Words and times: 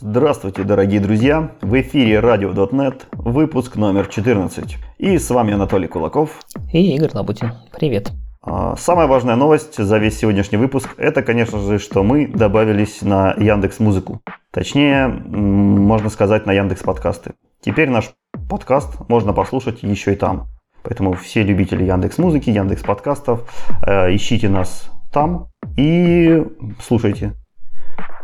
Здравствуйте, 0.00 0.62
дорогие 0.62 1.00
друзья! 1.00 1.50
В 1.60 1.80
эфире 1.80 2.20
Radio.net, 2.20 3.02
выпуск 3.10 3.74
номер 3.74 4.06
14. 4.06 4.76
И 4.98 5.18
с 5.18 5.28
вами 5.28 5.54
Анатолий 5.54 5.88
Кулаков. 5.88 6.38
И 6.72 6.94
Игорь 6.94 7.10
Лабутин. 7.14 7.54
Привет. 7.76 8.12
А, 8.40 8.76
самая 8.76 9.08
важная 9.08 9.34
новость 9.34 9.76
за 9.76 9.98
весь 9.98 10.16
сегодняшний 10.16 10.56
выпуск– 10.56 10.94
это, 10.98 11.22
конечно 11.22 11.58
же, 11.58 11.80
что 11.80 12.04
мы 12.04 12.28
добавились 12.28 13.02
на 13.02 13.32
Яндекс 13.32 13.80
Музыку. 13.80 14.22
Точнее, 14.52 15.08
можно 15.08 16.10
сказать, 16.10 16.46
на 16.46 16.52
Яндекс 16.52 16.84
Подкасты. 16.84 17.32
Теперь 17.60 17.90
наш 17.90 18.12
подкаст 18.48 19.08
можно 19.08 19.32
послушать 19.32 19.82
еще 19.82 20.12
и 20.12 20.16
там. 20.16 20.46
Поэтому 20.84 21.14
все 21.14 21.42
любители 21.42 21.82
Яндекс 21.82 22.18
Музыки, 22.18 22.50
Яндекс 22.50 22.84
Подкастов, 22.84 23.52
э, 23.84 24.14
ищите 24.14 24.48
нас 24.48 24.92
там 25.12 25.48
и 25.76 26.46
слушайте. 26.80 27.34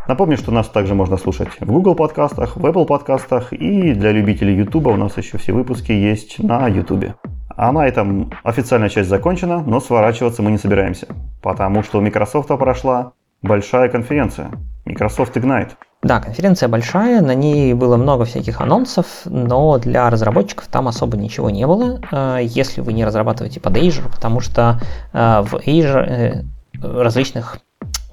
Напомню, 0.06 0.36
что 0.36 0.52
нас 0.52 0.68
также 0.68 0.94
можно 0.94 1.16
слушать 1.16 1.48
в 1.60 1.66
Google 1.66 1.94
подкастах, 1.94 2.56
в 2.56 2.66
Apple 2.66 2.84
подкастах 2.84 3.54
и 3.54 3.94
для 3.94 4.12
любителей 4.12 4.54
YouTube 4.54 4.88
у 4.88 4.96
нас 4.96 5.16
еще 5.16 5.38
все 5.38 5.52
выпуски 5.52 5.92
есть 5.92 6.38
на 6.38 6.68
YouTube. 6.68 7.14
А 7.56 7.72
на 7.72 7.86
этом 7.86 8.30
официальная 8.42 8.90
часть 8.90 9.08
закончена, 9.08 9.62
но 9.62 9.80
сворачиваться 9.80 10.42
мы 10.42 10.50
не 10.50 10.58
собираемся, 10.58 11.06
потому 11.40 11.82
что 11.82 11.98
у 11.98 12.00
Microsoft 12.02 12.48
прошла 12.48 13.12
большая 13.40 13.88
конференция 13.88 14.50
Microsoft 14.84 15.36
Ignite. 15.38 15.70
Да, 16.02 16.20
конференция 16.20 16.68
большая, 16.68 17.22
на 17.22 17.34
ней 17.34 17.72
было 17.72 17.96
много 17.96 18.26
всяких 18.26 18.60
анонсов, 18.60 19.06
но 19.24 19.78
для 19.78 20.10
разработчиков 20.10 20.66
там 20.66 20.86
особо 20.86 21.16
ничего 21.16 21.48
не 21.48 21.66
было, 21.66 22.00
э, 22.12 22.40
если 22.42 22.82
вы 22.82 22.92
не 22.92 23.06
разрабатываете 23.06 23.58
под 23.58 23.78
Azure, 23.78 24.10
потому 24.10 24.40
что 24.40 24.80
э, 25.14 25.42
в 25.46 25.54
Azure 25.54 26.04
э, 26.04 26.42
различных 26.82 27.58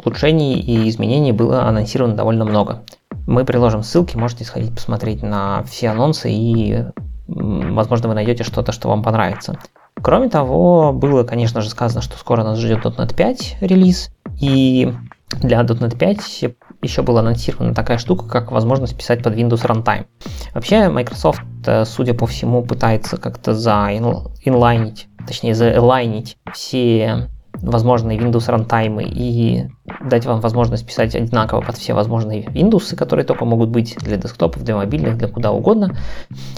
улучшений 0.05 0.60
и 0.60 0.90
изменений 0.90 1.32
было 1.32 1.64
анонсировано 1.64 2.16
довольно 2.16 2.46
много. 2.46 2.84
Мы 3.28 3.46
приложим 3.46 3.84
ссылки, 3.84 4.17
можете 4.17 4.44
сходить 4.44 4.73
посмотреть 4.73 5.22
на 5.22 5.64
все 5.64 5.89
анонсы 5.89 6.31
и, 6.31 6.86
возможно, 7.28 8.09
вы 8.09 8.16
найдете 8.16 8.44
что-то, 8.44 8.72
что 8.72 8.90
вам 8.90 9.03
понравится. 9.03 9.58
Кроме 10.02 10.30
того, 10.30 10.94
было, 10.94 11.23
конечно 11.23 11.62
же, 11.62 11.70
сказано, 11.70 12.02
что 12.02 12.17
скоро 12.17 12.44
нас 12.44 12.58
ждет 12.58 12.86
.NET 12.86 13.16
5 13.16 13.58
релиз, 13.62 14.12
и 14.40 14.94
для 15.42 15.62
.NET 15.62 15.98
5 15.98 16.45
еще 16.81 17.02
была 17.03 17.20
анонсирована 17.20 17.75
такая 17.75 17.97
штука, 18.00 18.28
как 18.28 18.52
возможность 18.52 18.97
писать 18.97 19.22
под 19.23 19.36
Windows 19.36 19.64
Runtime. 19.64 20.08
Вообще, 20.53 20.90
Microsoft, 20.90 21.42
э, 21.66 21.86
судя 21.86 22.16
по 22.16 22.25
всему, 22.25 22.64
пытается 22.64 23.18
как-то 23.18 23.53
заинлайнить, 23.53 25.08
точнее, 25.28 25.53
заэлайнить 25.53 26.38
все 26.53 27.30
возможные 27.53 28.17
Windows 28.17 28.49
рантаймы 28.49 29.03
и 29.03 29.67
дать 30.03 30.25
вам 30.25 30.39
возможность 30.41 30.85
писать 30.85 31.16
одинаково 31.16 31.61
под 31.61 31.77
все 31.77 31.94
возможные 31.94 32.44
Windows, 32.44 32.95
которые 32.95 33.25
только 33.25 33.45
могут 33.45 33.69
быть 33.69 33.95
для 33.99 34.17
десктопов, 34.17 34.63
для 34.63 34.75
мобильных, 34.75 35.17
для 35.17 35.27
куда 35.27 35.52
угодно. 35.52 35.95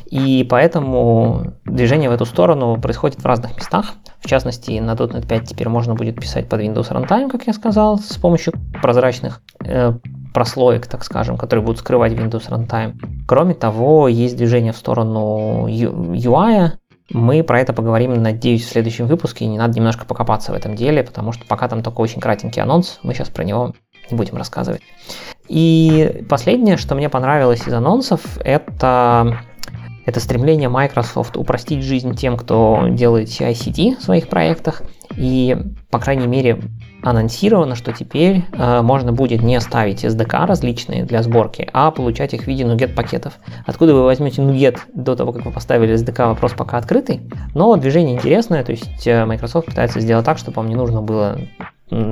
И 0.05 0.45
поэтому 0.49 1.53
движение 1.65 2.09
в 2.09 2.13
эту 2.13 2.25
сторону 2.25 2.79
происходит 2.79 3.19
в 3.19 3.25
разных 3.25 3.55
местах. 3.55 3.93
В 4.19 4.27
частности, 4.27 4.79
на 4.79 4.93
.NET 4.93 5.27
5 5.27 5.49
теперь 5.49 5.69
можно 5.69 5.95
будет 5.95 6.15
писать 6.15 6.47
под 6.47 6.61
Windows 6.61 6.91
Runtime, 6.91 7.29
как 7.29 7.47
я 7.47 7.53
сказал, 7.53 7.97
с 7.97 8.15
помощью 8.17 8.53
прозрачных 8.81 9.41
э, 9.65 9.93
прослоек, 10.33 10.87
так 10.87 11.03
скажем, 11.03 11.37
которые 11.37 11.65
будут 11.65 11.79
скрывать 11.79 12.13
Windows 12.13 12.49
Runtime. 12.49 12.95
Кроме 13.27 13.53
того, 13.53 14.07
есть 14.07 14.35
движение 14.37 14.73
в 14.73 14.77
сторону 14.77 15.67
UI, 15.67 16.71
мы 17.13 17.43
про 17.43 17.59
это 17.59 17.73
поговорим, 17.73 18.13
надеюсь, 18.21 18.65
в 18.65 18.69
следующем 18.69 19.07
выпуске, 19.07 19.45
не 19.45 19.57
надо 19.57 19.75
немножко 19.75 20.05
покопаться 20.05 20.51
в 20.51 20.55
этом 20.55 20.75
деле, 20.75 21.03
потому 21.03 21.31
что 21.31 21.45
пока 21.45 21.67
там 21.67 21.81
только 21.83 22.01
очень 22.01 22.19
кратенький 22.19 22.61
анонс, 22.61 22.99
мы 23.03 23.13
сейчас 23.13 23.29
про 23.29 23.43
него 23.43 23.73
не 24.09 24.17
будем 24.17 24.35
рассказывать. 24.35 24.81
И 25.47 26.25
последнее, 26.29 26.77
что 26.77 26.95
мне 26.95 27.09
понравилось 27.09 27.67
из 27.67 27.73
анонсов, 27.73 28.21
это 28.43 29.39
это 30.05 30.19
стремление 30.19 30.69
Microsoft 30.69 31.37
упростить 31.37 31.83
жизнь 31.83 32.15
тем, 32.15 32.37
кто 32.37 32.87
делает 32.89 33.29
CI-CD 33.29 33.97
в 33.97 34.03
своих 34.03 34.27
проектах. 34.27 34.83
И, 35.15 35.55
по 35.91 35.99
крайней 35.99 36.27
мере, 36.27 36.59
анонсировано, 37.03 37.75
что 37.75 37.91
теперь 37.93 38.45
э, 38.51 38.81
можно 38.81 39.11
будет 39.11 39.43
не 39.43 39.59
ставить 39.61 40.03
SDK 40.03 40.45
различные 40.45 41.03
для 41.03 41.21
сборки, 41.21 41.69
а 41.73 41.91
получать 41.91 42.33
их 42.33 42.43
в 42.43 42.47
виде 42.47 42.63
NuGet 42.63 42.95
пакетов. 42.95 43.33
Откуда 43.65 43.93
вы 43.93 44.03
возьмете 44.03 44.41
NuGet 44.41 44.79
до 44.93 45.15
того, 45.15 45.33
как 45.33 45.45
вы 45.45 45.51
поставили 45.51 45.93
SDK, 45.93 46.29
вопрос 46.29 46.53
пока 46.53 46.77
открытый. 46.77 47.21
Но 47.53 47.75
движение 47.75 48.15
интересное, 48.15 48.63
то 48.63 48.71
есть 48.71 49.05
э, 49.05 49.25
Microsoft 49.25 49.67
пытается 49.67 49.99
сделать 49.99 50.25
так, 50.25 50.37
чтобы 50.37 50.55
вам 50.55 50.69
не 50.69 50.75
нужно 50.75 51.01
было 51.01 51.37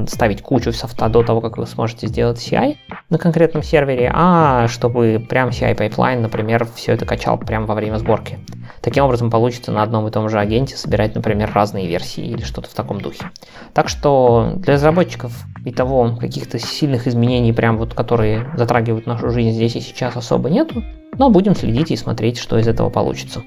ставить 0.08 0.42
кучу 0.42 0.72
софта 0.74 1.10
до 1.10 1.24
того, 1.24 1.42
как 1.42 1.58
вы 1.58 1.66
сможете 1.66 2.08
сделать 2.08 2.38
CI 2.38 2.78
на 3.10 3.18
конкретном 3.18 3.64
сервере, 3.64 4.12
а 4.14 4.68
чтобы 4.68 5.26
прям 5.28 5.50
CI 5.50 5.76
pipeline, 5.76 6.20
например, 6.20 6.68
все 6.76 6.94
это 6.94 7.06
качал 7.06 7.38
прямо 7.38 7.66
во 7.66 7.76
время 7.76 7.98
сборки. 7.98 8.40
Таким 8.82 9.06
образом 9.06 9.30
получится 9.30 9.72
на 9.72 9.84
одном 9.84 10.08
и 10.08 10.12
том 10.12 10.30
же 10.30 10.40
агенте 10.40 10.76
собирать, 10.76 11.16
например, 11.16 11.52
разные 11.54 11.88
версии 11.88 12.24
или 12.24 12.42
что-то 12.42 12.70
в 12.70 12.74
таком 12.74 13.02
духе. 13.02 13.32
Так 13.74 13.90
что 13.90 14.54
для 14.58 14.74
разработчиков 14.74 15.32
и 15.66 15.72
того 15.72 16.16
каких-то 16.20 16.60
сильных 16.60 17.08
изменений, 17.08 17.54
прям 17.54 17.78
вот 17.78 17.94
которые 17.94 18.52
затрагивают 18.56 19.06
нашу 19.06 19.30
жизнь 19.30 19.52
здесь 19.52 19.76
и 19.76 19.82
сейчас 19.82 20.16
особо 20.16 20.50
нету, 20.50 20.84
но 21.18 21.30
будем 21.30 21.56
следить 21.56 21.92
и 21.92 21.96
смотреть, 21.96 22.38
что 22.38 22.58
из 22.58 22.68
этого 22.68 22.90
получится. 22.90 23.42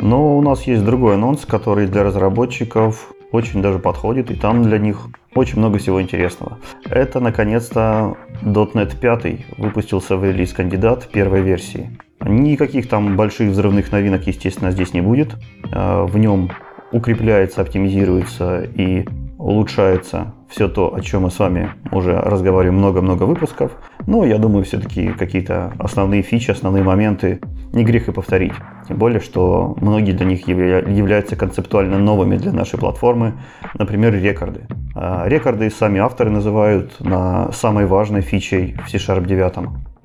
Но 0.00 0.38
у 0.38 0.42
нас 0.42 0.62
есть 0.62 0.84
другой 0.84 1.14
анонс, 1.14 1.44
который 1.44 1.86
для 1.88 2.04
разработчиков 2.04 3.12
очень 3.32 3.62
даже 3.62 3.78
подходит, 3.78 4.30
и 4.30 4.34
там 4.34 4.62
для 4.62 4.78
них 4.78 5.08
очень 5.34 5.58
много 5.58 5.78
всего 5.78 6.00
интересного. 6.00 6.58
Это, 6.88 7.20
наконец-то, 7.20 8.16
.NET 8.42 8.98
5 8.98 9.58
выпустился 9.58 10.16
в 10.16 10.24
релиз 10.24 10.52
кандидат 10.52 11.08
первой 11.08 11.42
версии. 11.42 11.90
Никаких 12.20 12.88
там 12.88 13.16
больших 13.16 13.50
взрывных 13.50 13.92
новинок, 13.92 14.26
естественно, 14.26 14.70
здесь 14.70 14.92
не 14.92 15.00
будет. 15.00 15.36
А, 15.72 16.04
в 16.04 16.18
нем 16.18 16.50
укрепляется, 16.90 17.60
оптимизируется 17.60 18.62
и 18.62 19.06
улучшается 19.38 20.34
все 20.48 20.68
то, 20.68 20.94
о 20.94 21.00
чем 21.00 21.22
мы 21.22 21.30
с 21.30 21.38
вами 21.38 21.70
уже 21.92 22.18
разговариваем 22.18 22.78
много-много 22.78 23.22
выпусков. 23.22 23.72
Но 24.06 24.24
я 24.24 24.38
думаю, 24.38 24.64
все-таки 24.64 25.08
какие-то 25.08 25.72
основные 25.78 26.22
фичи, 26.22 26.50
основные 26.50 26.82
моменты 26.82 27.40
не 27.72 27.84
грех 27.84 28.08
и 28.08 28.12
повторить. 28.12 28.54
Тем 28.88 28.96
более, 28.96 29.20
что 29.20 29.76
многие 29.80 30.12
для 30.12 30.26
них 30.26 30.48
являются 30.48 31.36
концептуально 31.36 31.98
новыми 31.98 32.36
для 32.36 32.52
нашей 32.52 32.78
платформы. 32.78 33.34
Например, 33.74 34.14
рекорды. 34.14 34.66
А, 34.94 35.28
рекорды 35.28 35.70
сами 35.70 36.00
авторы 36.00 36.30
называют 36.30 36.98
на 37.00 37.52
самой 37.52 37.86
важной 37.86 38.22
фичей 38.22 38.76
в 38.86 38.90
C-Sharp 38.90 39.26
9. 39.26 39.54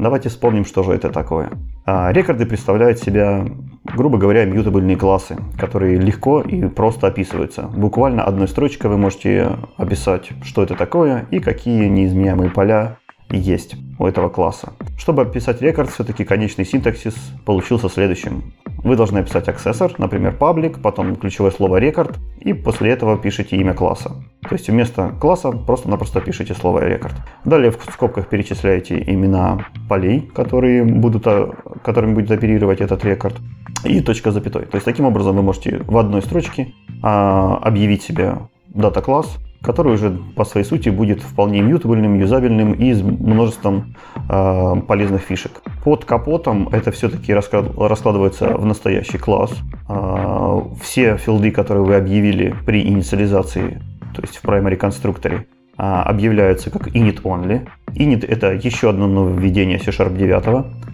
Давайте 0.04 0.28
вспомним, 0.28 0.66
что 0.66 0.84
же 0.84 0.92
это 0.92 1.10
такое. 1.10 1.50
А, 1.86 2.12
рекорды 2.12 2.46
представляют 2.46 3.00
себя, 3.00 3.46
грубо 3.86 4.18
говоря, 4.18 4.44
мьютабельные 4.44 4.98
классы, 4.98 5.38
которые 5.58 5.98
легко 5.98 6.42
и 6.42 6.68
просто 6.68 7.08
описываются. 7.08 7.64
Буквально 7.64 8.26
одной 8.26 8.50
строчкой 8.50 8.90
вы 8.90 8.98
можете 8.98 9.58
описать, 9.78 10.32
что 10.44 10.62
это 10.62 10.76
такое 10.76 11.26
и 11.32 11.40
какие 11.40 11.88
неизменяемые 11.88 12.52
поля 12.52 12.98
есть 13.38 13.76
у 14.00 14.06
этого 14.06 14.30
класса. 14.30 14.74
Чтобы 14.98 15.24
описать 15.24 15.62
рекорд, 15.62 15.90
все-таки 15.90 16.24
конечный 16.24 16.66
синтаксис 16.66 17.16
получился 17.46 17.90
следующим. 17.90 18.54
Вы 18.84 18.96
должны 18.96 19.20
описать 19.20 19.48
аксессор, 19.48 19.94
например, 19.98 20.36
public, 20.38 20.82
потом 20.82 21.16
ключевое 21.16 21.52
слово 21.52 21.78
рекорд, 21.78 22.18
и 22.40 22.54
после 22.54 22.92
этого 22.92 23.18
пишите 23.18 23.56
имя 23.56 23.74
класса. 23.74 24.12
То 24.42 24.56
есть 24.56 24.68
вместо 24.68 25.10
класса 25.22 25.52
просто-напросто 25.52 26.20
пишите 26.20 26.54
слово 26.54 26.86
рекорд. 26.86 27.16
Далее 27.46 27.72
в 27.72 27.78
скобках 27.92 28.28
перечисляете 28.28 29.02
имена 29.02 29.68
полей, 29.88 30.22
которые 30.22 30.84
будут, 30.84 31.26
а, 31.28 31.54
которыми 31.84 32.14
будет 32.14 32.32
оперировать 32.32 32.82
этот 32.82 33.06
рекорд, 33.06 33.36
и 33.86 34.02
точка 34.02 34.32
запятой. 34.32 34.66
То 34.66 34.76
есть 34.76 34.86
таким 34.86 35.06
образом 35.06 35.36
вы 35.36 35.44
можете 35.44 35.80
в 35.80 35.98
одной 35.98 36.22
строчке 36.22 36.74
а, 37.02 37.58
объявить 37.62 38.04
себе 38.04 38.38
дата-класс, 38.74 39.38
который 39.64 39.94
уже 39.94 40.12
по 40.36 40.44
своей 40.44 40.66
сути 40.66 40.90
будет 40.90 41.22
вполне 41.22 41.62
мьютабельным, 41.62 42.20
юзабельным 42.20 42.74
и 42.74 42.94
с 42.94 43.02
множеством 43.02 43.96
э, 44.30 44.74
полезных 44.88 45.22
фишек. 45.22 45.52
Под 45.84 46.04
капотом 46.04 46.68
это 46.68 46.92
все-таки 46.92 47.34
раскладывается 47.34 48.58
в 48.58 48.66
настоящий 48.66 49.18
класс. 49.18 49.52
Э, 49.88 50.62
все 50.82 51.18
филды, 51.18 51.52
которые 51.52 51.86
вы 51.86 51.96
объявили 51.96 52.54
при 52.66 52.86
инициализации, 52.86 53.82
то 54.14 54.22
есть 54.22 54.38
в 54.38 54.44
primary 54.44 54.76
конструкторе, 54.76 55.48
э, 55.78 55.82
объявляются 55.82 56.70
как 56.70 56.90
init 56.90 57.22
only. 57.22 57.66
Init 57.96 58.28
это 58.28 58.52
еще 58.52 58.90
одно 58.90 59.08
нововведение 59.08 59.80
C-Sharp 59.80 60.18
9. 60.18 60.44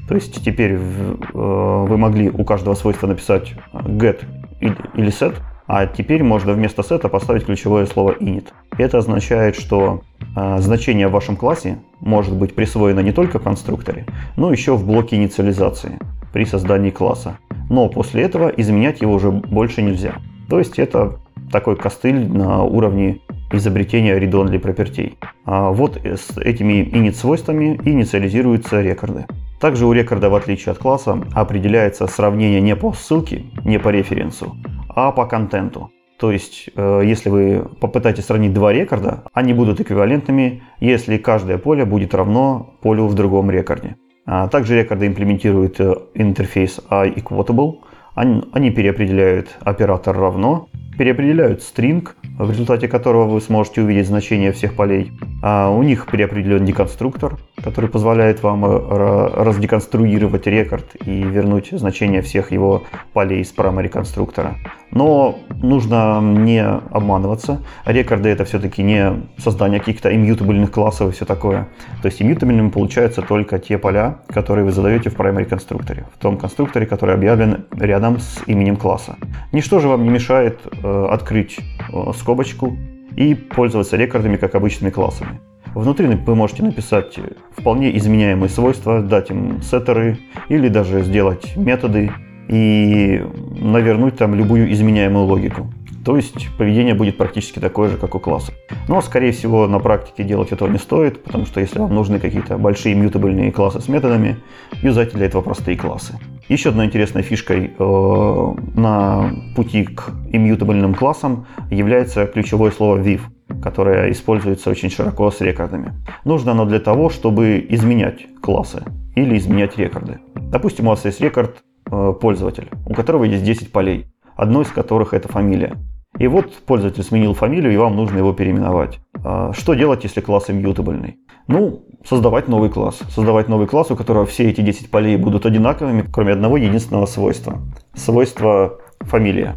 То 0.07 0.15
есть 0.15 0.45
теперь 0.45 0.77
в, 0.77 1.19
э, 1.33 1.85
вы 1.87 1.97
могли 1.97 2.29
у 2.29 2.43
каждого 2.43 2.75
свойства 2.75 3.07
написать 3.07 3.55
get 3.71 4.19
или 4.61 5.09
set, 5.09 5.35
а 5.69 5.85
теперь 5.85 6.23
можно 6.23 6.53
вместо 6.53 6.81
сета 6.81 7.09
поставить 7.09 7.45
ключевое 7.45 7.85
слово 7.85 8.15
init. 8.19 8.47
Это 8.79 8.97
означает, 8.97 9.55
что 9.55 10.01
э, 10.35 10.57
значение 10.61 11.07
в 11.07 11.11
вашем 11.11 11.35
классе 11.35 11.77
может 11.99 12.35
быть 12.35 12.55
присвоено 12.55 13.01
не 13.01 13.11
только 13.11 13.37
в 13.37 13.43
конструкторе, 13.43 14.07
но 14.35 14.51
еще 14.51 14.75
в 14.75 14.83
блоке 14.83 15.15
инициализации 15.15 15.99
при 16.33 16.45
создании 16.45 16.89
класса. 16.89 17.37
Но 17.69 17.87
после 17.87 18.23
этого 18.23 18.47
изменять 18.47 19.01
его 19.01 19.13
уже 19.13 19.29
больше 19.29 19.83
нельзя. 19.83 20.15
То 20.49 20.57
есть 20.57 20.79
это 20.79 21.19
такой 21.51 21.75
костыль 21.75 22.27
на 22.27 22.63
уровне 22.63 23.19
изобретения 23.51 24.17
read-only 24.17 24.57
пропертей. 24.57 25.19
А 25.45 25.69
вот 25.69 26.03
с 26.03 26.35
этими 26.39 26.81
init 26.81 27.13
свойствами 27.13 27.79
инициализируются 27.85 28.81
рекорды. 28.81 29.27
Также 29.59 29.85
у 29.85 29.93
рекорда, 29.93 30.31
в 30.31 30.35
отличие 30.35 30.71
от 30.71 30.79
класса, 30.79 31.21
определяется 31.35 32.07
сравнение 32.07 32.59
не 32.59 32.75
по 32.75 32.91
ссылке, 32.93 33.43
не 33.65 33.77
по 33.77 33.89
референсу, 33.89 34.55
а 34.99 35.11
по 35.11 35.25
контенту. 35.25 35.91
То 36.19 36.31
есть, 36.31 36.69
э, 36.75 37.01
если 37.05 37.29
вы 37.29 37.65
попытаетесь 37.79 38.25
сравнить 38.25 38.53
два 38.53 38.73
рекорда, 38.73 39.23
они 39.33 39.53
будут 39.53 39.79
эквивалентными, 39.79 40.61
если 40.81 41.17
каждое 41.17 41.57
поле 41.57 41.85
будет 41.85 42.13
равно 42.13 42.75
полю 42.81 43.05
в 43.07 43.13
другом 43.13 43.49
рекорде. 43.49 43.95
А 44.25 44.47
также 44.49 44.75
рекорды 44.75 45.07
имплементируют 45.07 45.79
э, 45.79 45.95
интерфейс 46.15 46.81
iEquatable. 46.89 47.77
Они, 48.15 48.43
они 48.51 48.71
переопределяют 48.71 49.57
оператор 49.61 50.17
равно, 50.17 50.67
переопределяют 50.97 51.61
string, 51.61 52.05
в 52.37 52.51
результате 52.51 52.89
которого 52.89 53.25
вы 53.29 53.39
сможете 53.39 53.81
увидеть 53.81 54.07
значение 54.07 54.51
всех 54.51 54.75
полей. 54.75 55.13
А 55.41 55.69
у 55.69 55.81
них 55.83 56.05
переопределен 56.11 56.65
деконструктор, 56.65 57.37
который 57.63 57.89
позволяет 57.89 58.43
вам 58.43 58.65
э, 58.65 59.27
раздеконструировать 59.35 60.47
рекорд 60.47 60.95
и 61.05 61.23
вернуть 61.23 61.69
значение 61.71 62.21
всех 62.21 62.51
его 62.51 62.83
полей 63.13 63.41
из 63.41 63.53
primary 63.53 63.89
конструктора. 63.89 64.55
Но 64.91 65.39
нужно 65.61 66.19
не 66.21 66.63
обманываться. 66.63 67.61
Рекорды 67.85 68.29
это 68.29 68.45
все-таки 68.45 68.81
не 68.83 69.23
создание 69.37 69.79
каких-то 69.79 70.13
иммютабельных 70.13 70.71
классов 70.71 71.09
и 71.09 71.11
все 71.15 71.25
такое. 71.25 71.67
То 72.01 72.07
есть 72.07 72.21
иммютабельными 72.21 72.69
получаются 72.69 73.21
только 73.21 73.59
те 73.59 73.77
поля, 73.77 74.19
которые 74.27 74.65
вы 74.65 74.71
задаете 74.71 75.09
в 75.09 75.15
primary 75.15 75.45
конструкторе, 75.45 76.05
в 76.15 76.19
том 76.19 76.37
конструкторе, 76.37 76.85
который 76.85 77.15
объявлен 77.15 77.65
рядом 77.71 78.19
с 78.19 78.41
именем 78.47 78.77
класса. 78.77 79.15
Ничто 79.51 79.79
же 79.79 79.87
вам 79.87 80.03
не 80.03 80.09
мешает 80.09 80.59
э, 80.83 81.07
открыть 81.09 81.59
э, 81.91 82.11
скобочку 82.17 82.75
и 83.15 83.35
пользоваться 83.35 83.97
рекордами 83.97 84.37
как 84.37 84.55
обычными 84.55 84.91
классами. 84.91 85.39
Внутри 85.75 86.07
вы 86.07 86.35
можете 86.35 86.63
написать 86.63 87.19
вполне 87.51 87.95
изменяемые 87.97 88.49
свойства, 88.49 89.01
дать 89.01 89.29
им 89.29 89.61
сеттеры 89.61 90.17
или 90.47 90.67
даже 90.67 91.01
сделать 91.03 91.55
методы 91.55 92.11
и 92.47 93.23
навернуть 93.59 94.17
там 94.17 94.33
любую 94.33 94.71
изменяемую 94.71 95.25
логику. 95.25 95.71
То 96.03 96.15
есть 96.15 96.47
поведение 96.57 96.95
будет 96.95 97.17
практически 97.17 97.59
такое 97.59 97.89
же, 97.89 97.97
как 97.97 98.15
у 98.15 98.19
класса. 98.19 98.53
Но, 98.87 99.01
скорее 99.01 99.31
всего, 99.31 99.67
на 99.67 99.79
практике 99.79 100.23
делать 100.23 100.51
этого 100.51 100.67
не 100.69 100.79
стоит, 100.79 101.23
потому 101.23 101.45
что 101.45 101.59
если 101.59 101.79
вам 101.79 101.93
нужны 101.93 102.19
какие-то 102.19 102.57
большие 102.57 102.95
мьютабельные 102.95 103.51
классы 103.51 103.79
с 103.79 103.87
методами, 103.87 104.37
юзайте 104.81 105.17
для 105.17 105.27
этого 105.27 105.41
простые 105.41 105.77
классы. 105.77 106.17
Еще 106.47 106.69
одной 106.69 106.87
интересной 106.87 107.21
фишкой 107.21 107.73
э, 107.77 108.53
на 108.75 109.31
пути 109.55 109.83
к 109.83 110.09
иммютабельным 110.31 110.95
классам 110.95 111.45
является 111.69 112.25
ключевое 112.25 112.71
слово 112.71 112.97
viv, 112.97 113.21
которое 113.61 114.11
используется 114.11 114.69
очень 114.69 114.89
широко 114.89 115.31
с 115.31 115.41
рекордами. 115.41 115.93
Нужно 116.25 116.51
оно 116.51 116.65
для 116.65 116.79
того, 116.79 117.09
чтобы 117.09 117.65
изменять 117.69 118.27
классы 118.41 118.83
или 119.15 119.37
изменять 119.37 119.77
рекорды. 119.77 120.19
Допустим, 120.35 120.87
у 120.87 120.91
вас 120.91 121.05
есть 121.05 121.21
рекорд 121.21 121.57
э, 121.91 122.13
пользователь, 122.19 122.69
у 122.85 122.93
которого 122.93 123.23
есть 123.25 123.43
10 123.43 123.71
полей, 123.71 124.07
одно 124.35 124.61
из 124.61 124.67
которых 124.69 125.13
это 125.13 125.27
фамилия. 125.27 125.77
И 126.17 126.27
вот 126.27 126.51
пользователь 126.65 127.03
сменил 127.03 127.33
фамилию, 127.33 127.73
и 127.73 127.77
вам 127.77 127.95
нужно 127.95 128.17
его 128.17 128.33
переименовать. 128.33 128.99
А 129.23 129.53
что 129.53 129.73
делать, 129.73 130.03
если 130.03 130.21
класс 130.21 130.49
иммьютабельный? 130.49 131.17
Ну, 131.47 131.83
создавать 132.03 132.47
новый 132.47 132.69
класс. 132.69 132.99
Создавать 133.09 133.47
новый 133.47 133.67
класс, 133.67 133.91
у 133.91 133.95
которого 133.95 134.25
все 134.25 134.49
эти 134.49 134.61
10 134.61 134.89
полей 134.89 135.17
будут 135.17 135.45
одинаковыми, 135.45 136.05
кроме 136.11 136.33
одного 136.33 136.57
единственного 136.57 137.05
свойства. 137.05 137.59
Свойство 137.93 138.79
фамилия. 139.01 139.55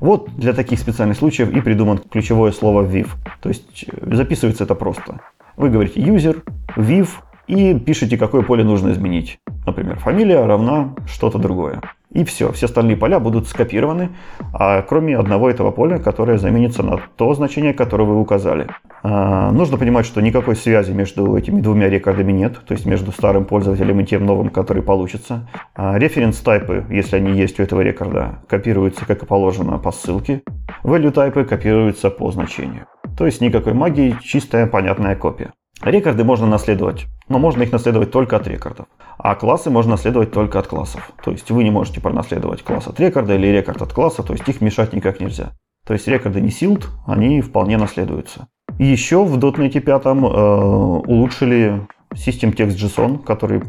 Вот 0.00 0.30
для 0.36 0.52
таких 0.52 0.78
специальных 0.78 1.16
случаев 1.18 1.50
и 1.50 1.60
придуман 1.60 1.98
ключевое 1.98 2.52
слово 2.52 2.82
viv. 2.82 3.08
То 3.40 3.48
есть 3.48 3.84
э, 3.86 4.14
записывается 4.14 4.64
это 4.64 4.74
просто. 4.74 5.20
Вы 5.56 5.70
говорите 5.70 6.00
user, 6.00 6.42
viv 6.76 7.08
и 7.46 7.78
пишите, 7.78 8.16
какое 8.16 8.42
поле 8.42 8.64
нужно 8.64 8.92
изменить. 8.92 9.38
Например, 9.66 9.98
фамилия 9.98 10.44
равна 10.44 10.94
что-то 11.06 11.38
другое. 11.38 11.80
И 12.14 12.22
все, 12.24 12.52
все 12.52 12.66
остальные 12.66 12.96
поля 12.96 13.18
будут 13.18 13.48
скопированы, 13.48 14.10
а 14.52 14.82
кроме 14.82 15.18
одного 15.18 15.50
этого 15.50 15.72
поля, 15.72 15.98
которое 15.98 16.38
заменится 16.38 16.84
на 16.84 17.00
то 17.16 17.34
значение, 17.34 17.74
которое 17.74 18.04
вы 18.04 18.20
указали. 18.20 18.68
А, 19.02 19.50
нужно 19.50 19.76
понимать, 19.76 20.06
что 20.06 20.20
никакой 20.20 20.54
связи 20.54 20.92
между 20.92 21.36
этими 21.36 21.60
двумя 21.60 21.88
рекордами 21.88 22.30
нет, 22.30 22.60
то 22.66 22.72
есть 22.72 22.86
между 22.86 23.10
старым 23.10 23.44
пользователем 23.44 23.98
и 24.00 24.06
тем 24.06 24.24
новым, 24.24 24.50
который 24.50 24.82
получится. 24.82 25.48
А, 25.74 25.98
референс-тайпы, 25.98 26.86
если 26.88 27.16
они 27.16 27.32
есть 27.32 27.58
у 27.58 27.64
этого 27.64 27.80
рекорда, 27.80 28.38
копируются, 28.48 29.04
как 29.06 29.24
и 29.24 29.26
положено, 29.26 29.78
по 29.78 29.90
ссылке. 29.90 30.42
Value-тайпы 30.84 31.44
копируются 31.44 32.10
по 32.10 32.30
значению. 32.30 32.86
То 33.18 33.26
есть 33.26 33.40
никакой 33.40 33.74
магии, 33.74 34.16
чистая 34.22 34.66
понятная 34.68 35.16
копия. 35.16 35.52
Рекорды 35.84 36.24
можно 36.24 36.46
наследовать, 36.46 37.04
но 37.28 37.38
можно 37.38 37.62
их 37.62 37.70
наследовать 37.70 38.10
только 38.10 38.36
от 38.36 38.48
рекордов. 38.48 38.86
А 39.18 39.34
классы 39.34 39.68
можно 39.68 39.92
наследовать 39.92 40.32
только 40.32 40.58
от 40.58 40.66
классов. 40.66 41.12
То 41.22 41.30
есть 41.30 41.50
вы 41.50 41.62
не 41.62 41.70
можете 41.70 42.00
пронаследовать 42.00 42.62
класс 42.62 42.86
от 42.86 42.98
рекорда 42.98 43.34
или 43.34 43.48
рекорд 43.48 43.82
от 43.82 43.92
класса, 43.92 44.22
то 44.22 44.32
есть 44.32 44.48
их 44.48 44.62
мешать 44.62 44.94
никак 44.94 45.20
нельзя. 45.20 45.52
То 45.86 45.92
есть 45.92 46.08
рекорды 46.08 46.40
не 46.40 46.50
силд, 46.50 46.88
они 47.06 47.42
вполне 47.42 47.76
наследуются. 47.76 48.48
Еще 48.78 49.22
в 49.22 49.36
.NET 49.36 49.78
5 49.78 50.06
э, 50.06 50.10
улучшили 50.10 51.86
System 52.14 52.54
Text 52.54 52.76
JSON, 52.76 53.22
который, 53.22 53.60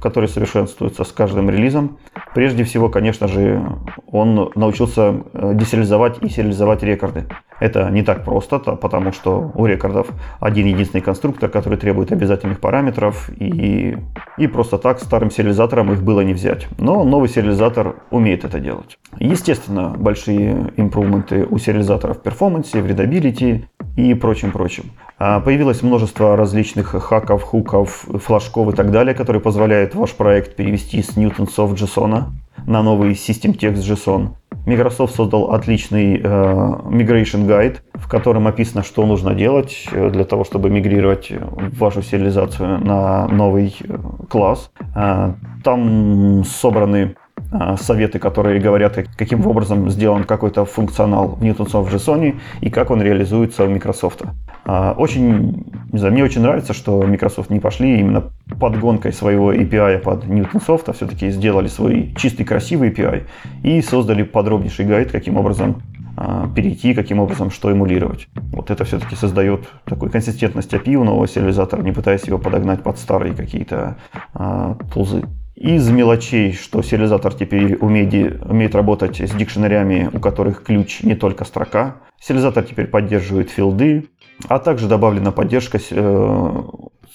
который 0.00 0.30
совершенствуется 0.30 1.04
с 1.04 1.12
каждым 1.12 1.50
релизом. 1.50 1.98
Прежде 2.34 2.64
всего, 2.64 2.88
конечно 2.88 3.28
же, 3.28 3.62
он 4.06 4.50
научился 4.54 5.22
э, 5.34 5.52
десериализовать 5.54 6.22
и 6.22 6.30
сериализовать 6.30 6.82
рекорды. 6.82 7.26
Это 7.60 7.88
не 7.90 8.02
так 8.02 8.24
просто, 8.24 8.58
потому 8.58 9.12
что 9.12 9.52
у 9.54 9.66
рекордов 9.66 10.08
один 10.40 10.66
единственный 10.66 11.02
конструктор, 11.02 11.48
который 11.48 11.78
требует 11.78 12.10
обязательных 12.10 12.58
параметров, 12.58 13.30
и, 13.38 13.96
и 14.38 14.46
просто 14.46 14.78
так 14.78 14.98
старым 14.98 15.30
сериализатором 15.30 15.92
их 15.92 16.02
было 16.02 16.22
не 16.22 16.32
взять. 16.32 16.66
Но 16.78 17.04
новый 17.04 17.28
сериализатор 17.28 17.96
умеет 18.10 18.44
это 18.44 18.58
делать. 18.58 18.98
Естественно, 19.18 19.94
большие 19.96 20.72
improvement 20.76 21.40
ы 21.40 21.46
у 21.48 21.58
сериализатора 21.58 22.14
в 22.14 22.22
performance 22.22 22.71
е, 22.71 22.80
в 22.80 22.86
readability 22.86 23.66
и 23.96 24.14
прочим-прочим. 24.14 24.84
А, 25.18 25.40
появилось 25.40 25.82
множество 25.82 26.36
различных 26.36 26.88
хаков, 26.88 27.42
хуков, 27.42 28.06
флажков 28.24 28.72
и 28.72 28.76
так 28.76 28.90
далее, 28.90 29.14
которые 29.14 29.42
позволяют 29.42 29.94
ваш 29.94 30.12
проект 30.12 30.56
перевести 30.56 31.02
с 31.02 31.16
Newtonsoft 31.16 31.74
JSON 31.74 32.24
на 32.66 32.82
новый 32.82 33.12
System 33.12 33.54
Text 33.58 33.82
JSON. 33.82 34.30
Microsoft 34.66 35.14
создал 35.14 35.52
отличный 35.52 36.18
э, 36.18 36.22
Migration 36.22 37.46
Guide, 37.46 37.78
в 37.94 38.08
котором 38.08 38.46
описано, 38.46 38.82
что 38.82 39.06
нужно 39.06 39.34
делать 39.34 39.86
э, 39.92 40.10
для 40.10 40.24
того, 40.24 40.44
чтобы 40.44 40.70
мигрировать 40.70 41.32
вашу 41.78 42.02
сериализацию 42.02 42.78
на 42.78 43.26
новый 43.28 43.76
э, 43.80 43.98
класс. 44.28 44.70
Э, 44.94 45.32
там 45.64 46.44
собраны 46.44 47.16
а, 47.52 47.76
советы, 47.76 48.18
которые 48.18 48.60
говорят, 48.60 48.96
каким 49.16 49.46
образом 49.46 49.90
сделан 49.90 50.24
какой-то 50.24 50.64
функционал 50.64 51.28
в 51.28 51.42
Newtonsoft 51.42 51.92
JSON 51.92 52.36
и 52.60 52.70
как 52.70 52.90
он 52.90 53.02
реализуется 53.02 53.64
у 53.64 53.70
Microsoft. 53.70 54.22
А, 54.64 54.94
очень, 54.96 55.64
не 55.92 55.98
знаю, 55.98 56.12
мне 56.12 56.24
очень 56.24 56.42
нравится, 56.42 56.72
что 56.72 57.02
Microsoft 57.02 57.50
не 57.50 57.60
пошли 57.60 57.98
именно 58.00 58.24
подгонкой 58.58 59.12
своего 59.12 59.52
API 59.52 59.98
под 59.98 60.24
Newtonsoft, 60.24 60.84
а 60.86 60.92
все-таки 60.92 61.30
сделали 61.30 61.68
свой 61.68 62.14
чистый 62.16 62.44
красивый 62.44 62.90
API 62.90 63.24
и 63.62 63.80
создали 63.82 64.22
подробнейший 64.22 64.86
гайд, 64.86 65.10
каким 65.10 65.36
образом 65.36 65.82
а, 66.16 66.48
перейти, 66.54 66.92
каким 66.94 67.18
образом 67.20 67.50
что 67.50 67.72
эмулировать. 67.72 68.28
Вот 68.52 68.70
это 68.70 68.84
все-таки 68.84 69.16
создает 69.16 69.66
такую 69.84 70.10
консистентность 70.10 70.72
API 70.72 70.94
у 70.96 71.04
нового 71.04 71.26
сериализатора, 71.26 71.82
не 71.82 71.92
пытаясь 71.92 72.24
его 72.24 72.38
подогнать 72.38 72.82
под 72.82 72.98
старые 72.98 73.34
какие-то 73.34 73.96
а, 74.34 74.76
тулзы. 74.92 75.24
Из 75.56 75.88
мелочей, 75.90 76.52
что 76.52 76.82
сериализатор 76.82 77.34
теперь 77.34 77.76
умеет, 77.76 78.42
умеет 78.42 78.74
работать 78.74 79.20
с 79.20 79.30
дикшенарями, 79.30 80.08
у 80.12 80.18
которых 80.18 80.62
ключ 80.62 81.02
не 81.02 81.14
только 81.14 81.44
строка. 81.44 81.96
Сериализатор 82.18 82.64
теперь 82.64 82.86
поддерживает 82.86 83.50
филды, 83.50 84.08
а 84.48 84.58
также 84.58 84.88
добавлена 84.88 85.32
поддержка 85.32 85.78
э, 85.90 86.62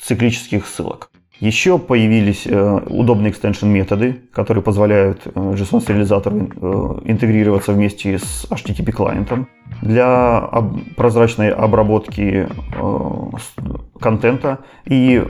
циклических 0.02 0.68
ссылок. 0.68 1.10
Еще 1.40 1.78
появились 1.80 2.44
э, 2.46 2.80
удобные 2.88 3.32
экстеншн 3.32 3.68
методы, 3.68 4.22
которые 4.32 4.64
позволяют 4.64 5.24
э, 5.26 5.30
JSON-сериализатору 5.36 6.50
э, 6.56 7.10
интегрироваться 7.10 7.74
вместе 7.74 8.20
с 8.20 8.48
HTTP 8.50 8.92
клиентом 8.94 9.50
для 9.82 10.50
прозрачной 10.96 11.50
обработки 11.52 12.48
контента 14.00 14.60
и 14.86 15.24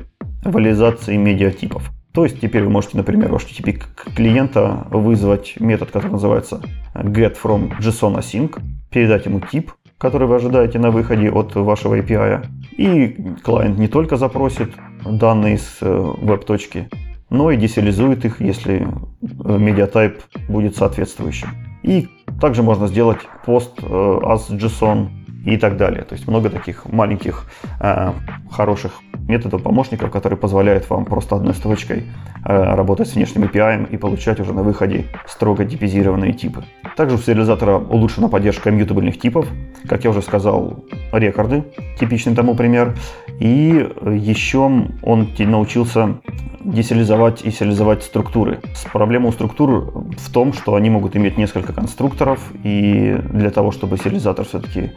валидации 0.44 1.18
медиатипов. 1.18 1.90
То 2.14 2.24
есть 2.24 2.40
теперь 2.40 2.64
вы 2.64 2.70
можете, 2.70 2.98
например, 2.98 3.34
у 3.34 3.38
HTTP 3.38 3.82
клиента 4.16 4.86
вызвать 4.92 5.56
метод, 5.60 5.90
который 5.90 6.12
называется 6.12 6.62
get 6.94 7.36
from 7.42 7.72
JSON 7.80 8.18
async, 8.20 8.62
передать 8.92 9.26
ему 9.26 9.40
тип, 9.40 9.72
который 9.98 10.28
вы 10.28 10.36
ожидаете 10.36 10.80
на 10.80 10.92
выходе 10.92 11.30
от 11.30 11.56
вашего 11.56 11.98
API. 12.00 12.46
И 12.78 13.08
клиент 13.44 13.78
не 13.78 13.88
только 13.88 14.18
запросит 14.18 14.74
данные 15.06 15.58
с 15.58 15.78
э, 15.82 16.14
веб-точки, 16.22 16.90
но 17.30 17.52
и 17.52 17.58
десериализует 17.58 18.26
их, 18.26 18.42
если 18.42 18.88
э, 18.88 19.58
медиатайп 19.58 20.22
будет 20.50 20.76
соответствующим. 20.76 21.50
И 21.84 22.10
также 22.42 22.64
можно 22.64 22.88
сделать 22.88 23.20
пост 23.46 23.72
э, 23.82 23.86
as 23.86 24.50
JSON 24.50 25.10
и 25.46 25.58
так 25.58 25.78
далее. 25.78 26.04
То 26.04 26.16
есть 26.16 26.28
много 26.28 26.50
таких 26.50 26.86
маленьких 26.86 27.46
э, 27.80 28.12
хороших 28.52 28.94
методов 29.28 29.64
помощников, 29.64 30.12
которые 30.12 30.38
позволяют 30.38 30.90
вам 30.90 31.06
просто 31.06 31.36
одной 31.36 31.54
строчкой 31.54 32.04
э, 32.46 32.76
работать 32.76 33.08
с 33.08 33.16
внешним 33.16 33.44
API 33.44 33.90
и 33.90 33.98
получать 33.98 34.40
уже 34.40 34.54
на 34.54 34.64
выходе 34.64 35.06
строго 35.28 35.66
типизированные 35.66 36.34
типы. 36.34 36.64
Также 36.98 37.16
у 37.16 37.20
сериализатора 37.20 37.78
улучшена 37.78 38.28
поддержка 38.28 38.72
мьютабельных 38.72 39.20
типов, 39.20 39.48
как 39.88 40.04
я 40.04 40.10
уже 40.10 40.22
сказал, 40.22 40.84
рекорды, 41.12 41.64
типичный 42.00 42.36
тому 42.36 42.56
пример. 42.56 42.96
И 43.40 43.88
еще 44.06 44.88
он 45.04 45.30
научился 45.38 46.18
десериализовать 46.66 47.44
и 47.44 47.52
сериализовать 47.52 48.04
структуры. 48.04 48.60
Проблема 48.92 49.30
у 49.30 49.32
структур 49.32 50.06
в 50.18 50.32
том, 50.32 50.54
что 50.54 50.76
они 50.76 50.90
могут 50.90 51.16
иметь 51.16 51.38
несколько 51.38 51.74
конструкторов, 51.74 52.40
и 52.64 53.16
для 53.30 53.52
того, 53.52 53.72
чтобы 53.72 53.98
сериализатор 53.98 54.46
все-таки 54.46 54.92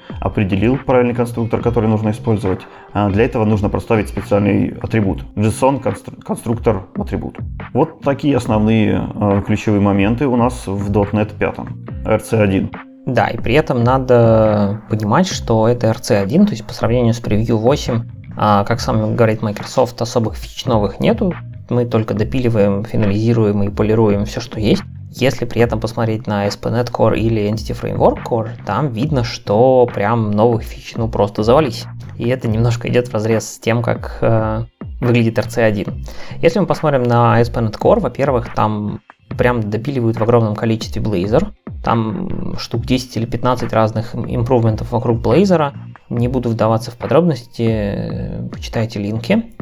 правильный 0.85 1.14
конструктор, 1.14 1.61
который 1.61 1.88
нужно 1.88 2.11
использовать, 2.11 2.61
а 2.92 3.09
для 3.11 3.25
этого 3.25 3.45
нужно 3.45 3.68
проставить 3.68 4.09
специальный 4.09 4.75
атрибут. 4.83 5.25
JSON 5.37 5.80
конструктор 6.25 6.87
атрибут. 6.97 7.38
Вот 7.73 8.00
такие 8.00 8.37
основные 8.37 9.09
э, 9.14 9.42
ключевые 9.47 9.80
моменты 9.80 10.26
у 10.26 10.37
нас 10.37 10.66
в 10.66 10.90
.NET 10.90 11.37
5, 11.38 11.57
RC1. 12.04 12.75
Да, 13.07 13.28
и 13.28 13.38
при 13.38 13.54
этом 13.54 13.83
надо 13.83 14.83
понимать, 14.90 15.26
что 15.26 15.66
это 15.66 15.88
RC1, 15.90 16.45
то 16.45 16.50
есть 16.50 16.66
по 16.66 16.75
сравнению 16.75 17.14
с 17.14 17.23
Preview 17.23 17.57
8, 17.57 18.02
а, 18.37 18.64
как 18.64 18.80
сам 18.80 19.16
говорит 19.16 19.42
Microsoft, 19.42 20.00
особых 20.02 20.37
фич 20.37 20.66
новых 20.66 21.00
нету, 21.00 21.33
мы 21.71 21.87
только 21.87 22.14
допиливаем, 22.14 22.85
финализируем 22.85 23.62
и 23.62 23.71
полируем 23.71 24.25
все, 24.26 24.40
что 24.40 24.61
есть. 24.61 24.83
Если 25.10 25.44
при 25.44 25.60
этом 25.62 25.80
посмотреть 25.80 26.26
на 26.26 26.46
ASP.NET 26.46 26.90
Core 26.92 27.16
или 27.16 27.50
Entity 27.50 27.78
Framework 27.80 28.24
Core, 28.24 28.50
там 28.66 28.92
видно, 28.92 29.24
что 29.24 29.88
прям 29.92 30.30
новых 30.30 30.62
фич 30.62 30.94
ну 30.96 31.08
просто 31.08 31.42
завались. 31.42 31.86
И 32.16 32.28
это 32.28 32.48
немножко 32.48 32.88
идет 32.88 33.08
в 33.08 33.14
разрез 33.14 33.48
с 33.48 33.58
тем, 33.58 33.82
как 33.82 34.18
э, 34.20 34.64
выглядит 35.00 35.38
RC1. 35.38 36.06
Если 36.42 36.58
мы 36.58 36.66
посмотрим 36.66 37.04
на 37.04 37.40
ASP.NET 37.40 37.78
Core, 37.78 38.00
во-первых, 38.00 38.54
там 38.54 39.00
прям 39.36 39.70
допиливают 39.70 40.18
в 40.18 40.22
огромном 40.22 40.54
количестве 40.54 41.00
Blazor. 41.00 41.52
Там 41.82 42.56
штук 42.58 42.84
10 42.84 43.16
или 43.16 43.24
15 43.24 43.72
разных 43.72 44.14
импровментов 44.14 44.92
вокруг 44.92 45.20
Blazor. 45.20 45.72
Не 46.10 46.28
буду 46.28 46.50
вдаваться 46.50 46.90
в 46.90 46.96
подробности, 46.96 48.48
почитайте 48.50 48.98
линки. 48.98 49.54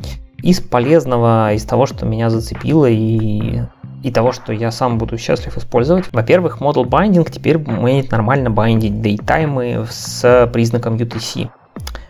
Из 0.43 0.61
полезного, 0.61 1.53
из 1.55 1.65
того, 1.65 1.87
что 1.87 2.07
меня 2.07 2.31
зацепило 2.31 2.87
и 2.89 3.63
и 4.07 4.13
того, 4.13 4.31
что 4.31 4.53
я 4.53 4.71
сам 4.71 4.99
буду 4.99 5.19
счастлив 5.19 5.57
использовать. 5.57 6.05
Во-первых, 6.13 6.61
Model 6.61 6.85
Binding 6.85 7.29
теперь 7.29 7.57
умеет 7.57 8.13
нормально 8.13 8.51
байдить 8.51 9.01
дейтаймы 9.01 9.85
с 9.91 10.49
признаком 10.53 10.95
UTC. 10.95 11.51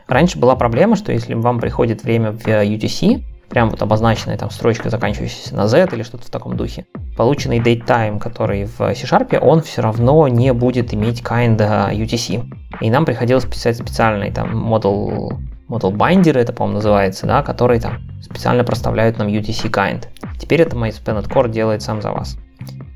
Раньше 0.07 0.39
была 0.39 0.57
проблема, 0.57 0.97
что 0.97 1.11
если 1.11 1.33
вам 1.33 1.59
приходит 1.59 2.05
время 2.05 2.33
в 2.33 2.47
UTC, 2.47 3.23
прям 3.49 3.71
вот 3.71 3.81
обозначенная 3.81 4.37
там 4.37 4.51
строчка, 4.51 4.91
заканчивающаяся 4.91 5.55
на 5.57 5.69
Z 5.69 5.89
или 5.93 6.03
что-то 6.03 6.27
в 6.27 6.31
таком 6.31 6.59
духе, 6.59 6.85
полученный 7.17 7.61
datetime, 7.61 8.19
который 8.19 8.65
в 8.67 8.77
C-Sharp, 8.77 9.39
он 9.39 9.63
все 9.63 9.81
равно 9.81 10.29
не 10.29 10.53
будет 10.53 10.93
иметь 10.93 11.23
kind 11.23 11.57
UTC. 11.57 12.45
И 12.83 12.91
нам 12.91 13.07
приходилось 13.07 13.47
писать 13.47 13.79
специальный 13.79 14.31
там 14.31 14.71
model 14.71 15.31
model 15.69 15.93
binder, 15.93 16.39
это, 16.39 16.53
по-моему, 16.53 16.77
называется, 16.77 17.27
да, 17.27 17.43
который 17.43 17.81
там 17.81 17.99
специально 18.23 18.65
проставляют 18.65 19.19
нам 19.19 19.29
UTC 19.29 19.71
kind. 19.71 20.05
Теперь 20.39 20.63
это 20.63 20.77
MySpannet 20.77 21.29
Core 21.29 21.49
делает 21.49 21.83
сам 21.83 22.03
за 22.03 22.13
вас. 22.13 22.37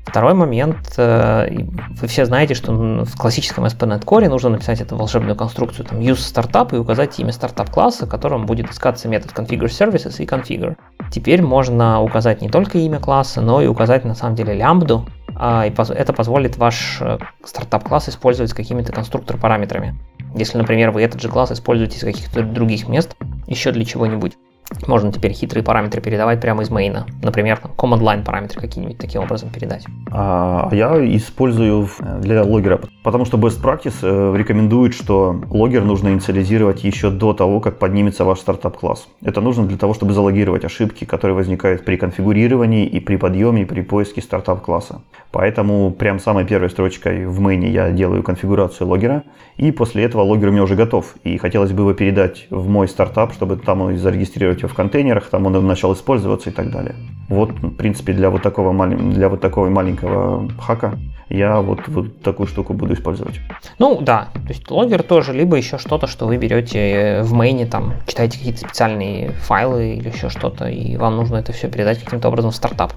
Второй 0.05 0.33
момент, 0.33 0.95
э, 0.97 1.47
вы 2.01 2.07
все 2.07 2.25
знаете, 2.25 2.53
что 2.53 2.73
в 2.73 3.15
классическом 3.15 3.63
ASP.NET 3.63 4.03
Core 4.03 4.27
нужно 4.27 4.49
написать 4.49 4.81
эту 4.81 4.97
волшебную 4.97 5.37
конструкцию, 5.37 5.85
там, 5.85 5.99
use 5.99 6.15
startup 6.15 6.75
и 6.75 6.77
указать 6.77 7.17
имя 7.19 7.31
стартап 7.31 7.69
класса, 7.69 8.07
которым 8.07 8.45
будет 8.45 8.69
искаться 8.69 9.07
метод 9.07 9.31
configure 9.31 9.67
services 9.67 10.21
и 10.21 10.25
configure. 10.25 10.75
Теперь 11.11 11.41
можно 11.41 12.01
указать 12.01 12.41
не 12.41 12.49
только 12.49 12.79
имя 12.79 12.99
класса, 12.99 13.39
но 13.41 13.61
и 13.61 13.67
указать 13.67 14.03
на 14.03 14.15
самом 14.15 14.35
деле 14.35 14.53
лямбду, 14.53 15.05
а, 15.35 15.65
и 15.65 15.73
это 15.93 16.13
позволит 16.13 16.57
ваш 16.57 16.97
э, 16.99 17.17
стартап 17.45 17.85
класс 17.85 18.09
использовать 18.09 18.51
с 18.51 18.53
какими-то 18.53 18.91
конструктор 18.91 19.37
параметрами. 19.37 19.95
Если, 20.35 20.57
например, 20.57 20.91
вы 20.91 21.01
этот 21.03 21.21
же 21.21 21.29
класс 21.29 21.51
используете 21.51 21.97
из 21.97 22.01
каких-то 22.01 22.43
других 22.43 22.87
мест, 22.87 23.15
еще 23.47 23.71
для 23.71 23.85
чего-нибудь. 23.85 24.37
Можно 24.87 25.11
теперь 25.11 25.33
хитрые 25.33 25.63
параметры 25.63 26.01
передавать 26.01 26.41
прямо 26.41 26.63
из 26.63 26.69
main 26.69 26.93
а. 26.93 27.05
Например, 27.21 27.59
command 27.77 28.01
line 28.01 28.23
параметры 28.23 28.59
какие-нибудь 28.59 28.97
таким 28.97 29.21
образом 29.21 29.49
передать. 29.49 29.85
А 30.11 30.69
я 30.71 30.93
использую 31.15 31.89
для 32.19 32.43
логера, 32.43 32.79
потому 33.03 33.25
что 33.25 33.37
best 33.37 33.61
practice 33.61 33.95
э, 34.01 34.37
рекомендует, 34.37 34.93
что 34.93 35.41
логер 35.49 35.83
нужно 35.83 36.09
инициализировать 36.09 36.83
еще 36.83 37.09
до 37.09 37.33
того, 37.33 37.59
как 37.59 37.79
поднимется 37.79 38.25
ваш 38.25 38.39
startup-класс. 38.39 39.07
Это 39.23 39.41
нужно 39.41 39.65
для 39.65 39.77
того, 39.77 39.93
чтобы 39.93 40.13
залогировать 40.13 40.65
ошибки, 40.65 41.05
которые 41.05 41.35
возникают 41.35 41.85
при 41.85 41.97
конфигурировании 41.97 42.85
и 42.85 42.99
при 42.99 43.17
подъеме, 43.17 43.63
и 43.63 43.65
при 43.65 43.81
поиске 43.81 44.21
startup-класса. 44.21 45.01
Поэтому 45.31 45.91
прям 45.91 46.19
самой 46.19 46.45
первой 46.45 46.69
строчкой 46.69 47.25
в 47.25 47.39
мейне 47.39 47.69
я 47.69 47.91
делаю 47.91 48.23
конфигурацию 48.23 48.87
логера, 48.87 49.23
и 49.57 49.71
после 49.71 50.03
этого 50.03 50.21
логер 50.21 50.49
у 50.49 50.51
меня 50.51 50.63
уже 50.63 50.75
готов. 50.75 51.15
И 51.23 51.37
хотелось 51.37 51.71
бы 51.71 51.83
его 51.83 51.93
передать 51.93 52.47
в 52.49 52.67
мой 52.67 52.87
стартап, 52.87 53.33
чтобы 53.33 53.57
там 53.57 53.97
зарегистрировать 53.97 54.60
его 54.61 54.69
в 54.69 54.75
контейнерах, 54.75 55.29
там 55.29 55.45
он 55.45 55.67
начал 55.67 55.93
использоваться 55.93 56.49
и 56.49 56.53
так 56.53 56.71
далее. 56.71 56.95
Вот, 57.29 57.51
в 57.51 57.75
принципе, 57.75 58.13
для 58.13 58.29
вот 58.29 58.41
такого, 58.41 58.87
для 58.87 59.29
вот 59.29 59.41
такого 59.41 59.69
маленького 59.69 60.49
хака 60.59 60.97
я 61.29 61.61
вот, 61.61 61.87
вот 61.87 62.21
такую 62.21 62.47
штуку 62.47 62.73
буду 62.73 62.93
использовать. 62.93 63.39
Ну 63.79 64.01
да, 64.01 64.27
то 64.33 64.49
есть 64.49 64.69
логер 64.69 65.01
тоже, 65.01 65.31
либо 65.31 65.55
еще 65.55 65.77
что-то, 65.77 66.07
что 66.07 66.27
вы 66.27 66.37
берете 66.37 67.21
в 67.23 67.33
мейне, 67.33 67.65
там, 67.65 67.93
читаете 68.05 68.37
какие-то 68.37 68.59
специальные 68.59 69.31
файлы 69.31 69.95
или 69.95 70.09
еще 70.09 70.29
что-то, 70.29 70.67
и 70.67 70.97
вам 70.97 71.15
нужно 71.15 71.37
это 71.37 71.53
все 71.53 71.69
передать 71.69 72.03
каким-то 72.03 72.27
образом 72.27 72.51
в 72.51 72.55
стартап. 72.55 72.93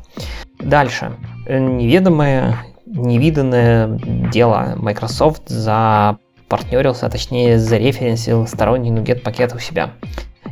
Дальше. 0.58 1.12
Неведомое, 1.48 2.56
невиданное 2.86 3.86
дело 4.32 4.74
Microsoft 4.76 5.48
за 5.48 6.18
партнерился, 6.48 7.06
а 7.06 7.10
точнее 7.10 7.58
зареференсил 7.58 8.46
сторонний 8.46 8.90
NuGet 8.90 9.20
пакет 9.20 9.54
у 9.54 9.58
себя. 9.58 9.90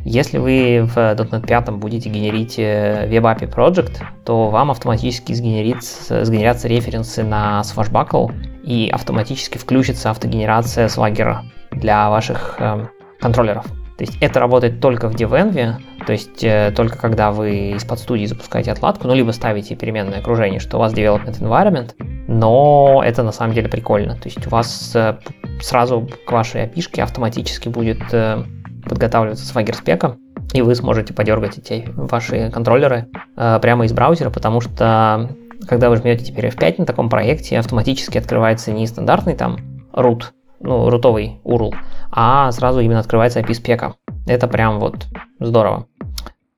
Если 0.04 0.38
вы 0.38 0.84
в 0.84 0.96
.NET 0.96 1.46
5 1.46 1.70
будете 1.70 2.08
генерить 2.08 2.58
э, 2.58 3.08
WebAPI 3.08 3.52
Project, 3.52 4.02
то 4.24 4.48
вам 4.48 4.70
автоматически 4.70 5.32
сгенерятся 5.32 6.68
референсы 6.68 7.22
на 7.22 7.62
Swashbuckle 7.62 8.32
и 8.64 8.90
автоматически 8.92 9.58
включится 9.58 10.10
автогенерация 10.10 10.88
Swagger 10.88 11.38
для 11.70 12.10
ваших 12.10 12.56
э, 12.58 12.86
контроллеров. 13.20 13.66
То 13.98 14.04
есть 14.04 14.18
это 14.20 14.40
работает 14.40 14.80
только 14.80 15.08
в 15.08 15.14
DevEnv, 15.14 15.76
то 16.06 16.12
есть 16.12 16.42
э, 16.42 16.72
только 16.74 16.98
когда 16.98 17.30
вы 17.30 17.72
из-под 17.76 18.00
студии 18.00 18.26
запускаете 18.26 18.72
отладку, 18.72 19.06
ну 19.06 19.14
либо 19.14 19.30
ставите 19.30 19.76
переменное 19.76 20.18
окружение, 20.18 20.58
что 20.58 20.78
у 20.78 20.80
вас 20.80 20.92
development 20.92 21.40
environment, 21.40 21.94
но 22.26 23.02
это 23.04 23.22
на 23.22 23.30
самом 23.30 23.54
деле 23.54 23.68
прикольно. 23.68 24.16
То 24.16 24.28
есть 24.28 24.44
у 24.46 24.50
вас 24.50 24.92
э, 24.96 25.18
сразу 25.60 26.08
к 26.26 26.32
вашей 26.32 26.64
API 26.64 27.02
автоматически 27.02 27.68
будет 27.68 28.02
э, 28.12 28.42
подготавливаться 28.84 29.52
Swagger 29.52 29.74
спека, 29.74 30.16
и 30.52 30.62
вы 30.62 30.74
сможете 30.74 31.14
подергать 31.14 31.58
эти 31.58 31.88
ваши 31.94 32.50
контроллеры 32.50 33.08
э, 33.36 33.58
прямо 33.60 33.84
из 33.84 33.92
браузера, 33.92 34.30
потому 34.30 34.60
что 34.60 35.30
когда 35.66 35.90
вы 35.90 35.96
жмете 35.96 36.24
теперь 36.24 36.46
F5 36.46 36.76
на 36.78 36.86
таком 36.86 37.08
проекте, 37.08 37.58
автоматически 37.58 38.18
открывается 38.18 38.72
не 38.72 38.86
стандартный 38.86 39.34
там 39.34 39.58
root, 39.92 40.24
ну, 40.60 40.90
рутовый 40.90 41.40
URL, 41.44 41.74
а 42.10 42.50
сразу 42.52 42.80
именно 42.80 43.00
открывается 43.00 43.40
API 43.40 43.54
спека. 43.54 43.94
Это 44.26 44.46
прям 44.48 44.78
вот 44.78 45.06
здорово. 45.40 45.86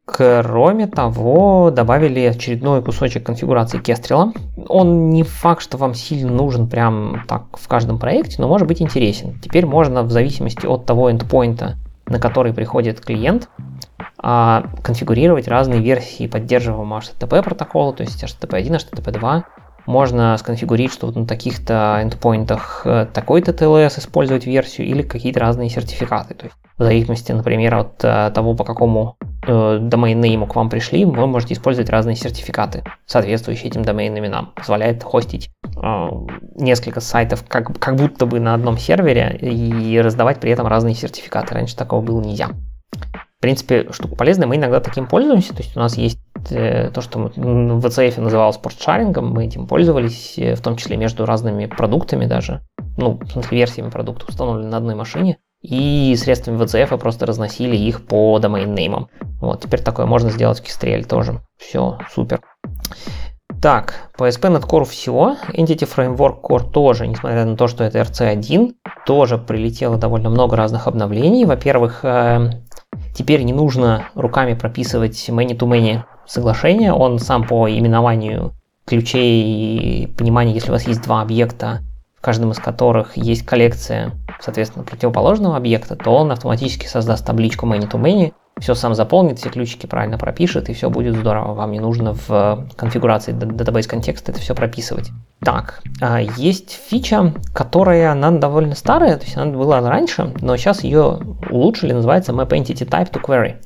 Кроме 0.07 0.87
того, 0.87 1.71
добавили 1.71 2.21
очередной 2.21 2.83
кусочек 2.83 3.25
конфигурации 3.25 3.81
Kestrel. 3.81 4.37
Он 4.69 5.09
не 5.09 5.23
факт, 5.23 5.63
что 5.63 5.79
вам 5.79 5.95
сильно 5.95 6.31
нужен 6.31 6.69
прям 6.69 7.25
так 7.27 7.45
в 7.53 7.67
каждом 7.69 7.99
проекте, 7.99 8.37
но 8.39 8.47
может 8.47 8.69
быть 8.69 8.83
интересен. 8.83 9.41
Теперь 9.41 9.65
можно 9.65 10.03
в 10.03 10.11
зависимости 10.11 10.67
от 10.67 10.85
того 10.85 11.11
эндпоинта, 11.11 11.79
на 12.07 12.19
который 12.19 12.53
приходит 12.53 13.01
клиент, 13.01 13.49
а, 14.19 14.71
конфигурировать 14.83 15.49
разные 15.49 15.81
версии 15.81 16.27
поддерживаемого 16.27 17.01
HTTP 17.01 17.43
протокола, 17.43 17.93
то 17.93 18.03
есть 18.03 18.23
HTTP 18.23 18.57
1, 18.57 18.75
HTTP 18.75 19.11
2. 19.13 19.45
Можно 19.87 20.37
сконфигурировать, 20.39 20.95
что 20.95 21.07
вот 21.07 21.17
на 21.17 21.27
таких-то 21.27 22.01
эндпоинтах 22.03 22.83
э, 22.87 23.07
такой-то 23.13 23.53
TLS 23.53 23.99
использовать 23.99 24.47
версию 24.47 24.87
или 24.87 25.03
какие-то 25.03 25.41
разные 25.41 25.69
сертификаты. 25.69 26.33
То 26.33 26.47
есть 26.47 26.57
в 26.79 26.83
зависимости, 26.83 27.33
например, 27.33 27.75
от 27.75 28.03
э, 28.03 28.33
того, 28.35 28.55
по 28.55 28.65
какому 28.65 29.17
э, 29.47 29.79
домен-нейму 29.83 30.47
к 30.47 30.57
вам 30.57 30.71
пришли, 30.71 31.05
вы 31.05 31.27
можете 31.27 31.53
использовать 31.53 31.91
разные 31.91 32.17
сертификаты, 32.17 32.83
соответствующие 33.05 33.69
этим 33.69 33.83
домен-именам. 33.83 34.53
Позволяет 34.57 35.05
хостить 35.05 35.51
несколько 36.55 37.01
сайтов 37.01 37.45
как, 37.47 37.79
как 37.79 37.97
будто 37.97 38.27
бы 38.27 38.41
на 38.41 38.55
одном 38.55 38.79
сервере 38.79 39.37
и 39.41 40.01
раздавать 40.01 40.41
при 40.41 40.51
этом 40.51 40.67
разные 40.67 40.95
сертификаты. 40.95 41.55
Раньше 41.55 41.77
такого 41.77 42.01
было 42.01 42.21
нельзя. 42.21 42.49
В 43.39 43.41
принципе, 43.41 43.93
штука 43.93 44.17
полезная, 44.17 44.47
мы 44.47 44.57
иногда 44.57 44.81
таким 44.81 45.07
пользуемся, 45.07 45.55
то 45.55 45.63
есть 45.63 45.77
у 45.77 45.81
нас 45.81 45.99
есть 45.99 46.19
э, 46.51 46.91
то, 46.91 47.03
что 47.03 47.31
в 47.37 47.87
VCF 47.87 48.19
называлось 48.19 48.57
спортшарингом, 48.57 49.33
мы 49.33 49.45
этим 49.45 49.67
пользовались, 49.67 50.39
э, 50.39 50.55
в 50.55 50.63
том 50.63 50.77
числе 50.77 50.97
между 50.97 51.27
разными 51.27 51.67
продуктами 51.67 52.25
даже, 52.25 52.63
ну, 52.97 53.19
в 53.19 53.31
смысле 53.31 53.59
версиями 53.59 53.91
продукта, 53.91 54.25
установлены 54.29 54.71
на 54.71 54.79
одной 54.79 54.95
машине, 54.95 55.37
и 55.61 56.15
средствами 56.17 56.59
VCF 56.63 56.97
просто 56.97 57.27
разносили 57.27 57.77
их 57.77 58.07
по 58.07 58.39
домен-неймам. 58.39 59.09
Вот, 59.41 59.63
теперь 59.63 59.83
такое 59.83 60.07
можно 60.07 60.31
сделать 60.31 60.61
в 60.61 60.63
Kestrel 60.63 61.05
тоже. 61.05 61.41
Все, 61.59 61.99
супер. 62.11 62.41
Так, 63.65 64.11
по 64.19 64.29
ASP.NET 64.29 64.69
Core 64.69 64.85
все. 64.85 65.37
Entity 65.55 65.89
Framework 65.89 66.43
Core 66.43 66.71
тоже, 66.71 67.07
несмотря 67.07 67.47
на 67.47 67.57
то, 67.57 67.67
что 67.67 67.83
это 67.83 68.01
RC1, 68.01 68.75
тоже 69.07 69.39
прилетело 69.39 69.97
довольно 69.97 70.29
много 70.29 70.55
разных 70.55 70.87
обновлений. 70.87 71.47
Во-первых, 71.47 72.01
э, 72.03 72.51
теперь 73.15 73.43
не 73.43 73.55
нужно 73.55 74.11
руками 74.15 74.53
прописывать 74.53 75.31
many-to-many 75.31 76.03
соглашение. 76.27 76.93
Он 76.93 77.19
сам 77.19 77.47
по 77.47 77.67
именованию 77.67 78.53
ключей 78.85 80.03
и 80.03 80.07
пониманию, 80.09 80.55
если 80.55 80.69
у 80.69 80.73
вас 80.73 80.87
есть 80.87 81.01
два 81.01 81.23
объекта, 81.23 81.81
в 82.19 82.21
каждом 82.21 82.51
из 82.51 82.59
которых 82.59 83.17
есть 83.17 83.47
коллекция, 83.47 84.13
соответственно, 84.41 84.85
противоположного 84.85 85.57
объекта, 85.57 85.97
то 85.97 86.15
он 86.15 86.31
автоматически 86.31 86.85
создаст 86.85 87.25
табличку 87.25 87.67
many-to-many, 87.67 88.35
все 88.59 88.75
сам 88.75 88.95
заполнит, 88.95 89.39
все 89.39 89.51
ключики 89.51 89.87
правильно 89.87 90.17
пропишет, 90.17 90.69
и 90.69 90.75
все 90.75 90.89
будет 90.89 91.17
здорово. 91.17 91.55
Вам 91.55 91.73
не 91.73 91.81
нужно 91.81 92.15
в 92.15 92.67
конфигурации 92.77 93.35
database 93.35 93.89
контекста 93.89 94.33
это 94.33 94.41
все 94.41 94.55
прописывать. 94.55 95.11
Так, 95.41 95.83
а, 96.01 96.21
есть 96.21 96.79
фича, 96.89 97.35
которая, 97.53 98.13
она 98.13 98.31
довольно 98.31 98.75
старая, 98.75 99.17
то 99.17 99.25
есть 99.25 99.37
она 99.37 99.53
была 99.53 99.81
раньше, 99.81 100.33
но 100.41 100.57
сейчас 100.57 100.85
ее 100.85 101.19
улучшили, 101.51 101.93
называется 101.93 102.33
Map 102.33 102.49
Entity 102.49 102.89
Type 102.89 103.11
to 103.13 103.21
Query. 103.21 103.57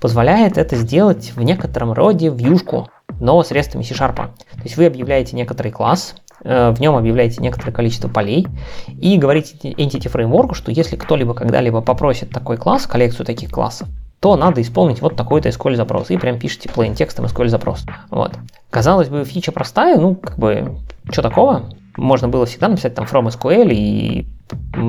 Позволяет 0.00 0.58
это 0.58 0.74
сделать 0.76 1.32
в 1.34 1.42
некотором 1.42 1.92
роде 1.92 2.28
вьюшку, 2.28 2.88
но 3.20 3.42
средствами 3.44 3.84
C-Sharp. 3.84 4.16
То 4.16 4.62
есть 4.64 4.76
вы 4.76 4.86
объявляете 4.86 5.36
некоторый 5.36 5.70
класс, 5.70 6.16
э, 6.42 6.72
в 6.72 6.80
нем 6.80 6.96
объявляете 6.96 7.40
некоторое 7.40 7.70
количество 7.70 8.08
полей 8.08 8.48
и 8.88 9.16
говорите 9.16 9.56
Entity 9.62 10.12
Framework, 10.12 10.54
что 10.54 10.72
если 10.72 10.96
кто-либо 10.96 11.34
когда-либо 11.34 11.80
попросит 11.82 12.30
такой 12.30 12.56
класс, 12.56 12.88
коллекцию 12.88 13.24
таких 13.24 13.50
классов, 13.50 13.88
то 14.22 14.36
надо 14.36 14.62
исполнить 14.62 15.02
вот 15.02 15.16
такой-то 15.16 15.48
SQL 15.48 15.74
запрос. 15.74 16.10
И 16.10 16.16
прям 16.16 16.38
пишите 16.38 16.68
plain 16.68 16.94
текстом 16.94 17.24
SQL 17.24 17.48
запрос. 17.48 17.84
Вот. 18.08 18.32
Казалось 18.70 19.08
бы, 19.08 19.24
фича 19.24 19.50
простая, 19.50 19.98
ну, 19.98 20.14
как 20.14 20.38
бы, 20.38 20.76
что 21.10 21.22
такого? 21.22 21.64
Можно 21.96 22.28
было 22.28 22.46
всегда 22.46 22.68
написать 22.68 22.94
там 22.94 23.04
from 23.04 23.26
SQL 23.26 23.72
и 23.72 24.24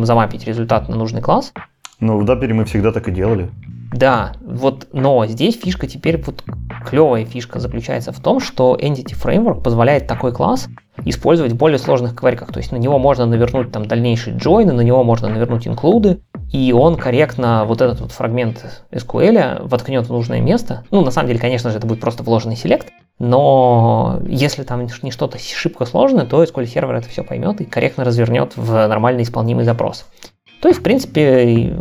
замапить 0.03 0.45
результат 0.45 0.87
на 0.87 0.95
нужный 0.97 1.21
класс. 1.21 1.51
Ну, 1.99 2.19
в 2.19 2.29
Dapper 2.29 2.53
мы 2.53 2.65
всегда 2.65 2.91
так 2.91 3.07
и 3.07 3.11
делали. 3.11 3.49
Да, 3.91 4.33
вот, 4.45 4.87
но 4.93 5.25
здесь 5.25 5.59
фишка 5.59 5.87
теперь, 5.87 6.21
вот 6.23 6.43
клевая 6.85 7.25
фишка 7.25 7.59
заключается 7.59 8.11
в 8.11 8.19
том, 8.19 8.39
что 8.39 8.77
Entity 8.79 9.15
Framework 9.19 9.63
позволяет 9.63 10.05
такой 10.05 10.31
класс 10.31 10.67
использовать 11.05 11.53
в 11.53 11.57
более 11.57 11.79
сложных 11.79 12.15
квариках. 12.15 12.51
То 12.51 12.59
есть 12.59 12.71
на 12.71 12.77
него 12.77 12.99
можно 12.99 13.25
навернуть 13.25 13.71
там 13.71 13.85
дальнейшие 13.85 14.37
джойны, 14.37 14.73
на 14.73 14.81
него 14.81 15.03
можно 15.03 15.27
навернуть 15.27 15.67
инклюды, 15.67 16.21
и 16.51 16.71
он 16.71 16.97
корректно 16.97 17.65
вот 17.65 17.81
этот 17.81 18.01
вот 18.01 18.11
фрагмент 18.11 18.63
SQL 18.91 19.67
воткнет 19.67 20.07
в 20.07 20.11
нужное 20.11 20.39
место. 20.39 20.83
Ну, 20.91 21.01
на 21.01 21.11
самом 21.11 21.27
деле, 21.27 21.39
конечно 21.39 21.71
же, 21.71 21.77
это 21.77 21.87
будет 21.87 21.99
просто 21.99 22.23
вложенный 22.23 22.55
селект, 22.55 22.87
но 23.19 24.19
если 24.27 24.63
там 24.63 24.87
не 25.01 25.11
что-то 25.11 25.37
шибко 25.39 25.85
сложное, 25.85 26.25
то 26.25 26.43
SQL 26.43 26.65
сервер 26.65 26.95
это 26.95 27.09
все 27.09 27.23
поймет 27.23 27.61
и 27.61 27.65
корректно 27.65 28.03
развернет 28.03 28.53
в 28.55 28.87
нормально 28.87 29.21
исполнимый 29.21 29.65
запрос. 29.65 30.05
То 30.63 30.69
есть, 30.69 30.79
в 30.79 30.83
принципе, 30.83 31.75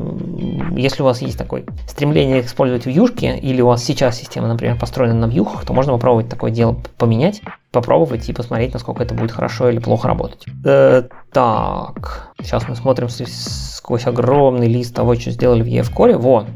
если 0.76 1.02
у 1.02 1.04
вас 1.04 1.22
есть 1.22 1.38
такое 1.38 1.62
стремление 1.86 2.40
использовать 2.40 2.84
вьюшки, 2.84 3.26
или 3.26 3.62
у 3.62 3.68
вас 3.68 3.84
сейчас 3.84 4.18
система, 4.18 4.48
например, 4.48 4.76
построена 4.76 5.14
на 5.14 5.30
вьюхах, 5.30 5.64
то 5.64 5.72
можно 5.72 5.92
попробовать 5.92 6.28
такое 6.28 6.50
дело 6.50 6.76
поменять, 6.98 7.42
попробовать 7.70 8.28
и 8.28 8.32
посмотреть, 8.32 8.72
насколько 8.72 9.04
это 9.04 9.14
будет 9.14 9.30
хорошо 9.30 9.70
или 9.70 9.78
плохо 9.78 10.08
работать. 10.08 10.46
Э, 10.64 11.04
так, 11.32 12.32
сейчас 12.40 12.68
мы 12.68 12.74
смотрим 12.74 13.08
сквозь 13.08 14.08
огромный 14.08 14.66
лист 14.66 14.96
того, 14.96 15.14
что 15.14 15.30
сделали 15.30 15.62
в 15.62 15.66
EF 15.66 15.94
Core. 15.94 16.16
Во, 16.18 16.46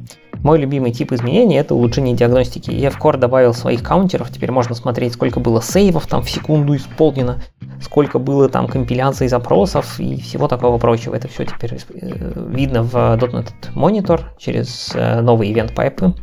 мой 0.43 0.59
любимый 0.59 0.93
тип 0.93 1.13
изменений– 1.13 1.57
это 1.57 1.75
улучшение 1.75 2.15
диагностики. 2.15 2.71
EF 2.71 2.99
Core 3.01 3.17
добавил 3.17 3.55
своих 3.55 3.83
каунтеров, 3.83 4.31
теперь 4.31 4.53
можно 4.53 4.75
смотреть, 4.75 5.15
сколько 5.15 5.41
было 5.41 5.61
сейвов 5.61 6.07
там 6.07 6.23
в 6.23 6.31
секунду 6.31 6.77
исполнено, 6.77 7.43
сколько 7.81 8.19
было 8.19 8.49
там 8.49 8.69
компиляций 8.69 9.29
запросов 9.29 9.99
и 9.99 10.21
всего 10.21 10.49
такого 10.49 10.79
прочего. 10.79 11.15
Это 11.15 11.29
все 11.29 11.45
теперь 11.45 11.75
э, 11.75 12.47
видно 12.49 12.83
в 12.83 12.95
.NET 12.95 13.53
Monitor 13.75 14.21
через 14.39 14.93
э, 14.95 15.21
новые 15.21 15.53
event 15.53 15.75
пайпы. 15.75 16.15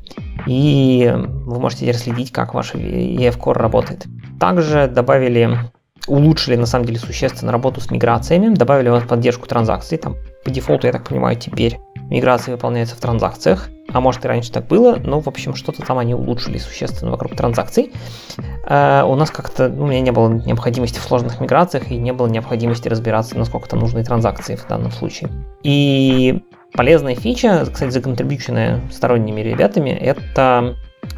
И 0.48 1.12
вы 1.16 1.60
можете 1.60 1.82
теперь 1.82 1.96
следить, 1.96 2.32
как 2.32 2.54
ваш 2.54 2.74
EF 2.76 3.38
Core 3.38 3.54
работает. 3.54 4.06
Также 4.40 4.88
добавили 4.88 5.58
улучшили 6.08 6.56
на 6.56 6.66
самом 6.66 6.86
деле 6.86 7.00
существенно 7.00 7.52
работу 7.52 7.80
с 7.82 7.90
миграциями, 7.90 8.54
добавили 8.54 8.90
вас 8.90 9.04
поддержку 9.04 9.48
транзакций, 9.48 9.98
там 9.98 10.16
по 10.44 10.52
дефолту, 10.52 10.88
я 10.88 10.94
так 10.94 11.08
понимаю, 11.08 11.38
теперь 11.38 11.80
миграции 12.10 12.52
выполняются 12.52 12.96
в 12.96 13.00
транзакциях, 13.00 13.70
а 13.92 14.02
может 14.02 14.24
и 14.26 14.28
раньше 14.28 14.52
так 14.52 14.68
было, 14.68 14.96
но 14.96 15.20
в 15.20 15.28
общем 15.28 15.56
что-то 15.56 15.86
там 15.86 15.98
они 15.98 16.14
улучшили 16.14 16.58
существенно 16.58 17.12
вокруг 17.12 17.36
транзакций. 17.36 17.92
Uh, 18.66 19.04
у 19.06 19.16
нас 19.16 19.30
как-то, 19.30 19.70
ну, 19.70 19.84
у 19.84 19.88
меня 19.88 20.02
не 20.02 20.12
было 20.12 20.30
необходимости 20.30 21.00
в 21.00 21.04
сложных 21.04 21.40
миграциях 21.42 21.92
и 21.92 21.98
не 21.98 22.14
было 22.14 22.28
необходимости 22.28 22.88
разбираться, 22.88 23.38
насколько 23.38 23.70
там 23.70 23.80
нужны 23.80 24.04
транзакции 24.04 24.56
в 24.56 24.66
данном 24.68 24.92
случае. 24.92 25.30
И 25.64 26.44
полезная 26.74 27.16
фича, 27.16 27.66
кстати, 27.72 27.92
законтрибьюченная 27.92 28.82
сторонними 28.92 29.42
ребятами, 29.42 29.90
это 29.90 30.76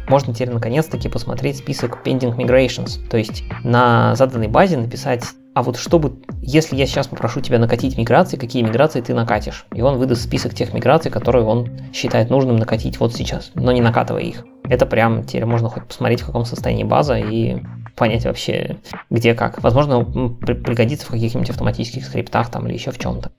можно 0.08 0.34
теперь 0.34 0.50
наконец-таки 0.50 1.08
посмотреть 1.08 1.58
список 1.58 1.98
pending 2.04 2.36
migrations, 2.36 2.98
то 3.08 3.16
есть 3.16 3.44
на 3.62 4.14
заданной 4.16 4.48
базе 4.48 4.76
написать, 4.76 5.24
а 5.56 5.62
вот 5.62 5.78
чтобы, 5.78 6.18
если 6.42 6.76
я 6.76 6.84
сейчас 6.84 7.06
попрошу 7.06 7.40
тебя 7.40 7.58
накатить 7.58 7.96
миграции, 7.96 8.36
какие 8.36 8.62
миграции 8.62 9.00
ты 9.00 9.14
накатишь? 9.14 9.64
И 9.72 9.80
он 9.80 9.96
выдаст 9.96 10.20
список 10.20 10.52
тех 10.52 10.74
миграций, 10.74 11.10
которые 11.10 11.46
он 11.46 11.70
считает 11.94 12.28
нужным 12.28 12.56
накатить 12.56 13.00
вот 13.00 13.14
сейчас, 13.14 13.52
но 13.54 13.72
не 13.72 13.80
накатывая 13.80 14.20
их. 14.20 14.44
Это 14.68 14.84
прям 14.84 15.24
теперь 15.24 15.46
можно 15.46 15.70
хоть 15.70 15.84
посмотреть, 15.84 16.20
в 16.20 16.26
каком 16.26 16.44
состоянии 16.44 16.84
база 16.84 17.16
и 17.16 17.56
понять 17.96 18.26
вообще, 18.26 18.76
где 19.08 19.32
как. 19.32 19.62
Возможно, 19.62 20.04
пригодится 20.04 21.06
в 21.06 21.10
каких-нибудь 21.10 21.48
автоматических 21.48 22.04
скриптах 22.04 22.50
там 22.50 22.66
или 22.66 22.74
еще 22.74 22.90
в 22.90 22.98
чем-то. 22.98 23.30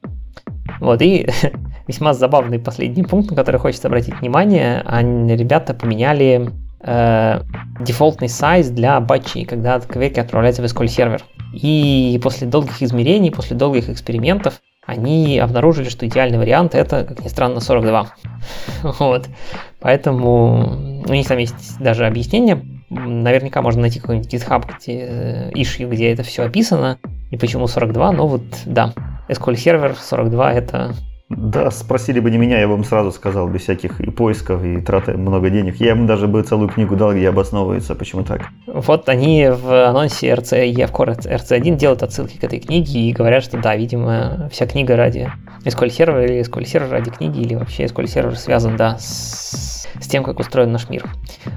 Вот, 0.80 1.00
и 1.04 1.30
весьма 1.88 2.16
забавный 2.16 2.58
последний 2.58 3.04
пункт, 3.04 3.30
на 3.30 3.36
который 3.36 3.58
хочется 3.58 3.90
обратить 3.90 4.20
внимание. 4.22 4.82
Они, 4.88 5.36
ребята 5.36 5.76
поменяли 5.76 6.50
э, 6.82 7.42
дефолтный 7.80 8.30
сайз 8.30 8.70
для 8.70 9.00
батчей, 9.00 9.46
когда 9.46 9.80
квеки 9.80 10.20
отправляются 10.20 10.62
в 10.62 10.66
SQL 10.66 10.88
сервер. 10.88 11.24
И 11.54 12.20
после 12.22 12.48
долгих 12.48 12.82
измерений, 12.82 13.32
после 13.32 13.56
долгих 13.56 13.90
экспериментов, 13.90 14.62
они 14.86 15.38
обнаружили, 15.38 15.90
что 15.90 16.08
идеальный 16.08 16.38
вариант 16.38 16.74
это, 16.74 17.04
как 17.04 17.24
ни 17.24 17.28
странно, 17.28 17.60
42. 17.60 18.08
вот. 18.84 19.28
Поэтому 19.80 21.04
у 21.08 21.14
них 21.14 21.28
там 21.28 21.38
есть 21.38 21.78
даже 21.80 22.06
объяснение. 22.06 22.64
Наверняка 22.90 23.62
можно 23.62 23.82
найти 23.82 24.00
какой-нибудь 24.00 24.34
GitHub, 24.34 24.64
где, 24.78 25.52
issue, 25.54 25.90
где 25.90 26.14
это 26.14 26.24
все 26.24 26.44
описано. 26.44 27.00
И 27.32 27.38
почему 27.38 27.68
42, 27.68 28.12
но 28.14 28.28
вот 28.28 28.44
да. 28.66 28.94
SQL 29.28 29.56
сервер 29.58 29.96
42 30.00 30.54
это 30.54 30.94
да, 31.30 31.72
спросили 31.72 32.22
бы 32.22 32.32
не 32.32 32.38
меня, 32.38 32.60
я 32.60 32.70
бы 32.70 32.76
им 32.76 32.86
сразу 32.86 33.12
сказал, 33.12 33.50
без 33.50 33.62
всяких 33.62 34.00
и 34.00 34.10
поисков, 34.10 34.64
и 34.64 34.80
траты 34.80 35.18
много 35.18 35.50
денег. 35.50 35.76
Я 35.76 35.92
им 35.92 36.08
даже 36.08 36.26
бы 36.26 36.42
целую 36.42 36.70
книгу 36.70 36.96
дал, 36.96 37.14
где 37.14 37.28
обосновывается, 37.28 37.96
почему 37.96 38.24
так. 38.24 38.44
Вот 38.66 39.10
они 39.10 39.50
в 39.50 39.90
анонсе 39.90 40.30
RC, 40.30 40.72
EFCore 40.74 41.18
RC1 41.18 41.76
делают 41.76 42.04
отсылки 42.04 42.38
к 42.38 42.44
этой 42.46 42.60
книге 42.60 43.02
и 43.02 43.12
говорят, 43.12 43.44
что 43.44 43.58
да, 43.58 43.76
видимо, 43.76 44.48
вся 44.54 44.66
книга 44.68 44.96
ради 44.96 45.30
SQL 45.66 45.90
сервера 45.90 46.24
или 46.26 46.40
SQL 46.40 46.66
сервер 46.66 46.92
ради 46.92 47.12
книги, 47.12 47.42
или 47.42 47.56
вообще 47.56 47.84
SQL 47.84 48.08
сервер 48.08 48.38
связан, 48.38 48.78
да, 48.78 48.98
с, 48.98 49.86
с 50.00 50.08
тем, 50.08 50.24
как 50.24 50.40
устроен 50.40 50.72
наш 50.72 50.88
мир. 50.88 51.10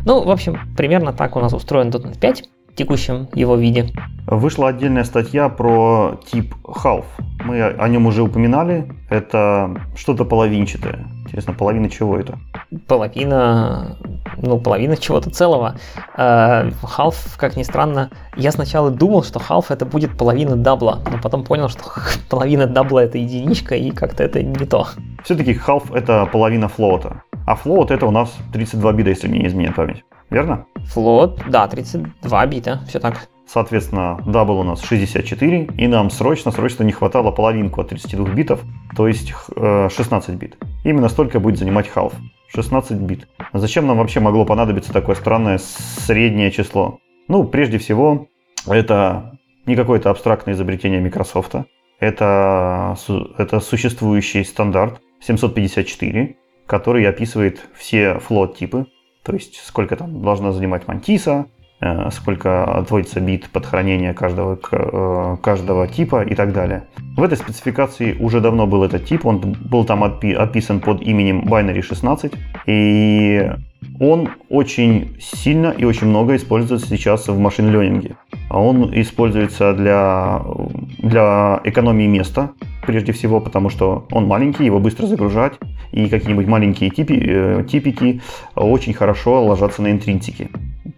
Ну, 0.05 0.25
в 0.25 0.31
общем, 0.31 0.59
примерно 0.77 1.13
так 1.13 1.37
у 1.37 1.41
нас 1.41 1.53
устроен 1.53 1.91
.NET 1.91 2.19
5 2.19 2.43
в 2.60 2.60
текущем 2.75 3.29
его 3.35 3.57
виде. 3.57 3.91
Вышла 4.27 4.69
отдельная 4.69 5.05
статья 5.05 5.49
про 5.49 6.21
тип 6.31 6.55
half. 6.65 7.05
Мы 7.45 7.63
о 7.63 7.89
нем 7.89 8.07
уже 8.07 8.23
упоминали. 8.23 8.93
Это 9.09 9.75
что-то 9.97 10.25
половинчатое. 10.25 11.07
Интересно, 11.25 11.53
половина 11.53 11.91
чего 11.91 12.17
это? 12.17 12.39
Половина, 12.87 13.97
ну, 14.37 14.61
половина 14.61 14.97
чего-то 14.97 15.31
целого. 15.31 15.77
Э, 16.17 16.71
half, 16.83 17.37
как 17.37 17.57
ни 17.57 17.65
странно, 17.65 18.11
я 18.37 18.53
сначала 18.53 18.91
думал, 18.91 19.25
что 19.25 19.41
half 19.41 19.67
это 19.71 19.85
будет 19.85 20.17
половина 20.17 20.57
double 20.57 20.90
а, 20.90 21.01
но 21.11 21.19
потом 21.21 21.43
понял, 21.45 21.69
что 21.69 21.83
половина 22.29 22.67
double 22.67 23.00
а 23.00 23.05
это 23.05 23.19
единичка, 23.19 23.75
и 23.75 23.91
как-то 23.91 24.23
это 24.23 24.43
не 24.43 24.67
то. 24.67 24.87
Все-таки 25.25 25.55
half 25.55 25.95
это 25.95 26.27
половина 26.27 26.69
float 26.69 27.08
а. 27.08 27.23
А 27.47 27.57
float 27.57 27.91
это 27.91 28.07
у 28.07 28.11
нас 28.13 28.33
32 28.53 28.93
бита, 28.93 29.11
если 29.11 29.29
мне 29.29 29.41
не 29.41 29.47
изменяет 29.49 29.75
память 29.75 30.05
верно? 30.31 30.67
Float, 30.87 31.41
да, 31.49 31.67
32 31.69 32.47
бита, 32.47 32.81
все 32.89 32.99
так. 33.01 33.29
Соответственно, 33.47 34.23
double 34.27 34.61
у 34.61 34.63
нас 34.63 34.81
64, 34.83 35.71
и 35.77 35.87
нам 35.89 36.11
срочно-срочно 36.11 36.85
не 36.85 36.93
хватало 36.93 37.33
половинку 37.33 37.81
от 37.81 37.89
32 37.89 38.29
битов, 38.29 38.61
то 38.97 39.09
есть 39.09 39.35
16 39.57 40.29
э, 40.29 40.33
бит. 40.35 40.57
Именно 40.85 41.09
столько 41.09 41.41
будет 41.41 41.59
занимать 41.59 41.91
half. 41.93 42.13
16 42.55 42.99
бит. 42.99 43.29
Зачем 43.53 43.87
нам 43.87 43.99
вообще 43.99 44.21
могло 44.21 44.45
понадобиться 44.45 44.93
такое 44.93 45.17
странное 45.17 45.59
среднее 45.59 46.51
число? 46.53 47.01
Ну, 47.29 47.45
прежде 47.45 47.79
всего, 47.79 48.29
это 48.67 49.39
не 49.67 49.77
какое-то 49.77 50.11
абстрактное 50.11 50.55
изобретение 50.55 51.01
Microsoft. 51.01 51.55
Это, 51.99 52.97
это 53.37 53.61
существующий 53.61 54.45
стандарт, 54.45 55.01
754, 55.21 56.37
который 56.67 57.07
описывает 57.09 57.69
все 57.75 58.19
флот 58.21 58.57
типы, 58.57 58.87
то 59.23 59.33
есть 59.33 59.57
сколько 59.65 59.97
там 59.97 60.23
должна 60.23 60.53
занимать 60.53 60.89
мантиса, 60.89 61.47
Э, 61.83 62.11
сколько 62.11 62.65
отводится 62.65 63.21
бит 63.21 63.49
под 63.49 63.65
хранение 63.65 64.13
каждого, 64.13 64.59
э, 64.71 65.37
каждого 65.43 65.89
типа 65.89 66.23
и 66.23 66.35
так 66.35 66.53
далее. 66.53 66.83
В 67.17 67.23
этой 67.23 67.39
спецификации 67.39 68.19
уже 68.21 68.41
давно 68.41 68.67
был 68.67 68.85
этот 68.85 69.07
тип, 69.07 69.25
он 69.25 69.39
был 69.39 69.87
там 69.87 70.05
описан 70.05 70.81
под 70.81 71.01
именем 71.01 71.41
Binary 71.49 71.81
16, 71.81 72.35
и 72.67 73.51
он 74.01 74.31
очень 74.49 75.17
сильно 75.21 75.69
и 75.69 75.85
очень 75.85 76.09
много 76.09 76.35
используется 76.35 76.89
сейчас 76.89 77.29
в 77.29 77.39
машин-ленинге. 77.39 78.17
Он 78.51 78.91
используется 79.01 79.75
для, 79.75 80.43
для 80.99 81.61
экономии 81.65 82.07
места, 82.07 82.51
прежде 82.85 83.13
всего, 83.13 83.41
потому 83.41 83.69
что 83.69 84.07
он 84.11 84.27
маленький, 84.27 84.65
его 84.65 84.81
быстро 84.81 85.07
загружать, 85.07 85.53
и 85.93 86.09
какие-нибудь 86.09 86.47
маленькие 86.47 86.91
типи, 86.91 87.23
э, 87.27 87.65
типики 87.71 88.21
очень 88.55 88.95
хорошо 88.95 89.45
ложатся 89.45 89.83
на 89.83 89.93
интринсики 89.93 90.51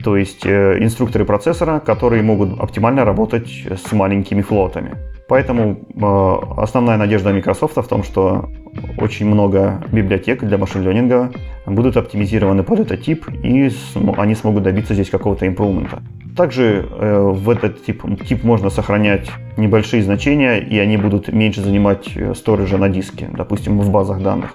то 0.02 0.16
есть 0.16 0.44
э, 0.44 0.78
инструкторы 0.80 1.24
процессора, 1.24 1.80
которые 1.80 2.22
могут 2.22 2.58
оптимально 2.58 3.04
работать 3.04 3.48
с 3.66 3.92
маленькими 3.92 4.42
флотами. 4.42 4.96
Поэтому 5.28 5.78
э, 5.94 6.60
основная 6.60 6.96
надежда 6.96 7.32
Microsoft 7.32 7.76
в 7.76 7.88
том, 7.88 8.02
что 8.02 8.50
очень 8.98 9.26
много 9.26 9.82
библиотек 9.92 10.42
для 10.42 10.58
машин-ленинга 10.58 11.30
будут 11.66 11.96
оптимизированы 11.96 12.62
под 12.62 12.80
этот 12.80 13.02
тип, 13.02 13.26
и 13.42 13.70
они 14.16 14.34
смогут 14.34 14.62
добиться 14.62 14.94
здесь 14.94 15.10
какого-то 15.10 15.46
импрувмента. 15.46 16.02
Также 16.36 16.88
э, 16.90 17.18
в 17.20 17.50
этот 17.50 17.84
тип, 17.84 18.02
тип 18.26 18.44
можно 18.44 18.70
сохранять 18.70 19.30
небольшие 19.56 20.02
значения, 20.02 20.58
и 20.58 20.78
они 20.78 20.96
будут 20.96 21.28
меньше 21.32 21.60
занимать 21.60 22.08
сториджа 22.34 22.78
на 22.78 22.88
диске, 22.88 23.28
допустим, 23.32 23.78
в 23.78 23.90
базах 23.90 24.22
данных. 24.22 24.54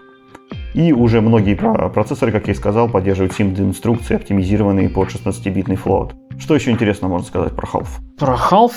И 0.74 0.94
уже 0.94 1.22
многие 1.22 1.56
процессоры, 1.56 2.32
как 2.32 2.48
я 2.48 2.54
и 2.54 2.56
сказал, 2.56 2.88
поддерживают 2.90 3.34
SIMD-инструкции, 3.34 4.16
оптимизированные 4.16 4.90
под 4.90 5.10
16-битный 5.10 5.76
флот. 5.76 6.14
Что 6.38 6.54
еще 6.54 6.70
интересно 6.70 7.08
можно 7.08 7.26
сказать 7.26 7.56
про 7.56 7.68
Half? 7.68 7.88
Про 8.20 8.36
Half, 8.36 8.74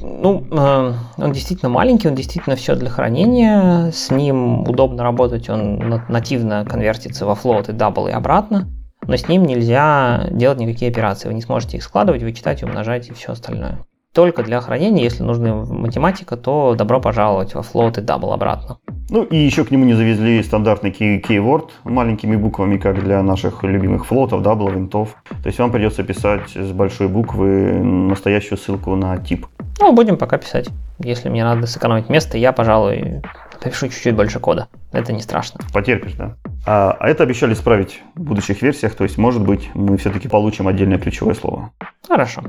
ну, 0.00 0.46
э, 0.50 0.92
он 1.18 1.32
действительно 1.32 1.68
маленький, 1.68 2.08
он 2.08 2.14
действительно 2.14 2.56
все 2.56 2.74
для 2.76 2.88
хранения, 2.88 3.90
с 3.90 4.10
ним 4.10 4.62
удобно 4.62 5.02
работать, 5.02 5.50
он 5.50 6.00
нативно 6.08 6.64
конвертится 6.64 7.26
во 7.26 7.34
float 7.34 7.68
и 7.68 7.72
double 7.72 8.08
и 8.08 8.12
обратно, 8.12 8.68
но 9.06 9.16
с 9.16 9.28
ним 9.28 9.44
нельзя 9.44 10.28
делать 10.30 10.58
никакие 10.58 10.90
операции, 10.90 11.28
вы 11.28 11.34
не 11.34 11.42
сможете 11.42 11.76
их 11.76 11.82
складывать, 11.82 12.22
вычитать, 12.22 12.62
умножать 12.62 13.08
и 13.08 13.12
все 13.12 13.32
остальное. 13.32 13.80
Только 14.18 14.42
для 14.42 14.60
хранения, 14.60 15.04
если 15.04 15.22
нужна 15.22 15.54
математика, 15.54 16.36
то 16.36 16.74
добро 16.76 17.00
пожаловать 17.00 17.54
во 17.54 17.62
float 17.62 17.98
и 17.98 18.00
double 18.00 18.32
обратно. 18.32 18.78
Ну 19.10 19.22
и 19.22 19.36
еще 19.36 19.64
к 19.64 19.70
нему 19.70 19.84
не 19.84 19.94
завезли 19.94 20.42
стандартный 20.42 20.90
keyword 20.90 21.70
маленькими 21.84 22.34
буквами, 22.34 22.78
как 22.78 23.00
для 23.04 23.22
наших 23.22 23.62
любимых 23.62 24.06
float 24.06 24.29
ов, 24.29 24.42
double 24.42 24.74
ов, 24.74 24.87
int 24.87 25.01
ов. 25.01 25.14
То 25.28 25.46
есть 25.46 25.60
вам 25.60 25.70
придется 25.70 26.02
писать 26.02 26.50
с 26.50 26.72
большой 26.72 27.06
буквы 27.06 27.80
настоящую 27.80 28.58
ссылку 28.58 28.96
на 28.96 29.16
тип. 29.18 29.46
Ну, 29.78 29.92
будем 29.92 30.16
пока 30.16 30.36
писать. 30.36 30.68
Если 30.98 31.28
мне 31.28 31.44
надо 31.44 31.68
сэкономить 31.68 32.08
место, 32.08 32.38
я, 32.38 32.50
пожалуй, 32.50 33.22
напишу 33.64 33.86
чуть-чуть 33.86 34.16
больше 34.16 34.40
кода. 34.40 34.66
Это 34.90 35.12
не 35.12 35.20
страшно. 35.20 35.60
Потерпишь, 35.72 36.14
да? 36.14 36.34
А, 36.66 36.96
а 36.98 37.08
это 37.08 37.22
обещали 37.22 37.52
исправить 37.52 38.02
в 38.16 38.22
будущих 38.22 38.62
версиях, 38.62 38.96
то 38.96 39.04
есть, 39.04 39.16
может 39.16 39.44
быть, 39.46 39.70
мы 39.74 39.96
все-таки 39.96 40.26
получим 40.26 40.66
отдельное 40.66 40.98
ключевое 40.98 41.34
слово. 41.34 41.70
Хорошо. 42.08 42.42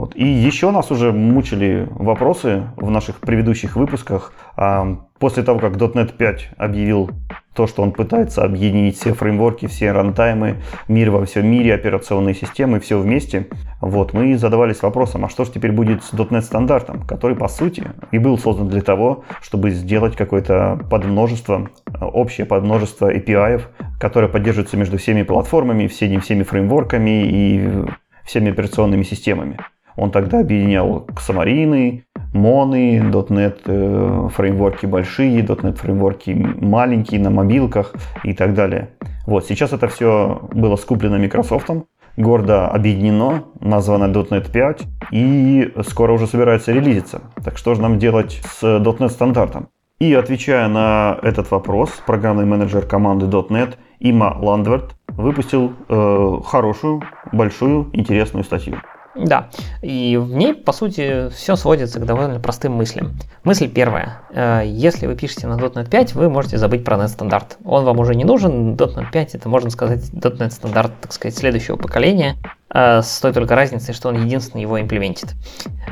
Вот. 0.00 0.16
И 0.16 0.24
еще 0.24 0.70
нас 0.70 0.90
уже 0.90 1.12
мучили 1.12 1.86
вопросы 1.90 2.62
в 2.76 2.90
наших 2.90 3.16
предыдущих 3.20 3.76
выпусках. 3.76 4.32
А, 4.56 4.96
после 5.18 5.42
того, 5.42 5.58
как 5.58 5.74
.NET 5.76 6.16
5 6.16 6.52
объявил 6.56 7.10
то, 7.54 7.66
что 7.66 7.82
он 7.82 7.92
пытается 7.92 8.42
объединить 8.42 8.96
все 8.96 9.12
фреймворки, 9.12 9.66
все 9.66 9.92
рантаймы, 9.92 10.62
мир 10.88 11.10
во 11.10 11.26
всем 11.26 11.46
мире, 11.46 11.74
операционные 11.74 12.34
системы, 12.34 12.80
все 12.80 12.98
вместе, 12.98 13.48
вот, 13.82 14.14
мы 14.14 14.38
задавались 14.38 14.80
вопросом, 14.80 15.26
а 15.26 15.28
что 15.28 15.44
же 15.44 15.52
теперь 15.52 15.72
будет 15.72 16.02
с 16.02 16.14
.NET 16.14 16.40
стандартом, 16.40 17.02
который, 17.02 17.36
по 17.36 17.48
сути, 17.48 17.84
и 18.10 18.16
был 18.16 18.38
создан 18.38 18.70
для 18.70 18.80
того, 18.80 19.24
чтобы 19.42 19.70
сделать 19.70 20.16
какое-то 20.16 20.80
подмножество, 20.90 21.68
общее 22.00 22.46
подмножество 22.46 23.14
API, 23.14 23.60
которое 24.00 24.28
поддерживается 24.28 24.78
между 24.78 24.96
всеми 24.96 25.24
платформами, 25.24 25.88
всеми, 25.88 26.16
всеми 26.20 26.42
фреймворками 26.42 27.26
и 27.26 27.84
всеми 28.24 28.50
операционными 28.50 29.02
системами. 29.02 29.58
Он 30.00 30.10
тогда 30.10 30.40
объединял 30.40 31.06
Xamarin, 31.08 32.00
Моны, 32.32 33.00
.NET 33.00 33.60
э, 33.66 34.28
фреймворки 34.34 34.86
большие, 34.86 35.42
.NET 35.42 35.76
фреймворки 35.76 36.30
маленькие 36.30 37.20
на 37.20 37.28
мобилках 37.28 37.92
и 38.24 38.32
так 38.32 38.54
далее. 38.54 38.88
Вот, 39.26 39.44
сейчас 39.44 39.74
это 39.74 39.88
все 39.88 40.40
было 40.54 40.76
скуплено 40.76 41.18
Microsoft, 41.18 41.68
гордо 42.16 42.68
объединено, 42.68 43.44
названо 43.60 44.04
.NET 44.04 44.50
5 44.50 44.82
и 45.10 45.70
скоро 45.86 46.12
уже 46.12 46.26
собирается 46.26 46.72
релизиться. 46.72 47.20
Так 47.44 47.58
что 47.58 47.74
же 47.74 47.82
нам 47.82 47.98
делать 47.98 48.40
с 48.42 48.62
.NET 48.62 49.10
стандартом? 49.10 49.68
И 49.98 50.14
отвечая 50.14 50.66
на 50.68 51.18
этот 51.22 51.50
вопрос, 51.50 51.90
программный 52.06 52.46
менеджер 52.46 52.86
команды 52.86 53.26
.NET 53.26 53.74
Има 53.98 54.34
Ландверт 54.40 54.96
выпустил 55.08 55.74
э, 55.90 56.38
хорошую, 56.46 57.02
большую, 57.32 57.90
интересную 57.92 58.44
статью. 58.44 58.78
Да, 59.24 59.50
и 59.82 60.16
в 60.16 60.32
ней, 60.32 60.54
по 60.54 60.72
сути, 60.72 61.28
все 61.30 61.56
сводится 61.56 62.00
к 62.00 62.06
довольно 62.06 62.40
простым 62.40 62.72
мыслям. 62.72 63.12
Мысль 63.44 63.68
первая. 63.68 64.22
Э, 64.30 64.62
если 64.64 65.06
вы 65.06 65.14
пишете 65.14 65.46
на 65.46 65.54
.NET 65.54 65.88
5, 65.90 66.14
вы 66.14 66.30
можете 66.30 66.56
забыть 66.56 66.84
про 66.84 66.96
.NET 66.96 67.08
стандарт. 67.08 67.58
Он 67.64 67.84
вам 67.84 67.98
уже 67.98 68.14
не 68.14 68.24
нужен. 68.24 68.74
.NET 68.74 69.10
5 69.12 69.34
это, 69.34 69.48
можно 69.48 69.70
сказать, 69.70 70.10
.NET 70.10 70.50
стандарт, 70.50 70.92
так 71.00 71.12
сказать, 71.12 71.36
следующего 71.36 71.76
поколения, 71.76 72.36
э, 72.72 73.02
с 73.02 73.20
той 73.20 73.32
только 73.32 73.54
разницей, 73.54 73.94
что 73.94 74.08
он 74.08 74.24
единственный 74.24 74.62
его 74.62 74.80
имплементит. 74.80 75.34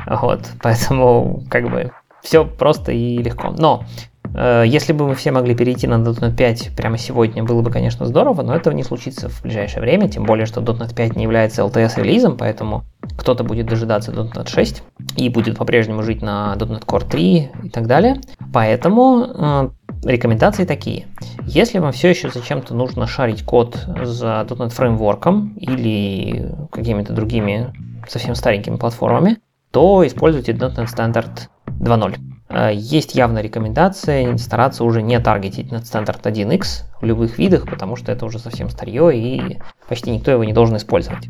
Вот, 0.07 0.49
поэтому, 0.61 1.43
как 1.49 1.69
бы, 1.69 1.91
все 2.21 2.45
просто 2.45 2.91
и 2.91 3.17
легко. 3.17 3.53
Но 3.57 3.85
если 4.33 4.93
бы 4.93 5.07
мы 5.07 5.15
все 5.15 5.31
могли 5.31 5.55
перейти 5.55 5.87
на 5.87 5.95
.NET 5.95 6.35
5 6.35 6.71
прямо 6.77 6.97
сегодня, 6.97 7.43
было 7.43 7.61
бы, 7.61 7.71
конечно, 7.71 8.05
здорово, 8.05 8.43
но 8.43 8.55
этого 8.55 8.73
не 8.73 8.83
случится 8.83 9.27
в 9.27 9.41
ближайшее 9.41 9.81
время, 9.81 10.07
тем 10.07 10.23
более, 10.23 10.45
что 10.45 10.61
.NET 10.61 10.93
5 10.93 11.15
не 11.15 11.23
является 11.23 11.63
LTS-релизом, 11.63 12.37
поэтому 12.37 12.83
кто-то 13.17 13.43
будет 13.43 13.65
дожидаться 13.65 14.11
.NET 14.11 14.47
6 14.47 14.83
и 15.17 15.29
будет 15.29 15.57
по-прежнему 15.57 16.03
жить 16.03 16.21
на 16.21 16.55
.NET 16.57 16.85
Core 16.85 17.07
3 17.09 17.51
и 17.63 17.69
так 17.69 17.87
далее. 17.87 18.21
Поэтому 18.53 19.25
э, 19.25 19.69
рекомендации 20.03 20.65
такие. 20.65 21.07
Если 21.45 21.79
вам 21.79 21.91
все 21.91 22.09
еще 22.09 22.29
зачем-то 22.29 22.75
нужно 22.75 23.07
шарить 23.07 23.43
код 23.43 23.75
за 24.03 24.45
.NET 24.47 24.69
фреймворком 24.69 25.55
или 25.55 26.55
какими-то 26.71 27.13
другими 27.13 27.73
совсем 28.07 28.35
старенькими 28.35 28.75
платформами, 28.75 29.37
то 29.71 30.05
используйте 30.05 30.53
.NET 30.53 30.85
Standard 30.85 31.47
2.0. 31.67 32.28
Э, 32.49 32.71
есть 32.73 33.15
явная 33.15 33.41
рекомендация 33.41 34.37
стараться 34.37 34.83
уже 34.83 35.01
не 35.01 35.19
таргетить 35.19 35.71
на 35.71 35.79
стандарт 35.79 36.25
1x 36.25 36.83
в 37.01 37.05
любых 37.05 37.37
видах, 37.37 37.69
потому 37.69 37.95
что 37.95 38.11
это 38.11 38.25
уже 38.25 38.39
совсем 38.39 38.69
старье 38.69 39.11
и 39.15 39.59
почти 39.87 40.11
никто 40.11 40.31
его 40.31 40.43
не 40.43 40.53
должен 40.53 40.77
использовать. 40.77 41.27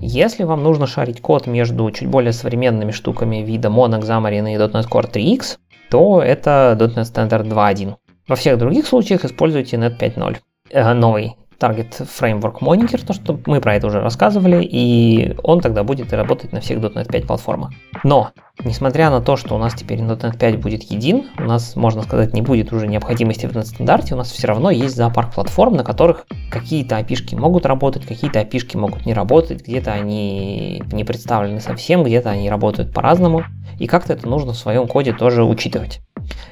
Если 0.00 0.44
вам 0.44 0.62
нужно 0.62 0.86
шарить 0.86 1.20
код 1.20 1.46
между 1.46 1.90
чуть 1.90 2.08
более 2.08 2.32
современными 2.32 2.92
штуками 2.92 3.36
вида 3.38 3.68
Mono, 3.68 4.00
Xamarin 4.00 4.52
и 4.52 4.56
.NET 4.56 4.88
Core 4.88 5.10
3x, 5.10 5.58
то 5.90 6.22
это 6.22 6.76
.NET 6.78 7.04
Standard 7.04 7.48
2.1. 7.48 7.96
Во 8.28 8.36
всех 8.36 8.58
других 8.58 8.86
случаях 8.86 9.24
используйте 9.24 9.76
.NET 9.76 9.98
5.0, 9.98 10.36
э, 10.70 10.92
новый 10.94 11.36
Target 11.58 12.06
Framework 12.06 12.60
Moniker, 12.60 13.04
то, 13.04 13.12
что 13.12 13.38
мы 13.46 13.60
про 13.60 13.74
это 13.74 13.88
уже 13.88 14.00
рассказывали, 14.00 14.62
и 14.62 15.34
он 15.42 15.60
тогда 15.60 15.82
будет 15.82 16.12
работать 16.12 16.52
на 16.52 16.60
всех 16.60 16.78
.NET 16.78 17.10
5 17.10 17.26
платформах. 17.26 17.72
Но, 18.04 18.30
несмотря 18.64 19.10
на 19.10 19.20
то, 19.20 19.36
что 19.36 19.56
у 19.56 19.58
нас 19.58 19.74
теперь 19.74 19.98
.NET 19.98 20.38
5 20.38 20.60
будет 20.60 20.84
един, 20.84 21.26
у 21.38 21.42
нас, 21.42 21.74
можно 21.74 22.02
сказать, 22.02 22.32
не 22.32 22.42
будет 22.42 22.72
уже 22.72 22.86
необходимости 22.86 23.46
в 23.46 23.62
стандарте, 23.64 24.14
у 24.14 24.16
нас 24.16 24.30
все 24.30 24.46
равно 24.46 24.70
есть 24.70 24.94
зоопарк 24.94 25.34
платформ, 25.34 25.74
на 25.74 25.84
которых 25.84 26.26
какие-то 26.50 26.98
API 27.00 27.36
могут 27.36 27.66
работать, 27.66 28.06
какие-то 28.06 28.40
API 28.40 28.78
могут 28.78 29.04
не 29.04 29.14
работать, 29.14 29.66
где-то 29.66 29.92
они 29.92 30.82
не 30.92 31.04
представлены 31.04 31.60
совсем, 31.60 32.04
где-то 32.04 32.30
они 32.30 32.48
работают 32.48 32.92
по-разному, 32.94 33.42
и 33.78 33.86
как-то 33.86 34.12
это 34.12 34.28
нужно 34.28 34.52
в 34.52 34.56
своем 34.56 34.86
коде 34.86 35.12
тоже 35.12 35.44
учитывать. 35.44 36.00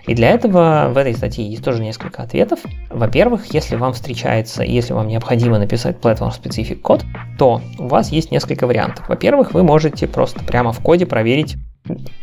И 0.07 0.15
для 0.15 0.31
этого 0.31 0.91
в 0.93 0.97
этой 0.97 1.15
статье 1.15 1.49
есть 1.49 1.65
тоже 1.65 1.83
несколько 1.83 2.23
ответов. 2.23 2.61
Во-первых, 2.91 3.53
если 3.53 3.77
вам 3.77 3.93
встречается, 3.93 4.63
если 4.63 4.93
вам 4.93 5.09
необходимо 5.09 5.59
написать 5.59 5.97
Platform 5.97 6.31
Specific 6.31 6.77
код, 6.77 7.05
то 7.39 7.61
у 7.79 7.89
вас 7.89 8.13
есть 8.13 8.31
несколько 8.31 8.67
вариантов. 8.67 9.09
Во-первых, 9.09 9.53
вы 9.53 9.63
можете 9.63 10.07
просто 10.07 10.45
прямо 10.45 10.73
в 10.73 10.81
коде 10.81 11.07
проверить, 11.07 11.57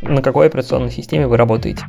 на 0.02 0.22
какой 0.22 0.48
операционной 0.48 0.92
системе 0.92 1.28
вы 1.28 1.38
работаете. 1.38 1.84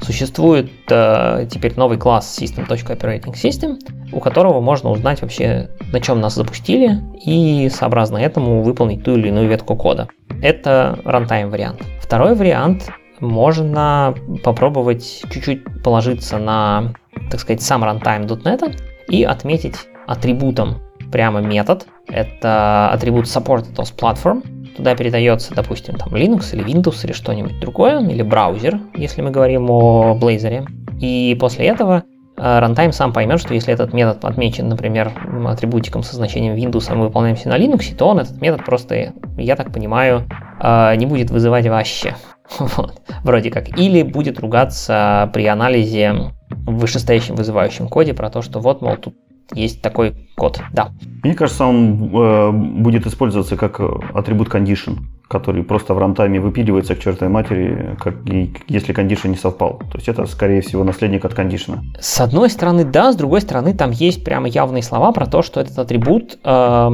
Существует 0.00 0.70
э, 0.90 1.46
теперь 1.50 1.74
новый 1.76 1.98
класс 1.98 2.38
System.Operating 2.40 3.34
System, 3.34 3.78
у 4.12 4.20
которого 4.20 4.60
можно 4.60 4.90
узнать 4.90 5.22
вообще, 5.22 5.70
на 5.92 6.00
чем 6.00 6.20
нас 6.20 6.34
запустили, 6.34 7.00
и 7.24 7.68
сообразно 7.70 8.18
этому 8.18 8.62
выполнить 8.62 9.04
ту 9.04 9.16
или 9.16 9.28
иную 9.28 9.48
ветку 9.48 9.76
кода. 9.76 10.08
Это 10.42 10.98
runtime 11.04 11.48
вариант. 11.48 11.82
Второй 12.00 12.34
вариант 12.34 12.90
можно 13.22 14.14
попробовать 14.44 15.22
чуть-чуть 15.30 15.82
положиться 15.82 16.38
на 16.38 16.92
так 17.30 17.40
сказать, 17.40 17.62
сам 17.62 17.84
runtime.NET 17.84 18.76
и 19.08 19.24
отметить 19.24 19.76
атрибутом 20.06 20.76
прямо 21.10 21.40
метод. 21.40 21.86
Это 22.08 22.90
атрибут 22.90 23.24
supported 23.24 23.74
as 23.76 23.94
platform. 23.96 24.42
Туда 24.76 24.94
передается, 24.94 25.54
допустим, 25.54 25.96
там 25.96 26.14
Linux 26.14 26.54
или 26.54 26.64
Windows 26.64 27.04
или 27.04 27.12
что-нибудь 27.12 27.60
другое, 27.60 28.00
или 28.00 28.22
браузер, 28.22 28.80
если 28.94 29.22
мы 29.22 29.30
говорим 29.30 29.70
о 29.70 30.16
Blazor. 30.18 30.66
И 31.00 31.36
после 31.38 31.66
этого 31.66 32.04
э, 32.36 32.92
сам 32.92 33.12
поймет, 33.12 33.40
что 33.40 33.52
если 33.52 33.72
этот 33.72 33.92
метод 33.92 34.24
отмечен, 34.24 34.68
например, 34.68 35.12
атрибутиком 35.46 36.02
со 36.02 36.16
значением 36.16 36.54
Windows, 36.54 36.86
а 36.88 36.94
мы 36.94 37.06
выполняем 37.06 37.36
все 37.36 37.50
на 37.50 37.58
Linux, 37.58 37.94
то 37.96 38.08
он 38.08 38.20
этот 38.20 38.40
метод 38.40 38.64
просто, 38.64 39.12
я 39.36 39.56
так 39.56 39.72
понимаю, 39.72 40.26
э, 40.60 40.96
не 40.96 41.04
будет 41.04 41.30
вызывать 41.30 41.66
вообще. 41.66 42.14
Вот. 42.76 43.00
Вроде 43.24 43.50
как. 43.50 43.78
Или 43.78 44.02
будет 44.02 44.40
ругаться 44.40 45.30
при 45.32 45.46
анализе 45.46 46.32
в 46.50 46.78
вышестоящем 46.78 47.34
вызывающем 47.34 47.88
коде 47.88 48.14
про 48.14 48.30
то, 48.30 48.42
что 48.42 48.60
вот, 48.60 48.82
мол, 48.82 48.96
тут 48.96 49.14
есть 49.54 49.82
такой 49.82 50.28
код. 50.36 50.60
Да. 50.72 50.90
Мне 51.22 51.34
кажется, 51.34 51.64
он 51.64 52.10
э, 52.14 52.50
будет 52.52 53.06
использоваться 53.06 53.56
как 53.56 53.80
атрибут 54.14 54.48
condition 54.48 54.98
который 55.32 55.62
просто 55.62 55.94
в 55.94 55.98
рантайме 55.98 56.40
выпиливается 56.40 56.94
к 56.94 57.00
чертовой 57.00 57.32
матери, 57.32 57.96
как, 57.98 58.16
и, 58.28 58.52
если 58.68 58.92
кондишн 58.92 59.28
не 59.28 59.36
совпал. 59.36 59.78
То 59.90 59.96
есть 59.96 60.06
это, 60.06 60.26
скорее 60.26 60.60
всего, 60.60 60.84
наследник 60.84 61.24
от 61.24 61.32
кондишна. 61.32 61.82
С 61.98 62.20
одной 62.20 62.50
стороны, 62.50 62.84
да, 62.84 63.12
с 63.12 63.16
другой 63.16 63.40
стороны, 63.40 63.72
там 63.72 63.92
есть 63.92 64.24
прямо 64.24 64.46
явные 64.46 64.82
слова 64.82 65.10
про 65.12 65.24
то, 65.24 65.40
что 65.40 65.60
этот 65.60 65.78
атрибут 65.78 66.38
э, 66.44 66.90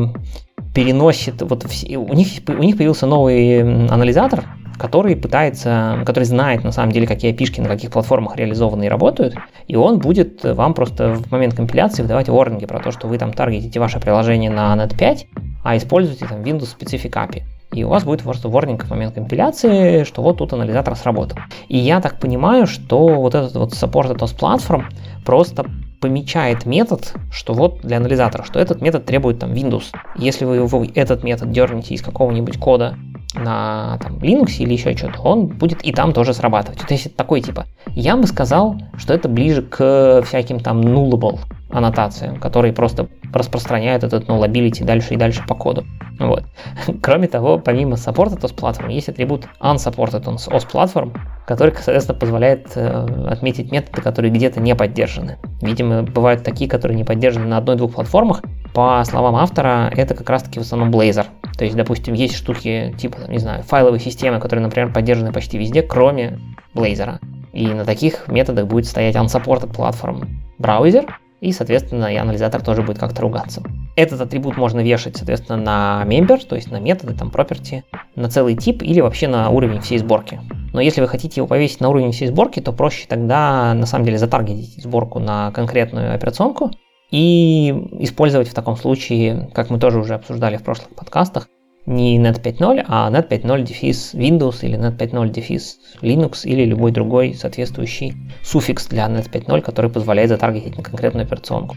переносит... 0.72 1.42
Вот 1.42 1.66
у, 1.66 2.14
них, 2.14 2.28
у 2.46 2.62
них 2.62 2.76
появился 2.76 3.06
новый 3.06 3.88
анализатор, 3.88 4.44
который 4.78 5.16
пытается, 5.16 6.02
который 6.06 6.24
знает 6.24 6.64
на 6.64 6.72
самом 6.72 6.92
деле, 6.92 7.06
какие 7.06 7.32
пишки 7.32 7.60
на 7.60 7.68
каких 7.68 7.90
платформах 7.90 8.36
реализованы 8.36 8.84
и 8.84 8.88
работают, 8.88 9.34
и 9.66 9.76
он 9.76 9.98
будет 9.98 10.44
вам 10.44 10.74
просто 10.74 11.14
в 11.14 11.30
момент 11.30 11.54
компиляции 11.54 12.02
выдавать 12.02 12.28
ворнинги 12.28 12.66
про 12.66 12.80
то, 12.80 12.90
что 12.90 13.08
вы 13.08 13.18
там 13.18 13.32
таргетите 13.32 13.80
ваше 13.80 14.00
приложение 14.00 14.50
на 14.50 14.74
Net 14.76 14.96
5, 14.96 15.26
а 15.64 15.76
используете 15.76 16.26
там 16.26 16.42
Windows 16.42 16.76
Specific 16.78 17.10
API 17.10 17.42
и 17.72 17.84
у 17.84 17.88
вас 17.88 18.04
будет 18.04 18.22
просто 18.22 18.48
ворнинг 18.48 18.84
в 18.84 18.90
момент 18.90 19.14
компиляции, 19.14 20.04
что 20.04 20.22
вот 20.22 20.38
тут 20.38 20.52
анализатор 20.52 20.96
сработал. 20.96 21.38
И 21.68 21.76
я 21.76 22.00
так 22.00 22.18
понимаю, 22.18 22.66
что 22.66 23.08
вот 23.08 23.34
этот 23.34 23.54
вот 23.54 23.72
Supported 23.72 24.18
OS 24.18 24.38
Platform 24.38 24.84
просто 25.24 25.66
помечает 26.00 26.64
метод, 26.64 27.14
что 27.30 27.52
вот 27.52 27.80
для 27.82 27.98
анализатора, 27.98 28.44
что 28.44 28.58
этот 28.58 28.80
метод 28.80 29.04
требует 29.04 29.40
там 29.40 29.52
Windows. 29.52 29.86
Если 30.16 30.44
вы 30.44 30.90
этот 30.94 31.24
метод 31.24 31.50
дернете 31.50 31.94
из 31.94 32.02
какого-нибудь 32.02 32.58
кода 32.58 32.96
на 33.34 33.98
там, 33.98 34.16
Linux 34.16 34.56
или 34.58 34.72
еще 34.72 34.96
что-то, 34.96 35.20
он 35.20 35.46
будет 35.46 35.82
и 35.84 35.92
там 35.92 36.12
тоже 36.12 36.32
срабатывать. 36.34 36.80
То 36.80 36.94
есть 36.94 37.06
это 37.06 37.16
такой 37.16 37.40
типа. 37.40 37.66
Я 37.88 38.16
бы 38.16 38.26
сказал, 38.26 38.76
что 38.96 39.14
это 39.14 39.28
ближе 39.28 39.62
к 39.62 40.22
всяким 40.24 40.60
там 40.60 40.80
nullable 40.80 41.38
аннотациям, 41.70 42.40
которые 42.40 42.72
просто 42.72 43.08
распространяют 43.32 44.04
этот 44.04 44.28
nullability 44.28 44.84
дальше 44.84 45.14
и 45.14 45.16
дальше 45.16 45.42
по 45.46 45.54
коду. 45.54 45.84
Вот. 46.18 46.44
Кроме 47.02 47.28
того, 47.28 47.58
помимо 47.58 47.94
supported 47.94 48.40
OS 48.40 48.54
platform, 48.54 48.90
есть 48.90 49.08
атрибут 49.08 49.46
unsupported 49.60 50.24
OS 50.24 50.66
platform, 50.70 51.16
который, 51.46 51.74
соответственно, 51.74 52.18
позволяет 52.18 52.72
э, 52.74 53.26
отметить 53.28 53.70
методы, 53.70 54.00
которые 54.00 54.32
где-то 54.32 54.60
не 54.60 54.74
поддержаны. 54.74 55.38
Видимо, 55.60 56.02
бывают 56.02 56.42
такие, 56.42 56.70
которые 56.70 56.96
не 56.96 57.04
поддержаны 57.04 57.46
на 57.46 57.58
одной-двух 57.58 57.94
платформах. 57.94 58.42
По 58.72 59.02
словам 59.04 59.36
автора, 59.36 59.90
это 59.94 60.14
как 60.14 60.28
раз-таки 60.30 60.58
в 60.58 60.62
основном 60.62 60.90
Blazor. 60.90 61.26
То 61.58 61.64
есть, 61.64 61.76
допустим, 61.76 62.14
есть 62.14 62.36
штуки 62.36 62.94
типа, 62.96 63.18
не 63.28 63.38
знаю, 63.38 63.64
файловой 63.64 63.98
системы, 63.98 64.38
которые, 64.38 64.62
например, 64.62 64.92
поддержаны 64.92 65.32
почти 65.32 65.58
везде, 65.58 65.82
кроме 65.82 66.38
Blazor. 66.72 67.18
И 67.52 67.66
на 67.66 67.84
таких 67.84 68.28
методах 68.28 68.68
будет 68.68 68.86
стоять 68.86 69.16
unsupported 69.16 69.74
platform 69.74 70.28
браузер, 70.58 71.18
и, 71.40 71.50
соответственно, 71.50 72.06
и 72.06 72.16
анализатор 72.16 72.62
тоже 72.62 72.82
будет 72.82 72.98
как-то 72.98 73.22
ругаться. 73.22 73.62
Этот 73.96 74.20
атрибут 74.20 74.56
можно 74.56 74.80
вешать, 74.80 75.16
соответственно, 75.16 75.58
на 75.58 76.04
member, 76.06 76.44
то 76.46 76.54
есть 76.54 76.70
на 76.70 76.78
методы, 76.78 77.14
там, 77.14 77.28
property, 77.28 77.82
на 78.14 78.28
целый 78.28 78.54
тип 78.54 78.82
или 78.82 79.00
вообще 79.00 79.26
на 79.26 79.50
уровень 79.50 79.80
всей 79.80 79.98
сборки. 79.98 80.40
Но 80.72 80.80
если 80.80 81.00
вы 81.00 81.08
хотите 81.08 81.40
его 81.40 81.48
повесить 81.48 81.80
на 81.80 81.88
уровень 81.88 82.12
всей 82.12 82.28
сборки, 82.28 82.60
то 82.60 82.72
проще 82.72 83.06
тогда, 83.08 83.74
на 83.74 83.86
самом 83.86 84.04
деле, 84.04 84.18
затаргетить 84.18 84.80
сборку 84.82 85.18
на 85.18 85.50
конкретную 85.50 86.14
операционку 86.14 86.70
и 87.10 87.70
использовать 88.00 88.48
в 88.48 88.54
таком 88.54 88.76
случае, 88.76 89.50
как 89.54 89.70
мы 89.70 89.78
тоже 89.78 89.98
уже 89.98 90.14
обсуждали 90.14 90.56
в 90.56 90.62
прошлых 90.62 90.90
подкастах, 90.94 91.48
не 91.86 92.18
Net 92.20 92.42
5.0, 92.42 92.84
а 92.86 93.10
Net 93.10 93.28
5.0 93.28 93.62
дефис 93.62 94.14
Windows 94.14 94.58
или 94.62 94.78
Net 94.78 94.98
5.0 94.98 95.30
дефис 95.30 95.78
Linux 96.02 96.44
или 96.44 96.64
любой 96.64 96.92
другой 96.92 97.32
соответствующий 97.32 98.14
суффикс 98.42 98.86
для 98.88 99.06
Net 99.06 99.30
5.0, 99.30 99.62
который 99.62 99.90
позволяет 99.90 100.28
затаргетить 100.28 100.76
на 100.76 100.82
конкретную 100.82 101.24
операционку. 101.24 101.76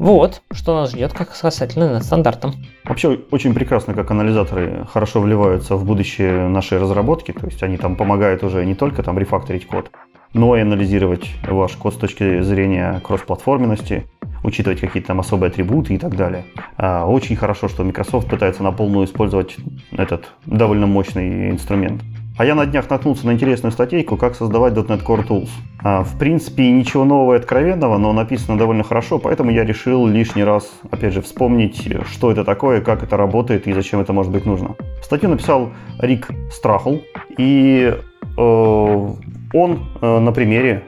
Вот, 0.00 0.42
что 0.52 0.80
нас 0.80 0.90
ждет 0.90 1.12
как 1.12 1.36
касательно 1.36 1.92
над 1.92 2.04
стандартом. 2.04 2.54
Вообще 2.84 3.18
очень 3.30 3.52
прекрасно, 3.52 3.94
как 3.94 4.10
анализаторы 4.10 4.86
хорошо 4.92 5.20
вливаются 5.20 5.76
в 5.76 5.84
будущее 5.84 6.48
нашей 6.48 6.78
разработки, 6.78 7.32
то 7.32 7.46
есть 7.46 7.62
они 7.62 7.76
там 7.76 7.96
помогают 7.96 8.44
уже 8.44 8.64
не 8.64 8.74
только 8.74 9.02
там 9.02 9.18
рефакторить 9.18 9.66
код, 9.66 9.90
но 10.34 10.56
и 10.56 10.60
анализировать 10.60 11.28
ваш 11.48 11.72
код 11.72 11.94
с 11.94 11.96
точки 11.96 12.42
зрения 12.42 13.00
кроссплатформенности, 13.04 14.06
учитывать 14.42 14.80
какие-то 14.80 15.08
там 15.08 15.20
особые 15.20 15.50
атрибуты 15.50 15.94
и 15.94 15.98
так 15.98 16.16
далее. 16.16 16.44
А, 16.76 17.06
очень 17.06 17.36
хорошо, 17.36 17.68
что 17.68 17.84
Microsoft 17.84 18.28
пытается 18.28 18.62
на 18.62 18.72
полную 18.72 19.06
использовать 19.06 19.56
этот 19.92 20.28
довольно 20.46 20.86
мощный 20.86 21.50
инструмент. 21.50 22.02
А 22.38 22.44
я 22.44 22.54
на 22.54 22.66
днях 22.66 22.88
наткнулся 22.88 23.26
на 23.26 23.32
интересную 23.32 23.72
статейку, 23.72 24.16
как 24.16 24.36
создавать 24.36 24.72
.NET 24.72 25.04
Core 25.04 25.26
Tools. 25.26 25.48
А, 25.82 26.04
в 26.04 26.16
принципе, 26.18 26.70
ничего 26.70 27.04
нового 27.04 27.34
и 27.34 27.36
откровенного, 27.36 27.98
но 27.98 28.12
написано 28.12 28.56
довольно 28.56 28.84
хорошо, 28.84 29.18
поэтому 29.18 29.50
я 29.50 29.64
решил 29.64 30.06
лишний 30.06 30.44
раз, 30.44 30.70
опять 30.88 31.14
же, 31.14 31.20
вспомнить, 31.20 31.88
что 32.12 32.30
это 32.30 32.44
такое, 32.44 32.80
как 32.80 33.02
это 33.02 33.16
работает 33.16 33.66
и 33.66 33.72
зачем 33.72 33.98
это 33.98 34.12
может 34.12 34.30
быть 34.30 34.46
нужно. 34.46 34.76
Статью 35.02 35.30
написал 35.30 35.70
Рик 35.98 36.28
Страхл, 36.52 36.98
и 37.36 37.92
э, 37.92 38.40
он 38.40 39.80
э, 40.00 40.18
на 40.20 40.30
примере 40.30 40.84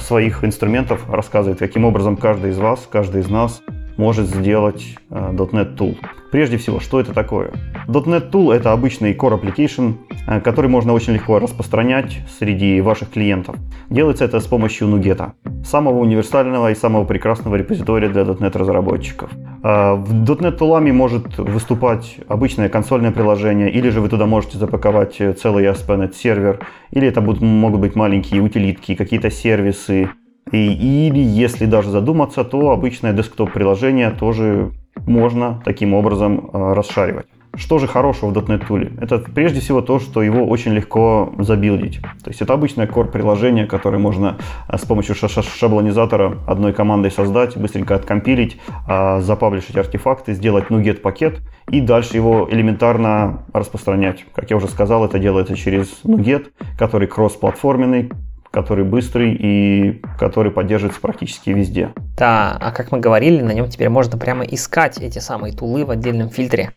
своих 0.00 0.44
инструментов 0.44 1.08
рассказывает, 1.08 1.58
каким 1.58 1.84
образом 1.84 2.16
каждый 2.16 2.50
из 2.50 2.58
вас, 2.58 2.88
каждый 2.90 3.20
из 3.20 3.28
нас 3.28 3.62
может 3.98 4.28
сделать 4.28 4.96
э, 5.10 5.32
.NET 5.32 5.76
Tool. 5.76 5.96
Прежде 6.30 6.56
всего, 6.56 6.80
что 6.80 7.00
это 7.00 7.12
такое? 7.12 7.50
.NET 7.88 8.30
Tool— 8.30 8.52
это 8.54 8.72
обычный 8.72 9.12
Core 9.12 9.38
Application, 9.38 9.94
э, 10.26 10.40
который 10.40 10.70
можно 10.70 10.92
очень 10.94 11.14
легко 11.14 11.38
распространять 11.38 12.20
среди 12.38 12.80
ваших 12.80 13.10
клиентов. 13.10 13.56
Делается 13.90 14.24
это 14.24 14.40
с 14.40 14.46
помощью 14.46 14.88
NuGet, 14.88 15.32
самого 15.64 15.98
универсального 15.98 16.70
и 16.70 16.74
самого 16.74 17.04
прекрасного 17.04 17.56
репозитория 17.56 18.08
для 18.08 18.22
.NET 18.22 18.56
разработчиков. 18.56 19.30
Э, 19.64 19.94
в 19.94 20.24
.NET 20.24 20.58
Tool 20.58 20.92
может 20.92 21.36
выступать 21.38 22.18
обычное 22.28 22.68
консольное 22.68 23.10
приложение, 23.10 23.70
или 23.70 23.90
же 23.90 24.00
вы 24.00 24.08
туда 24.08 24.26
можете 24.26 24.58
запаковать 24.58 25.16
целый 25.16 25.64
ASP.NET 25.66 26.14
сервер, 26.14 26.60
или 26.92 27.08
это 27.08 27.20
будут, 27.20 27.42
могут 27.42 27.80
быть 27.80 27.96
маленькие 27.96 28.42
утилитки, 28.42 28.94
какие-то 28.94 29.30
сервисы, 29.30 30.08
и, 30.52 31.06
или, 31.08 31.20
если 31.20 31.66
даже 31.66 31.90
задуматься, 31.90 32.44
то 32.44 32.70
обычное 32.70 33.12
десктоп-приложение 33.12 34.10
тоже 34.10 34.72
можно 35.06 35.60
таким 35.64 35.94
образом 35.94 36.50
э, 36.52 36.72
расшаривать. 36.74 37.26
Что 37.54 37.78
же 37.78 37.88
хорошего 37.88 38.30
в 38.30 38.36
.NET 38.36 38.68
Tool? 38.68 39.02
Это 39.02 39.18
прежде 39.18 39.60
всего 39.60 39.80
то, 39.80 39.98
что 39.98 40.22
его 40.22 40.46
очень 40.46 40.72
легко 40.72 41.32
забилдить. 41.38 42.00
То 42.22 42.30
есть 42.30 42.40
это 42.40 42.52
обычное 42.52 42.86
core-приложение, 42.86 43.66
которое 43.66 43.98
можно 43.98 44.38
э, 44.68 44.76
с 44.76 44.82
помощью 44.82 45.14
шаблонизатора 45.14 46.38
одной 46.46 46.72
командой 46.72 47.10
создать, 47.10 47.56
быстренько 47.56 47.94
откомпилить, 47.94 48.58
э, 48.88 49.20
запаблишить 49.20 49.76
артефакты, 49.76 50.34
сделать 50.34 50.66
NuGet 50.68 51.00
пакет 51.00 51.40
и 51.70 51.80
дальше 51.80 52.16
его 52.16 52.46
элементарно 52.50 53.44
распространять. 53.52 54.24
Как 54.34 54.50
я 54.50 54.56
уже 54.56 54.68
сказал, 54.68 55.04
это 55.04 55.18
делается 55.18 55.56
через 55.56 56.02
NuGet, 56.04 56.46
который 56.78 57.08
кросс-платформенный, 57.08 58.10
который 58.50 58.84
быстрый 58.84 59.36
и 59.38 60.00
который 60.18 60.50
поддерживается 60.50 61.00
практически 61.00 61.50
везде. 61.50 61.90
Да, 62.16 62.56
а 62.60 62.72
как 62.72 62.92
мы 62.92 63.00
говорили, 63.00 63.42
на 63.42 63.52
нем 63.52 63.68
теперь 63.68 63.88
можно 63.88 64.18
прямо 64.18 64.44
искать 64.44 64.98
эти 64.98 65.18
самые 65.18 65.52
тулы 65.54 65.84
в 65.84 65.90
отдельном 65.90 66.30
фильтре. 66.30 66.72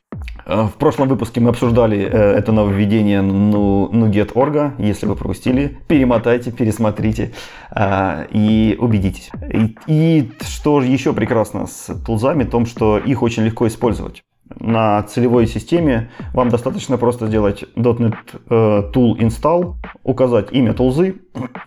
Э, 0.46 0.64
в 0.64 0.74
прошлом 0.78 1.08
выпуске 1.08 1.40
мы 1.40 1.50
обсуждали 1.50 2.00
э, 2.00 2.34
это 2.38 2.52
нововведение 2.52 3.22
Nuget.org. 3.22 4.74
Если 4.80 5.06
вы 5.06 5.16
пропустили, 5.16 5.78
перемотайте, 5.88 6.52
пересмотрите 6.52 7.32
э, 7.76 8.28
и 8.32 8.76
убедитесь. 8.80 9.30
И, 9.50 9.78
и 9.88 10.32
что 10.42 10.82
еще 10.82 11.14
прекрасно 11.14 11.68
с 11.68 11.94
тулзами, 12.06 12.44
в 12.44 12.50
том, 12.50 12.66
что 12.66 12.98
их 12.98 13.22
очень 13.22 13.44
легко 13.44 13.68
использовать 13.68 14.24
на 14.60 15.04
целевой 15.04 15.48
системе 15.48 16.10
вам 16.34 16.50
достаточно 16.50 16.98
просто 16.98 17.28
сделать 17.28 17.64
.NET 17.76 18.16
э, 18.50 18.92
Tool 18.94 19.18
Install, 19.18 19.76
указать 20.04 20.52
имя 20.52 20.74
тулзы, 20.74 21.16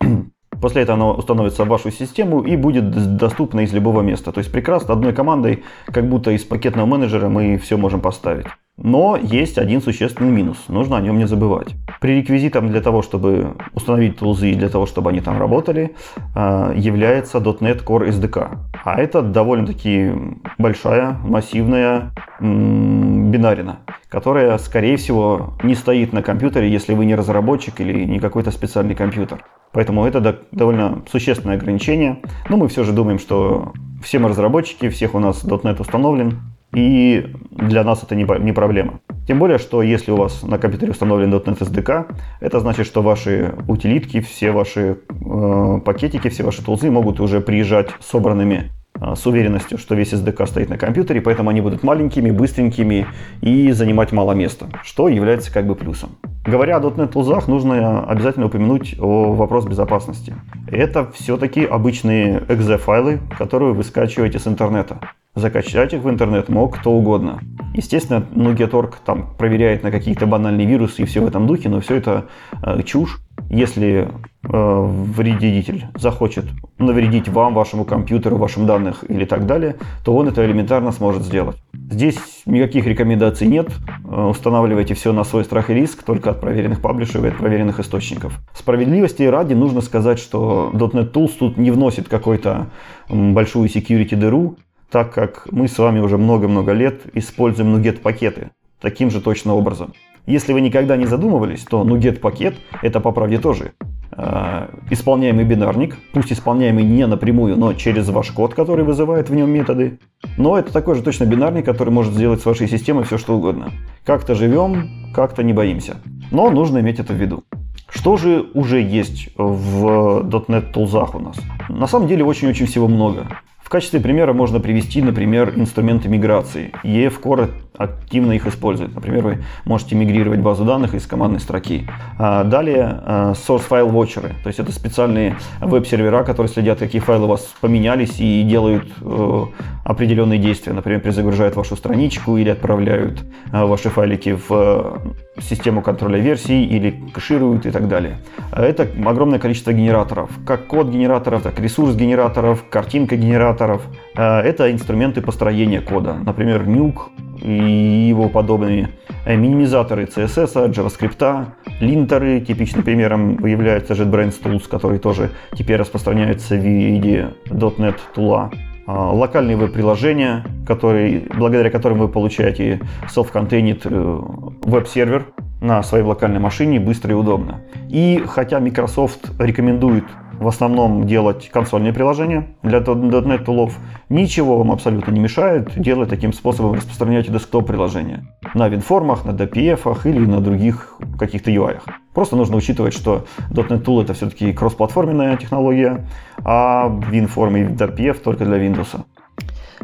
После 0.60 0.82
этого 0.82 0.96
оно 0.96 1.14
установится 1.14 1.64
в 1.64 1.68
вашу 1.68 1.90
систему 1.90 2.40
и 2.40 2.56
будет 2.56 3.16
доступно 3.16 3.60
из 3.60 3.72
любого 3.72 4.00
места. 4.00 4.32
То 4.32 4.38
есть 4.38 4.52
прекрасно 4.52 4.94
одной 4.94 5.12
командой, 5.12 5.64
как 5.86 6.08
будто 6.08 6.30
из 6.30 6.44
пакетного 6.44 6.86
менеджера 6.86 7.28
мы 7.28 7.58
все 7.58 7.76
можем 7.76 8.00
поставить. 8.00 8.46
Но 8.76 9.16
есть 9.16 9.56
один 9.56 9.80
существенный 9.80 10.32
минус, 10.32 10.64
нужно 10.66 10.96
о 10.96 11.00
нем 11.00 11.16
не 11.16 11.28
забывать. 11.28 11.74
Пререквизитом 12.00 12.68
для 12.68 12.80
того, 12.80 13.02
чтобы 13.02 13.54
установить 13.72 14.18
тулзы 14.18 14.50
и 14.50 14.54
для 14.56 14.68
того, 14.68 14.86
чтобы 14.86 15.10
они 15.10 15.20
там 15.20 15.38
работали, 15.38 15.94
а, 16.34 16.72
является 16.74 17.38
.NET 17.38 17.84
Core 17.84 18.08
SDK. 18.08 18.58
А 18.84 19.00
это 19.00 19.22
довольно-таки 19.22 20.10
большая, 20.58 21.16
массивная 21.22 22.10
бинарина, 22.40 23.78
которая, 24.08 24.58
скорее 24.58 24.96
всего, 24.96 25.54
не 25.62 25.76
стоит 25.76 26.12
на 26.12 26.22
компьютере, 26.22 26.68
если 26.68 26.94
вы 26.94 27.06
не 27.06 27.14
разработчик 27.14 27.80
или 27.80 28.04
не 28.04 28.18
какой-то 28.18 28.50
специальный 28.50 28.96
компьютер. 28.96 29.44
Поэтому 29.72 30.04
это 30.04 30.40
довольно 30.50 31.02
существенное 31.10 31.56
ограничение. 31.56 32.20
Но 32.48 32.56
мы 32.56 32.66
все 32.68 32.82
же 32.82 32.92
думаем, 32.92 33.20
что 33.20 33.72
все 34.02 34.18
мы 34.18 34.28
разработчики, 34.28 34.88
всех 34.88 35.14
у 35.14 35.20
нас 35.20 35.44
.NET 35.44 35.80
установлен, 35.80 36.40
и 36.74 37.32
для 37.50 37.84
нас 37.84 38.02
это 38.02 38.14
не 38.14 38.52
проблема. 38.52 39.00
Тем 39.26 39.38
более, 39.38 39.58
что 39.58 39.80
если 39.80 40.10
у 40.10 40.16
вас 40.16 40.42
на 40.42 40.58
компьютере 40.58 40.92
установлен 40.92 41.32
.NET 41.32 41.58
SDK, 41.58 42.14
это 42.40 42.60
значит, 42.60 42.86
что 42.86 43.00
ваши 43.00 43.54
утилитки, 43.68 44.20
все 44.20 44.50
ваши 44.50 44.98
э, 45.08 45.80
пакетики, 45.82 46.28
все 46.28 46.42
ваши 46.42 46.62
тулзы 46.62 46.90
могут 46.90 47.20
уже 47.20 47.40
приезжать 47.40 47.88
собранными 48.00 48.70
э, 49.00 49.14
с 49.16 49.26
уверенностью, 49.26 49.78
что 49.78 49.94
весь 49.94 50.12
SDK 50.12 50.46
стоит 50.46 50.68
на 50.68 50.76
компьютере, 50.76 51.22
поэтому 51.22 51.48
они 51.48 51.62
будут 51.62 51.82
маленькими, 51.82 52.30
быстренькими 52.30 53.06
и 53.40 53.72
занимать 53.72 54.12
мало 54.12 54.32
места, 54.32 54.66
что 54.82 55.08
является 55.08 55.50
как 55.50 55.66
бы 55.66 55.74
плюсом. 55.74 56.10
Говоря 56.44 56.76
о 56.76 56.80
.NET 56.80 57.08
тулзах, 57.08 57.48
нужно 57.48 58.04
обязательно 58.04 58.46
упомянуть 58.46 58.96
о 59.00 59.32
вопрос 59.32 59.64
безопасности. 59.64 60.34
Это 60.70 61.10
все-таки 61.12 61.64
обычные 61.64 62.40
exe-файлы, 62.40 63.20
которые 63.38 63.72
вы 63.72 63.84
скачиваете 63.84 64.38
с 64.38 64.46
интернета. 64.46 64.98
Закачать 65.34 65.92
их 65.92 66.02
в 66.02 66.08
интернет 66.08 66.48
мог 66.48 66.78
кто 66.78 66.92
угодно. 66.92 67.40
Естественно, 67.74 68.24
Nuget.org 68.34 68.94
там 69.04 69.34
проверяет 69.36 69.82
на 69.82 69.90
какие-то 69.90 70.26
банальные 70.26 70.64
вирусы 70.64 71.02
и 71.02 71.04
все 71.06 71.20
в 71.20 71.26
этом 71.26 71.48
духе, 71.48 71.68
но 71.68 71.80
все 71.80 71.96
это 71.96 72.26
э, 72.62 72.82
чушь. 72.84 73.18
Если 73.50 74.08
э, 74.08 74.08
вредитель 74.48 75.86
захочет 75.96 76.44
навредить 76.78 77.28
вам, 77.28 77.52
вашему 77.52 77.84
компьютеру, 77.84 78.36
вашим 78.36 78.66
данным 78.66 78.94
или 79.08 79.24
так 79.24 79.46
далее, 79.46 79.74
то 80.04 80.14
он 80.14 80.28
это 80.28 80.46
элементарно 80.46 80.92
сможет 80.92 81.24
сделать. 81.24 81.56
Здесь 81.90 82.16
никаких 82.46 82.86
рекомендаций 82.86 83.48
нет. 83.48 83.70
Э, 84.08 84.26
устанавливайте 84.26 84.94
все 84.94 85.12
на 85.12 85.24
свой 85.24 85.44
страх 85.44 85.68
и 85.68 85.74
риск, 85.74 86.04
только 86.04 86.30
от 86.30 86.40
проверенных 86.40 86.80
паблишеров 86.80 87.24
и 87.24 87.28
от 87.28 87.38
проверенных 87.38 87.80
источников. 87.80 88.38
Справедливости 88.54 89.24
ради 89.24 89.54
нужно 89.54 89.80
сказать, 89.80 90.20
что 90.20 90.70
.NET 90.72 91.10
Tools 91.10 91.32
тут 91.36 91.56
не 91.56 91.72
вносит 91.72 92.08
какой-то 92.08 92.68
большую 93.08 93.68
security 93.68 94.14
дыру 94.14 94.58
так 94.94 95.12
как 95.12 95.48
мы 95.50 95.66
с 95.66 95.76
вами 95.76 95.98
уже 95.98 96.18
много-много 96.18 96.70
лет 96.70 97.00
используем 97.14 97.74
NuGet 97.74 97.98
пакеты 97.98 98.50
таким 98.80 99.10
же 99.10 99.20
точно 99.20 99.54
образом. 99.56 99.92
Если 100.24 100.52
вы 100.52 100.60
никогда 100.60 100.96
не 100.96 101.06
задумывались, 101.06 101.64
то 101.64 101.82
NuGet 101.82 102.20
пакет 102.20 102.54
это 102.80 103.00
по 103.00 103.10
правде 103.10 103.38
тоже 103.38 103.72
э, 104.16 104.68
исполняемый 104.90 105.44
бинарник, 105.44 105.96
пусть 106.12 106.32
исполняемый 106.32 106.84
не 106.84 107.08
напрямую, 107.08 107.56
но 107.56 107.74
через 107.74 108.08
ваш 108.08 108.30
код, 108.30 108.54
который 108.54 108.84
вызывает 108.84 109.30
в 109.30 109.34
нем 109.34 109.50
методы. 109.50 109.98
Но 110.36 110.56
это 110.56 110.72
такой 110.72 110.94
же 110.94 111.02
точно 111.02 111.24
бинарник, 111.24 111.64
который 111.64 111.90
может 111.90 112.14
сделать 112.14 112.40
с 112.40 112.46
вашей 112.46 112.68
системой 112.68 113.02
все 113.02 113.18
что 113.18 113.34
угодно. 113.36 113.72
Как-то 114.04 114.36
живем, 114.36 115.12
как-то 115.12 115.42
не 115.42 115.52
боимся. 115.52 115.96
Но 116.30 116.50
нужно 116.50 116.78
иметь 116.78 117.00
это 117.00 117.14
в 117.14 117.16
виду. 117.16 117.42
Что 117.88 118.16
же 118.16 118.46
уже 118.54 118.80
есть 118.80 119.28
в 119.36 120.22
.NET 120.46 120.70
тулзах 120.70 121.16
у 121.16 121.18
нас? 121.18 121.36
На 121.68 121.88
самом 121.88 122.06
деле 122.06 122.24
очень-очень 122.24 122.66
всего 122.66 122.86
много. 122.86 123.26
В 123.64 123.70
качестве 123.70 123.98
примера 123.98 124.34
можно 124.34 124.60
привести, 124.60 125.00
например, 125.00 125.54
инструменты 125.56 126.06
миграции. 126.10 126.70
EF 126.84 127.18
Core 127.18 127.50
активно 127.78 128.32
их 128.32 128.46
использует. 128.46 128.94
Например, 128.94 129.24
вы 129.24 129.44
можете 129.64 129.96
мигрировать 129.96 130.40
базу 130.40 130.66
данных 130.66 130.94
из 130.94 131.06
командной 131.06 131.40
строки. 131.40 131.88
А, 132.18 132.44
далее 132.44 133.00
а, 133.02 133.32
Source 133.32 133.66
File 133.68 133.90
Watcher. 133.90 134.34
То 134.42 134.48
есть 134.48 134.60
это 134.60 134.70
специальные 134.70 135.38
веб-сервера, 135.62 136.24
которые 136.24 136.52
следят, 136.52 136.78
какие 136.78 137.00
файлы 137.00 137.24
у 137.24 137.28
вас 137.28 137.40
поменялись 137.62 138.20
и 138.20 138.42
делают 138.42 138.86
э, 139.00 139.44
определенные 139.82 140.38
действия. 140.38 140.74
Например, 140.74 141.00
перезагружают 141.00 141.56
вашу 141.56 141.74
страничку 141.74 142.36
или 142.36 142.50
отправляют 142.50 143.24
э, 143.50 143.64
ваши 143.64 143.88
файлики 143.88 144.38
в 144.46 145.00
систему 145.40 145.82
контроля 145.82 146.18
версий 146.18 146.64
или 146.64 146.90
кэшируют 147.12 147.66
и 147.66 147.70
так 147.70 147.88
далее. 147.88 148.18
Это 148.52 148.88
огромное 149.04 149.38
количество 149.38 149.72
генераторов. 149.72 150.30
Как 150.46 150.66
код 150.66 150.88
генераторов, 150.88 151.42
так 151.42 151.58
ресурс 151.58 151.94
генераторов, 151.94 152.64
картинка 152.68 153.16
генераторов. 153.16 153.82
Это 154.14 154.70
инструменты 154.70 155.22
построения 155.22 155.80
кода. 155.80 156.14
Например, 156.14 156.62
Nuke 156.62 157.02
и 157.42 158.06
его 158.08 158.28
подобные 158.28 158.90
э, 159.26 159.36
минимизаторы 159.36 160.04
CSS, 160.04 160.72
JavaScript, 160.72 161.46
линтеры. 161.80 162.40
Типичным 162.40 162.84
примером 162.84 163.44
является 163.44 163.94
JetBrains 163.94 164.40
Tools, 164.42 164.68
который 164.68 164.98
тоже 164.98 165.30
теперь 165.52 165.80
распространяется 165.80 166.54
в 166.54 166.64
виде 166.64 167.30
.NET 167.48 167.96
Tool. 168.14 168.52
А, 168.86 169.12
локальные 169.12 169.56
веб-приложения, 169.56 170.44
которые, 170.66 171.26
благодаря 171.34 171.70
которым 171.70 171.98
вы 171.98 172.08
получаете 172.08 172.80
self-contained 173.08 173.80
э, 173.84 174.68
веб-сервер 174.68 175.26
на 175.62 175.82
своей 175.82 176.04
локальной 176.04 176.38
машине 176.38 176.80
быстро 176.80 177.12
и 177.12 177.14
удобно. 177.14 177.62
И 177.88 178.22
хотя 178.26 178.60
Microsoft 178.60 179.30
рекомендует 179.38 180.04
в 180.38 180.48
основном 180.48 181.06
делать 181.06 181.48
консольные 181.50 181.92
приложения 181.92 182.48
для 182.62 182.78
.NET 182.78 183.44
тулов. 183.44 183.78
Ничего 184.08 184.58
вам 184.58 184.72
абсолютно 184.72 185.12
не 185.12 185.20
мешает 185.20 185.70
делать 185.80 186.10
таким 186.10 186.32
способом 186.32 186.74
распространять 186.74 187.30
десктоп-приложения 187.30 188.24
на 188.54 188.68
WinForm, 188.68 189.26
на 189.26 189.30
DPF 189.30 189.98
или 190.04 190.26
на 190.26 190.40
других 190.40 190.96
каких-то 191.18 191.50
UI. 191.50 191.80
Просто 192.12 192.36
нужно 192.36 192.56
учитывать, 192.56 192.94
что 192.94 193.24
.NET 193.50 193.84
Tool 193.84 194.02
это 194.02 194.14
все-таки 194.14 194.52
кроссплатформенная 194.52 195.36
технология, 195.36 196.06
а 196.44 196.88
WinForm 196.88 197.60
и 197.60 197.64
DPF 197.74 198.20
только 198.20 198.44
для 198.44 198.58
Windows. 198.58 199.00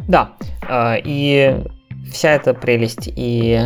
Да, 0.07 0.31
э, 0.67 0.95
и 1.03 1.63
вся 2.11 2.31
эта 2.31 2.53
прелесть 2.53 3.11
и 3.13 3.59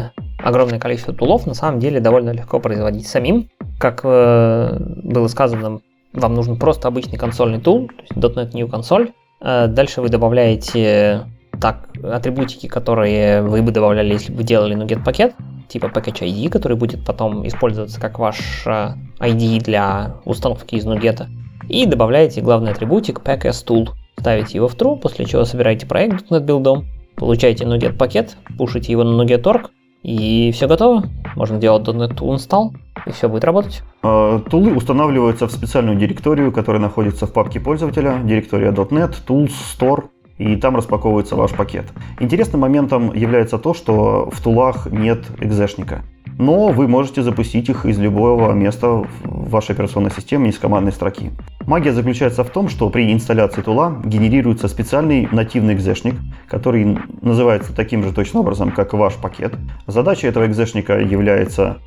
огромное 0.43 0.79
количество 0.79 1.13
тулов 1.13 1.47
на 1.47 1.53
самом 1.53 1.79
деле 1.79 1.99
довольно 1.99 2.31
легко 2.31 2.59
производить 2.59 3.07
самим. 3.07 3.49
Как 3.79 4.01
э, 4.03 4.77
было 5.03 5.27
сказано 5.27 5.81
вам 6.15 6.33
нужен 6.33 6.57
просто 6.57 6.87
обычный 6.87 7.17
консольный 7.17 7.59
тул, 7.59 7.87
то 7.87 8.27
есть 8.27 8.37
.NET 8.37 8.51
New 8.53 8.67
Console. 8.67 9.13
Э, 9.41 9.67
дальше 9.67 10.01
вы 10.01 10.09
добавляете 10.09 11.25
так, 11.59 11.89
атрибутики, 12.03 12.67
которые 12.67 13.41
вы 13.41 13.61
бы 13.61 13.71
добавляли, 13.71 14.13
если 14.13 14.33
бы 14.33 14.43
делали 14.43 14.75
NuGet 14.75 15.03
пакет, 15.03 15.35
типа 15.67 15.87
package 15.87 16.21
ID, 16.21 16.49
который 16.49 16.77
будет 16.77 17.05
потом 17.05 17.47
использоваться 17.47 17.99
как 17.99 18.19
ваш 18.19 18.65
ID 18.65 19.63
для 19.63 20.15
установки 20.25 20.75
из 20.75 20.85
NuGet. 20.85 21.27
И 21.69 21.85
добавляете 21.85 22.41
главный 22.41 22.71
атрибутик 22.71 23.21
package 23.21 23.65
tool. 23.65 23.89
Ставите 24.19 24.57
его 24.57 24.67
в 24.67 24.75
true, 24.75 24.97
после 24.97 25.25
чего 25.25 25.43
собираете 25.45 25.85
проект 25.85 26.31
.NET 26.31 26.45
Build, 26.45 26.85
получаете 27.15 27.65
NuGet 27.65 27.97
пакет, 27.97 28.37
пушите 28.57 28.91
его 28.91 29.03
на 29.03 29.21
NuGet.org, 29.21 29.69
и 30.03 30.51
все 30.53 30.67
готово. 30.67 31.03
Можно 31.35 31.57
делать 31.57 31.87
.NET 31.87 32.15
Tool 32.15 32.35
install, 32.35 32.71
и 33.05 33.11
все 33.11 33.29
будет 33.29 33.43
работать. 33.43 33.83
А, 34.03 34.39
тулы 34.39 34.73
устанавливаются 34.75 35.47
в 35.47 35.51
специальную 35.51 35.97
директорию, 35.97 36.51
которая 36.51 36.81
находится 36.81 37.27
в 37.27 37.33
папке 37.33 37.59
пользователя, 37.59 38.19
директория 38.23 38.71
.NET, 38.71 39.15
Tools, 39.27 39.51
Store, 39.77 40.05
и 40.37 40.55
там 40.57 40.75
распаковывается 40.75 41.35
ваш 41.35 41.51
пакет. 41.51 41.85
Интересным 42.19 42.61
моментом 42.61 43.13
является 43.13 43.57
то, 43.57 43.73
что 43.73 44.29
в 44.31 44.41
тулах 44.41 44.87
нет 44.91 45.23
экзешника 45.39 46.03
но 46.37 46.67
вы 46.67 46.87
можете 46.87 47.21
запустить 47.21 47.69
их 47.69 47.85
из 47.85 47.97
любого 47.97 48.51
места 48.53 48.87
в 48.87 49.07
вашей 49.23 49.71
операционной 49.71 50.11
системе 50.11 50.49
из 50.49 50.57
командной 50.57 50.91
строки. 50.91 51.31
Магия 51.65 51.93
заключается 51.93 52.43
в 52.43 52.49
том, 52.49 52.69
что 52.69 52.89
при 52.89 53.11
инсталляции 53.11 53.61
тула 53.61 54.01
генерируется 54.03 54.67
специальный 54.67 55.27
нативный 55.31 55.73
экзешник, 55.73 56.15
который 56.47 56.97
называется 57.21 57.73
таким 57.73 58.03
же 58.03 58.11
точно 58.11 58.41
образом, 58.41 58.71
как 58.71 58.93
ваш 58.93 59.15
пакет. 59.15 59.53
Задача 59.87 60.27
этого 60.27 60.45
экзешника 60.45 60.99
является 60.99 61.77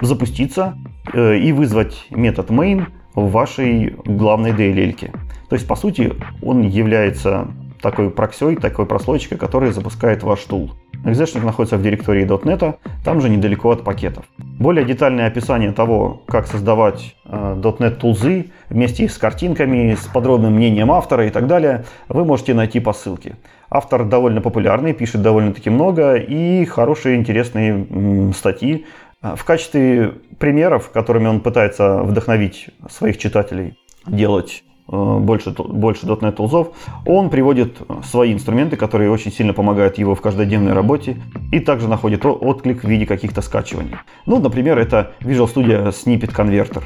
запуститься 0.00 0.76
э, 1.12 1.36
и 1.36 1.52
вызвать 1.52 2.06
метод 2.10 2.50
main 2.50 2.86
в 3.14 3.30
вашей 3.30 3.96
главной 4.04 4.52
DLL. 4.52 5.10
То 5.48 5.56
есть, 5.56 5.66
по 5.66 5.76
сути, 5.76 6.12
он 6.42 6.62
является 6.62 7.48
такой 7.80 8.10
проксей, 8.10 8.56
такой 8.56 8.86
прослойкой, 8.86 9.38
которая 9.38 9.72
запускает 9.72 10.22
ваш 10.22 10.40
тул. 10.40 10.72
Exectionик 11.04 11.46
находится 11.46 11.78
в 11.78 11.82
директории 11.82 12.26
.NET, 12.26 12.76
там 13.04 13.20
же 13.22 13.30
недалеко 13.30 13.70
от 13.70 13.84
пакетов. 13.84 14.26
Более 14.36 14.84
детальное 14.84 15.26
описание 15.26 15.72
того, 15.72 16.22
как 16.26 16.46
создавать 16.46 17.16
э, 17.24 17.56
.NET 17.58 17.96
тулзы 17.96 18.50
вместе 18.68 19.08
с 19.08 19.16
картинками, 19.16 19.94
с 19.94 20.06
подробным 20.06 20.54
мнением 20.54 20.92
автора 20.92 21.26
и 21.26 21.30
так 21.30 21.46
далее, 21.46 21.84
вы 22.08 22.26
можете 22.26 22.52
найти 22.52 22.80
по 22.80 22.92
ссылке. 22.92 23.36
Автор 23.70 24.04
довольно 24.04 24.42
популярный, 24.42 24.92
пишет 24.92 25.22
довольно-таки 25.22 25.70
много 25.70 26.16
и 26.16 26.64
хорошие 26.66 27.16
интересные 27.16 28.32
статьи. 28.36 28.84
Э, 29.22 29.34
в 29.36 29.44
качестве 29.44 30.14
примеров, 30.38 30.90
которыми 30.90 31.28
он 31.28 31.40
пытается 31.40 32.02
вдохновить 32.02 32.70
своих 32.88 33.18
читателей 33.18 33.78
делать 34.06 34.64
э, 34.90 35.18
больше, 35.18 35.50
больше 35.50 36.06
.NET 36.06 36.32
тулзов, 36.32 36.68
он 37.06 37.30
приводит 37.30 37.78
свои 38.04 38.32
инструменты, 38.32 38.76
которые 38.76 39.10
очень 39.10 39.32
сильно 39.32 39.52
помогают 39.52 39.98
его 39.98 40.14
в 40.14 40.20
каждодневной 40.20 40.72
работе, 40.72 41.16
и 41.52 41.60
также 41.60 41.88
находит 41.88 42.24
отклик 42.24 42.82
в 42.82 42.88
виде 42.88 43.06
каких-то 43.06 43.42
скачиваний. 43.42 43.96
Ну, 44.26 44.40
например, 44.40 44.78
это 44.78 45.12
Visual 45.20 45.52
Studio 45.52 45.88
Snippet 45.88 46.34
Converter. 46.34 46.82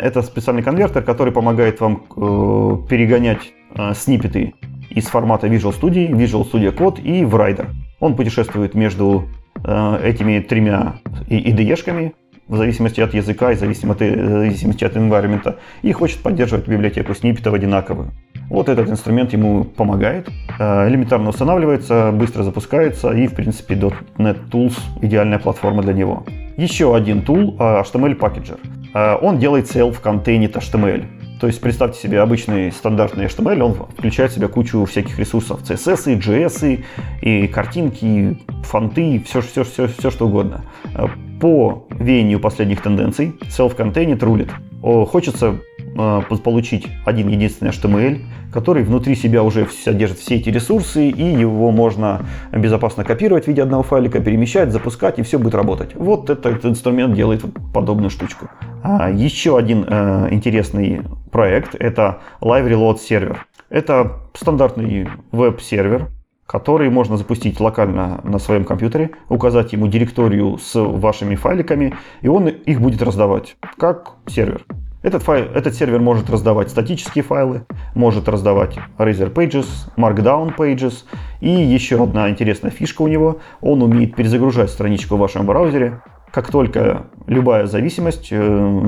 Это 0.00 0.22
специальный 0.22 0.62
конвертер, 0.62 1.02
который 1.02 1.32
помогает 1.32 1.80
вам 1.80 2.04
э, 2.16 2.88
перегонять 2.88 3.52
э, 3.74 3.92
сниппеты 3.94 4.54
из 4.88 5.06
формата 5.06 5.46
Visual 5.48 5.78
Studio, 5.78 6.10
Visual 6.10 6.50
Studio 6.50 6.74
Code 6.74 7.02
и 7.02 7.24
в 7.24 7.34
Rider. 7.34 7.66
Он 8.00 8.14
путешествует 8.14 8.74
между 8.74 9.24
э, 9.24 9.35
этими 9.66 10.40
тремя 10.40 11.00
IDE-шками, 11.28 12.14
в 12.48 12.56
зависимости 12.56 13.00
от 13.00 13.14
языка 13.14 13.52
и 13.52 13.56
в 13.56 13.58
зависимости, 13.58 14.04
в 14.04 14.28
зависимости 14.28 14.84
от 14.84 14.96
environment, 14.96 15.56
и 15.82 15.92
хочет 15.92 16.20
поддерживать 16.20 16.68
библиотеку 16.68 17.14
сниппетов 17.14 17.54
одинаковую. 17.54 18.12
Вот 18.48 18.68
этот 18.68 18.88
инструмент 18.88 19.32
ему 19.32 19.64
помогает, 19.64 20.28
э, 20.58 20.88
элементарно 20.88 21.30
устанавливается, 21.30 22.12
быстро 22.12 22.44
запускается, 22.44 23.10
и, 23.10 23.26
в 23.26 23.34
принципе, 23.34 23.74
.NET 23.74 24.48
Tools 24.50 24.78
идеальная 25.02 25.40
платформа 25.40 25.82
для 25.82 25.92
него. 25.92 26.24
Еще 26.56 26.94
один 26.94 27.22
тул 27.22 27.56
э, 27.58 27.62
HTML 27.82 28.16
Packager. 28.16 28.58
Э, 28.94 29.16
он 29.20 29.38
делает 29.38 29.66
self-contained 29.66 30.52
HTML. 30.52 31.04
То 31.40 31.46
есть 31.46 31.60
представьте 31.60 32.00
себе 32.00 32.20
обычный 32.20 32.72
стандартный 32.72 33.26
HTML, 33.26 33.60
он 33.60 33.74
включает 33.74 34.32
в 34.32 34.34
себя 34.34 34.48
кучу 34.48 34.84
всяких 34.86 35.18
ресурсов, 35.18 35.60
CSS, 35.62 36.12
и 36.12 36.16
JS, 36.16 36.84
и 37.20 37.46
картинки, 37.46 38.04
и 38.04 38.38
фонты, 38.62 39.22
все, 39.26 39.42
все, 39.42 39.64
все, 39.64 39.86
все 39.88 40.10
что 40.10 40.26
угодно. 40.26 40.64
Э, 40.94 41.06
по 41.40 41.86
веянию 41.90 42.40
последних 42.40 42.80
тенденций 42.80 43.34
self-contained 43.42 44.24
рулит. 44.24 44.50
Хочется 44.80 45.56
получить 45.96 46.86
один 47.04 47.28
единственный 47.28 47.70
HTML, 47.70 48.20
который 48.52 48.84
внутри 48.84 49.14
себя 49.14 49.42
уже 49.42 49.66
содержит 49.66 50.18
все 50.18 50.36
эти 50.36 50.50
ресурсы, 50.50 51.08
и 51.08 51.22
его 51.22 51.70
можно 51.70 52.22
безопасно 52.52 53.04
копировать 53.04 53.44
в 53.44 53.48
виде 53.48 53.62
одного 53.62 53.82
файлика, 53.82 54.20
перемещать, 54.20 54.72
запускать, 54.72 55.18
и 55.18 55.22
все 55.22 55.38
будет 55.38 55.54
работать. 55.54 55.94
Вот 55.94 56.30
этот 56.30 56.64
инструмент 56.64 57.14
делает 57.14 57.44
подобную 57.74 58.10
штучку. 58.10 58.48
А 58.82 59.10
еще 59.10 59.58
один 59.58 59.84
э, 59.88 60.28
интересный 60.30 61.02
проект– 61.32 61.74
это 61.78 62.20
Live 62.40 62.68
Reload 62.68 62.98
Server. 62.98 63.36
Это 63.68 64.20
стандартный 64.34 65.08
веб-сервер, 65.32 66.08
который 66.46 66.88
можно 66.88 67.16
запустить 67.16 67.58
локально 67.58 68.20
на 68.22 68.38
своем 68.38 68.64
компьютере, 68.64 69.10
указать 69.28 69.72
ему 69.72 69.88
директорию 69.88 70.58
с 70.58 70.80
вашими 70.80 71.34
файликами, 71.34 71.94
и 72.22 72.28
он 72.28 72.46
их 72.46 72.80
будет 72.80 73.02
раздавать 73.02 73.56
как 73.76 74.12
сервер. 74.28 74.64
Этот, 75.06 75.22
файл, 75.22 75.44
этот 75.54 75.76
сервер 75.76 76.00
может 76.00 76.28
раздавать 76.30 76.68
статические 76.68 77.22
файлы, 77.22 77.64
может 77.94 78.28
раздавать 78.28 78.76
Razor 78.98 79.32
Pages, 79.32 79.66
Markdown 79.96 80.56
Pages. 80.56 81.04
И 81.40 81.48
еще 81.48 82.02
одна 82.02 82.28
интересная 82.28 82.72
фишка 82.72 83.02
у 83.02 83.06
него, 83.06 83.38
он 83.60 83.84
умеет 83.84 84.16
перезагружать 84.16 84.68
страничку 84.68 85.14
в 85.14 85.20
вашем 85.20 85.46
браузере, 85.46 86.00
как 86.32 86.50
только 86.50 87.06
любая 87.28 87.66
зависимость, 87.66 88.30
э, 88.32 88.80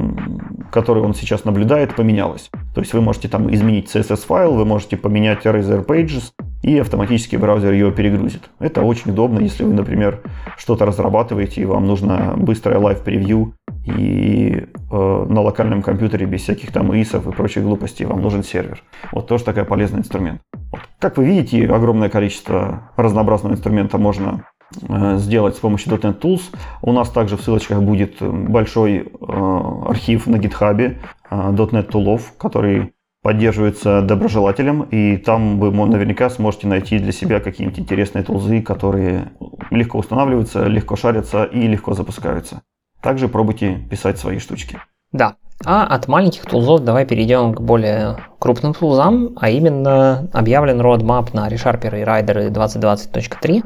которую 0.73 1.07
он 1.07 1.15
сейчас 1.15 1.45
наблюдает, 1.45 1.95
поменялась. 1.95 2.51
То 2.75 2.81
есть 2.81 2.93
вы 2.95 3.01
можете 3.01 3.29
там 3.29 3.55
изменить 3.55 3.89
CSS-файл, 3.95 4.55
вы 4.55 4.65
можете 4.65 4.97
поменять 4.97 5.47
Razor 5.47 5.87
Pages, 5.87 6.33
и 6.63 6.79
автоматически 6.79 7.37
браузер 7.37 7.73
ее 7.73 7.93
перегрузит. 7.93 8.51
Это 8.59 8.83
очень 8.83 9.13
удобно, 9.13 9.41
если 9.41 9.65
вы, 9.65 9.75
например, 9.75 10.21
что-то 10.57 10.85
разрабатываете, 10.87 11.63
и 11.63 11.65
вам 11.65 11.87
нужно 11.87 12.35
быстрое 12.37 12.79
live-превью, 12.79 13.55
и 13.87 14.67
э, 14.91 15.27
на 15.29 15.41
локальном 15.41 15.83
компьютере 15.83 16.27
без 16.27 16.43
всяких 16.43 16.73
там 16.73 16.93
IIS 17.01 17.16
ов 17.16 17.27
и 17.27 17.33
прочих 17.33 17.63
глупостей 17.63 18.05
вам 18.05 18.21
нужен 18.21 18.43
сервер. 18.43 18.83
Вот 19.13 19.29
тоже 19.29 19.45
такой 19.45 19.65
полезный 19.65 20.01
инструмент. 20.01 20.41
Вот. 20.71 20.81
Как 20.99 21.17
вы 21.17 21.25
видите, 21.25 21.67
огромное 21.67 22.09
количество 22.09 22.91
разнообразного 22.97 23.55
инструмента 23.55 23.97
можно 23.99 24.45
э, 24.89 25.17
сделать 25.19 25.57
с 25.57 25.61
помощью 25.61 25.93
.NET 25.95 26.21
Tools. 26.21 26.43
У 26.83 26.93
нас 26.93 27.09
также 27.09 27.37
в 27.37 27.41
ссылочках 27.41 27.83
будет 27.83 28.21
большой 28.21 28.99
э, 28.99 29.61
архив 29.87 30.27
на 30.27 30.37
GitHub 30.37 30.81
э, 30.81 30.97
.NET 31.31 31.91
Toolов, 31.91 32.33
который 32.37 32.93
поддерживается 33.23 34.03
доброжелателем, 34.03 34.83
и 34.83 35.17
там 35.17 35.59
вы 35.59 35.71
наверняка 35.87 36.31
сможете 36.31 36.67
найти 36.67 36.99
для 36.99 37.13
себя 37.13 37.41
какие-нибудь 37.41 37.79
интересные 37.79 38.25
тулзы, 38.25 38.63
которые 38.63 39.33
легко 39.71 39.99
устанавливаются, 39.99 40.67
легко 40.67 40.97
шарятся 40.97 41.45
и 41.45 41.67
легко 41.67 41.95
запускаются. 41.95 42.63
Также 43.03 43.29
пробуйте 43.29 43.75
писать 43.91 44.19
свои 44.19 44.39
штучки. 44.39 44.79
Да. 45.13 45.37
А 45.65 45.85
от 45.85 46.07
маленьких 46.07 46.47
тулзов 46.47 46.85
давай 46.85 47.05
перейдем 47.05 47.53
к 47.53 47.61
более 47.61 48.17
крупным 48.39 48.75
тулзам, 48.75 49.31
а 49.41 49.51
именно 49.51 50.29
объявлен 50.33 50.81
roadmap 50.81 51.31
на 51.33 51.49
ReSharper 51.49 52.01
и 52.01 52.05
Rider 52.05 52.51
2020.3. 52.51 53.65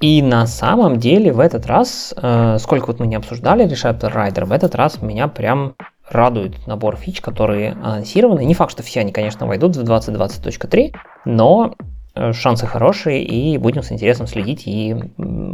И 0.00 0.22
на 0.22 0.46
самом 0.46 0.96
деле 0.96 1.30
в 1.30 1.40
этот 1.40 1.66
раз, 1.66 2.14
э, 2.16 2.56
сколько 2.58 2.86
вот 2.86 3.00
мы 3.00 3.06
не 3.06 3.16
обсуждали 3.16 3.66
ReSharper 3.66 4.10
Rider, 4.10 4.46
в 4.46 4.52
этот 4.52 4.74
раз 4.74 5.02
меня 5.02 5.28
прям 5.28 5.74
радует 6.10 6.66
набор 6.66 6.96
фич, 6.96 7.20
которые 7.20 7.72
анонсированы. 7.72 8.44
Не 8.44 8.54
факт, 8.54 8.72
что 8.72 8.82
все 8.82 9.00
они, 9.00 9.12
конечно, 9.12 9.46
войдут 9.46 9.76
в 9.76 9.82
2020.3, 9.82 10.94
но 11.24 11.74
э, 12.14 12.32
шансы 12.32 12.66
хорошие, 12.66 13.22
и 13.22 13.56
будем 13.58 13.82
с 13.82 13.92
интересом 13.92 14.26
следить 14.26 14.66
и 14.66 14.96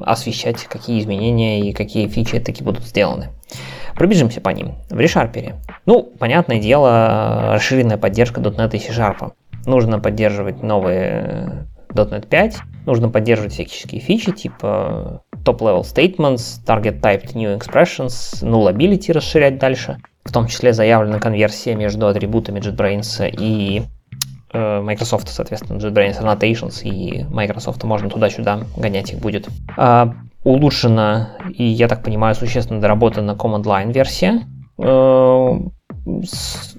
освещать, 0.04 0.64
какие 0.64 1.00
изменения 1.00 1.60
и 1.60 1.72
какие 1.72 2.08
фичи 2.08 2.40
таки 2.40 2.64
будут 2.64 2.84
сделаны. 2.84 3.28
Пробежимся 3.94 4.40
по 4.40 4.50
ним. 4.50 4.74
В 4.90 4.98
ReSharper. 4.98 5.54
Ну, 5.86 6.02
понятное 6.18 6.60
дело, 6.60 7.52
расширенная 7.52 7.96
поддержка 7.96 8.40
.NET 8.40 8.76
и 8.76 8.78
C-Sharp. 8.78 9.32
Нужно 9.64 9.98
поддерживать 9.98 10.62
новые 10.62 11.66
.NET 11.90 12.28
5, 12.28 12.56
нужно 12.84 13.08
поддерживать 13.08 13.52
всякие 13.52 14.00
фичи, 14.00 14.32
типа 14.32 15.22
top-level 15.44 15.82
statements, 15.82 16.60
target 16.66 17.00
typed 17.00 17.34
new 17.34 17.56
expressions, 17.56 18.42
nullability 18.42 19.12
расширять 19.12 19.58
дальше. 19.58 19.98
В 20.26 20.32
том 20.32 20.48
числе 20.48 20.72
заявлена 20.72 21.20
конверсия 21.20 21.76
между 21.76 22.08
атрибутами 22.08 22.58
JetBrains 22.58 23.30
и 23.38 23.84
э, 24.52 24.80
Microsoft, 24.80 25.28
соответственно, 25.28 25.78
JetBrains 25.78 26.20
Annotations 26.20 26.82
и 26.82 27.24
Microsoft 27.30 27.84
можно 27.84 28.10
туда-сюда 28.10 28.60
гонять 28.76 29.12
их 29.12 29.20
будет. 29.20 29.48
А, 29.76 30.12
улучшена 30.42 31.30
и, 31.54 31.62
я 31.62 31.86
так 31.86 32.02
понимаю, 32.02 32.34
существенно 32.34 32.80
доработана 32.80 33.32
Command 33.32 33.62
Line 33.62 33.92
версия. 33.92 34.42
Э, 34.78 35.58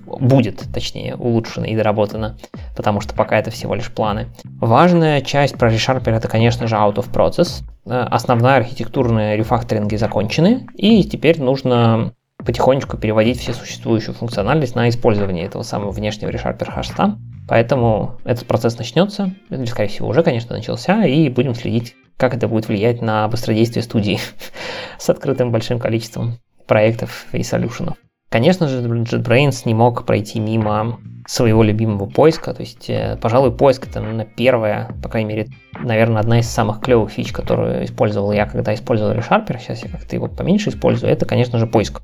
будет, 0.05 0.63
точнее, 0.73 1.15
улучшена 1.15 1.67
и 1.67 1.75
доработана, 1.75 2.37
потому 2.75 3.01
что 3.01 3.13
пока 3.13 3.37
это 3.37 3.51
всего 3.51 3.75
лишь 3.75 3.91
планы. 3.91 4.27
Важная 4.59 5.21
часть 5.21 5.57
про 5.57 5.71
ReSharper 5.71 6.11
это, 6.11 6.27
конечно 6.27 6.67
же, 6.67 6.75
out 6.75 6.95
of 6.95 7.11
process. 7.11 7.63
Э, 7.85 8.07
основная 8.09 8.57
архитектурные 8.57 9.37
рефакторинги 9.37 9.95
закончены, 9.95 10.67
и 10.75 11.03
теперь 11.03 11.41
нужно 11.41 12.13
потихонечку 12.47 12.97
переводить 12.97 13.39
все 13.39 13.53
существующую 13.53 14.15
функциональность 14.15 14.73
на 14.73 14.87
использование 14.87 15.45
этого 15.45 15.63
самого 15.63 15.91
внешнего 15.91 16.29
ReSharper 16.29 16.71
хаста. 16.71 17.17
Поэтому 17.45 18.19
этот 18.23 18.47
процесс 18.47 18.77
начнется, 18.77 19.35
или, 19.49 19.65
скорее 19.65 19.89
всего, 19.89 20.07
уже, 20.07 20.23
конечно, 20.23 20.55
начался, 20.55 21.05
и 21.05 21.27
будем 21.27 21.55
следить, 21.55 21.95
как 22.15 22.33
это 22.33 22.47
будет 22.47 22.69
влиять 22.69 23.01
на 23.01 23.27
быстродействие 23.27 23.83
студии 23.83 24.19
с 24.97 25.09
открытым 25.09 25.51
большим 25.51 25.77
количеством 25.77 26.39
проектов 26.65 27.25
и 27.33 27.43
солюшенов. 27.43 27.97
Конечно 28.29 28.67
же, 28.67 28.81
JetBrains 28.81 29.61
не 29.65 29.73
мог 29.73 30.05
пройти 30.05 30.39
мимо 30.39 30.99
своего 31.27 31.63
любимого 31.63 32.05
поиска. 32.05 32.53
То 32.53 32.61
есть, 32.61 32.89
э, 32.89 33.17
пожалуй, 33.21 33.51
поиск 33.51 33.87
это 33.87 34.01
на 34.01 34.25
первая, 34.25 34.95
по 35.03 35.09
крайней 35.09 35.29
мере, 35.29 35.47
наверное, 35.79 36.21
одна 36.21 36.39
из 36.39 36.49
самых 36.49 36.81
клевых 36.81 37.11
фич, 37.11 37.31
которую 37.31 37.85
использовал 37.85 38.31
я, 38.31 38.45
когда 38.45 38.73
использовал 38.73 39.13
ReSharper. 39.13 39.59
Сейчас 39.59 39.83
я 39.83 39.89
как-то 39.89 40.15
его 40.15 40.27
поменьше 40.27 40.69
использую. 40.69 41.11
Это, 41.11 41.25
конечно 41.25 41.59
же, 41.59 41.67
поиск. 41.67 42.01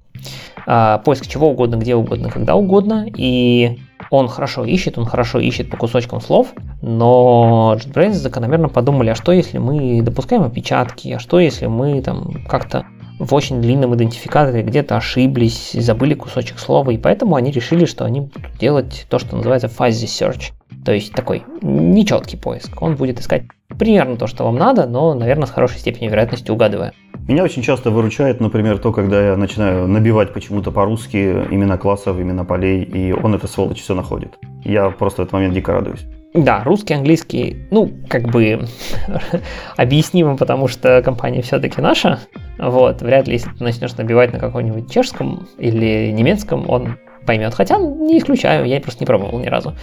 А, 0.65 0.99
поиск 0.99 1.28
чего 1.28 1.49
угодно, 1.49 1.76
где 1.76 1.95
угодно, 1.95 2.30
когда 2.30 2.55
угодно. 2.55 3.05
И 3.15 3.80
он 4.09 4.28
хорошо 4.28 4.65
ищет, 4.65 4.97
он 4.97 5.05
хорошо 5.05 5.39
ищет 5.39 5.69
по 5.69 5.78
кусочкам 5.78 6.21
слов, 6.21 6.53
но 6.82 7.78
JetBrains 7.78 8.13
закономерно 8.13 8.69
подумали, 8.69 9.09
а 9.09 9.15
что 9.15 9.32
если 9.32 9.57
мы 9.57 10.01
допускаем 10.01 10.43
опечатки, 10.43 11.09
а 11.13 11.19
что 11.19 11.39
если 11.39 11.65
мы 11.65 12.01
там 12.01 12.45
как-то 12.47 12.86
в 13.20 13.34
очень 13.34 13.61
длинном 13.61 13.95
идентификаторе 13.95 14.64
где-то 14.64 14.97
ошиблись, 14.97 15.72
забыли 15.74 16.14
кусочек 16.14 16.59
слова, 16.59 16.91
и 16.91 16.97
поэтому 16.97 17.36
они 17.36 17.51
решили, 17.51 17.86
что 17.86 18.05
они 18.05 18.22
будут 18.22 18.57
делать 18.59 19.05
то, 19.09 19.20
что 19.20 19.36
называется 19.36 19.68
fuzzy 19.68 20.05
search. 20.05 20.51
То 20.86 20.91
есть 20.91 21.14
такой 21.14 21.43
нечеткий 21.61 22.38
поиск. 22.38 22.82
Он 22.82 22.95
будет 22.95 23.20
искать 23.20 23.43
примерно 23.78 24.18
то, 24.18 24.28
что 24.28 24.43
вам 24.43 24.55
надо, 24.55 24.86
но, 24.86 25.14
наверное, 25.14 25.47
с 25.47 25.51
хорошей 25.51 25.80
степенью 25.80 26.11
вероятности 26.11 26.51
угадывая. 26.51 26.93
Меня 27.28 27.43
очень 27.43 27.61
часто 27.61 27.89
выручает, 27.89 28.41
например, 28.41 28.80
то, 28.80 28.91
когда 28.91 29.30
я 29.30 29.38
начинаю 29.38 29.88
набивать 29.88 30.34
почему-то 30.34 30.72
по-русски 30.72 31.18
имена 31.51 31.78
классов, 31.78 32.20
имена 32.20 32.43
полей, 32.43 32.84
и 32.84 33.14
он 33.14 33.34
это 33.34 33.47
сволочь 33.47 33.82
все 33.82 33.95
находит. 33.95 34.38
Я 34.66 34.89
просто 34.89 35.22
в 35.22 35.26
этот 35.26 35.34
момент 35.34 35.53
дико 35.53 35.72
радуюсь. 35.72 36.05
Да, 36.34 36.63
русский, 36.63 36.95
английский, 36.95 37.57
ну, 37.69 37.91
как 38.09 38.23
бы 38.23 38.67
объяснимо, 39.77 40.36
потому 40.36 40.67
что 40.67 41.01
компания 41.03 41.43
все-таки 41.43 41.79
наша. 41.79 42.19
Вот, 42.57 43.01
вряд 43.01 43.27
ли, 43.27 43.34
если 43.34 43.51
ты 43.51 43.63
начнешь 43.63 43.95
набивать 43.97 44.34
на 44.34 44.39
каком-нибудь 44.39 44.91
чешском 44.91 45.47
или 45.59 46.11
немецком, 46.11 46.67
он 46.69 46.97
поймет. 47.26 47.53
Хотя 47.53 47.78
не 47.78 48.17
исключаю, 48.17 48.65
я 48.65 48.80
просто 48.80 49.03
не 49.03 49.05
пробовал 49.05 49.39
ни 49.39 49.47
разу. 49.47 49.74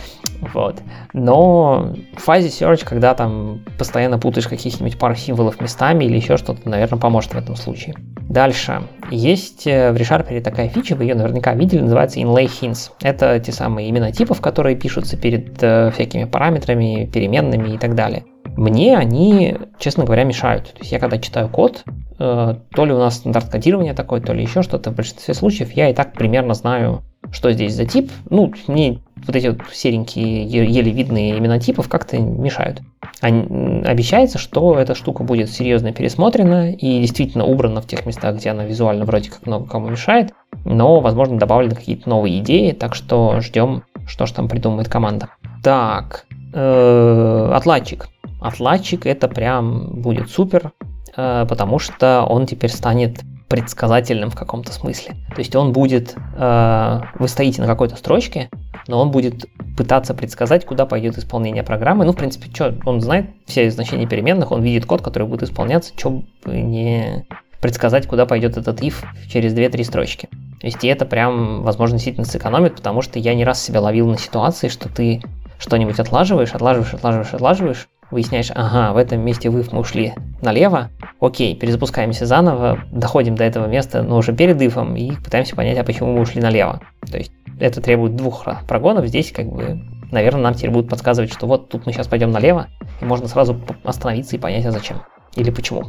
Вот. 0.55 0.77
Но 1.13 1.95
в 2.17 2.21
фазе 2.21 2.49
search, 2.49 2.85
когда 2.85 3.15
там 3.15 3.61
постоянно 3.79 4.19
путаешь 4.19 4.49
каких-нибудь 4.49 4.99
пару 4.99 5.15
символов 5.15 5.61
местами 5.61 6.05
или 6.05 6.17
еще 6.17 6.37
что-то, 6.37 6.69
наверное, 6.69 6.99
поможет 6.99 7.35
в 7.35 7.39
этом 7.39 7.57
случае. 7.57 7.95
Дальше. 8.29 8.83
Есть 9.11 9.67
э, 9.67 9.93
в 9.93 9.97
ReSharper 9.97 10.41
такая 10.41 10.69
фича, 10.69 10.95
вы 10.95 11.05
ее 11.05 11.15
наверняка 11.15 11.55
видели, 11.55 11.81
называется 11.81 12.21
inlay 12.21 12.47
hints. 12.47 12.93
Это 13.03 13.41
те 13.41 13.53
самые 13.53 13.91
имена 13.91 14.13
типов, 14.13 14.41
которые 14.41 14.77
пишутся 14.77 15.17
перед 15.17 15.61
э, 15.63 15.91
всякими 15.93 16.25
параметрами, 16.25 17.11
переменными 17.13 17.75
и 17.75 17.79
так 17.79 17.95
далее. 17.95 18.25
Мне 18.57 18.97
они, 18.97 19.57
честно 19.79 20.05
говоря, 20.05 20.25
мешают. 20.25 20.73
То 20.73 20.81
есть 20.81 20.93
я 20.93 20.99
когда 20.99 21.19
читаю 21.19 21.49
код, 21.49 21.85
э, 22.19 22.55
то 22.71 22.85
ли 22.85 22.93
у 22.93 22.99
нас 22.99 23.17
стандарт 23.17 23.49
кодирования 23.49 23.95
такой, 23.95 24.21
то 24.21 24.33
ли 24.33 24.43
еще 24.43 24.63
что-то, 24.63 24.91
в 24.91 24.97
большинстве 24.97 25.35
случаев 25.35 25.73
я 25.73 25.89
и 25.89 25.95
так 25.95 26.13
примерно 26.13 26.55
знаю, 26.55 27.03
что 27.33 27.53
здесь 27.53 27.75
за 27.75 27.87
тип. 27.87 28.11
Ну, 28.29 28.53
мне 28.67 29.01
вот 29.27 29.37
эти 29.37 29.49
вот 29.49 29.59
серенькие, 29.73 30.45
еле 30.45 30.91
видные 30.91 31.39
имена 31.39 31.59
типов 31.59 31.89
как-то 31.89 32.19
мешают. 32.19 32.81
обещается, 33.21 34.39
что 34.39 34.79
эта 34.79 34.95
штука 34.95 35.23
будет 35.23 35.51
серьезно 35.51 35.93
пересмотрена 35.93 36.73
и 36.73 37.01
действительно 37.01 37.45
убрана 37.45 37.81
в 37.81 37.87
тех 37.87 38.07
местах, 38.07 38.37
где 38.37 38.51
она 38.51 38.65
визуально 38.65 39.05
вроде 39.05 39.31
как 39.31 39.47
много 39.47 39.67
кому 39.67 39.89
мешает, 39.89 40.33
но, 40.65 41.01
возможно, 41.01 41.39
добавлены 41.39 41.75
какие-то 41.75 42.09
новые 42.09 42.41
идеи, 42.41 42.73
так 42.73 42.95
что 42.95 43.41
ждем, 43.41 43.85
что 44.07 44.27
же 44.27 44.35
там 44.35 44.49
придумает 44.49 44.89
команда. 44.89 45.29
Так, 45.63 46.27
э, 46.53 47.53
отладчик. 47.55 48.09
Отладчик 48.41 49.07
это 49.07 49.29
прям 49.29 50.01
будет 50.01 50.31
супер, 50.31 50.73
э, 51.17 51.47
потому 51.49 51.79
что 51.79 52.25
он 52.29 52.47
теперь 52.47 52.71
станет 52.71 53.21
предсказательным 53.49 54.31
в 54.31 54.37
каком-то 54.37 54.73
смысле. 54.73 55.17
То 55.35 55.41
есть 55.41 55.55
он 55.57 55.73
будет, 55.73 56.15
э, 56.37 57.01
вы 57.19 57.29
стоите 57.29 57.61
на 57.61 57.67
какой-то 57.67 57.97
строчке, 57.97 58.49
но 58.87 59.01
он 59.01 59.11
будет 59.11 59.47
пытаться 59.77 60.15
предсказать, 60.15 60.65
куда 60.65 60.87
пойдет 60.87 61.19
исполнение 61.19 61.65
программы. 61.65 62.05
Ну, 62.05 62.13
в 62.13 62.17
принципе, 62.17 62.49
что, 62.55 62.77
он 62.85 63.01
знает 63.01 63.31
все 63.47 63.71
значения 63.71 64.07
переменных, 64.07 64.53
он 64.53 64.63
видит 64.63 64.87
код, 64.87 65.03
который 65.03 65.27
будет 65.27 65.43
исполняться, 65.43 65.93
что 65.97 66.23
не 66.47 67.27
предсказать, 67.61 68.07
куда 68.07 68.25
пойдет 68.25 68.57
этот 68.57 68.81
if 68.81 69.05
через 69.29 69.53
2-3 69.53 69.85
строчки. 69.85 70.29
То 70.61 70.67
есть 70.67 70.85
и 70.85 70.89
это 70.89 71.05
прям, 71.05 71.63
возможно, 71.63 71.97
действительно 71.97 72.27
сэкономит, 72.27 72.77
потому 72.77 73.03
что 73.03 73.19
я 73.19 73.35
не 73.35 73.45
раз 73.45 73.63
себя 73.63 73.81
ловил 73.81 74.07
на 74.09 74.19
ситуации, 74.19 74.69
что 74.69 74.89
ты 74.89 75.23
что-нибудь 75.59 75.99
отлаживаешь, 75.99 76.55
отлаживаешь, 76.55 76.95
отлаживаешь, 76.95 77.35
отлаживаешь, 77.35 77.89
выясняешь, 78.11 78.51
ага, 78.55 78.93
в 78.93 78.97
этом 78.97 79.21
месте 79.21 79.51
вы 79.51 79.65
мы 79.71 79.81
ушли 79.81 80.15
налево, 80.43 80.91
окей, 81.21 81.55
перезапускаемся 81.55 82.27
заново, 82.27 82.81
доходим 82.91 83.35
до 83.35 83.45
этого 83.45 83.67
места, 83.67 84.03
но 84.03 84.17
уже 84.17 84.33
перед 84.33 84.61
ифом, 84.63 84.97
и 84.97 85.13
пытаемся 85.13 85.57
понять, 85.57 85.79
а 85.79 85.85
почему 85.85 86.13
мы 86.13 86.21
ушли 86.21 86.41
налево. 86.41 86.81
То 87.11 87.19
есть 87.19 87.33
это 87.59 87.81
требует 87.81 88.17
двух 88.17 88.47
прогонов, 88.67 89.07
здесь 89.07 89.33
как 89.33 89.47
бы, 89.47 89.81
наверное, 90.11 90.43
нам 90.43 90.55
теперь 90.55 90.71
будут 90.71 90.91
подсказывать, 90.91 91.33
что 91.33 91.47
вот 91.47 91.69
тут 91.69 91.87
мы 91.87 91.93
сейчас 91.93 92.09
пойдем 92.09 92.31
налево, 92.31 92.69
и 93.01 93.05
можно 93.05 93.29
сразу 93.29 93.61
остановиться 93.85 94.37
и 94.37 94.39
понять, 94.39 94.67
а 94.67 94.71
зачем 94.71 95.03
или 95.37 95.51
почему. 95.51 95.85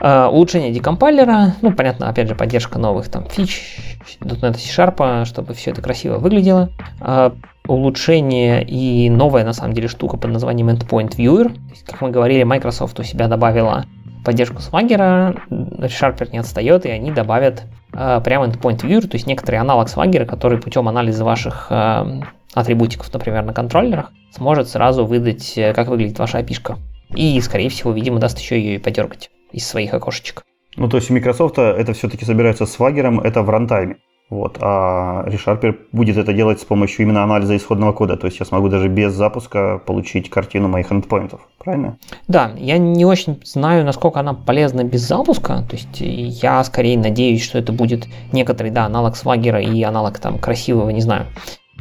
Uh, 0.00 0.28
улучшение 0.28 0.70
декомпайлера, 0.70 1.54
ну, 1.62 1.72
понятно, 1.72 2.08
опять 2.08 2.28
же, 2.28 2.34
поддержка 2.34 2.78
новых 2.78 3.08
там 3.08 3.28
фич, 3.28 3.76
.NET 4.20 4.56
C-Sharp, 4.56 5.24
чтобы 5.24 5.54
все 5.54 5.72
это 5.72 5.82
красиво 5.82 6.18
выглядело. 6.18 6.70
Uh, 7.00 7.36
улучшение 7.68 8.64
и 8.64 9.08
новая, 9.10 9.44
на 9.44 9.52
самом 9.52 9.74
деле, 9.74 9.88
штука 9.88 10.16
под 10.16 10.32
названием 10.32 10.70
Endpoint 10.70 11.16
Viewer. 11.16 11.56
Как 11.86 12.00
мы 12.00 12.10
говорили, 12.10 12.42
Microsoft 12.42 12.98
у 12.98 13.04
себя 13.04 13.28
добавила 13.28 13.84
поддержку 14.24 14.56
Swagger, 14.56 15.38
ReSharper 15.50 16.30
не 16.32 16.38
отстает, 16.38 16.86
и 16.86 16.90
они 16.90 17.12
добавят 17.12 17.64
э, 17.92 18.20
прямо 18.24 18.46
Endpoint 18.46 18.80
Viewer, 18.80 19.06
то 19.06 19.14
есть 19.14 19.26
некоторый 19.26 19.56
аналог 19.56 19.88
Swagger, 19.88 20.24
который 20.26 20.58
путем 20.58 20.88
анализа 20.88 21.24
ваших 21.24 21.68
э, 21.70 22.20
атрибутиков, 22.54 23.12
например, 23.12 23.44
на 23.44 23.52
контроллерах, 23.52 24.12
сможет 24.32 24.68
сразу 24.68 25.06
выдать, 25.06 25.56
э, 25.56 25.72
как 25.72 25.88
выглядит 25.88 26.18
ваша 26.18 26.40
API. 26.40 26.76
И, 27.14 27.40
скорее 27.40 27.70
всего, 27.70 27.92
видимо, 27.92 28.18
даст 28.18 28.38
еще 28.38 28.58
ее 28.58 28.74
и 28.76 28.78
подергать 28.78 29.30
из 29.52 29.66
своих 29.66 29.94
окошечек. 29.94 30.42
Ну, 30.76 30.88
то 30.88 30.98
есть 30.98 31.10
у 31.10 31.14
Microsoft 31.14 31.58
это 31.58 31.92
все-таки 31.92 32.24
собирается 32.24 32.66
с 32.66 32.78
Swagger, 32.78 33.22
это 33.22 33.42
в 33.42 33.50
рантайме. 33.50 33.96
Вот. 34.30 34.58
А 34.60 35.24
ReSharper 35.26 35.74
будет 35.92 36.18
это 36.18 36.34
делать 36.34 36.60
с 36.60 36.64
помощью 36.64 37.06
именно 37.06 37.22
анализа 37.22 37.56
исходного 37.56 37.92
кода. 37.92 38.16
То 38.16 38.26
есть 38.26 38.38
я 38.40 38.46
смогу 38.46 38.68
даже 38.68 38.88
без 38.88 39.14
запуска 39.14 39.80
получить 39.84 40.28
картину 40.28 40.68
моих 40.68 40.92
эндпоинтов. 40.92 41.40
Правильно? 41.58 41.96
Да, 42.28 42.52
я 42.56 42.76
не 42.76 43.06
очень 43.06 43.40
знаю, 43.44 43.84
насколько 43.84 44.20
она 44.20 44.34
полезна 44.34 44.84
без 44.84 45.00
запуска. 45.00 45.64
То 45.68 45.76
есть 45.76 46.00
я 46.00 46.62
скорее 46.64 46.98
надеюсь, 46.98 47.42
что 47.42 47.58
это 47.58 47.72
будет 47.72 48.06
некоторый, 48.32 48.70
да, 48.70 48.84
аналог 48.84 49.14
Swagger 49.14 49.62
и 49.62 49.82
аналог 49.82 50.18
там 50.18 50.38
красивого, 50.38 50.90
не 50.90 51.00
знаю, 51.00 51.26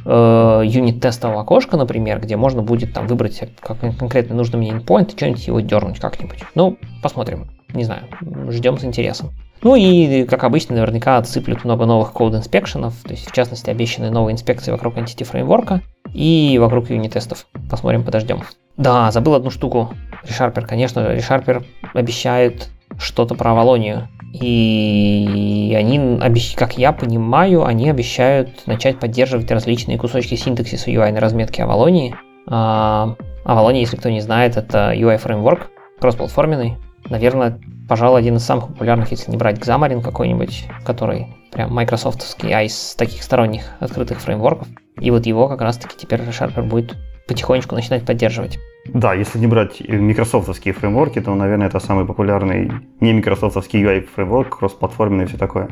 э, 0.06 0.62
юнит-тестового 0.66 1.41
окошка, 1.41 1.76
например, 1.76 2.22
где 2.22 2.38
можно 2.38 2.62
будет 2.62 2.93
там 2.93 3.08
выбрать 3.08 3.43
как 3.60 3.80
конкретно 3.80 4.36
нужный 4.36 4.60
мне 4.60 4.72
endpoint 4.72 5.14
и 5.14 5.18
что-нибудь 5.18 5.48
его 5.48 5.60
дернуть 5.60 6.00
как-нибудь. 6.00 6.39
Ну, 6.56 6.78
посмотрим. 7.04 7.50
Не 7.74 7.84
знаю, 7.84 8.04
ждем 8.50 8.78
с 8.78 8.86
интересом. 8.86 9.32
Ну 9.62 9.76
и, 9.76 10.24
как 10.26 10.43
обычно, 10.43 10.76
наверняка 10.76 11.18
отсыплют 11.18 11.64
много 11.64 11.86
новых 11.86 12.12
код 12.14 12.36
инспекшенов, 12.36 12.93
то 13.03 13.12
есть, 13.12 13.30
в 13.30 13.32
частности, 13.34 13.70
обещанные 13.70 14.12
новые 14.12 14.34
инспекции 14.34 14.72
вокруг 14.72 14.97
Entity 14.97 15.24
фреймворка 15.24 15.82
и 16.14 16.58
вокруг 16.60 16.89
юнит-тестов. 16.89 17.47
Посмотрим, 17.70 18.03
подождем. 18.03 18.43
Да, 18.78 19.12
забыл 19.12 19.36
одну 19.36 19.49
штуку. 19.49 19.93
ReSharper, 20.24 20.66
конечно 20.66 21.03
же, 21.03 21.18
ReSharper 21.18 21.66
обещает 21.93 22.70
что-то 22.99 23.36
про 23.36 23.51
Авалонию. 23.51 24.08
И 24.34 25.74
они, 25.78 26.20
как 26.55 26.78
я 26.78 26.91
понимаю, 26.91 27.66
они 27.66 27.89
обещают 27.89 28.68
начать 28.68 28.99
поддерживать 28.99 29.49
различные 29.49 29.97
кусочки 29.97 30.36
синтаксиса 30.36 30.91
UI 30.91 31.12
на 31.12 31.20
разметке 31.20 31.64
Авалонии. 31.64 32.16
А, 32.47 33.16
Авалония, 33.45 33.82
если 33.82 33.97
кто 33.97 34.10
не 34.10 34.22
знает, 34.22 34.58
это 34.58 34.93
UI-фреймворк, 34.93 35.70
кроссплатформенный. 35.99 36.76
Наверное, 37.10 37.60
пожалуй, 37.88 38.20
один 38.20 38.36
из 38.36 38.43
самых 38.43 38.68
популярных, 38.68 39.12
если 39.12 39.32
не 39.32 39.38
брать 39.38 39.60
Xamarin 39.60 40.01
какой-нибудь, 40.01 40.66
который 40.86 41.28
прям 41.51 41.74
майкрософтовский, 41.74 42.53
а 42.53 42.64
из 42.64 42.95
таких 42.95 43.24
сторонних 43.24 43.64
открытых 43.80 44.20
фреймворков. 44.20 44.68
И 44.99 45.12
вот 45.12 45.26
его 45.26 45.47
как 45.47 45.62
раз-таки 45.62 45.95
теперь 45.97 46.22
ReSharper 46.22 46.64
будет 46.64 46.97
потихонечку 47.28 47.76
начинать 47.76 48.05
поддерживать. 48.05 48.58
Да, 48.93 49.14
если 49.14 49.38
не 49.38 49.47
брать 49.47 49.82
микрософтовские 49.82 50.74
фреймворки, 50.74 51.20
то, 51.20 51.36
наверное, 51.36 51.68
это 51.68 51.80
самый 51.80 52.05
популярный 52.05 52.72
не 53.01 53.14
микрософтовский 53.14 53.84
UI 53.84 54.08
фреймворк, 54.16 54.60
кроссплатформенный 54.60 55.26
и 55.26 55.28
все 55.28 55.38
такое. 55.38 55.70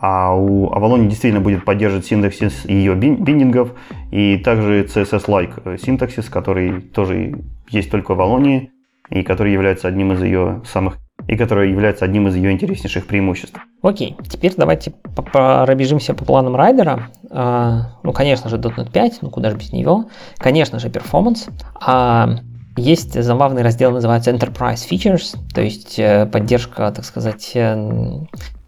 А 0.00 0.34
у 0.34 0.66
Avalon 0.72 1.06
действительно 1.06 1.40
будет 1.40 1.64
поддерживать 1.64 2.06
синтаксис 2.06 2.64
ее 2.64 2.94
биндингов 2.94 3.72
и 4.10 4.38
также 4.38 4.84
CSS-like 4.84 5.78
синтаксис, 5.78 6.28
который 6.28 6.80
тоже 6.80 7.44
есть 7.70 7.90
только 7.90 8.14
в 8.14 8.20
Avalon 8.20 8.68
и 9.10 9.22
который 9.22 9.52
является 9.52 9.88
одним 9.88 10.12
из 10.12 10.22
ее 10.22 10.62
самых 10.64 10.98
и 11.26 11.36
которая 11.36 11.66
является 11.66 12.04
одним 12.04 12.28
из 12.28 12.36
ее 12.36 12.52
интереснейших 12.52 13.06
преимуществ. 13.06 13.60
Окей, 13.82 14.16
теперь 14.28 14.54
давайте 14.56 14.92
пробежимся 15.14 16.14
по 16.14 16.24
планам 16.24 16.56
райдера. 16.56 17.08
А, 17.30 17.98
ну, 18.02 18.12
конечно 18.12 18.48
же, 18.48 18.56
.NET 18.56 18.90
5, 18.90 19.18
ну 19.22 19.30
куда 19.30 19.50
же 19.50 19.56
без 19.56 19.72
него. 19.72 20.06
Конечно 20.38 20.78
же, 20.78 20.88
performance. 20.88 21.50
А, 21.80 22.38
есть 22.76 23.20
забавный 23.20 23.62
раздел, 23.62 23.90
называется 23.90 24.30
Enterprise 24.30 24.88
Features, 24.88 25.36
то 25.52 25.60
есть 25.60 25.98
э, 25.98 26.26
поддержка, 26.26 26.90
так 26.92 27.04
сказать, 27.04 27.50
э, 27.54 28.20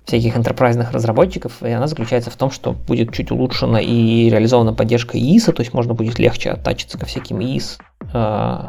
всяких 0.05 0.37
enterprise 0.37 0.85
разработчиков, 0.91 1.63
и 1.63 1.71
она 1.71 1.87
заключается 1.87 2.31
в 2.31 2.37
том, 2.37 2.51
что 2.51 2.73
будет 2.73 3.13
чуть 3.13 3.31
улучшена 3.31 3.81
и 3.81 4.29
реализована 4.29 4.75
поддержка 4.75 5.17
EIS, 5.17 5.53
то 5.53 5.63
есть 5.63 5.73
можно 5.73 5.95
будет 5.95 6.19
легче 6.19 6.51
оттачиться 6.51 6.99
ко 6.99 7.07
всяким 7.07 7.39
EIS 7.39 7.79
э, 8.13 8.69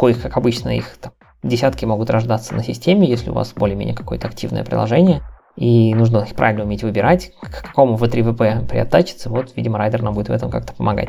коих, 0.00 0.22
как 0.22 0.36
обычно, 0.38 0.76
их 0.76 0.96
там, 0.96 1.12
Десятки 1.42 1.86
могут 1.86 2.10
рождаться 2.10 2.54
на 2.54 2.62
системе, 2.62 3.08
если 3.08 3.30
у 3.30 3.32
вас 3.32 3.54
более-менее 3.54 3.94
какое-то 3.94 4.28
активное 4.28 4.62
приложение, 4.62 5.22
и 5.56 5.94
нужно 5.94 6.18
их 6.18 6.34
правильно 6.34 6.64
уметь 6.64 6.82
выбирать, 6.82 7.32
к 7.40 7.62
какому 7.62 7.96
V3VP 7.96 8.66
приоттачиться. 8.66 9.30
Вот, 9.30 9.56
видимо, 9.56 9.78
райдер 9.78 10.02
нам 10.02 10.12
будет 10.14 10.28
в 10.28 10.32
этом 10.32 10.50
как-то 10.50 10.74
помогать. 10.74 11.08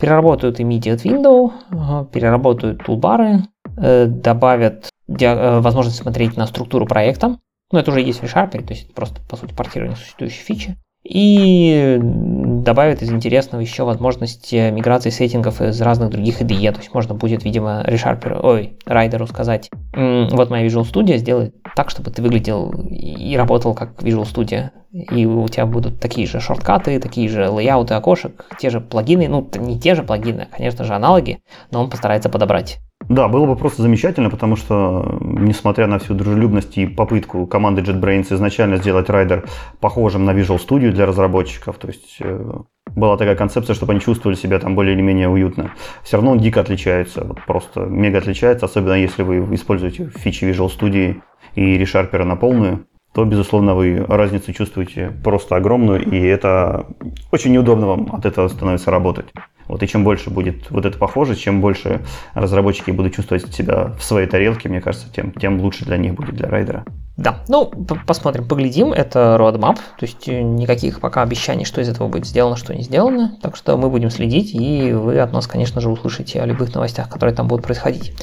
Переработают 0.00 0.58
immediate 0.58 1.02
window, 1.04 2.06
переработают 2.10 2.84
тулбары, 2.84 3.44
э, 3.76 4.06
добавят 4.06 4.90
э, 5.08 5.60
возможность 5.60 5.98
смотреть 5.98 6.36
на 6.36 6.46
структуру 6.46 6.84
проекта. 6.86 7.38
Ну, 7.70 7.78
это 7.78 7.92
уже 7.92 8.00
есть 8.00 8.20
в 8.20 8.24
ReSharper, 8.24 8.64
то 8.64 8.72
есть 8.72 8.92
просто, 8.92 9.20
по 9.28 9.36
сути, 9.36 9.54
портирование 9.54 9.96
существующей 9.96 10.42
фичи. 10.42 10.76
И 11.02 11.98
добавит 12.00 13.02
из 13.02 13.10
интересного 13.10 13.62
еще 13.62 13.84
возможность 13.84 14.52
миграции 14.52 15.10
сеттингов 15.10 15.62
из 15.62 15.80
разных 15.80 16.10
других 16.10 16.42
IDE. 16.42 16.72
То 16.72 16.78
есть 16.78 16.92
можно 16.92 17.14
будет, 17.14 17.42
видимо, 17.42 17.82
ReSharper, 17.86 18.38
ой, 18.42 18.78
райдеру 18.84 19.26
сказать, 19.26 19.70
вот 19.94 20.50
моя 20.50 20.66
Visual 20.66 20.82
Studio, 20.82 21.16
сделай 21.16 21.52
так, 21.74 21.90
чтобы 21.90 22.10
ты 22.10 22.22
выглядел 22.22 22.70
и 22.90 23.34
работал 23.36 23.74
как 23.74 24.02
Visual 24.02 24.24
Studio. 24.30 24.70
И 24.92 25.24
у 25.24 25.46
тебя 25.48 25.66
будут 25.66 26.00
такие 26.00 26.26
же 26.26 26.40
шорткаты, 26.40 26.98
такие 26.98 27.28
же 27.28 27.48
лейауты 27.48 27.94
окошек, 27.94 28.44
те 28.58 28.70
же 28.70 28.80
плагины, 28.80 29.28
ну, 29.28 29.48
не 29.56 29.78
те 29.78 29.94
же 29.94 30.02
плагины, 30.02 30.48
а, 30.50 30.56
конечно 30.56 30.84
же, 30.84 30.94
аналоги, 30.94 31.38
но 31.70 31.80
он 31.80 31.88
постарается 31.88 32.28
подобрать. 32.28 32.80
Да, 33.10 33.26
было 33.26 33.44
бы 33.44 33.56
просто 33.56 33.82
замечательно, 33.82 34.30
потому 34.30 34.54
что, 34.54 35.18
несмотря 35.20 35.88
на 35.88 35.98
всю 35.98 36.14
дружелюбность 36.14 36.78
и 36.78 36.86
попытку 36.86 37.44
команды 37.44 37.82
JetBrains 37.82 38.32
изначально 38.32 38.76
сделать 38.76 39.10
райдер 39.10 39.48
похожим 39.80 40.24
на 40.24 40.30
Visual 40.30 40.64
Studio 40.64 40.92
для 40.92 41.06
разработчиков, 41.06 41.76
то 41.76 41.88
есть 41.88 42.18
э, 42.20 42.40
была 42.86 43.16
такая 43.16 43.34
концепция, 43.34 43.74
чтобы 43.74 43.94
они 43.94 44.00
чувствовали 44.00 44.36
себя 44.36 44.60
там 44.60 44.76
более 44.76 44.94
или 44.94 45.02
менее 45.02 45.28
уютно. 45.28 45.72
Все 46.04 46.18
равно 46.18 46.30
он 46.30 46.38
дико 46.38 46.60
отличается, 46.60 47.24
вот 47.24 47.44
просто 47.44 47.80
мега 47.80 48.18
отличается, 48.18 48.66
особенно 48.66 48.92
если 48.92 49.24
вы 49.24 49.56
используете 49.56 50.08
фичи 50.14 50.44
Visual 50.44 50.70
Studio 50.70 51.20
и 51.56 51.82
ReSharper 51.82 52.22
на 52.22 52.36
полную 52.36 52.86
то, 53.12 53.24
безусловно, 53.24 53.74
вы 53.74 54.04
разницу 54.08 54.52
чувствуете 54.52 55.12
просто 55.24 55.56
огромную, 55.56 56.00
и 56.00 56.16
это 56.16 56.86
очень 57.32 57.52
неудобно 57.52 57.88
вам 57.88 58.08
от 58.12 58.24
этого 58.24 58.46
становится 58.46 58.92
работать. 58.92 59.26
Вот 59.70 59.82
и 59.84 59.88
чем 59.88 60.02
больше 60.02 60.30
будет 60.30 60.68
вот 60.70 60.84
это 60.84 60.98
похоже, 60.98 61.36
чем 61.36 61.60
больше 61.60 62.00
разработчики 62.34 62.90
будут 62.90 63.14
чувствовать 63.14 63.54
себя 63.54 63.92
в 63.96 64.02
своей 64.02 64.26
тарелке, 64.26 64.68
мне 64.68 64.80
кажется, 64.80 65.06
тем, 65.14 65.30
тем 65.30 65.60
лучше 65.60 65.84
для 65.84 65.96
них 65.96 66.14
будет, 66.14 66.34
для 66.34 66.48
райдера. 66.48 66.84
Да, 67.20 67.40
ну, 67.48 67.70
посмотрим, 68.06 68.48
поглядим. 68.48 68.94
Это 68.94 69.36
roadmap, 69.38 69.74
то 69.74 70.06
есть 70.06 70.26
э, 70.26 70.40
никаких 70.40 71.00
пока 71.00 71.20
обещаний, 71.20 71.66
что 71.66 71.82
из 71.82 71.88
этого 71.90 72.08
будет 72.08 72.24
сделано, 72.24 72.56
что 72.56 72.74
не 72.74 72.82
сделано. 72.82 73.36
Так 73.42 73.56
что 73.56 73.76
мы 73.76 73.90
будем 73.90 74.08
следить, 74.08 74.54
и 74.54 74.92
вы 74.94 75.18
от 75.18 75.30
нас, 75.30 75.46
конечно 75.46 75.82
же, 75.82 75.90
услышите 75.90 76.40
о 76.40 76.46
любых 76.46 76.74
новостях, 76.74 77.10
которые 77.10 77.34
там 77.34 77.46
будут 77.46 77.66
происходить. 77.66 78.14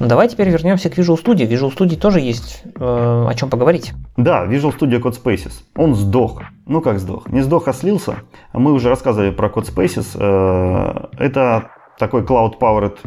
Но 0.00 0.06
давай 0.06 0.28
теперь 0.28 0.50
вернемся 0.50 0.90
к 0.90 0.98
Visual 0.98 1.18
Studio. 1.18 1.48
Visual 1.48 1.74
Studio 1.74 1.96
тоже 1.96 2.20
есть 2.20 2.62
э, 2.64 2.78
о 2.78 3.32
чем 3.34 3.48
поговорить. 3.48 3.94
Да, 4.18 4.44
Visual 4.44 4.78
Studio 4.78 5.00
Codespaces. 5.00 5.52
Он 5.74 5.94
сдох. 5.94 6.42
Ну 6.66 6.82
как 6.82 6.98
сдох? 6.98 7.30
Не 7.30 7.40
сдох, 7.40 7.68
а 7.68 7.72
слился. 7.72 8.16
Мы 8.52 8.72
уже 8.72 8.90
рассказывали 8.90 9.30
про 9.30 9.48
Codespaces. 9.48 10.08
Э, 10.14 11.06
это 11.16 11.70
такой 11.98 12.22
cloud-powered 12.22 12.98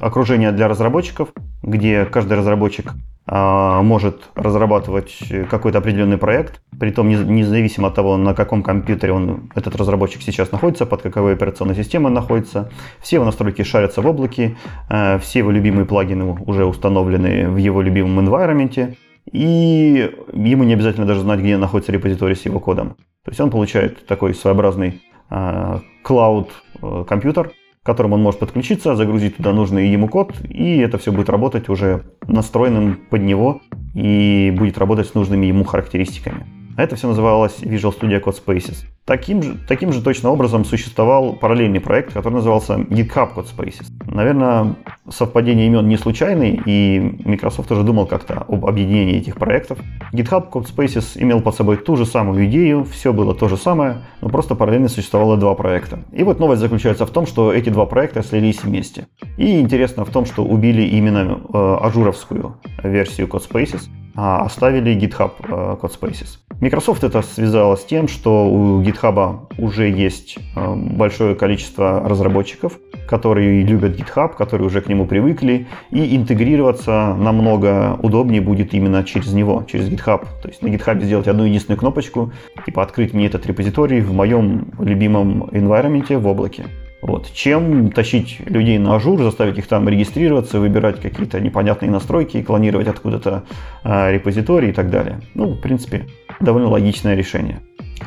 окружение 0.00 0.52
для 0.52 0.68
разработчиков, 0.68 1.30
где 1.64 2.04
каждый 2.04 2.38
разработчик 2.38 2.92
а, 3.26 3.82
может 3.82 4.28
разрабатывать 4.34 5.18
какой-то 5.50 5.78
определенный 5.78 6.18
проект, 6.18 6.60
при 6.78 6.90
том 6.90 7.08
независимо 7.08 7.88
от 7.88 7.94
того, 7.94 8.18
на 8.18 8.34
каком 8.34 8.62
компьютере 8.62 9.14
он, 9.14 9.50
этот 9.54 9.74
разработчик 9.76 10.20
сейчас 10.22 10.52
находится, 10.52 10.84
под 10.84 11.00
какой 11.02 11.32
операционной 11.32 11.74
системой 11.74 12.12
находится. 12.12 12.70
Все 13.00 13.16
его 13.16 13.24
настройки 13.24 13.62
шарятся 13.62 14.02
в 14.02 14.06
облаке, 14.06 14.58
э, 14.90 15.18
все 15.20 15.38
его 15.38 15.50
любимые 15.50 15.86
плагины 15.86 16.36
уже 16.46 16.66
установлены 16.66 17.48
в 17.48 17.56
его 17.56 17.80
любимом 17.80 18.28
environment, 18.28 18.94
и 19.32 20.12
ему 20.34 20.64
не 20.64 20.74
обязательно 20.74 21.06
даже 21.06 21.20
знать, 21.20 21.40
где 21.40 21.56
находится 21.56 21.92
репозиторий 21.92 22.36
с 22.36 22.44
его 22.44 22.60
кодом. 22.60 22.96
То 23.24 23.30
есть 23.30 23.40
он 23.40 23.50
получает 23.50 24.06
такой 24.06 24.34
своеобразный 24.34 25.00
cloud-компьютер, 25.30 27.46
э, 27.46 27.50
к 27.84 27.86
которому 27.86 28.14
он 28.14 28.22
может 28.22 28.40
подключиться, 28.40 28.96
загрузить 28.96 29.36
туда 29.36 29.52
нужный 29.52 29.88
ему 29.88 30.08
код, 30.08 30.32
и 30.48 30.78
это 30.78 30.96
все 30.96 31.12
будет 31.12 31.28
работать 31.28 31.68
уже 31.68 32.02
настроенным 32.26 32.98
под 33.10 33.20
него 33.20 33.60
и 33.94 34.50
будет 34.56 34.78
работать 34.78 35.06
с 35.06 35.14
нужными 35.14 35.44
ему 35.44 35.64
характеристиками. 35.64 36.46
Это 36.78 36.96
все 36.96 37.08
называлось 37.08 37.58
Visual 37.60 37.94
Studio 37.96 38.24
Code 38.24 38.42
Spaces. 38.42 38.86
Таким 39.04 39.42
же, 39.42 39.58
таким 39.68 39.92
же 39.92 40.00
точно 40.02 40.30
образом 40.30 40.64
существовал 40.64 41.34
параллельный 41.34 41.78
проект, 41.78 42.14
который 42.14 42.34
назывался 42.34 42.76
GitHub 42.76 43.34
Code 43.34 43.48
Spaces. 43.54 43.86
Наверное, 44.06 44.76
совпадение 45.10 45.66
имен 45.66 45.88
не 45.88 45.96
случайный, 45.96 46.60
и 46.64 46.98
Microsoft 47.24 47.70
уже 47.70 47.82
думал 47.82 48.06
как-то 48.06 48.44
об 48.48 48.66
объединении 48.66 49.16
этих 49.16 49.36
проектов. 49.36 49.78
GitHub 50.12 50.50
Codespaces 50.50 51.16
имел 51.16 51.40
под 51.40 51.54
собой 51.54 51.76
ту 51.76 51.96
же 51.96 52.06
самую 52.06 52.46
идею, 52.46 52.84
все 52.84 53.12
было 53.12 53.34
то 53.34 53.48
же 53.48 53.56
самое, 53.56 53.98
но 54.20 54.28
просто 54.28 54.54
параллельно 54.54 54.88
существовало 54.88 55.36
два 55.36 55.54
проекта. 55.54 56.00
И 56.12 56.22
вот 56.22 56.40
новость 56.40 56.60
заключается 56.60 57.06
в 57.06 57.10
том, 57.10 57.26
что 57.26 57.52
эти 57.52 57.70
два 57.70 57.86
проекта 57.86 58.22
слились 58.22 58.62
вместе. 58.62 59.06
И 59.36 59.60
интересно 59.60 60.04
в 60.04 60.10
том, 60.10 60.26
что 60.26 60.44
убили 60.44 60.82
именно 60.82 61.40
э, 61.52 61.76
Azure 61.82 62.13
овскую 62.13 62.56
версию 62.82 63.26
Codespaces, 63.26 63.88
а 64.14 64.44
оставили 64.44 64.96
GitHub 64.96 65.32
э, 65.40 65.76
Codespaces. 65.80 66.38
Microsoft 66.60 67.02
это 67.02 67.22
связала 67.22 67.76
с 67.76 67.84
тем, 67.84 68.08
что 68.08 68.46
у 68.46 68.80
GitHub 68.82 69.52
уже 69.58 69.90
есть 69.90 70.38
э, 70.54 70.74
большое 70.74 71.34
количество 71.34 72.00
разработчиков, 72.08 72.78
которые 73.08 73.62
любят 73.62 73.98
GitHub, 73.98 74.34
которые 74.36 74.66
уже 74.66 74.80
к 74.80 74.88
нему 74.88 75.06
привыкли, 75.06 75.66
и 75.90 76.16
интегрироваться 76.16 77.14
намного 77.18 77.98
удобнее 78.02 78.40
будет 78.40 78.72
именно 78.72 79.02
через 79.04 79.32
него, 79.32 79.64
через 79.70 79.88
GitHub. 79.88 80.26
То 80.42 80.48
есть 80.48 80.62
на 80.62 80.68
GitHub 80.68 81.02
сделать 81.02 81.28
одну 81.28 81.44
единственную 81.44 81.78
кнопочку, 81.78 82.32
типа 82.64 82.82
открыть 82.82 83.14
мне 83.14 83.26
этот 83.26 83.46
репозиторий 83.46 84.00
в 84.00 84.12
моем 84.12 84.68
любимом 84.78 85.44
environment 85.44 86.16
в 86.16 86.26
облаке. 86.26 86.66
Вот. 87.04 87.30
Чем 87.34 87.92
тащить 87.92 88.40
людей 88.46 88.78
на 88.78 88.96
Azure, 88.96 89.22
заставить 89.22 89.58
их 89.58 89.66
там 89.66 89.86
регистрироваться, 89.86 90.58
выбирать 90.58 91.02
какие-то 91.02 91.38
непонятные 91.38 91.90
настройки, 91.90 92.40
клонировать 92.40 92.88
откуда-то 92.88 93.44
э, 93.84 94.12
репозитории 94.12 94.70
и 94.70 94.72
так 94.72 94.88
далее. 94.88 95.20
Ну, 95.34 95.48
в 95.48 95.60
принципе, 95.60 96.06
довольно 96.40 96.70
логичное 96.70 97.14
решение. 97.14 97.60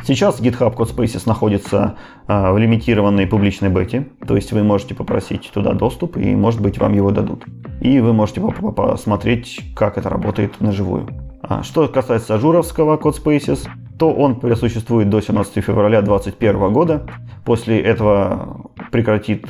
Сейчас 0.04 0.41
GitHub 0.41 0.76
Codespaces 0.76 1.28
находится 1.28 1.98
э, 2.28 2.52
в 2.52 2.58
лимитированной 2.58 3.28
публичной 3.28 3.70
бете, 3.70 4.08
то 4.28 4.36
есть 4.36 4.52
вы 4.52 4.64
можете 4.64 4.95
попросить 4.95 5.52
туда 5.54 5.74
доступ, 5.74 6.18
и, 6.18 6.36
может 6.36 6.60
быть, 6.60 6.80
вам 6.80 6.95
его 6.95 7.12
дадут. 7.12 7.45
И 7.80 8.00
вы 8.00 8.14
можете 8.14 8.41
посмотреть, 8.41 9.60
как 9.76 10.00
это 10.00 10.10
работает 10.10 10.60
наживую. 10.60 11.08
А, 11.08 11.26
что 11.63 11.88
касается 11.88 12.35
Azure 12.36 12.61
овского 12.61 12.97
Codespaces, 12.97 13.67
то 13.97 14.13
он 14.13 14.39
просуществует 14.39 15.09
до 15.09 15.21
17 15.21 15.63
февраля 15.63 16.01
2021 16.01 16.73
года. 16.73 17.07
После 17.45 17.79
этого 17.79 18.69
прекратит 18.91 19.47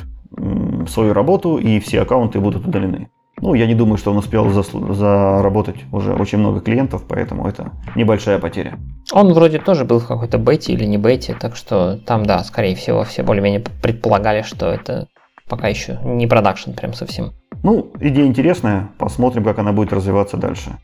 свою 0.88 1.12
работу 1.12 1.58
и 1.58 1.80
все 1.80 2.02
аккаунты 2.02 2.40
будут 2.40 2.66
удалены. 2.66 3.08
Ну, 3.40 3.54
я 3.54 3.66
не 3.66 3.74
думаю, 3.74 3.98
что 3.98 4.10
он 4.10 4.16
успел 4.16 4.48
заработать 4.50 5.76
уже 5.92 6.12
очень 6.12 6.38
много 6.38 6.60
клиентов, 6.60 7.04
поэтому 7.08 7.46
это 7.46 7.72
небольшая 7.94 8.38
потеря. 8.38 8.78
Он 9.12 9.32
вроде 9.32 9.58
тоже 9.58 9.84
был 9.84 10.00
в 10.00 10.06
какой-то 10.06 10.38
бете 10.38 10.72
или 10.72 10.84
не 10.84 10.98
бете, 10.98 11.36
так 11.38 11.54
что 11.54 11.98
там, 12.04 12.26
да, 12.26 12.42
скорее 12.42 12.74
всего, 12.74 13.04
все 13.04 13.22
более-менее 13.22 13.62
предполагали, 13.82 14.42
что 14.42 14.66
это 14.66 15.06
пока 15.48 15.68
еще 15.68 15.98
не 16.02 16.26
production 16.26 16.72
прям 16.72 16.94
совсем. 16.94 17.32
Ну, 17.62 17.92
идея 18.00 18.26
интересная, 18.26 18.90
посмотрим, 18.98 19.44
как 19.44 19.58
она 19.58 19.72
будет 19.72 19.92
развиваться 19.92 20.36
дальше. 20.36 20.76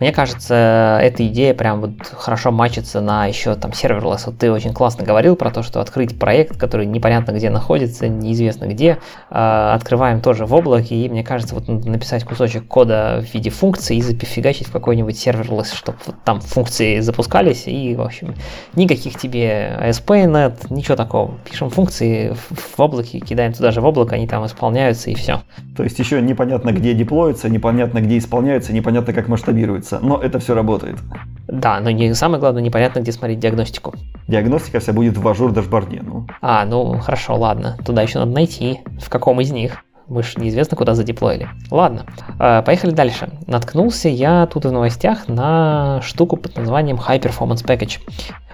Мне 0.00 0.12
кажется, 0.12 0.98
эта 1.02 1.26
идея 1.26 1.54
прям 1.54 1.80
вот 1.80 1.90
хорошо 2.12 2.50
мачится 2.50 3.00
на 3.00 3.26
еще 3.26 3.54
там 3.54 3.72
serverless. 3.72 4.26
Вот 4.26 4.38
ты 4.38 4.50
очень 4.50 4.72
классно 4.72 5.04
говорил 5.04 5.36
про 5.36 5.50
то, 5.50 5.62
что 5.62 5.80
открыть 5.80 6.18
проект, 6.18 6.56
который 6.56 6.86
непонятно 6.86 7.32
где 7.32 7.50
находится, 7.50 8.08
неизвестно 8.08 8.66
где, 8.66 8.98
э, 9.30 9.72
открываем 9.74 10.20
тоже 10.20 10.46
в 10.46 10.54
облаке, 10.54 10.94
и 10.94 11.08
мне 11.08 11.24
кажется, 11.24 11.54
вот 11.54 11.68
написать 11.68 12.24
кусочек 12.24 12.66
кода 12.66 13.22
в 13.24 13.34
виде 13.34 13.50
функции 13.50 13.96
и 13.96 14.02
запифигачить 14.02 14.68
в 14.68 14.72
какой-нибудь 14.72 15.18
serverless, 15.18 15.72
чтобы 15.72 15.98
вот 16.06 16.16
там 16.24 16.40
функции 16.40 17.00
запускались, 17.00 17.66
и, 17.66 17.94
в 17.94 18.02
общем, 18.02 18.34
никаких 18.74 19.18
тебе 19.18 19.76
ASP.NET, 19.80 20.66
ничего 20.70 20.96
такого. 20.96 21.38
Пишем 21.48 21.70
функции 21.70 22.34
в, 22.50 22.80
облаке, 22.80 23.20
кидаем 23.20 23.52
туда 23.52 23.70
же 23.70 23.80
в 23.80 23.84
облако, 23.84 24.14
они 24.14 24.26
там 24.26 24.44
исполняются, 24.46 25.10
и 25.10 25.14
все. 25.14 25.42
То 25.76 25.82
есть 25.84 25.98
еще 25.98 26.20
непонятно, 26.20 26.72
где 26.72 26.94
деплоятся, 26.94 27.48
непонятно, 27.48 28.00
где 28.00 28.18
исполняются, 28.18 28.72
непонятно, 28.72 29.12
как 29.12 29.28
масштабируются 29.28 29.67
масштабируется, 29.68 29.98
но 30.00 30.20
это 30.20 30.38
все 30.38 30.54
работает. 30.54 30.96
Да, 31.46 31.80
но 31.80 31.90
не, 31.90 32.14
самое 32.14 32.40
главное, 32.40 32.62
непонятно, 32.62 33.00
где 33.00 33.12
смотреть 33.12 33.38
диагностику. 33.38 33.94
Диагностика 34.26 34.80
вся 34.80 34.92
будет 34.92 35.16
в 35.16 35.26
Azure 35.26 35.52
dashboard 35.52 35.93
е. 35.93 36.02
Ну. 36.02 36.26
А, 36.42 36.64
ну 36.64 36.98
хорошо, 36.98 37.36
ладно. 37.36 37.76
Туда 37.84 38.02
еще 38.02 38.18
надо 38.18 38.32
найти, 38.32 38.80
в 39.00 39.08
каком 39.08 39.40
из 39.40 39.50
них. 39.50 39.84
Мы 40.08 40.22
же 40.22 40.40
неизвестно, 40.40 40.76
куда 40.76 40.94
задеплоили. 40.94 41.48
Ладно, 41.70 42.06
э, 42.38 42.62
поехали 42.62 42.92
дальше. 42.92 43.28
Наткнулся 43.46 44.08
я 44.08 44.46
тут 44.46 44.64
в 44.64 44.72
новостях 44.72 45.28
на 45.28 46.00
штуку 46.02 46.36
под 46.36 46.56
названием 46.56 46.96
High 46.96 47.20
Performance 47.20 47.64
Package. 47.64 47.98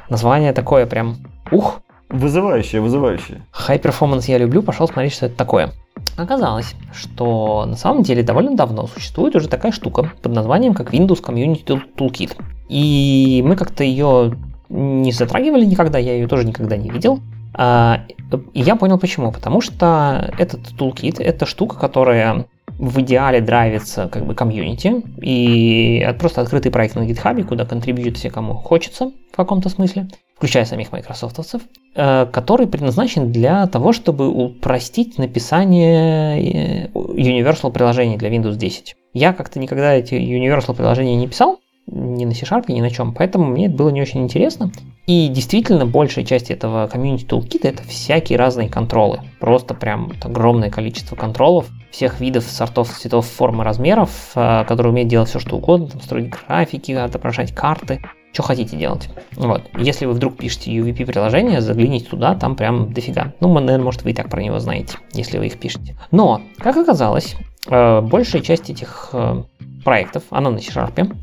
Название 0.09 0.53
такое 0.53 0.87
прям 0.87 1.17
ух. 1.53 1.81
Вызывающее, 2.09 2.81
вызывающее. 2.81 3.43
High 3.53 3.81
Performance 3.81 4.25
я 4.27 4.39
люблю, 4.39 4.62
пошел 4.62 4.89
смотреть, 4.89 5.15
что 5.15 5.27
это 5.27 5.37
такое. 5.37 5.71
Оказалось, 6.17 6.75
что 6.93 7.67
на 7.67 7.77
самом 7.77 8.03
деле 8.03 8.23
довольно 8.23 8.57
давно 8.57 8.87
существует 8.87 9.35
уже 9.35 9.49
такая 9.49 9.73
штука 9.73 10.12
под 10.23 10.33
названием 10.33 10.75
как 10.75 10.93
Windows 10.95 11.23
Community 11.23 11.81
Toolkit. 11.97 12.37
И 12.69 13.43
мы 13.45 13.57
как-то 13.57 13.85
ее 13.85 14.37
не 14.69 15.12
затрагивали 15.12 15.65
никогда, 15.65 15.99
я 15.99 16.15
ее 16.15 16.27
тоже 16.27 16.47
никогда 16.47 16.77
не 16.77 16.91
видел. 16.91 17.21
А, 17.55 18.05
и 18.53 18.61
я 18.61 18.77
понял 18.77 18.99
почему. 18.99 19.33
Потому 19.33 19.61
что 19.61 20.33
этот 20.39 20.61
toolkit– 20.73 21.17
это 21.23 21.47
штука, 21.47 21.79
которая 21.79 22.47
в 22.79 23.01
идеале 23.01 23.41
драйвится 23.41 24.09
как 24.09 24.27
бы 24.27 24.35
комьюнити 24.35 25.03
и 25.23 26.15
просто 26.19 26.41
открытый 26.41 26.73
проект 26.73 26.97
на 26.97 27.01
GitHub, 27.01 27.43
куда 27.45 27.65
контрибьют 27.65 28.17
все, 28.17 28.31
кому 28.31 28.55
хочется 28.55 29.12
в 29.33 29.37
каком-то 29.37 29.69
смысле 29.69 30.09
включая 30.37 30.64
самих 30.64 30.93
майкрософтовцев, 30.93 31.62
э, 31.95 32.26
который 32.32 32.66
предназначен 32.66 33.32
для 33.32 33.66
того, 33.66 33.93
чтобы 33.93 34.28
упростить 34.28 35.18
написание 35.18 36.87
э, 36.87 36.89
Universal 36.95 37.72
приложений 37.72 38.18
для 38.18 38.30
Windows 38.30 38.57
10. 38.57 38.97
Я 39.12 39.32
как-то 39.32 39.59
никогда 39.59 39.95
эти 39.95 40.14
Universal 40.14 40.74
приложения 40.74 41.16
не 41.16 41.28
писал, 41.28 41.61
ни 41.87 42.24
на 42.24 42.35
C-Sharp, 42.35 42.64
ни 42.68 42.80
на 42.80 42.91
чем, 42.91 43.12
поэтому 43.12 43.47
мне 43.47 43.66
это 43.66 43.76
было 43.76 43.91
не 43.91 44.01
очень 44.01 44.22
интересно. 44.22 44.72
И 45.07 45.28
действительно, 45.28 45.85
большая 45.85 46.24
часть 46.24 46.51
этого 46.51 46.89
Community 46.89 47.26
Toolkit 47.26 47.61
это 47.62 47.82
всякие 47.82 48.39
разные 48.39 48.70
контролы. 48.70 49.20
Просто 49.39 49.74
прям 49.74 50.12
огромное 50.22 50.70
количество 50.70 51.14
контролов, 51.14 51.68
всех 51.91 52.20
видов, 52.20 52.45
сортов, 52.45 52.89
цветов, 52.91 53.26
форм 53.26 53.61
и 53.61 53.64
размеров, 53.64 54.32
э, 54.35 54.64
который 54.66 54.89
умеет 54.89 55.09
делать 55.09 55.28
все, 55.28 55.39
что 55.39 55.57
угодно, 55.57 55.89
там, 55.89 56.01
строить 56.01 56.30
графики, 56.30 56.93
отображать 56.93 57.55
карты, 57.55 58.01
что 58.35 58.43
хотите 58.43 58.76
делать. 58.76 59.09
Вот. 59.37 59.62
Если 59.78 60.05
вы 60.05 60.12
вдруг 60.12 60.37
пишете 60.37 60.72
UVP-приложение, 60.72 61.61
загляните 61.61 62.07
туда, 62.07 62.35
там 62.35 62.57
прям 62.57 62.93
дофига. 62.93 63.32
Ну, 63.41 63.49
наверное, 63.55 63.85
может, 63.85 64.03
вы 64.03 64.11
и 64.11 64.14
так 64.14 64.28
про 64.28 64.43
него 64.43 64.59
знаете, 64.59 64.99
если 65.12 65.39
вы 65.39 65.47
их 65.47 65.59
пишете. 65.59 65.97
Но, 66.11 66.43
как 66.59 66.76
оказалось, 66.76 67.37
э, 67.68 68.01
большая 68.01 68.43
часть 68.43 68.68
этих 68.68 69.11
э, 69.12 69.43
проектов, 69.85 70.24
она 70.30 70.51
на 70.51 70.59
C-Sharp, 70.59 71.16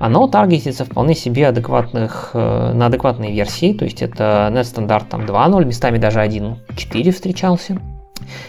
оно 0.00 0.26
таргетится 0.26 0.84
вполне 0.84 1.14
себе 1.14 1.46
адекватных, 1.46 2.30
на 2.34 2.86
адекватные 2.86 3.32
версии, 3.32 3.72
то 3.72 3.84
есть 3.84 4.02
это 4.02 4.50
NetStandard 4.52 5.04
там 5.08 5.20
2.0, 5.22 5.64
местами 5.64 5.98
даже 5.98 6.18
1.4 6.18 7.12
встречался. 7.12 7.80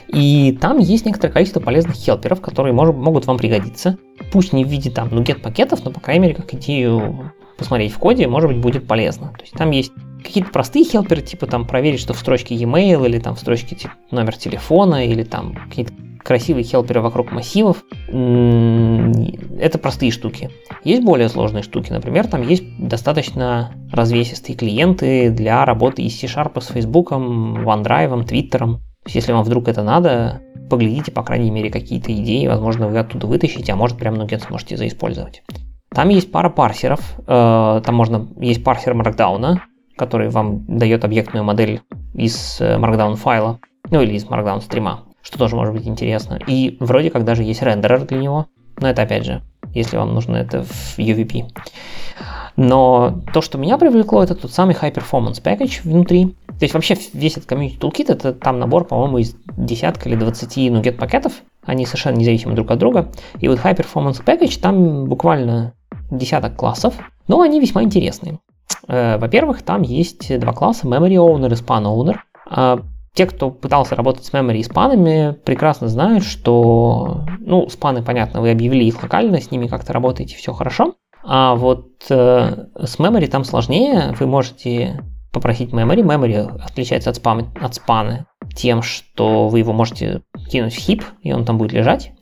И 0.07 0.57
там 0.61 0.77
есть 0.77 1.05
некоторое 1.05 1.33
количество 1.33 1.59
полезных 1.59 1.95
хелперов, 1.95 2.41
которые 2.41 2.73
может, 2.73 2.95
могут 2.95 3.25
вам 3.25 3.37
пригодиться. 3.37 3.97
Пусть 4.31 4.53
не 4.53 4.63
в 4.63 4.67
виде 4.67 4.89
там 4.89 5.09
нугет 5.09 5.41
пакетов, 5.41 5.83
но 5.83 5.91
по 5.91 5.99
крайней 5.99 6.23
мере 6.23 6.35
как 6.35 6.53
идею 6.53 7.31
посмотреть 7.57 7.93
в 7.93 7.97
коде, 7.97 8.27
может 8.27 8.49
быть, 8.51 8.59
будет 8.59 8.87
полезно. 8.87 9.33
То 9.37 9.41
есть 9.41 9.53
там 9.53 9.71
есть 9.71 9.91
какие-то 10.23 10.51
простые 10.51 10.85
хелперы, 10.85 11.21
типа 11.21 11.47
там 11.47 11.65
проверить, 11.65 11.99
что 11.99 12.13
в 12.13 12.19
строчке 12.19 12.55
e-mail 12.55 13.05
или 13.05 13.19
там 13.19 13.35
в 13.35 13.39
строчке 13.39 13.75
типа, 13.75 13.93
номер 14.11 14.35
телефона 14.35 15.05
или 15.05 15.23
там 15.23 15.55
какие-то 15.55 15.93
красивые 16.23 16.63
хелперы 16.63 17.01
вокруг 17.01 17.31
массивов. 17.31 17.83
Это 18.07 19.77
простые 19.79 20.11
штуки. 20.11 20.49
Есть 20.83 21.03
более 21.03 21.29
сложные 21.29 21.61
штуки. 21.61 21.91
Например, 21.91 22.27
там 22.27 22.41
есть 22.41 22.63
достаточно 22.79 23.71
развесистые 23.91 24.55
клиенты 24.55 25.29
для 25.29 25.63
работы 25.65 26.01
из 26.01 26.19
C-Sharp 26.19 26.59
с 26.59 26.67
Facebook, 26.67 27.11
OneDrive, 27.11 28.27
Twitter. 28.27 28.79
Если 29.07 29.31
вам 29.31 29.43
вдруг 29.43 29.67
это 29.67 29.83
надо, 29.83 30.41
поглядите, 30.69 31.11
по 31.11 31.23
крайней 31.23 31.51
мере, 31.51 31.69
какие-то 31.69 32.11
идеи, 32.13 32.47
возможно, 32.47 32.87
вы 32.87 32.97
оттуда 32.97 33.27
вытащите, 33.27 33.73
а 33.73 33.75
может, 33.75 33.97
прям 33.97 34.15
Nugget 34.15 34.47
сможете 34.47 34.77
заиспользовать. 34.77 35.43
Там 35.89 36.09
есть 36.09 36.31
пара 36.31 36.49
парсеров, 36.49 36.99
э, 37.19 37.81
там 37.85 37.95
можно, 37.95 38.27
есть 38.39 38.63
парсер 38.63 38.93
Markdown, 38.93 39.59
который 39.95 40.29
вам 40.29 40.65
дает 40.67 41.05
объектную 41.05 41.43
модель 41.43 41.81
из 42.13 42.59
э, 42.59 42.77
Markdown 42.77 43.15
файла, 43.15 43.59
ну 43.91 44.01
или 44.01 44.13
из 44.13 44.25
Markdown 44.25 44.61
стрима, 44.61 45.03
что 45.21 45.37
тоже 45.37 45.55
может 45.55 45.73
быть 45.73 45.87
интересно. 45.87 46.39
И 46.47 46.77
вроде 46.79 47.11
как 47.11 47.23
даже 47.23 47.43
есть 47.43 47.61
рендерер 47.61 48.05
для 48.05 48.17
него, 48.17 48.47
но 48.79 48.89
это 48.89 49.03
опять 49.03 49.25
же, 49.25 49.41
если 49.73 49.97
вам 49.97 50.13
нужно 50.13 50.35
это 50.35 50.63
в 50.63 50.97
UVP. 50.97 51.45
Но 52.57 53.21
то, 53.33 53.41
что 53.41 53.57
меня 53.57 53.77
привлекло, 53.77 54.23
это 54.23 54.35
тот 54.35 54.51
самый 54.51 54.75
High 54.75 54.93
Performance 54.93 55.41
Package 55.41 55.81
внутри. 55.83 56.35
То 56.59 56.63
есть 56.63 56.73
вообще 56.73 56.97
весь 57.13 57.37
этот 57.37 57.51
Community 57.51 57.79
Toolkit 57.79 58.11
это 58.11 58.33
там 58.33 58.59
набор, 58.59 58.85
по-моему, 58.85 59.17
из 59.17 59.35
десятка 59.57 60.09
или 60.09 60.15
20 60.15 60.57
NuGet 60.57 60.93
пакетов. 60.93 61.33
Они 61.63 61.85
совершенно 61.85 62.17
независимы 62.17 62.53
друг 62.55 62.71
от 62.71 62.79
друга. 62.79 63.11
И 63.39 63.47
вот 63.47 63.59
High 63.59 63.77
Performance 63.77 64.23
Package 64.23 64.59
там 64.59 65.05
буквально 65.05 65.73
десяток 66.11 66.55
классов, 66.55 66.95
но 67.27 67.41
они 67.41 67.59
весьма 67.59 67.83
интересные. 67.83 68.39
Э, 68.87 69.17
во-первых, 69.17 69.63
там 69.63 69.81
есть 69.81 70.39
два 70.39 70.53
класса 70.53 70.87
Memory 70.87 71.15
Owner 71.15 71.51
и 71.51 71.55
Span 71.55 71.83
Owner. 71.83 72.17
А 72.47 72.79
те, 73.15 73.25
кто 73.25 73.49
пытался 73.49 73.95
работать 73.95 74.25
с 74.25 74.33
memory 74.33 74.57
и 74.57 74.63
спанами, 74.63 75.35
прекрасно 75.45 75.87
знают, 75.87 76.25
что, 76.25 77.21
ну, 77.39 77.69
спаны, 77.69 78.03
понятно, 78.03 78.41
вы 78.41 78.51
объявили 78.51 78.83
их 78.83 79.01
локально, 79.01 79.39
с 79.39 79.51
ними 79.51 79.67
как-то 79.67 79.93
работаете, 79.93 80.35
все 80.35 80.51
хорошо. 80.51 80.95
А 81.23 81.55
вот 81.55 81.87
э, 82.09 82.65
с 82.77 82.99
memory 82.99 83.27
там 83.27 83.45
сложнее. 83.45 84.13
Вы 84.19 84.27
можете 84.27 85.01
попросить 85.35 85.71
memory. 85.71 86.01
Memory 86.01 86.61
отличается 86.63 87.11
от, 87.11 87.17
спам, 87.17 87.53
от 87.61 87.75
спаны 87.75 88.25
тем, 88.55 88.81
что 88.81 89.49
вы 89.49 89.59
его 89.59 89.73
можете 89.73 90.21
кинуть 90.49 90.73
в 90.73 90.77
хип, 90.77 91.03
и 91.21 91.33
он 91.33 91.45
там 91.45 91.57
будет 91.57 91.73
лежать. 91.73 92.13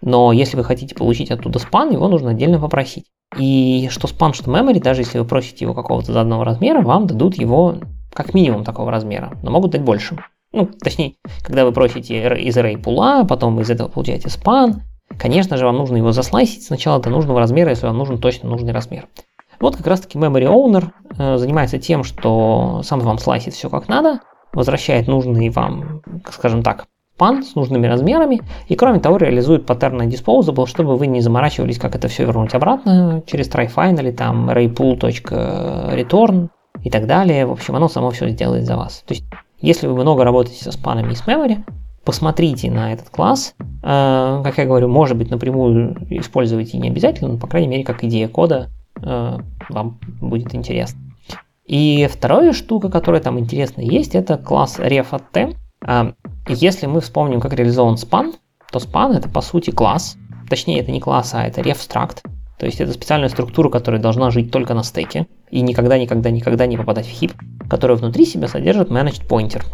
Но 0.00 0.32
если 0.32 0.56
вы 0.56 0.64
хотите 0.64 0.94
получить 0.94 1.30
оттуда 1.30 1.58
спан, 1.58 1.92
его 1.92 2.08
нужно 2.08 2.30
отдельно 2.30 2.58
попросить. 2.58 3.06
И 3.36 3.88
что 3.90 4.06
спан, 4.06 4.32
что 4.32 4.50
memory, 4.50 4.80
даже 4.80 5.02
если 5.02 5.18
вы 5.18 5.24
просите 5.24 5.64
его 5.64 5.74
какого-то 5.74 6.12
заданного 6.12 6.44
размера, 6.44 6.80
вам 6.80 7.06
дадут 7.06 7.36
его 7.36 7.76
как 8.12 8.32
минимум 8.32 8.64
такого 8.64 8.90
размера, 8.90 9.36
но 9.42 9.50
могут 9.50 9.72
дать 9.72 9.82
больше. 9.82 10.16
Ну, 10.52 10.66
точнее, 10.66 11.14
когда 11.42 11.64
вы 11.64 11.72
просите 11.72 12.16
из 12.38 12.56
array 12.56 12.80
пула, 12.80 13.24
потом 13.24 13.60
из 13.60 13.68
этого 13.70 13.88
получаете 13.88 14.30
спан, 14.30 14.82
Конечно 15.18 15.56
же, 15.56 15.64
вам 15.64 15.76
нужно 15.76 15.96
его 15.96 16.12
заслайсить 16.12 16.64
сначала 16.64 17.00
до 17.00 17.10
нужного 17.10 17.38
размера, 17.38 17.70
если 17.70 17.86
вам 17.86 17.98
нужен 17.98 18.18
точно 18.18 18.48
нужный 18.48 18.72
размер. 18.72 19.06
Вот 19.60 19.76
как 19.76 19.86
раз 19.86 20.00
таки 20.00 20.18
Memory 20.18 20.46
Owner 20.46 20.90
э, 21.18 21.36
занимается 21.36 21.78
тем, 21.78 22.04
что 22.04 22.80
сам 22.84 23.00
вам 23.00 23.18
слайсит 23.18 23.54
все 23.54 23.70
как 23.70 23.88
надо, 23.88 24.20
возвращает 24.52 25.08
нужный 25.08 25.50
вам, 25.50 26.02
скажем 26.30 26.62
так, 26.62 26.86
пан 27.16 27.42
с 27.44 27.54
нужными 27.54 27.86
размерами, 27.86 28.42
и 28.68 28.74
кроме 28.74 29.00
того 29.00 29.18
реализует 29.18 29.66
паттерн 29.66 30.02
disposable, 30.08 30.66
чтобы 30.66 30.96
вы 30.96 31.06
не 31.06 31.20
заморачивались, 31.20 31.78
как 31.78 31.94
это 31.94 32.08
все 32.08 32.24
вернуть 32.24 32.54
обратно 32.54 33.22
через 33.26 33.48
tryfind 33.48 34.00
или 34.00 34.10
там 34.10 34.50
arraypool.return 34.50 36.48
и 36.82 36.90
так 36.90 37.06
далее. 37.06 37.46
В 37.46 37.52
общем, 37.52 37.76
оно 37.76 37.88
само 37.88 38.10
все 38.10 38.28
сделает 38.28 38.64
за 38.64 38.76
вас. 38.76 39.04
То 39.06 39.14
есть, 39.14 39.24
если 39.60 39.86
вы 39.86 39.94
много 39.94 40.24
работаете 40.24 40.64
со 40.64 40.72
спанами 40.72 41.12
и 41.12 41.14
с 41.14 41.24
memory, 41.26 41.58
посмотрите 42.04 42.70
на 42.70 42.92
этот 42.92 43.10
класс. 43.10 43.54
Э, 43.82 44.42
как 44.44 44.58
я 44.58 44.66
говорю, 44.66 44.88
может 44.88 45.16
быть, 45.16 45.30
напрямую 45.30 45.96
использовать 46.10 46.74
и 46.74 46.78
не 46.78 46.88
обязательно, 46.88 47.32
но, 47.32 47.38
по 47.38 47.46
крайней 47.46 47.68
мере, 47.68 47.84
как 47.84 48.04
идея 48.04 48.28
кода 48.28 48.70
вам 49.04 49.98
будет 50.20 50.54
интересно. 50.54 51.00
И 51.66 52.08
вторая 52.12 52.52
штука, 52.52 52.90
которая 52.90 53.22
там 53.22 53.38
интересна 53.38 53.80
есть, 53.80 54.14
это 54.14 54.36
класс 54.36 54.78
ref 54.78 55.22
э, 55.86 56.12
Если 56.48 56.86
мы 56.86 57.00
вспомним, 57.00 57.40
как 57.40 57.54
реализован 57.54 57.94
span, 57.94 58.34
то 58.70 58.78
span 58.78 59.16
это 59.16 59.28
по 59.28 59.40
сути 59.40 59.70
класс. 59.70 60.16
Точнее, 60.50 60.80
это 60.80 60.90
не 60.92 61.00
класс, 61.00 61.32
а 61.32 61.46
это 61.46 61.62
refstruct. 61.62 62.18
То 62.58 62.66
есть 62.66 62.80
это 62.80 62.92
специальная 62.92 63.30
структура, 63.30 63.70
которая 63.70 64.00
должна 64.00 64.30
жить 64.30 64.50
только 64.50 64.74
на 64.74 64.84
стеке 64.84 65.26
и 65.50 65.60
никогда, 65.62 65.98
никогда, 65.98 66.30
никогда 66.30 66.66
не 66.66 66.76
попадать 66.76 67.06
в 67.06 67.10
хип, 67.10 67.32
которая 67.68 67.96
внутри 67.96 68.26
себя 68.26 68.46
содержит 68.46 68.90
managed 68.90 69.26
pointer 69.26 69.64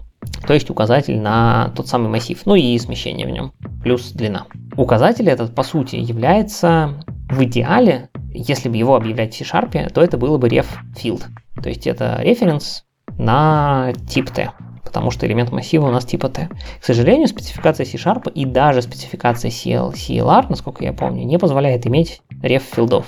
то 0.46 0.54
есть 0.54 0.70
указатель 0.70 1.18
на 1.18 1.72
тот 1.76 1.88
самый 1.88 2.08
массив, 2.08 2.40
ну 2.44 2.54
и 2.54 2.78
смещение 2.78 3.26
в 3.26 3.30
нем, 3.30 3.52
плюс 3.82 4.12
длина. 4.12 4.46
Указатель 4.76 5.28
этот, 5.28 5.54
по 5.54 5.62
сути, 5.62 5.96
является 5.96 7.04
в 7.30 7.42
идеале, 7.44 8.09
если 8.32 8.68
бы 8.68 8.76
его 8.76 8.96
объявлять 8.96 9.34
в 9.34 9.38
C-Sharp, 9.38 9.90
то 9.90 10.02
это 10.02 10.16
было 10.18 10.38
бы 10.38 10.48
ref 10.48 10.66
field, 10.96 11.24
то 11.62 11.68
есть 11.68 11.86
это 11.86 12.18
референс 12.20 12.84
на 13.18 13.92
тип 14.08 14.30
T, 14.30 14.52
потому 14.84 15.10
что 15.10 15.26
элемент 15.26 15.52
массива 15.52 15.86
у 15.86 15.90
нас 15.90 16.04
типа 16.04 16.28
T. 16.28 16.48
К 16.80 16.84
сожалению, 16.84 17.28
спецификация 17.28 17.86
C-Sharp 17.86 18.32
и 18.32 18.44
даже 18.44 18.82
спецификация 18.82 19.50
CL, 19.50 19.92
CLR, 19.92 20.46
насколько 20.48 20.84
я 20.84 20.92
помню, 20.92 21.24
не 21.24 21.38
позволяет 21.38 21.86
иметь 21.86 22.22
ref 22.42 22.62
филдов. 22.74 23.06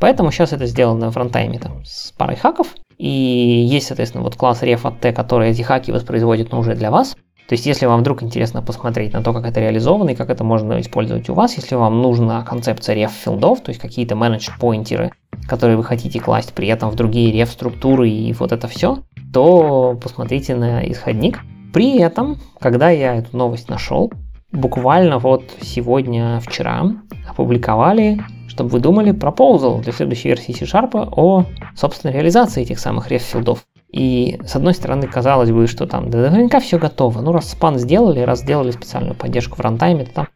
Поэтому 0.00 0.32
сейчас 0.32 0.52
это 0.52 0.66
сделано 0.66 1.10
в 1.10 1.14
фронтайме 1.14 1.58
там, 1.58 1.84
с 1.84 2.12
парой 2.12 2.36
хаков, 2.36 2.74
и 2.98 3.08
есть, 3.08 3.86
соответственно, 3.86 4.24
вот 4.24 4.36
класс 4.36 4.62
ref 4.62 4.80
от 4.86 5.00
t, 5.00 5.12
который 5.12 5.50
эти 5.50 5.62
хаки 5.62 5.92
воспроизводит, 5.92 6.52
но 6.52 6.58
уже 6.58 6.74
для 6.74 6.90
вас. 6.90 7.16
То 7.52 7.54
есть, 7.54 7.66
если 7.66 7.84
вам 7.84 8.00
вдруг 8.00 8.22
интересно 8.22 8.62
посмотреть 8.62 9.12
на 9.12 9.22
то, 9.22 9.34
как 9.34 9.44
это 9.44 9.60
реализовано 9.60 10.08
и 10.08 10.14
как 10.14 10.30
это 10.30 10.42
можно 10.42 10.80
использовать 10.80 11.28
у 11.28 11.34
вас, 11.34 11.54
если 11.58 11.74
вам 11.74 12.00
нужна 12.00 12.42
концепция 12.44 12.96
ref 12.96 13.10
филдов, 13.10 13.60
то 13.60 13.68
есть 13.68 13.78
какие-то 13.78 14.14
managed 14.14 14.52
поинтеры, 14.58 15.12
которые 15.46 15.76
вы 15.76 15.84
хотите 15.84 16.18
класть 16.18 16.54
при 16.54 16.68
этом 16.68 16.88
в 16.88 16.94
другие 16.94 17.30
ref 17.38 17.50
структуры 17.50 18.08
и 18.08 18.32
вот 18.32 18.52
это 18.52 18.68
все, 18.68 19.00
то 19.34 19.98
посмотрите 20.02 20.54
на 20.54 20.80
исходник. 20.90 21.40
При 21.74 21.98
этом, 21.98 22.38
когда 22.58 22.88
я 22.88 23.16
эту 23.16 23.36
новость 23.36 23.68
нашел, 23.68 24.10
буквально 24.50 25.18
вот 25.18 25.44
сегодня, 25.60 26.40
вчера 26.40 26.86
опубликовали 27.28 28.18
чтобы 28.48 28.68
вы 28.68 28.80
думали 28.80 29.12
proposal 29.12 29.82
для 29.82 29.92
следующей 29.92 30.28
версии 30.28 30.52
C-Sharp 30.52 31.08
о 31.16 31.46
собственной 31.74 32.12
реализации 32.12 32.60
этих 32.60 32.78
самых 32.78 33.08
реф-филдов. 33.10 33.64
И 33.92 34.40
с 34.46 34.56
одной 34.56 34.74
стороны, 34.74 35.06
казалось 35.06 35.50
бы, 35.50 35.66
что 35.66 35.86
там 35.86 36.10
да, 36.10 36.30
наверняка 36.30 36.60
все 36.60 36.78
готово. 36.78 37.20
Ну, 37.20 37.32
раз 37.32 37.50
спан 37.50 37.78
сделали, 37.78 38.20
раз 38.20 38.40
сделали 38.40 38.70
специальную 38.70 39.14
поддержку 39.14 39.56
в 39.56 39.60
рантайме, 39.60 40.06
то 40.06 40.12
там, 40.12 40.26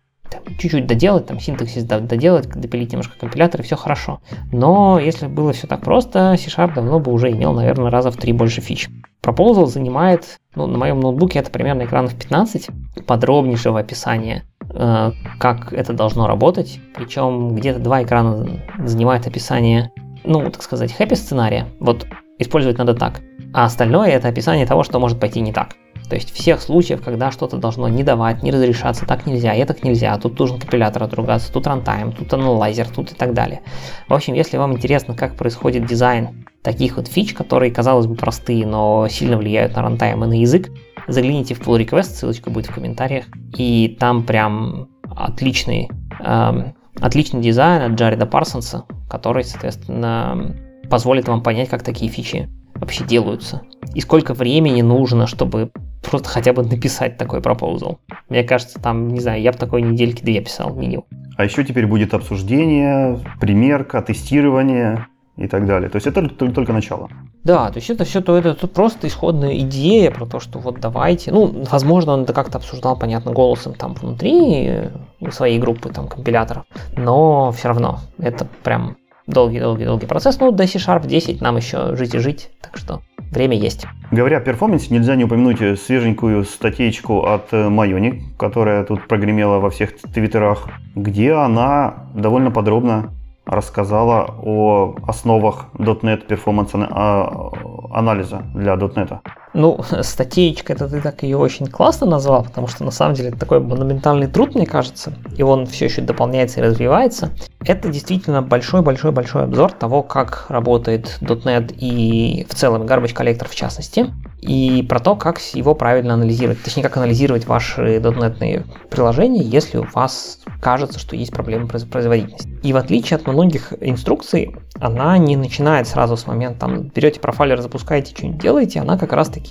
чуть-чуть 0.58 0.86
доделать, 0.86 1.26
там 1.26 1.40
синтаксис 1.40 1.84
доделать, 1.84 2.48
допилить 2.48 2.92
немножко 2.92 3.18
компилятор, 3.18 3.60
и 3.60 3.64
все 3.64 3.76
хорошо. 3.76 4.20
Но 4.52 4.98
если 4.98 5.26
было 5.26 5.52
все 5.52 5.66
так 5.66 5.80
просто, 5.80 6.36
C-Sharp 6.36 6.74
давно 6.74 7.00
бы 7.00 7.12
уже 7.12 7.30
имел, 7.30 7.52
наверное, 7.52 7.90
раза 7.90 8.10
в 8.10 8.16
три 8.16 8.32
больше 8.32 8.60
фич. 8.60 8.88
Proposal 9.22 9.66
занимает, 9.66 10.38
ну, 10.54 10.66
на 10.66 10.78
моем 10.78 11.00
ноутбуке 11.00 11.38
это 11.38 11.50
примерно 11.50 11.84
экранов 11.84 12.14
15 12.14 12.68
подробнейшего 13.06 13.80
описания 13.80 14.44
Э, 14.70 15.12
как 15.38 15.72
это 15.72 15.92
должно 15.92 16.26
работать. 16.26 16.80
Причем 16.94 17.54
где-то 17.54 17.80
два 17.80 18.02
экрана 18.02 18.46
занимает 18.84 19.26
описание, 19.26 19.90
ну, 20.24 20.50
так 20.50 20.62
сказать, 20.62 20.92
happy 20.92 21.14
сценария. 21.14 21.66
Вот 21.80 22.06
использовать 22.38 22.78
надо 22.78 22.94
так. 22.94 23.20
А 23.52 23.64
остальное 23.64 24.10
это 24.10 24.28
описание 24.28 24.66
того, 24.66 24.82
что 24.82 24.98
может 24.98 25.20
пойти 25.20 25.40
не 25.40 25.52
так. 25.52 25.76
То 26.08 26.14
есть 26.14 26.32
всех 26.32 26.60
случаев, 26.60 27.02
когда 27.02 27.32
что-то 27.32 27.56
должно 27.56 27.88
не 27.88 28.04
давать, 28.04 28.42
не 28.42 28.52
разрешаться, 28.52 29.06
так 29.06 29.26
нельзя, 29.26 29.54
и 29.54 29.64
так 29.64 29.82
нельзя, 29.82 30.16
тут 30.18 30.34
должен 30.34 30.60
компилятор 30.60 31.02
отругаться, 31.02 31.52
тут 31.52 31.66
runtime, 31.66 32.12
тут 32.12 32.32
analyzer, 32.32 32.88
тут 32.88 33.10
и 33.10 33.14
так 33.14 33.34
далее. 33.34 33.62
В 34.08 34.14
общем, 34.14 34.34
если 34.34 34.56
вам 34.56 34.74
интересно, 34.74 35.14
как 35.14 35.36
происходит 35.36 35.86
дизайн 35.86 36.46
таких 36.62 36.96
вот 36.96 37.08
фич, 37.08 37.34
которые, 37.34 37.72
казалось 37.72 38.06
бы, 38.06 38.14
простые, 38.14 38.66
но 38.66 39.08
сильно 39.08 39.36
влияют 39.36 39.74
на 39.74 39.82
runtime 39.82 40.22
и 40.24 40.28
на 40.28 40.40
язык, 40.40 40.70
загляните 41.08 41.54
в 41.54 41.60
pull 41.60 41.84
request, 41.84 42.14
ссылочка 42.14 42.50
будет 42.50 42.66
в 42.66 42.74
комментариях, 42.74 43.26
и 43.56 43.96
там 43.98 44.22
прям 44.22 44.88
отличный, 45.16 45.88
эм, 46.20 46.74
отличный 47.00 47.40
дизайн 47.40 47.92
от 47.92 47.98
Джареда 47.98 48.26
Парсонса, 48.26 48.84
который, 49.08 49.44
соответственно, 49.44 50.56
позволит 50.90 51.28
вам 51.28 51.42
понять, 51.42 51.68
как 51.68 51.82
такие 51.82 52.10
фичи 52.10 52.48
вообще 52.74 53.04
делаются. 53.04 53.62
И 53.94 54.00
сколько 54.00 54.34
времени 54.34 54.82
нужно, 54.82 55.26
чтобы 55.26 55.70
просто 56.02 56.28
хотя 56.28 56.52
бы 56.52 56.62
написать 56.62 57.16
такой 57.16 57.40
пропозал. 57.40 57.98
Мне 58.28 58.44
кажется, 58.44 58.80
там, 58.80 59.08
не 59.08 59.20
знаю, 59.20 59.40
я 59.40 59.52
бы 59.52 59.58
такой 59.58 59.82
недельки 59.82 60.22
две 60.22 60.40
писал 60.40 60.74
минимум. 60.74 61.06
А 61.36 61.44
еще 61.44 61.64
теперь 61.64 61.86
будет 61.86 62.14
обсуждение, 62.14 63.18
примерка, 63.40 64.02
тестирование 64.02 65.06
и 65.36 65.48
так 65.48 65.66
далее. 65.66 65.90
То 65.90 65.96
есть 65.96 66.06
это 66.06 66.28
только, 66.28 66.54
только 66.54 66.72
начало. 66.72 67.08
Да, 67.44 67.70
то 67.70 67.76
есть 67.76 67.90
это 67.90 68.04
все 68.04 68.20
то 68.22 68.36
это 68.36 68.54
тут 68.54 68.72
просто 68.72 69.06
исходная 69.06 69.56
идея 69.58 70.10
про 70.10 70.26
то, 70.26 70.40
что 70.40 70.58
вот 70.58 70.80
давайте, 70.80 71.30
ну, 71.30 71.64
возможно, 71.70 72.12
он 72.12 72.22
это 72.22 72.32
как-то 72.32 72.58
обсуждал, 72.58 72.98
понятно, 72.98 73.32
голосом 73.32 73.74
там 73.74 73.94
внутри 73.94 74.90
своей 75.30 75.58
группы 75.58 75.90
там 75.90 76.08
компиляторов, 76.08 76.64
но 76.96 77.52
все 77.52 77.68
равно 77.68 78.00
это 78.18 78.46
прям 78.64 78.96
долгий-долгий-долгий 79.26 80.06
процесс. 80.06 80.38
Ну, 80.40 80.52
до 80.52 80.66
C-Sharp 80.66 81.06
10 81.06 81.40
нам 81.40 81.56
еще 81.56 81.96
жить 81.96 82.14
и 82.14 82.18
жить, 82.18 82.50
так 82.60 82.76
что 82.76 83.02
время 83.32 83.56
есть. 83.56 83.86
Говоря 84.10 84.38
о 84.38 84.40
performance, 84.40 84.94
нельзя 84.94 85.16
не 85.16 85.24
упомянуть 85.24 85.80
свеженькую 85.80 86.44
статейку 86.44 87.24
от 87.24 87.52
Маони, 87.52 88.22
которая 88.38 88.84
тут 88.84 89.06
прогремела 89.08 89.58
во 89.58 89.70
всех 89.70 90.00
твиттерах, 90.00 90.68
где 90.94 91.32
она 91.32 92.06
довольно 92.14 92.50
подробно 92.50 93.10
рассказала 93.46 94.34
о 94.42 94.96
основах 95.06 95.66
.NET 95.74 96.26
performance 96.26 96.72
а, 96.74 97.50
анализа 97.92 98.42
для 98.54 98.74
.NET. 98.74 99.20
Ну, 99.56 99.80
статейка, 100.02 100.74
это 100.74 100.86
ты 100.86 101.00
так 101.00 101.22
ее 101.22 101.38
очень 101.38 101.66
классно 101.66 102.06
назвал, 102.06 102.44
потому 102.44 102.68
что 102.68 102.84
на 102.84 102.90
самом 102.90 103.14
деле 103.14 103.30
это 103.30 103.38
такой 103.38 103.58
монументальный 103.58 104.26
труд, 104.26 104.54
мне 104.54 104.66
кажется, 104.66 105.14
и 105.36 105.42
он 105.42 105.66
все 105.66 105.86
еще 105.86 106.02
дополняется 106.02 106.60
и 106.60 106.62
развивается. 106.62 107.30
Это 107.64 107.88
действительно 107.88 108.42
большой-большой-большой 108.42 109.44
обзор 109.44 109.72
того, 109.72 110.02
как 110.02 110.46
работает 110.50 111.18
.NET 111.20 111.74
и 111.74 112.46
в 112.48 112.54
целом 112.54 112.82
Garbage 112.82 113.14
Collector 113.14 113.48
в 113.48 113.54
частности 113.54 114.12
и 114.40 114.84
про 114.88 115.00
то, 115.00 115.16
как 115.16 115.40
его 115.54 115.74
правильно 115.74 116.14
анализировать, 116.14 116.62
точнее, 116.62 116.82
как 116.82 116.96
анализировать 116.96 117.46
ваши 117.46 117.98
.NET 117.98 118.64
приложения, 118.90 119.42
если 119.42 119.78
у 119.78 119.86
вас 119.94 120.40
кажется, 120.60 120.98
что 120.98 121.16
есть 121.16 121.32
проблемы 121.32 121.66
производительности. 121.66 122.48
И 122.62 122.72
в 122.72 122.76
отличие 122.76 123.16
от 123.16 123.26
многих 123.26 123.72
инструкций, 123.80 124.54
она 124.78 125.16
не 125.18 125.36
начинает 125.36 125.88
сразу 125.88 126.16
с 126.16 126.26
момента, 126.26 126.60
там, 126.60 126.88
берете 126.88 127.20
профайлер, 127.20 127.60
запускаете, 127.60 128.14
что-нибудь 128.14 128.40
делаете, 128.40 128.80
она 128.80 128.98
как 128.98 129.12
раз-таки 129.12 129.45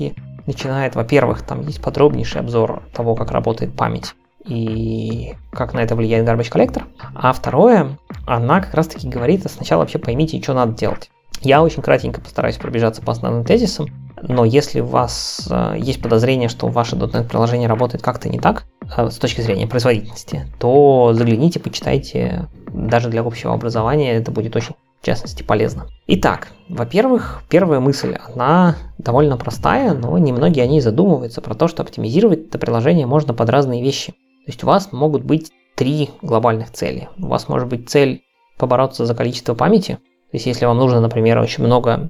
начинает, 0.45 0.95
во-первых, 0.95 1.41
там 1.41 1.61
есть 1.61 1.81
подробнейший 1.81 2.41
обзор 2.41 2.83
того, 2.93 3.15
как 3.15 3.31
работает 3.31 3.75
память 3.75 4.13
и 4.45 5.33
как 5.51 5.73
на 5.73 5.79
это 5.79 5.95
влияет 5.95 6.27
Garbage 6.27 6.51
Collector. 6.51 6.83
А 7.15 7.33
второе, 7.33 7.97
она 8.27 8.61
как 8.61 8.73
раз-таки 8.73 9.07
говорит, 9.07 9.49
сначала 9.49 9.81
вообще 9.81 9.97
поймите, 9.97 10.41
что 10.41 10.53
надо 10.53 10.73
делать. 10.73 11.09
Я 11.41 11.61
очень 11.61 11.81
кратенько 11.81 12.21
постараюсь 12.21 12.57
пробежаться 12.57 13.01
по 13.01 13.11
основным 13.11 13.43
тезисам, 13.43 13.87
но 14.21 14.45
если 14.45 14.79
у 14.79 14.85
вас 14.85 15.47
э, 15.51 15.75
есть 15.77 16.01
подозрение, 16.01 16.49
что 16.49 16.67
ваше 16.67 16.95
.NET 16.95 17.27
приложение 17.27 17.67
работает 17.67 18.03
как-то 18.03 18.29
не 18.29 18.39
так, 18.39 18.65
э, 18.97 19.09
с 19.09 19.17
точки 19.17 19.41
зрения 19.41 19.67
производительности, 19.67 20.47
то 20.59 21.11
загляните, 21.13 21.59
почитайте. 21.59 22.47
Даже 22.73 23.09
для 23.09 23.21
общего 23.21 23.53
образования 23.53 24.13
это 24.13 24.31
будет 24.31 24.55
очень, 24.55 24.75
в 25.05 25.07
частности, 25.07 25.43
полезно. 25.43 25.85
Итак, 26.07 26.47
во-первых, 26.67 27.43
первая 27.47 27.79
мысль, 27.79 28.17
она 28.33 28.75
довольно 28.97 29.37
простая, 29.37 29.93
но 29.93 30.17
немногие 30.17 30.63
о 30.63 30.67
ней 30.67 30.81
задумываются 30.81 31.41
про 31.41 31.53
то, 31.53 31.67
что 31.67 31.83
оптимизировать 31.83 32.47
это 32.47 32.57
приложение 32.57 33.05
можно 33.05 33.35
под 33.35 33.51
разные 33.51 33.83
вещи. 33.83 34.13
То 34.13 34.47
есть 34.47 34.63
у 34.63 34.67
вас 34.67 34.91
могут 34.91 35.23
быть 35.23 35.51
три 35.75 36.09
глобальных 36.23 36.71
цели. 36.71 37.07
У 37.19 37.27
вас 37.27 37.47
может 37.47 37.67
быть 37.67 37.87
цель 37.87 38.23
побороться 38.57 39.05
за 39.05 39.13
количество 39.13 39.53
памяти, 39.53 39.99
то 40.31 40.37
есть 40.37 40.47
если 40.47 40.65
вам 40.65 40.77
нужно, 40.77 40.99
например, 41.01 41.37
очень 41.37 41.63
много 41.63 42.09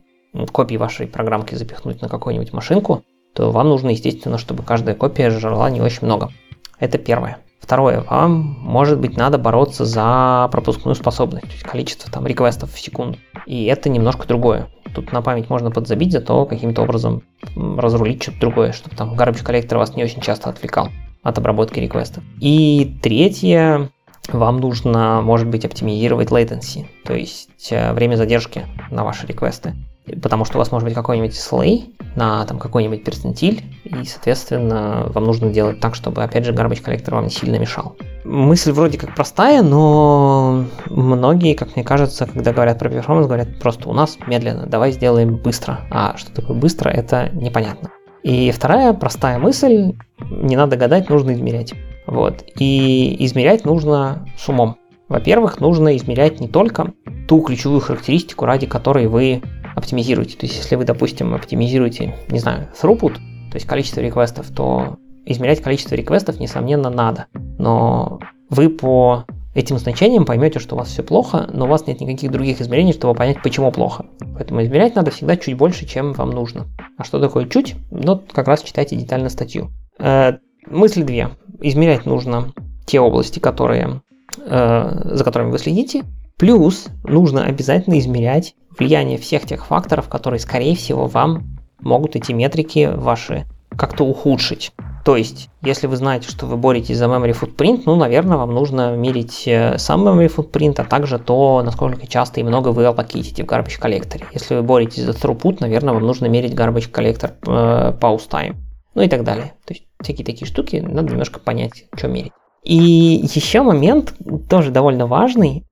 копий 0.53 0.77
вашей 0.77 1.05
программки 1.05 1.53
запихнуть 1.53 2.01
на 2.01 2.07
какую-нибудь 2.07 2.53
машинку, 2.53 3.03
то 3.33 3.51
вам 3.51 3.67
нужно, 3.67 3.89
естественно, 3.89 4.37
чтобы 4.37 4.63
каждая 4.63 4.95
копия 4.95 5.29
жрала 5.31 5.69
не 5.69 5.81
очень 5.81 6.05
много. 6.05 6.31
Это 6.79 6.97
первое. 6.97 7.39
Второе, 7.65 8.01
вам, 8.01 8.59
может 8.61 8.99
быть, 8.99 9.17
надо 9.17 9.39
бороться 9.39 9.85
за 9.85 10.47
пропускную 10.51 10.93
способность, 10.93 11.47
то 11.47 11.51
есть 11.51 11.63
количество 11.63 12.11
там 12.11 12.27
реквестов 12.27 12.71
в 12.71 12.79
секунду. 12.79 13.17
И 13.47 13.65
это 13.65 13.89
немножко 13.89 14.27
другое. 14.27 14.67
Тут 14.93 15.11
на 15.11 15.23
память 15.23 15.49
можно 15.49 15.71
подзабить, 15.71 16.11
зато 16.11 16.45
каким-то 16.45 16.83
образом 16.83 17.23
разрулить 17.55 18.21
что-то 18.21 18.39
другое, 18.39 18.71
чтобы 18.71 18.95
там 18.95 19.15
garbage 19.15 19.43
коллектор 19.43 19.79
вас 19.79 19.95
не 19.95 20.03
очень 20.03 20.21
часто 20.21 20.51
отвлекал 20.51 20.89
от 21.23 21.39
обработки 21.39 21.79
реквестов. 21.79 22.23
И 22.39 22.99
третье, 23.01 23.89
вам 24.27 24.57
нужно, 24.57 25.21
может 25.23 25.47
быть, 25.47 25.65
оптимизировать 25.65 26.29
latency, 26.29 26.85
то 27.03 27.15
есть 27.15 27.71
э, 27.71 27.93
время 27.93 28.15
задержки 28.15 28.67
на 28.91 29.03
ваши 29.03 29.25
request 29.25 29.63
ы. 29.63 29.73
Потому 30.21 30.45
что 30.45 30.57
у 30.57 30.59
вас 30.59 30.71
может 30.71 30.85
быть 30.85 30.93
какой-нибудь 30.93 31.35
SLA 31.35 31.95
на 32.15 32.45
там 32.45 32.59
какой-нибудь 32.59 33.03
перцентиль, 33.03 33.63
и, 33.83 34.05
соответственно, 34.05 35.07
вам 35.13 35.23
нужно 35.25 35.51
делать 35.51 35.79
так, 35.79 35.95
чтобы, 35.95 36.23
опять 36.23 36.45
же, 36.45 36.53
garbage 36.53 36.81
collector 36.81 37.15
вам 37.15 37.25
не 37.25 37.29
сильно 37.29 37.57
мешал. 37.57 37.95
Мысль 38.23 38.71
вроде 38.71 38.97
как 38.97 39.15
простая, 39.15 39.63
но 39.63 40.65
многие, 40.89 41.55
как 41.55 41.75
мне 41.75 41.83
кажется, 41.83 42.25
когда 42.25 42.53
говорят 42.53 42.79
про 42.79 42.89
performance, 42.89 43.27
говорят 43.27 43.59
просто 43.59 43.89
у 43.89 43.93
нас 43.93 44.17
медленно, 44.27 44.65
давай 44.65 44.91
сделаем 44.91 45.37
быстро. 45.37 45.81
А 45.91 46.15
что 46.17 46.31
такое 46.31 46.57
быстро, 46.57 46.89
это 46.89 47.29
непонятно. 47.33 47.91
И 48.23 48.51
вторая 48.51 48.93
простая 48.93 49.37
мысль, 49.37 49.93
не 50.19 50.55
надо 50.55 50.77
гадать, 50.77 51.09
нужно 51.09 51.33
измерять. 51.33 51.73
Вот. 52.07 52.43
И 52.57 53.15
измерять 53.25 53.65
нужно 53.65 54.25
с 54.37 54.49
умом. 54.49 54.77
Во-первых, 55.07 55.59
нужно 55.59 55.95
измерять 55.95 56.39
не 56.39 56.47
только 56.47 56.91
ту 57.27 57.41
ключевую 57.41 57.81
характеристику, 57.81 58.45
ради 58.45 58.65
которой 58.65 59.05
вы 59.05 59.43
оптимизируете. 59.75 60.37
То 60.37 60.45
есть, 60.45 60.57
если 60.57 60.75
вы, 60.75 60.85
допустим, 60.85 61.33
оптимизируете, 61.33 62.15
не 62.29 62.39
знаю, 62.39 62.69
throughput, 62.81 63.15
то 63.15 63.55
есть 63.55 63.67
количество 63.67 64.01
реквестов, 64.01 64.49
то 64.49 64.97
измерять 65.25 65.61
количество 65.61 65.95
реквестов, 65.95 66.39
несомненно, 66.39 66.89
надо. 66.89 67.27
Но 67.57 68.19
вы 68.49 68.69
по 68.69 69.25
этим 69.53 69.77
значениям 69.77 70.25
поймете, 70.25 70.59
что 70.59 70.75
у 70.75 70.77
вас 70.77 70.89
все 70.89 71.01
плохо, 71.01 71.49
но 71.51 71.65
у 71.65 71.67
вас 71.67 71.87
нет 71.87 72.01
никаких 72.01 72.31
других 72.31 72.61
измерений, 72.61 72.93
чтобы 72.93 73.15
понять, 73.15 73.41
почему 73.41 73.71
плохо. 73.71 74.05
Поэтому 74.35 74.61
измерять 74.63 74.95
надо 74.95 75.11
всегда 75.11 75.37
чуть 75.37 75.55
больше, 75.55 75.87
чем 75.87 76.13
вам 76.13 76.31
нужно. 76.31 76.67
А 76.97 77.03
что 77.03 77.19
такое 77.19 77.47
чуть? 77.47 77.75
Ну, 77.89 78.21
как 78.31 78.47
раз 78.47 78.61
читайте 78.61 78.95
детально 78.97 79.29
статью. 79.29 79.71
Э, 79.97 80.33
мысли 80.67 81.03
две 81.03 81.29
измерять 81.61 82.05
нужно 82.05 82.51
те 82.85 82.99
области, 82.99 83.39
которые, 83.39 84.01
э, 84.45 85.01
за 85.15 85.23
которыми 85.23 85.51
вы 85.51 85.57
следите. 85.57 86.03
Плюс 86.37 86.87
нужно 87.05 87.45
обязательно 87.45 87.97
измерять 87.99 88.55
влияние 88.77 89.17
всех 89.17 89.45
тех 89.45 89.65
факторов, 89.65 90.09
которые, 90.09 90.39
скорее 90.39 90.75
всего, 90.75 91.07
вам 91.07 91.57
могут 91.79 92.15
эти 92.15 92.31
метрики 92.31 92.91
ваши 92.93 93.45
как-то 93.75 94.05
ухудшить. 94.05 94.71
То 95.03 95.17
есть, 95.17 95.49
если 95.61 95.85
вы 95.87 95.97
знаете, 95.97 96.29
что 96.29 96.47
вы 96.47 96.57
боретесь 96.57 96.97
за 96.97 97.05
memory 97.05 97.37
footprint, 97.39 97.83
ну, 97.85 97.95
наверное, 97.95 98.37
вам 98.37 98.53
нужно 98.53 98.95
мерить 98.95 99.43
э, 99.45 99.77
сам 99.77 100.07
memory 100.07 100.33
footprint, 100.33 100.75
а 100.79 100.83
также 100.83 101.19
то, 101.19 101.61
насколько 101.63 102.07
часто 102.07 102.39
и 102.39 102.43
много 102.43 102.69
вы 102.69 102.85
аллокейтите 102.85 103.43
в 103.43 103.47
garbage 103.47 103.79
коллекторе. 103.79 104.25
Если 104.33 104.55
вы 104.55 104.63
боретесь 104.63 105.03
за 105.03 105.11
throughput, 105.11 105.57
наверное, 105.59 105.93
вам 105.93 106.03
нужно 106.03 106.25
мерить 106.25 106.53
garbage 106.53 106.89
э, 106.91 107.93
pause 107.99 108.29
time 108.29 108.55
ну 108.95 109.01
и 109.03 109.09
так 109.09 109.23
далее. 109.23 109.53
То 109.65 109.73
есть 109.73 109.85
всякие 110.01 110.25
такие 110.25 110.47
штуки 110.47 110.77
надо 110.77 111.11
немножко 111.11 111.39
понять, 111.39 111.85
что 111.95 112.07
мерить. 112.07 112.31
И 112.63 112.73
еще 112.73 113.61
момент 113.61 114.15
тоже 114.49 114.71
довольно 114.71 115.05
важный. 115.05 115.63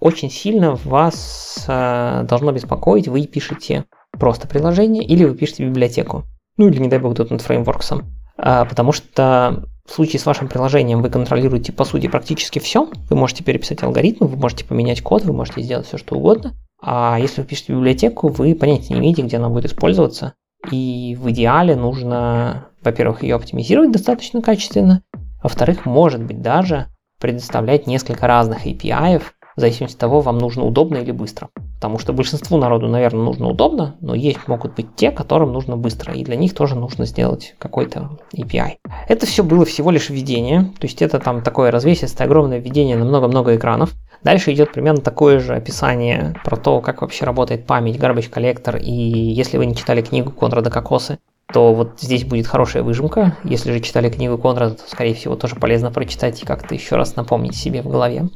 Очень 0.00 0.30
сильно 0.30 0.74
вас 0.74 1.64
э, 1.68 2.24
должно 2.28 2.52
беспокоить, 2.52 3.08
вы 3.08 3.26
пишете 3.26 3.84
просто 4.12 4.48
приложение 4.48 5.04
или 5.04 5.24
вы 5.24 5.34
пишете 5.34 5.66
библиотеку. 5.66 6.24
Ну 6.56 6.68
или, 6.68 6.78
не 6.78 6.88
дай 6.88 6.98
бог, 6.98 7.16
над 7.18 7.42
фреймворксом. 7.42 8.12
Э, 8.38 8.64
потому 8.68 8.92
что 8.92 9.64
в 9.86 9.92
случае 9.92 10.20
с 10.20 10.26
вашим 10.26 10.48
приложением 10.48 11.02
вы 11.02 11.10
контролируете, 11.10 11.72
по 11.72 11.84
сути, 11.84 12.08
практически 12.08 12.58
все. 12.58 12.88
Вы 13.08 13.16
можете 13.16 13.44
переписать 13.44 13.82
алгоритмы, 13.82 14.26
вы 14.26 14.36
можете 14.36 14.64
поменять 14.64 15.02
код, 15.02 15.24
вы 15.24 15.32
можете 15.32 15.62
сделать 15.62 15.86
все, 15.86 15.98
что 15.98 16.16
угодно. 16.16 16.54
А 16.82 17.18
если 17.20 17.42
вы 17.42 17.46
пишете 17.46 17.74
библиотеку, 17.74 18.28
вы 18.28 18.54
понятия 18.54 18.94
не 18.94 19.00
имеете, 19.00 19.22
где 19.22 19.36
она 19.36 19.48
будет 19.48 19.66
использоваться. 19.66 20.34
И 20.70 21.16
в 21.20 21.30
идеале 21.30 21.76
нужно 21.76 22.70
во-первых, 22.82 23.22
ее 23.22 23.36
оптимизировать 23.36 23.92
достаточно 23.92 24.40
качественно, 24.42 25.02
во-вторых, 25.42 25.86
может 25.86 26.22
быть 26.22 26.40
даже 26.40 26.88
предоставлять 27.18 27.86
несколько 27.86 28.26
разных 28.26 28.66
API, 28.66 29.22
в 29.60 29.62
зависимости 29.62 29.94
от 29.94 30.00
того, 30.00 30.20
вам 30.20 30.38
нужно 30.38 30.64
удобно 30.64 30.96
или 30.96 31.12
быстро. 31.12 31.50
Потому 31.76 31.98
что 31.98 32.12
большинству 32.12 32.56
народу, 32.56 32.88
наверное, 32.88 33.24
нужно 33.24 33.48
удобно, 33.48 33.96
но 34.00 34.14
есть 34.14 34.48
могут 34.48 34.74
быть 34.74 34.96
те, 34.96 35.10
которым 35.10 35.52
нужно 35.52 35.76
быстро, 35.76 36.14
и 36.14 36.24
для 36.24 36.36
них 36.36 36.54
тоже 36.54 36.76
нужно 36.76 37.06
сделать 37.06 37.54
какой-то 37.58 38.18
API. 38.34 38.76
Это 39.08 39.26
все 39.26 39.44
было 39.44 39.64
всего 39.64 39.90
лишь 39.90 40.10
введение, 40.10 40.62
то 40.78 40.86
есть 40.86 41.00
это 41.02 41.18
там 41.18 41.42
такое 41.42 41.70
развесистое 41.70 42.26
огромное 42.26 42.58
введение 42.58 42.96
на 42.96 43.04
много-много 43.04 43.54
экранов. 43.54 43.94
Дальше 44.22 44.52
идет 44.52 44.72
примерно 44.72 45.00
такое 45.00 45.38
же 45.38 45.54
описание 45.54 46.34
про 46.44 46.56
то, 46.56 46.80
как 46.80 47.02
вообще 47.02 47.24
работает 47.24 47.66
память, 47.66 47.96
garbage 47.96 48.28
коллектор, 48.28 48.76
и 48.76 48.92
если 48.92 49.56
вы 49.56 49.66
не 49.66 49.76
читали 49.76 50.02
книгу 50.02 50.32
Конрада 50.32 50.70
Кокосы, 50.70 51.18
то 51.52 51.74
вот 51.74 52.00
здесь 52.00 52.24
будет 52.24 52.46
хорошая 52.46 52.82
выжимка. 52.82 53.36
Если 53.44 53.72
же 53.72 53.80
читали 53.80 54.10
книгу 54.10 54.38
Конрада, 54.38 54.74
то, 54.74 54.82
скорее 54.88 55.14
всего, 55.14 55.36
тоже 55.36 55.56
полезно 55.56 55.90
прочитать 55.90 56.42
и 56.42 56.46
как-то 56.46 56.74
еще 56.74 56.96
раз 56.96 57.16
напомнить 57.16 57.56
себе 57.56 57.82
в 57.82 57.88
голове. 57.88 58.28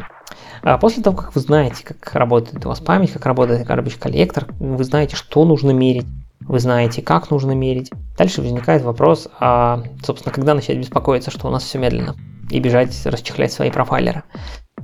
А 0.63 0.79
после 0.79 1.03
того, 1.03 1.17
как 1.17 1.35
вы 1.35 1.41
знаете, 1.41 1.85
как 1.85 2.15
работает 2.15 2.65
у 2.65 2.69
вас 2.69 2.81
память, 2.81 3.13
как 3.13 3.27
работает 3.27 3.69
garbage 3.69 3.99
коллектор, 3.99 4.47
вы 4.59 4.83
знаете, 4.85 5.15
что 5.15 5.45
нужно 5.45 5.71
мерить, 5.73 6.07
вы 6.41 6.59
знаете, 6.59 7.03
как 7.03 7.31
нужно 7.31 7.53
мерить. 7.53 7.91
Дальше 8.17 8.41
возникает 8.41 8.83
вопрос, 8.83 9.29
а, 9.41 9.83
собственно, 10.03 10.33
когда 10.33 10.55
начать 10.55 10.79
беспокоиться, 10.79 11.31
что 11.31 11.49
у 11.49 11.51
нас 11.51 11.65
все 11.65 11.79
медленно, 11.79 12.17
и 12.51 12.61
бежать 12.61 12.95
расчехлять 13.05 13.53
свои 13.53 13.71
профайлеры. 13.71 14.25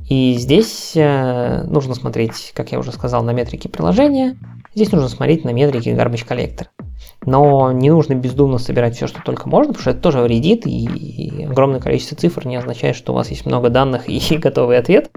И 0.08 0.34
здесь 0.34 0.92
э, 0.96 1.62
нужно 1.64 1.94
смотреть, 1.94 2.52
как 2.54 2.72
я 2.72 2.78
уже 2.78 2.92
сказал, 2.92 3.22
на 3.22 3.30
метрики 3.30 3.68
приложения. 3.68 4.36
Здесь 4.74 4.90
нужно 4.92 5.08
смотреть 5.08 5.44
на 5.44 5.50
метрики 5.50 5.88
Garbage 5.88 6.26
Collector. 6.26 6.66
Но 7.26 7.70
не 7.72 7.90
нужно 7.90 8.14
бездумно 8.14 8.58
собирать 8.58 8.96
все, 8.96 9.06
что 9.06 9.20
только 9.22 9.48
можно, 9.48 9.72
потому 9.72 9.82
что 9.82 9.90
это 9.90 10.00
тоже 10.00 10.20
вредит, 10.20 10.66
и 10.66 11.46
огромное 11.48 11.80
количество 11.80 12.16
цифр 12.16 12.46
не 12.46 12.56
означает, 12.56 12.96
что 12.96 13.12
у 13.12 13.16
вас 13.16 13.28
есть 13.30 13.44
много 13.44 13.68
данных 13.68 14.08
и 14.08 14.36
готовый 14.38 14.78
ответ. 14.78 15.10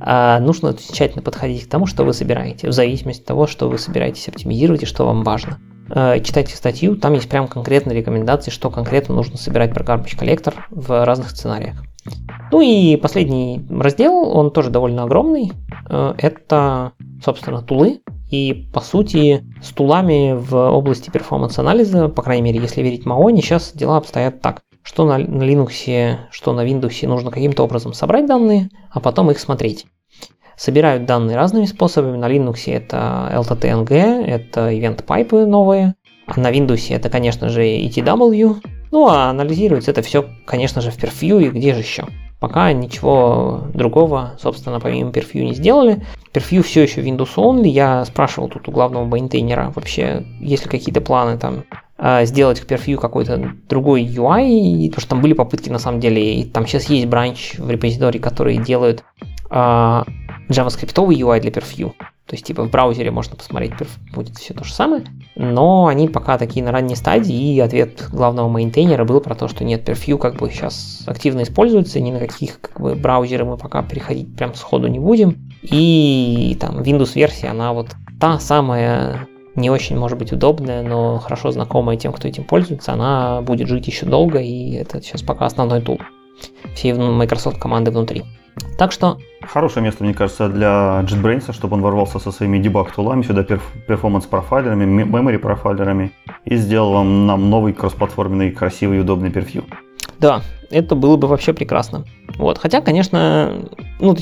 А 0.00 0.40
нужно 0.40 0.74
тщательно 0.74 1.22
подходить 1.22 1.64
к 1.64 1.70
тому, 1.70 1.86
что 1.86 2.04
вы 2.04 2.12
собираете, 2.12 2.68
в 2.68 2.72
зависимости 2.72 3.22
от 3.22 3.26
того, 3.26 3.46
что 3.46 3.68
вы 3.68 3.78
собираетесь 3.78 4.28
оптимизировать 4.28 4.82
и 4.82 4.86
что 4.86 5.06
вам 5.06 5.22
важно. 5.22 5.58
Э, 5.90 6.20
читайте 6.20 6.54
статью, 6.54 6.96
там 6.96 7.14
есть 7.14 7.28
прям 7.28 7.48
конкретные 7.48 7.96
рекомендации, 7.96 8.50
что 8.50 8.70
конкретно 8.70 9.14
нужно 9.14 9.38
собирать 9.38 9.72
про 9.72 9.84
Garbage 9.84 10.18
Collector 10.18 10.54
в 10.70 11.04
разных 11.04 11.30
сценариях. 11.30 11.82
Ну 12.52 12.60
и 12.60 12.96
последний 12.96 13.66
раздел, 13.70 14.14
он 14.14 14.50
тоже 14.50 14.70
довольно 14.70 15.04
огромный. 15.04 15.52
Э, 15.88 16.14
это, 16.18 16.92
собственно, 17.24 17.62
tool 17.62 17.87
ы. 17.87 18.00
И, 18.30 18.68
по 18.72 18.80
сути, 18.80 19.44
с 19.62 19.70
tool 19.70 20.07
ами 20.07 20.34
в 20.34 20.54
области 20.54 21.10
performance-анализа, 21.10 22.08
по 22.08 22.22
крайней 22.22 22.42
мере, 22.42 22.60
если 22.60 22.82
верить 22.82 23.06
Маоне, 23.06 23.40
сейчас 23.40 23.72
дела 23.72 23.96
обстоят 23.96 24.40
так. 24.42 24.62
Что 24.82 25.04
на, 25.04 25.18
на 25.18 25.42
Linux, 25.42 26.16
что 26.30 26.52
на 26.52 26.66
Windows 26.66 27.06
нужно 27.06 27.30
каким-то 27.30 27.62
образом 27.62 27.92
собрать 27.94 28.26
данные, 28.26 28.70
а 28.90 29.00
потом 29.00 29.30
их 29.30 29.38
смотреть. 29.38 29.86
Собирают 30.56 31.06
данные 31.06 31.36
разными 31.36 31.66
способами. 31.66 32.16
На 32.16 32.28
Linux 32.28 32.62
это 32.66 33.30
LTTng, 33.32 34.24
это 34.24 34.72
event 34.72 35.04
pipe 35.04 35.38
ы 35.38 35.46
новые. 35.46 35.94
А 36.26 36.38
на 36.38 36.50
Windows 36.50 36.94
это, 36.94 37.08
конечно 37.08 37.48
же, 37.48 37.62
ETW. 37.62 38.56
Ну 38.90 39.08
а 39.08 39.30
анализируется 39.30 39.90
это 39.90 40.02
все, 40.02 40.26
конечно 40.46 40.80
же, 40.80 40.90
в 40.90 40.98
PerfView 40.98 41.42
и 41.42 41.48
где 41.50 41.74
же 41.74 41.80
еще. 41.80 42.06
Пока 42.40 42.72
ничего 42.72 43.64
другого, 43.74 44.36
собственно, 44.40 44.78
помимо 44.78 45.10
Perfview 45.10 45.42
не 45.42 45.54
сделали. 45.54 46.04
Perfview 46.32 46.62
все 46.62 46.82
еще 46.82 47.02
Windows 47.02 47.34
Only. 47.34 47.68
Я 47.68 48.04
спрашивал 48.04 48.48
тут 48.48 48.68
у 48.68 48.72
главного 48.72 49.04
мейнтейнера 49.04 49.72
вообще, 49.74 50.24
есть 50.40 50.64
ли 50.64 50.70
какие-то 50.70 51.00
планы 51.00 51.36
там 51.36 51.64
а, 51.96 52.24
сделать 52.24 52.60
к 52.60 52.70
Perfview 52.70 52.96
какой-то 52.96 53.54
другой 53.68 54.04
UI, 54.04 54.86
потому 54.86 55.00
что 55.00 55.10
там 55.10 55.20
были 55.20 55.32
попытки 55.32 55.68
на 55.68 55.80
самом 55.80 55.98
деле, 55.98 56.40
и 56.40 56.44
там 56.44 56.64
сейчас 56.66 56.88
есть 56.88 57.06
бранч 57.06 57.54
в 57.58 57.68
репозитории, 57.68 58.20
которые 58.20 58.58
делают 58.58 59.02
а, 59.50 60.04
JavaScript 60.48 60.94
UI 60.94 61.40
для 61.40 61.50
Perfview. 61.50 61.92
То 62.28 62.34
есть, 62.34 62.44
типа, 62.44 62.64
в 62.64 62.70
браузере 62.70 63.10
можно 63.10 63.36
посмотреть, 63.36 63.72
будет 64.12 64.36
все 64.36 64.52
то 64.52 64.62
же 64.62 64.74
самое. 64.74 65.02
Но 65.34 65.86
они 65.86 66.08
пока 66.08 66.36
такие 66.36 66.62
на 66.62 66.72
ранней 66.72 66.94
стадии, 66.94 67.54
и 67.54 67.58
ответ 67.58 68.06
главного 68.12 68.50
мейнтейнера 68.50 69.06
был 69.06 69.22
про 69.22 69.34
то, 69.34 69.48
что 69.48 69.64
нет, 69.64 69.88
Perfview 69.88 70.18
как 70.18 70.36
бы 70.36 70.50
сейчас 70.50 71.04
активно 71.06 71.42
используется, 71.42 72.00
ни 72.00 72.10
на 72.10 72.18
каких 72.18 72.60
как 72.60 72.80
бы, 72.80 72.94
браузеры 72.94 73.46
мы 73.46 73.56
пока 73.56 73.82
переходить 73.82 74.36
прям 74.36 74.54
сходу 74.54 74.88
не 74.88 74.98
будем. 74.98 75.50
И 75.62 76.54
там 76.60 76.80
Windows-версия, 76.82 77.48
она 77.48 77.72
вот 77.72 77.88
та 78.20 78.38
самая 78.38 79.26
не 79.54 79.70
очень, 79.70 79.96
может 79.96 80.18
быть, 80.18 80.30
удобная, 80.30 80.82
но 80.82 81.18
хорошо 81.18 81.50
знакомая 81.50 81.96
тем, 81.96 82.12
кто 82.12 82.28
этим 82.28 82.44
пользуется, 82.44 82.92
она 82.92 83.40
будет 83.40 83.68
жить 83.68 83.86
еще 83.86 84.04
долго, 84.04 84.38
и 84.38 84.74
это 84.74 85.00
сейчас 85.00 85.22
пока 85.22 85.46
основной 85.46 85.80
тул 85.80 85.98
всей 86.74 86.92
Microsoft 86.92 87.58
команды 87.58 87.90
внутри. 87.90 88.24
Так 88.76 88.92
что... 88.92 89.18
Хорошее 89.42 89.84
место, 89.84 90.04
мне 90.04 90.14
кажется, 90.14 90.48
для 90.48 91.02
JetBrains, 91.04 91.52
чтобы 91.52 91.76
он 91.76 91.82
ворвался 91.82 92.18
со 92.18 92.30
своими 92.32 92.58
дебаг-тулами 92.58 93.22
сюда, 93.22 93.42
перформанс-профайлерами, 93.42 95.04
memory-профайлерами 95.04 96.12
и 96.44 96.56
сделал 96.56 96.92
вам 96.92 97.26
нам 97.26 97.50
новый 97.50 97.72
кроссплатформенный, 97.72 98.50
красивый 98.50 98.98
и 98.98 99.00
удобный 99.00 99.30
перфью. 99.30 99.64
Да, 100.18 100.42
это 100.70 100.94
было 100.94 101.16
бы 101.16 101.28
вообще 101.28 101.52
прекрасно. 101.52 102.04
Вот. 102.36 102.58
Хотя, 102.58 102.80
конечно, 102.80 103.52
ну, 104.00 104.16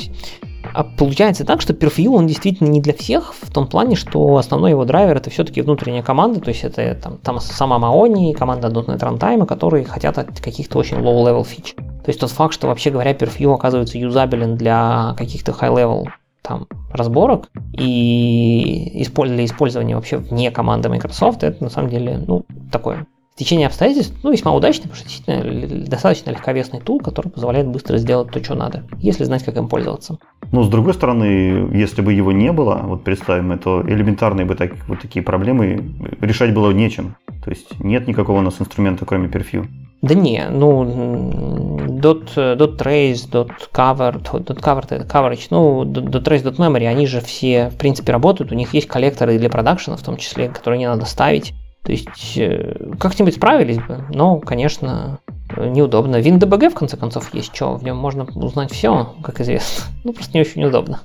а 0.75 0.85
получается 0.85 1.45
так, 1.45 1.61
что 1.61 1.73
Perfview, 1.73 2.09
он 2.09 2.27
действительно 2.27 2.69
не 2.69 2.81
для 2.81 2.93
всех, 2.93 3.35
в 3.35 3.53
том 3.53 3.67
плане, 3.67 3.97
что 3.97 4.37
основной 4.37 4.73
его 4.73 4.85
драйвер 4.85 5.17
это 5.17 5.31
все-таки 5.31 5.63
внутренняя 5.63 6.03
команда, 6.03 6.41
то 6.41 6.49
есть 6.49 6.65
это 6.65 6.95
там, 6.95 7.19
там 7.19 7.41
сама 7.41 7.79
Maoni, 7.79 8.35
команда 8.35 8.69
.NET 8.69 8.99
Runtime, 8.99 9.47
которые 9.47 9.85
хотят 9.85 10.19
от 10.19 10.41
каких-то 10.41 10.79
очень 10.79 10.99
low-level 10.99 11.45
фич. 11.45 11.75
То 12.07 12.11
есть 12.11 12.21
тот 12.21 12.31
факт, 12.31 12.55
что 12.55 12.69
вообще 12.69 12.91
говоря, 12.91 13.11
Perfview 13.11 13.53
оказывается 13.53 13.99
юзабелен 13.99 14.57
для 14.57 15.17
каких-то 15.19 15.51
high-level 15.51 16.07
там 16.41 16.69
разборок 16.93 17.51
и 17.73 19.03
использования 19.03 19.97
вообще 19.97 20.19
вне 20.19 20.53
команды 20.53 20.89
Microsoft, 20.89 21.43
это 21.43 21.65
на 21.65 21.69
самом 21.69 21.91
деле, 21.91 22.23
ну, 22.25 22.47
такое 22.71 23.09
течение 23.37 23.67
обстоятельств 23.67 24.15
ну, 24.23 24.33
весьма 24.33 24.53
удачный, 24.53 24.89
потому 24.89 24.97
что 24.97 25.09
действительно 25.09 25.87
достаточно 25.87 26.31
легковесный 26.31 26.81
тул, 26.81 27.01
который 27.01 27.29
позволяет 27.29 27.69
быстро 27.69 27.99
сделать 27.99 28.31
то, 28.31 28.43
что 28.43 28.55
надо, 28.55 28.85
если 28.99 29.25
знать, 29.25 29.45
как 29.45 29.57
им 29.57 29.69
пользоваться. 29.69 30.19
Ну, 30.53 30.63
с 30.63 30.69
другой 30.69 30.95
стороны, 30.95 31.69
если 31.73 32.03
бы 32.03 32.13
его 32.13 32.33
не 32.33 32.53
было, 32.53 32.81
вот 32.83 33.05
представим, 33.05 33.53
это 33.53 33.83
элементарные 33.87 34.47
бы 34.47 34.55
так, 34.55 34.73
вот 34.89 35.01
такие 35.01 35.23
проблемы 35.23 35.95
решать 36.21 36.55
было 36.55 36.71
нечем. 36.71 37.17
То 37.45 37.51
есть 37.51 37.79
нет 37.79 38.09
никакого 38.09 38.39
у 38.39 38.43
нас 38.43 38.61
инструмента, 38.61 39.05
кроме 39.05 39.29
Perfview. 39.29 39.67
Да 40.03 40.15
не, 40.15 40.45
ну, 40.51 41.79
dot, 41.87 42.35
dot 42.35 42.79
trace, 42.79 43.29
dot 43.31 43.51
cover, 43.73 44.23
dot 44.23 44.61
cover, 44.61 45.09
coverage, 45.09 45.47
ну, 45.51 45.85
dot 45.85 46.23
trace, 46.23 46.43
dot 46.43 46.57
memory, 46.59 46.87
они 46.87 47.07
же 47.07 47.21
все, 47.21 47.71
в 47.71 47.77
принципе, 47.77 48.13
работают, 48.13 48.53
у 48.53 48.55
них 48.55 48.75
есть 48.75 48.89
коллекторы 48.89 49.39
для 49.39 49.49
продакшена, 49.49 49.97
в 49.97 50.03
том 50.03 50.17
числе, 50.17 50.49
которые 50.49 50.79
не 50.79 50.87
надо 50.87 51.07
ставить. 51.07 51.55
То 51.87 51.93
есть 51.93 52.37
э, 52.37 52.75
как-нибудь 52.99 53.37
справились 53.37 53.79
бы, 53.79 54.05
но, 54.13 54.41
конечно, 54.41 55.21
неудобно. 55.57 56.17
WinDBG, 56.17 56.71
в 56.71 56.75
конце 56.75 56.97
концов, 56.97 57.33
есть 57.33 57.55
что, 57.55 57.77
в 57.77 57.85
нем 57.85 57.97
можно 57.97 58.25
узнать 58.35 58.73
все, 58.73 59.15
как 59.23 59.41
известно. 59.41 59.85
Ну, 60.05 60.13
просто 60.13 60.33
не 60.35 60.41
очень 60.41 60.65
удобно. 60.65 61.01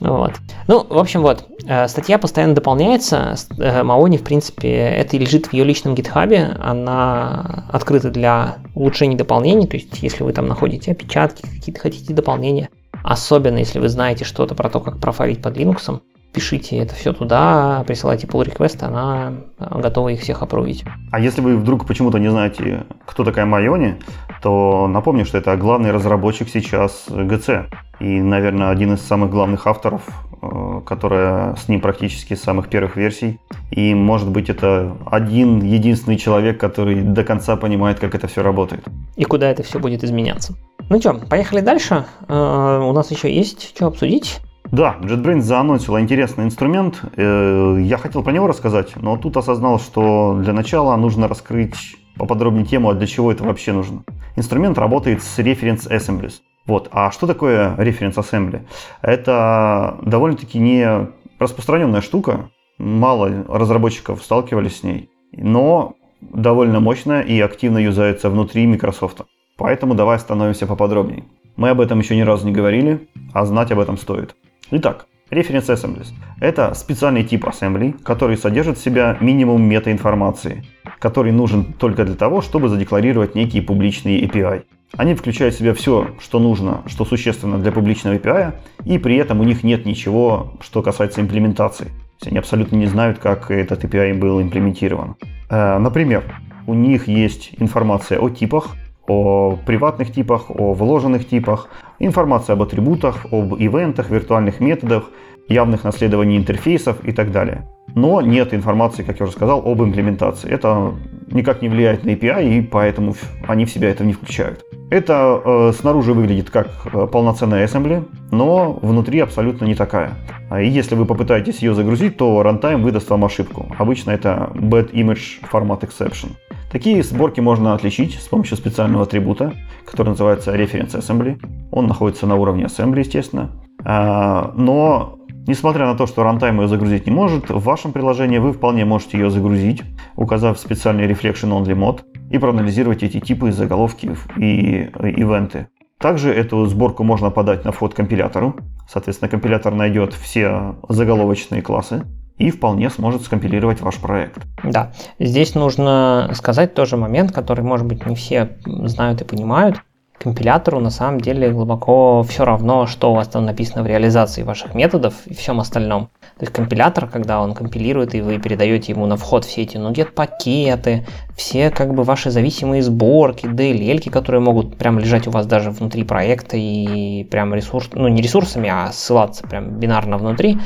Вот. 0.00 0.32
Ну, 0.68 0.86
в 0.86 0.98
общем, 0.98 1.22
вот, 1.22 1.46
э, 1.66 1.88
статья 1.88 2.18
постоянно 2.18 2.54
дополняется. 2.54 3.36
Э, 3.58 3.82
Маони, 3.82 4.18
в 4.18 4.22
принципе, 4.22 4.70
это 4.70 5.16
лежит 5.16 5.46
в 5.46 5.54
ее 5.54 5.64
личном 5.64 5.94
гитхабе. 5.94 6.56
Она 6.60 7.64
открыта 7.72 8.10
для 8.10 8.58
улучшений 8.74 9.16
дополнений. 9.16 9.66
То 9.66 9.78
есть, 9.78 10.02
если 10.02 10.24
вы 10.24 10.34
там 10.34 10.46
находите 10.46 10.92
опечатки, 10.92 11.40
какие-то 11.40 11.80
хотите 11.80 12.12
дополнения, 12.12 12.68
особенно 13.02 13.56
если 13.56 13.78
вы 13.78 13.88
знаете 13.88 14.26
что-то 14.26 14.54
про 14.54 14.68
то, 14.68 14.80
как 14.80 14.98
профайлить 14.98 15.40
под 15.40 15.56
Linux, 15.56 16.00
пишите 16.32 16.76
это 16.78 16.94
все 16.94 17.12
туда, 17.12 17.84
присылайте 17.86 18.26
pull 18.26 18.44
request, 18.44 18.84
она 18.84 19.34
готова 19.58 20.10
их 20.10 20.20
всех 20.20 20.42
опровить. 20.42 20.84
А 21.10 21.20
если 21.20 21.40
вы 21.40 21.56
вдруг 21.56 21.86
почему-то 21.86 22.18
не 22.18 22.30
знаете, 22.30 22.84
кто 23.04 23.24
такая 23.24 23.46
Майони, 23.46 23.96
то 24.42 24.86
напомню, 24.88 25.24
что 25.24 25.38
это 25.38 25.56
главный 25.56 25.90
разработчик 25.90 26.48
сейчас 26.48 27.06
GC. 27.08 27.66
И, 28.00 28.22
наверное, 28.22 28.70
один 28.70 28.94
из 28.94 29.02
самых 29.02 29.30
главных 29.30 29.66
авторов, 29.66 30.02
э, 30.40 30.80
которая 30.86 31.54
с 31.56 31.68
ним 31.68 31.82
практически 31.82 32.34
с 32.34 32.42
самых 32.42 32.68
первых 32.68 32.96
версий. 32.96 33.38
И, 33.70 33.94
может 33.94 34.30
быть, 34.30 34.48
это 34.48 34.96
один 35.04 35.60
единственный 35.62 36.16
человек, 36.16 36.58
который 36.58 37.02
до 37.02 37.24
конца 37.24 37.56
понимает, 37.56 38.00
как 38.00 38.14
это 38.14 38.26
все 38.26 38.42
работает. 38.42 38.84
И 39.16 39.24
куда 39.24 39.50
это 39.50 39.62
все 39.62 39.78
будет 39.78 40.02
изменяться. 40.02 40.54
Ну 40.88 40.98
что, 40.98 41.12
поехали 41.12 41.60
дальше. 41.60 42.06
Э, 42.26 42.80
у 42.82 42.92
нас 42.92 43.10
еще 43.10 43.32
есть 43.32 43.76
что 43.76 43.86
обсудить. 43.86 44.40
Да, 44.64 44.96
JetBrains 45.00 45.40
заанонсила 45.40 46.00
интересный 46.00 46.44
инструмент. 46.44 47.02
Э, 47.16 47.76
я 47.80 47.96
хотел 47.96 48.22
про 48.22 48.32
него 48.32 48.46
рассказать, 48.46 48.94
но 48.96 49.16
тут 49.16 49.36
осознал, 49.36 49.80
что 49.80 50.38
для 50.40 50.52
начала 50.52 50.94
нужно 50.96 51.26
раскрыть 51.26 51.96
поподробнее 52.16 52.64
тему, 52.64 52.90
а 52.90 52.94
для 52.94 53.06
чего 53.06 53.32
это 53.32 53.42
вообще 53.42 53.72
нужно. 53.72 54.04
Инструмент 54.36 54.78
работает 54.78 55.22
с 55.22 55.38
Reference 55.38 55.90
Assemblies. 55.90 56.34
Вот. 56.66 56.88
А 56.92 57.10
что 57.10 57.26
такое 57.26 57.74
Reference 57.76 58.14
Assembly? 58.14 58.62
Это 59.02 59.98
довольно-таки 60.02 60.58
не 60.58 61.08
распространенная 61.38 62.00
штука. 62.00 62.50
Мало 62.78 63.44
разработчиков 63.48 64.22
сталкивались 64.22 64.78
с 64.78 64.82
ней. 64.84 65.10
Но 65.32 65.94
довольно 66.20 66.80
мощная 66.80 67.22
и 67.22 67.40
активно 67.40 67.78
юзается 67.78 68.30
внутри 68.30 68.66
Microsoft. 68.66 69.22
Поэтому 69.56 69.94
давай 69.94 70.16
остановимся 70.16 70.66
поподробнее. 70.66 71.24
Мы 71.56 71.70
об 71.70 71.80
этом 71.80 71.98
еще 71.98 72.16
ни 72.16 72.22
разу 72.22 72.46
не 72.46 72.52
говорили, 72.52 73.08
а 73.32 73.44
знать 73.44 73.72
об 73.72 73.80
этом 73.80 73.98
стоит. 73.98 74.36
Итак, 74.72 75.06
Reference 75.32 75.66
Assemblies– 75.66 76.08
это 76.40 76.74
специальный 76.74 77.24
тип 77.24 77.44
ассемблей, 77.44 77.92
который 78.04 78.36
содержит 78.36 78.78
в 78.78 78.82
себя 78.82 79.16
минимум 79.20 79.62
метаинформации, 79.62 80.64
который 81.00 81.32
нужен 81.32 81.72
только 81.72 82.04
для 82.04 82.14
того, 82.14 82.40
чтобы 82.40 82.68
задекларировать 82.68 83.34
некие 83.34 83.62
публичные 83.62 84.24
API. 84.24 84.62
Они 84.96 85.14
включают 85.14 85.56
в 85.56 85.58
себя 85.58 85.74
все, 85.74 86.10
что 86.20 86.38
нужно, 86.38 86.82
что 86.86 87.04
существенно 87.04 87.58
для 87.58 87.72
публичного 87.72 88.14
API, 88.14 88.54
и 88.84 88.98
при 88.98 89.16
этом 89.16 89.40
у 89.40 89.44
них 89.44 89.64
нет 89.64 89.86
ничего, 89.86 90.52
что 90.60 90.82
касается 90.82 91.20
имплементации. 91.20 91.90
Они 92.24 92.38
абсолютно 92.38 92.76
не 92.76 92.86
знают, 92.86 93.18
как 93.18 93.50
этот 93.50 93.82
API 93.82 94.14
был 94.14 94.40
имплементирован. 94.40 95.16
Э, 95.48 95.78
например, 95.78 96.22
у 96.68 96.74
них 96.74 97.08
есть 97.08 97.50
информация 97.58 98.20
о 98.20 98.30
типах, 98.30 98.76
о 99.08 99.58
приватных 99.66 100.12
типах, 100.12 100.48
о 100.48 100.74
вложенных 100.74 101.26
типах, 101.28 101.68
информация 102.00 102.54
об 102.54 102.62
атрибутах, 102.62 103.26
об 103.30 103.54
ивентах, 103.54 104.10
виртуальных 104.10 104.58
методах, 104.58 105.10
явных 105.50 105.84
наследований 105.84 106.36
интерфейсов 106.36 107.04
и 107.04 107.12
так 107.12 107.32
далее. 107.32 107.68
Но 107.94 108.20
нет 108.20 108.54
информации, 108.54 109.02
как 109.02 109.18
я 109.18 109.24
уже 109.24 109.32
сказал, 109.32 109.62
об 109.66 109.82
имплементации. 109.82 110.48
Это 110.48 110.94
никак 111.30 111.60
не 111.60 111.68
влияет 111.68 112.04
на 112.04 112.10
API, 112.10 112.58
и 112.58 112.62
поэтому 112.62 113.14
они 113.46 113.64
в 113.64 113.70
себя 113.70 113.90
это 113.90 114.04
не 114.04 114.12
включают. 114.12 114.64
Это 114.90 115.40
э, 115.44 115.72
снаружи 115.78 116.12
выглядит 116.12 116.50
как 116.50 116.68
э, 116.92 117.06
полноценная 117.06 117.64
assembly, 117.66 118.08
но 118.32 118.72
внутри 118.82 119.20
абсолютно 119.20 119.64
не 119.64 119.74
такая. 119.74 120.14
А 120.50 120.60
и 120.60 120.68
если 120.68 120.96
вы 120.96 121.04
попытаетесь 121.04 121.60
ее 121.60 121.74
загрузить, 121.74 122.16
то 122.16 122.42
runtime 122.42 122.82
выдаст 122.82 123.08
вам 123.10 123.24
ошибку. 123.24 123.66
Обычно 123.78 124.10
это 124.10 124.50
bad 124.54 124.92
image 124.92 125.40
format 125.52 125.80
exception. 125.80 126.30
Такие 126.72 127.02
сборки 127.02 127.40
можно 127.40 127.74
отличить 127.74 128.14
с 128.14 128.28
помощью 128.28 128.56
специального 128.56 129.04
атрибута, 129.04 129.52
который 129.84 130.10
называется 130.10 130.54
reference 130.56 130.96
assembly. 130.96 131.40
Он 131.70 131.86
находится 131.86 132.26
на 132.26 132.36
уровне 132.36 132.64
assembly, 132.64 133.00
естественно. 133.00 133.50
А, 133.84 134.52
но 134.56 135.19
Несмотря 135.46 135.86
на 135.86 135.96
то, 135.96 136.06
что 136.06 136.22
рантайм 136.22 136.60
ее 136.60 136.68
загрузить 136.68 137.06
не 137.06 137.12
может, 137.12 137.50
в 137.50 137.62
вашем 137.62 137.92
приложении 137.92 138.38
вы 138.38 138.52
вполне 138.52 138.84
можете 138.84 139.18
ее 139.18 139.30
загрузить, 139.30 139.82
указав 140.16 140.58
специальный 140.58 141.06
Reflection 141.10 141.50
Only 141.50 141.74
мод 141.74 142.04
и 142.30 142.38
проанализировать 142.38 143.02
эти 143.02 143.20
типы, 143.20 143.50
заголовки 143.50 144.10
и 144.36 144.90
ивенты. 145.16 145.68
Также 145.98 146.32
эту 146.32 146.64
сборку 146.66 147.04
можно 147.04 147.30
подать 147.30 147.64
на 147.64 147.72
вход 147.72 147.94
компилятору. 147.94 148.56
Соответственно, 148.88 149.28
компилятор 149.28 149.74
найдет 149.74 150.14
все 150.14 150.76
заголовочные 150.88 151.62
классы 151.62 152.04
и 152.38 152.50
вполне 152.50 152.88
сможет 152.88 153.22
скомпилировать 153.22 153.82
ваш 153.82 153.96
проект. 153.96 154.46
Да, 154.64 154.92
здесь 155.18 155.54
нужно 155.54 156.30
сказать 156.34 156.72
тоже 156.72 156.96
момент, 156.96 157.32
который, 157.32 157.62
может 157.62 157.86
быть, 157.86 158.06
не 158.06 158.14
все 158.14 158.56
знают 158.64 159.20
и 159.20 159.24
понимают 159.24 159.82
компилятору 160.20 160.80
на 160.80 160.90
самом 160.90 161.20
деле 161.20 161.50
глубоко 161.50 162.22
все 162.22 162.44
равно, 162.44 162.86
что 162.86 163.10
у 163.10 163.14
вас 163.14 163.28
там 163.28 163.46
написано 163.46 163.82
в 163.82 163.86
реализации 163.86 164.42
ваших 164.42 164.74
методов 164.74 165.14
и 165.26 165.34
всем 165.34 165.60
остальном. 165.60 166.10
То 166.38 166.44
есть 166.44 166.52
компилятор, 166.52 167.08
когда 167.08 167.40
он 167.40 167.54
компилирует, 167.54 168.14
и 168.14 168.20
вы 168.20 168.38
передаете 168.38 168.92
ему 168.92 169.06
на 169.06 169.16
вход 169.16 169.46
все 169.46 169.62
эти 169.62 169.78
nuget 169.78 170.12
пакеты, 170.12 171.06
все 171.34 171.70
как 171.70 171.94
бы 171.94 172.02
ваши 172.02 172.30
зависимые 172.30 172.82
сборки, 172.82 173.46
DLL, 173.46 174.10
которые 174.10 174.42
могут 174.42 174.76
прям 174.76 174.98
лежать 174.98 175.26
у 175.26 175.30
вас 175.30 175.46
даже 175.46 175.70
внутри 175.70 176.04
проекта 176.04 176.58
и 176.58 177.24
прям 177.24 177.54
ресурс, 177.54 177.88
ну 177.94 178.06
не 178.08 178.20
ресурсами, 178.20 178.68
а 178.68 178.92
ссылаться 178.92 179.46
прям 179.46 179.80
бинарно 179.80 180.18
внутри, 180.18 180.58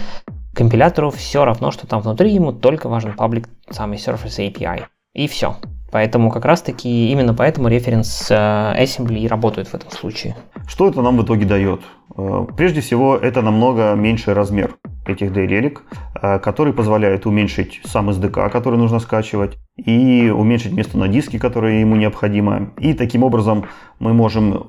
компилятору 0.52 1.10
все 1.10 1.44
равно, 1.44 1.70
что 1.70 1.86
там 1.86 2.00
внутри, 2.00 2.32
ему 2.32 2.52
только 2.52 2.88
важен 2.88 3.14
паблик, 3.14 3.48
самый 3.70 3.98
Surface 3.98 4.52
API. 4.52 4.84
И 5.14 5.28
все. 5.28 5.56
Поэтому 5.94 6.28
как 6.28 6.44
раз-таки 6.44 7.12
именно 7.12 7.34
поэтому 7.34 7.68
референс 7.68 8.26
э, 8.28 8.34
assembly 8.34 9.20
и 9.20 9.28
работает 9.28 9.68
в 9.68 9.74
этом 9.74 9.92
случае. 9.92 10.34
Что 10.66 10.88
это 10.88 11.00
нам 11.02 11.16
в 11.16 11.22
итоге 11.22 11.46
дает? 11.46 11.82
Э, 12.16 12.46
прежде 12.56 12.80
всего, 12.80 13.14
это 13.16 13.42
намного 13.42 13.94
меньший 13.94 14.32
размер 14.34 14.74
этих 15.06 15.30
DLL, 15.30 15.78
э, 16.20 16.40
который 16.40 16.72
позволяет 16.72 17.26
уменьшить 17.26 17.80
сам 17.84 18.10
SDK, 18.10 18.50
который 18.50 18.76
нужно 18.76 18.98
скачивать, 18.98 19.56
и 19.76 20.32
уменьшить 20.36 20.72
место 20.72 20.98
на 20.98 21.06
диске, 21.06 21.38
которое 21.38 21.78
ему 21.78 21.94
необходимо. 21.94 22.72
И 22.76 22.94
таким 22.94 23.22
образом 23.22 23.66
мы 24.00 24.14
можем 24.14 24.66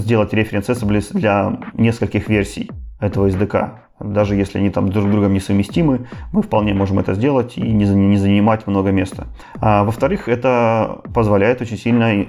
сделать 0.00 0.32
референс 0.32 0.68
assembly 0.68 1.00
для 1.12 1.60
нескольких 1.74 2.28
версий 2.28 2.68
этого 2.98 3.28
SDK 3.28 3.70
даже 4.00 4.34
если 4.34 4.58
они 4.58 4.70
там 4.70 4.90
друг 4.90 5.06
с 5.06 5.10
другом 5.10 5.34
несовместимы, 5.34 6.06
мы 6.32 6.42
вполне 6.42 6.74
можем 6.74 6.98
это 6.98 7.14
сделать 7.14 7.56
и 7.56 7.62
не, 7.62 7.84
не 7.84 8.16
занимать 8.16 8.66
много 8.66 8.90
места. 8.90 9.26
А, 9.60 9.84
во-вторых, 9.84 10.28
это 10.28 11.00
позволяет 11.14 11.60
очень 11.60 11.76
сильно 11.76 12.12
э, 12.12 12.26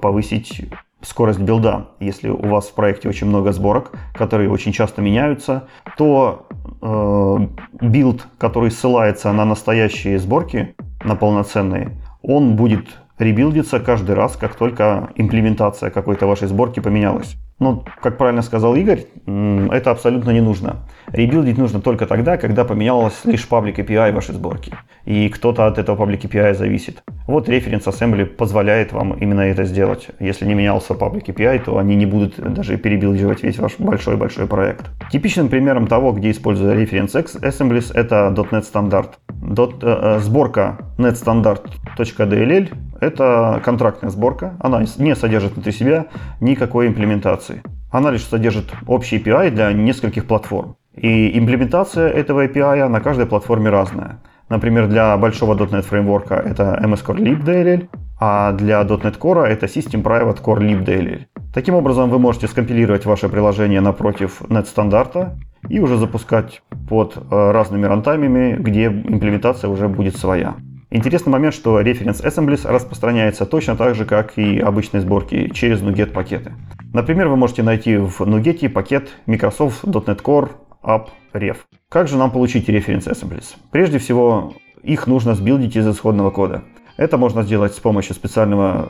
повысить 0.00 0.62
скорость 1.02 1.40
build 1.40 1.74
а. 1.74 1.88
Если 1.98 2.28
у 2.28 2.46
вас 2.48 2.68
в 2.68 2.74
проекте 2.74 3.08
очень 3.08 3.26
много 3.26 3.52
сборок, 3.52 3.92
которые 4.14 4.50
очень 4.50 4.72
часто 4.72 5.02
меняются, 5.02 5.64
то 5.96 6.46
э, 6.82 7.36
build, 7.80 8.26
который 8.38 8.70
ссылается 8.70 9.32
на 9.32 9.44
настоящие 9.44 10.18
сборки, 10.18 10.74
на 11.02 11.16
полноценные, 11.16 11.96
он 12.22 12.56
будет 12.56 12.98
rebuild 13.20 13.51
иться 13.51 13.78
каждый 13.78 14.16
раз, 14.16 14.36
как 14.36 14.54
только 14.56 15.10
implement 15.14 15.60
ация 15.60 15.90
какой-то 15.90 16.26
вашей 16.26 16.48
сборки 16.48 16.80
поменялась. 16.80 17.36
Ну, 17.60 17.84
как 18.00 18.16
правильно 18.16 18.40
сказал 18.40 18.74
Игорь, 18.74 19.04
это 19.26 19.90
абсолютно 19.90 20.30
не 20.30 20.40
нужно. 20.40 20.76
Ребилдить 21.12 21.58
нужно 21.58 21.82
только 21.82 22.06
тогда, 22.06 22.38
когда 22.38 22.64
поменялась 22.64 23.20
лишь 23.24 23.46
паблик 23.46 23.78
API 23.78 24.14
вашей 24.14 24.34
сборки. 24.34 24.72
И 25.04 25.28
кто-то 25.28 25.66
от 25.66 25.76
этого 25.76 25.96
паблик 25.96 26.24
API 26.24 26.54
зависит. 26.54 27.02
Вот 27.26 27.50
Reference 27.50 27.84
Assembly 27.84 28.24
позволяет 28.24 28.92
вам 28.92 29.12
именно 29.12 29.42
это 29.42 29.64
сделать. 29.64 30.08
Если 30.20 30.46
не 30.46 30.54
менялся 30.54 30.94
паблик 30.94 31.28
API, 31.28 31.62
то 31.62 31.76
они 31.76 31.96
не 31.96 32.06
будут 32.06 32.36
даже 32.38 32.78
перебилдивать 32.78 33.42
весь 33.42 33.58
ваш 33.58 33.78
большой-большой 33.78 34.46
проект. 34.46 34.86
Типичным 35.12 35.50
примером 35.50 35.86
того, 35.86 36.12
где 36.12 36.30
используется 36.30 36.80
Reference 36.80 37.42
Assemblies, 37.42 37.92
это 37.94 38.34
.NET 38.34 38.62
стандарт. 38.62 39.18
Э, 39.42 39.66
э, 39.82 40.18
сборка 40.20 40.78
netstandard.dll 40.98 42.74
это 43.00 43.60
контрактная 43.64 44.10
сборка. 44.10 44.56
Она 44.60 44.84
не 44.98 45.14
содержит 45.14 45.54
внутри 45.54 45.72
себя 45.72 46.06
никакой 46.40 46.88
имплементации. 46.88 47.62
Она 47.90 48.10
лишь 48.10 48.24
содержит 48.24 48.70
общий 48.86 49.18
API 49.18 49.50
для 49.50 49.72
нескольких 49.72 50.26
платформ. 50.26 50.76
И 50.94 51.38
имплементация 51.38 52.10
этого 52.10 52.46
API 52.46 52.88
на 52.88 53.00
каждой 53.00 53.26
платформе 53.26 53.70
разная. 53.70 54.20
Например, 54.48 54.88
для 54.88 55.16
большого 55.16 55.54
.NET 55.54 55.82
фреймворка 55.82 56.34
это 56.34 56.78
MS 56.82 57.04
Core 57.06 57.18
Lib 57.18 57.44
DLL, 57.44 57.88
а 58.20 58.52
для 58.52 58.82
.NET 58.82 59.18
Core 59.18 59.44
это 59.46 59.66
System 59.66 60.02
Private 60.02 60.42
Core 60.42 60.58
Lib 60.58 60.84
DLL. 60.84 61.26
Таким 61.54 61.74
образом, 61.74 62.10
вы 62.10 62.18
можете 62.18 62.48
скомпилировать 62.48 63.06
ваше 63.06 63.28
приложение 63.28 63.80
напротив 63.80 64.42
.NET 64.42 64.66
стандарта 64.66 65.38
и 65.68 65.78
уже 65.80 65.96
запускать 65.98 66.62
под 66.88 67.16
э, 67.16 67.50
разными 67.50 67.86
рантаймами, 67.86 68.56
где 68.58 68.86
имплементация 68.86 69.68
уже 69.68 69.88
будет 69.88 70.16
своя. 70.16 70.56
Интересный 70.92 71.30
момент, 71.30 71.54
что 71.54 71.80
Reference 71.80 72.24
Assemblies 72.24 72.68
распространяется 72.68 73.46
точно 73.46 73.76
так 73.76 73.94
же, 73.94 74.04
как 74.04 74.36
и 74.38 74.58
обычные 74.58 75.00
сборки 75.00 75.50
через 75.54 75.80
NuGet 75.80 76.12
пакеты. 76.12 76.52
Например, 76.92 77.28
вы 77.28 77.36
можете 77.36 77.62
найти 77.62 77.96
в 77.96 78.20
NuGet 78.20 78.68
пакет 78.70 79.10
Microsoft 79.26 79.84
.NET 79.84 80.20
Core 80.22 80.50
App 80.82 81.06
Ref. 81.32 81.58
Как 81.88 82.08
же 82.08 82.16
нам 82.16 82.32
получить 82.32 82.68
Reference 82.68 83.08
Assemblies? 83.08 83.54
Прежде 83.70 83.98
всего, 83.98 84.54
их 84.82 85.06
нужно 85.06 85.34
сбилдить 85.34 85.76
из 85.76 85.86
исходного 85.86 86.30
кода. 86.30 86.64
Это 86.96 87.16
можно 87.16 87.42
сделать 87.42 87.72
с 87.72 87.78
помощью 87.78 88.16
специального 88.16 88.88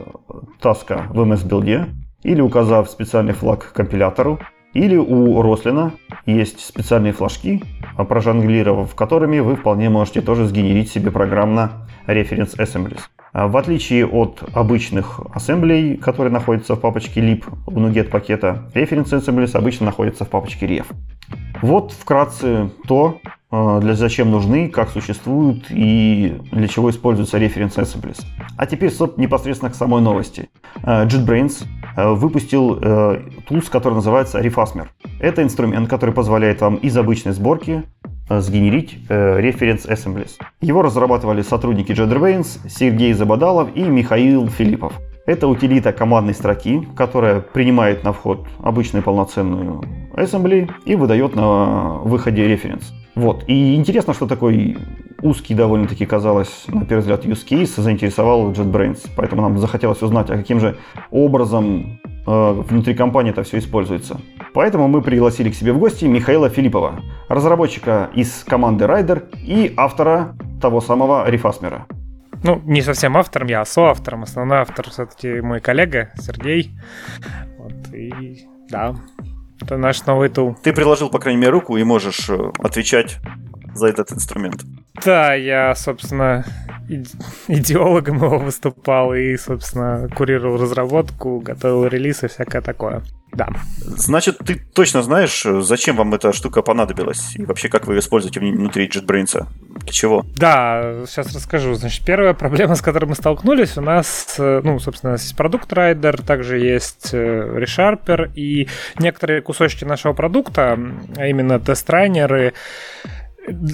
таска 0.59 1.05
в 1.09 1.21
MS-билде 1.21 1.85
или 2.23 2.41
указав 2.41 2.89
специальный 2.89 3.33
флаг 3.33 3.71
компилятору 3.73 4.39
или 4.73 4.95
у 4.95 5.41
Рослина 5.41 5.93
есть 6.25 6.59
специальные 6.59 7.13
флажки, 7.13 7.63
прожонглировав 7.97 8.95
которыми 8.95 9.39
вы 9.39 9.55
вполне 9.55 9.89
можете 9.89 10.21
тоже 10.21 10.47
сгенерить 10.47 10.91
себе 10.91 11.11
программно 11.11 11.87
Reference 12.07 12.57
Assemblies. 12.57 13.01
А 13.33 13.47
в 13.47 13.55
отличие 13.55 14.05
от 14.05 14.43
обычных 14.53 15.21
ассемблей, 15.33 15.95
которые 15.95 16.33
находятся 16.33 16.75
в 16.75 16.81
папочке 16.81 17.21
lib 17.21 17.45
у 17.65 17.71
NuGet 17.71 18.09
пакета, 18.09 18.69
Reference 18.73 19.11
Assemblies 19.11 19.55
обычно 19.55 19.85
находятся 19.85 20.25
в 20.25 20.29
папочке 20.29 20.65
ref. 20.65 20.87
Вот 21.61 21.93
вкратце 21.93 22.71
то, 22.87 23.19
э, 23.51 23.79
для 23.81 23.93
зачем 23.93 24.31
нужны, 24.31 24.67
как 24.67 24.89
существуют 24.89 25.67
и 25.69 26.35
для 26.51 26.67
чего 26.67 26.89
используются 26.89 27.37
Reference 27.37 27.75
Assemblies. 27.75 28.21
А 28.57 28.65
теперь, 28.65 28.91
непосредственно 29.17 29.71
к 29.71 29.75
самой 29.75 30.01
новости. 30.01 30.49
Э, 30.83 31.05
JetBrains 31.05 31.63
выпустил 31.95 32.79
э, 32.81 33.21
тулс, 33.47 33.69
который 33.69 33.95
называется 33.95 34.39
Refasmer. 34.39 34.87
Это 35.19 35.43
инструмент, 35.43 35.89
который 35.89 36.13
позволяет 36.13 36.61
вам 36.61 36.75
из 36.75 36.95
обычной 36.97 37.33
сборки 37.33 37.83
э, 38.29 38.39
сгенерить 38.39 38.99
Reference 39.09 39.87
Assemblies. 39.87 40.31
Его 40.61 40.81
разрабатывали 40.81 41.41
сотрудники 41.41 41.91
JetBrains 41.91 42.69
Сергей 42.69 43.13
Забадалов 43.13 43.69
и 43.75 43.83
Михаил 43.83 44.47
Филиппов. 44.47 44.93
Это 45.27 45.47
утилита 45.47 45.93
командной 45.93 46.33
строки, 46.33 46.87
которая 46.95 47.41
принимает 47.41 48.03
на 48.03 48.11
вход 48.11 48.47
обычную 48.59 49.03
полноценную 49.03 49.83
assembly 50.13 50.69
и 50.85 50.95
выдает 50.95 51.35
на 51.35 51.99
выходе 51.99 52.47
референс. 52.47 52.91
Вот. 53.15 53.43
И 53.47 53.75
интересно, 53.75 54.13
что 54.13 54.25
такой 54.25 54.77
узкий 55.21 55.55
довольно-таки, 55.55 56.05
казалось, 56.05 56.65
на 56.67 56.85
первый 56.85 57.01
взгляд, 57.01 57.25
use 57.25 57.47
case 57.47 57.81
заинтересовал 57.81 58.51
JetBrains. 58.51 59.09
Поэтому 59.15 59.41
нам 59.41 59.57
захотелось 59.57 60.01
узнать, 60.01 60.29
а 60.29 60.37
каким 60.37 60.59
же 60.59 60.77
образом 61.09 61.99
э, 62.27 62.51
внутри 62.69 62.93
компании 62.93 63.31
это 63.31 63.43
все 63.43 63.59
используется. 63.59 64.19
Поэтому 64.53 64.87
мы 64.87 65.01
пригласили 65.01 65.49
к 65.49 65.55
себе 65.55 65.73
в 65.73 65.79
гости 65.79 66.05
Михаила 66.05 66.49
Филиппова, 66.49 66.99
разработчика 67.29 68.09
из 68.13 68.43
команды 68.43 68.85
Rider 68.85 69.23
и 69.45 69.73
автора 69.77 70.35
того 70.61 70.81
самого 70.81 71.29
рефасмера. 71.29 71.85
Ну, 72.43 72.59
не 72.65 72.81
совсем 72.81 73.17
автором, 73.17 73.47
я 73.47 73.63
соавтором. 73.65 74.23
Основной 74.23 74.59
автор 74.59 74.89
все-таки 74.89 75.41
мой 75.41 75.59
коллега 75.59 76.11
Сергей. 76.17 76.71
Вот, 77.59 77.93
и 77.93 78.47
да, 78.69 78.95
это 79.61 79.77
наш 79.77 80.05
новый 80.05 80.29
тул. 80.29 80.57
Ты 80.63 80.73
приложил, 80.73 81.09
по 81.09 81.19
крайней 81.19 81.39
мере, 81.39 81.51
руку 81.51 81.77
и 81.77 81.83
можешь 81.83 82.29
э, 82.29 82.51
отвечать 82.59 83.19
за 83.73 83.87
этот 83.87 84.11
инструмент. 84.11 84.63
Да, 85.03 85.33
я, 85.33 85.73
собственно, 85.75 86.45
идеологом 87.47 88.17
его 88.17 88.39
выступал 88.39 89.13
и, 89.13 89.37
собственно, 89.37 90.09
курировал 90.15 90.57
разработку, 90.57 91.39
готовил 91.39 91.85
релиз 91.87 92.23
и 92.23 92.27
всякое 92.27 92.61
такое. 92.61 93.03
Да. 93.33 93.47
Значит, 93.77 94.39
ты 94.39 94.55
точно 94.55 95.01
знаешь, 95.03 95.45
зачем 95.61 95.95
вам 95.95 96.13
эта 96.13 96.33
штука 96.33 96.61
понадобилась? 96.61 97.33
И 97.37 97.45
вообще, 97.45 97.69
как 97.69 97.87
вы 97.87 97.93
ее 97.93 97.99
используете 98.01 98.41
внутри 98.41 98.89
JetBrains? 98.89 99.45
Для 99.83 99.91
чего? 99.91 100.25
Да, 100.35 101.05
сейчас 101.07 101.33
расскажу. 101.33 101.73
Значит, 101.75 102.05
первая 102.05 102.33
проблема, 102.33 102.75
с 102.75 102.81
которой 102.81 103.05
мы 103.05 103.15
столкнулись, 103.15 103.77
у 103.77 103.81
нас, 103.81 104.35
э, 104.37 104.61
ну, 104.63 104.79
собственно, 104.79 105.13
есть 105.13 105.35
продукт 105.37 105.71
Rider, 105.71 106.21
также 106.25 106.59
есть 106.59 107.11
э, 107.13 107.17
ReSharper, 107.17 108.31
и 108.35 108.67
некоторые 108.99 109.41
кусочки 109.41 109.85
нашего 109.85 110.11
продукта, 110.11 110.77
а 111.15 111.27
именно 111.27 111.57
тест-райнеры, 111.57 112.53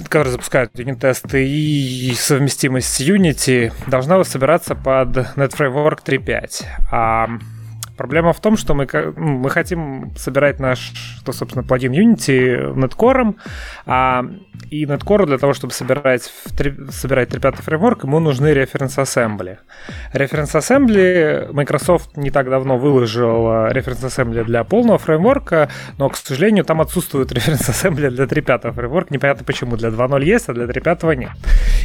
которые 0.08 0.32
запускают 0.32 0.78
юнит-тесты 0.78 1.46
и 1.46 2.12
совместимость 2.14 2.88
с 2.88 3.00
Unity, 3.00 3.72
должна 3.86 4.22
собираться 4.24 4.74
под 4.74 5.16
NetFramework 5.36 6.00
3.5. 6.04 6.64
А 6.90 7.28
Проблема 7.98 8.32
в 8.32 8.40
том, 8.40 8.56
что 8.56 8.74
мы, 8.74 8.86
ну, 8.92 9.38
мы 9.38 9.50
хотим 9.50 10.12
собирать 10.16 10.60
наш, 10.60 10.92
что, 11.18 11.32
собственно, 11.32 11.64
плагин 11.64 11.92
Unity 11.92 12.72
Netcore, 12.74 13.34
а, 13.86 14.24
и 14.70 14.84
Netcore 14.84 15.26
для 15.26 15.36
того, 15.36 15.52
чтобы 15.52 15.72
собирать, 15.72 16.32
3, 16.56 16.90
собирать 16.90 17.30
3.5 17.30 17.62
фреймворк, 17.62 18.04
ему 18.04 18.20
нужны 18.20 18.54
референс-ассембли. 18.54 19.58
Референс-ассембли 20.12 21.48
Microsoft 21.52 22.16
не 22.16 22.30
так 22.30 22.48
давно 22.48 22.78
выложил 22.78 23.66
референс-ассембли 23.72 24.44
для 24.44 24.62
полного 24.62 24.98
фреймворка, 24.98 25.68
но, 25.98 26.08
к 26.08 26.16
сожалению, 26.16 26.64
там 26.64 26.80
отсутствует 26.80 27.32
референс-ассембли 27.32 28.10
для 28.10 28.26
3.5 28.26 28.72
фреймворк. 28.72 29.10
Непонятно 29.10 29.44
почему. 29.44 29.76
Для 29.76 29.88
2.0 29.88 30.24
есть, 30.24 30.48
а 30.48 30.52
для 30.52 30.66
3.5 30.66 31.16
нет. 31.16 31.30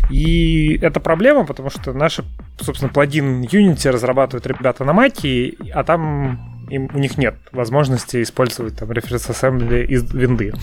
И 0.09 0.77
это 0.81 0.99
проблема, 0.99 1.45
потому 1.45 1.69
что 1.69 1.93
наши, 1.93 2.23
собственно, 2.59 2.91
плагин 2.91 3.43
Unity 3.43 3.89
разрабатывают 3.89 4.45
ребята 4.45 4.83
на 4.83 4.93
Маке, 4.93 5.55
а 5.73 5.83
там 5.83 6.65
им, 6.69 6.89
у 6.93 6.97
них 6.97 7.17
нет 7.17 7.35
возможности 7.51 8.21
использовать 8.21 8.77
там 8.77 8.91
референс-ассембли 8.91 9.85
из 9.85 10.11
винды. 10.13 10.53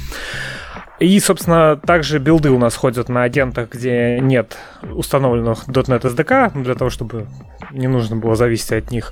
И, 0.99 1.19
собственно, 1.19 1.77
также 1.77 2.19
билды 2.19 2.51
у 2.51 2.59
нас 2.59 2.77
ходят 2.77 3.09
на 3.09 3.23
агентах, 3.23 3.71
где 3.71 4.21
нет 4.21 4.59
установленных 4.83 5.67
.NET 5.67 6.03
SDK, 6.03 6.63
для 6.63 6.75
того, 6.75 6.91
чтобы 6.91 7.27
не 7.71 7.87
нужно 7.87 8.17
было 8.17 8.37
зависеть 8.37 8.73
от 8.73 8.91
них. 8.91 9.11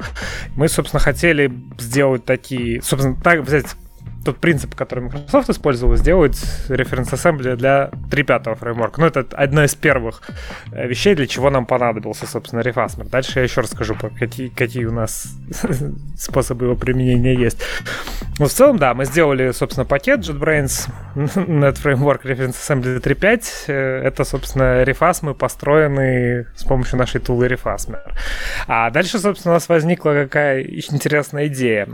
Мы, 0.55 0.69
собственно, 0.69 1.01
хотели 1.01 1.51
сделать 1.79 2.27
такие... 2.27 2.83
Собственно, 2.83 3.17
так 3.17 3.41
взять 3.41 3.75
тот 4.29 4.41
принцип, 4.41 4.75
который 4.75 5.05
Microsoft 5.05 5.49
использовал, 5.49 5.97
сделать 5.97 6.39
референс-ассембли 6.69 7.57
для 7.57 7.91
3.5 8.11 8.57
фреймворка. 8.57 9.01
Ну, 9.01 9.07
это 9.07 9.25
одна 9.33 9.65
из 9.65 9.75
первых 9.75 10.21
э, 10.71 10.87
вещей, 10.87 11.15
для 11.15 11.27
чего 11.27 11.49
нам 11.49 11.65
понадобился, 11.65 12.27
собственно, 12.27 12.61
рефасмер. 12.61 13.07
Дальше 13.07 13.39
я 13.39 13.45
еще 13.45 13.63
расскажу, 13.63 13.97
какие, 14.19 14.49
какие 14.49 14.85
у 14.85 14.93
нас 14.93 15.29
способы 16.19 16.67
его 16.67 16.77
применения 16.77 17.35
есть. 17.35 17.63
Но 18.39 18.47
в 18.47 18.53
целом, 18.53 18.77
да, 18.77 18.93
мы 18.93 19.07
сделали, 19.07 19.51
собственно, 19.53 19.87
пакет 19.87 20.21
JetBrains 20.21 20.91
Net 21.17 21.83
Framework 21.83 22.23
Reference 22.25 22.57
Assembly 22.57 23.01
3.5. 23.01 23.45
Э, 23.69 24.03
это, 24.05 24.25
собственно, 24.25 24.83
рефасмы, 24.83 25.35
построенные 25.35 26.49
с 26.55 26.65
помощью 26.65 26.99
нашей 26.99 27.23
тулы 27.23 27.47
Refasmer. 27.47 28.13
А 28.67 28.91
дальше, 28.91 29.19
собственно, 29.19 29.53
у 29.53 29.57
нас 29.57 29.71
возникла 29.71 30.13
какая 30.13 30.63
интересная 30.63 31.47
идея. 31.47 31.89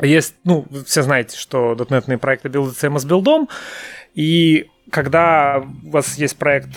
Есть, 0.00 0.34
ну, 0.44 0.66
все 0.84 1.02
знаете, 1.02 1.36
что 1.38 1.74
дотнетные 1.74 2.18
проекты 2.18 2.48
билдятся 2.48 2.88
MS 2.88 3.06
билдом, 3.06 3.48
и 4.14 4.68
когда 4.90 5.64
у 5.84 5.90
вас 5.90 6.16
есть 6.16 6.36
проект 6.36 6.70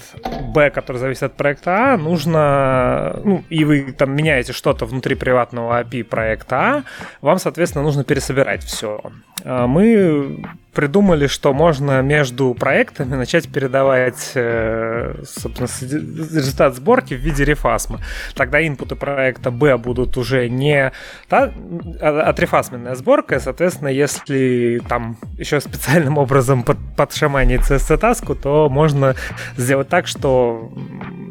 Б, 0.53 0.71
который 0.71 0.97
зависит 0.97 1.23
от 1.23 1.35
проекта 1.35 1.93
А, 1.93 1.97
нужно, 1.97 3.19
ну, 3.23 3.43
и 3.49 3.63
вы 3.63 3.91
там 3.91 4.15
меняете 4.15 4.51
что-то 4.53 4.85
внутри 4.85 5.15
приватного 5.15 5.81
API 5.81 6.03
проекта 6.03 6.55
А, 6.57 6.83
вам, 7.21 7.37
соответственно, 7.37 7.83
нужно 7.83 8.03
пересобирать 8.03 8.63
все. 8.63 9.01
А 9.43 9.67
мы 9.67 10.43
придумали, 10.79 11.27
что 11.27 11.53
можно 11.53 12.01
между 12.01 12.53
проектами 12.53 13.15
начать 13.15 13.49
передавать, 13.49 14.31
э, 14.35 15.23
собственно, 15.25 15.67
результат 15.67 16.73
сборки 16.75 17.15
в 17.15 17.17
виде 17.17 17.43
рефасма. 17.43 17.99
Тогда 18.33 18.65
инпуты 18.65 18.95
проекта 18.95 19.51
B 19.51 19.75
будут 19.75 20.15
уже 20.15 20.47
не 20.47 20.93
та, 21.27 21.51
а 21.99 22.21
отрефасменная 22.29 22.95
сборка, 22.95 23.35
и, 23.35 23.39
соответственно, 23.39 23.89
если 23.89 24.81
там 24.87 25.17
еще 25.37 25.59
специальным 25.59 26.17
образом 26.17 26.63
под, 26.63 26.77
подшаманить 26.95 27.69
CSC-таску, 27.69 28.35
то 28.35 28.69
можно 28.69 29.15
сделать 29.57 29.89
так, 29.89 30.07
что 30.07 30.71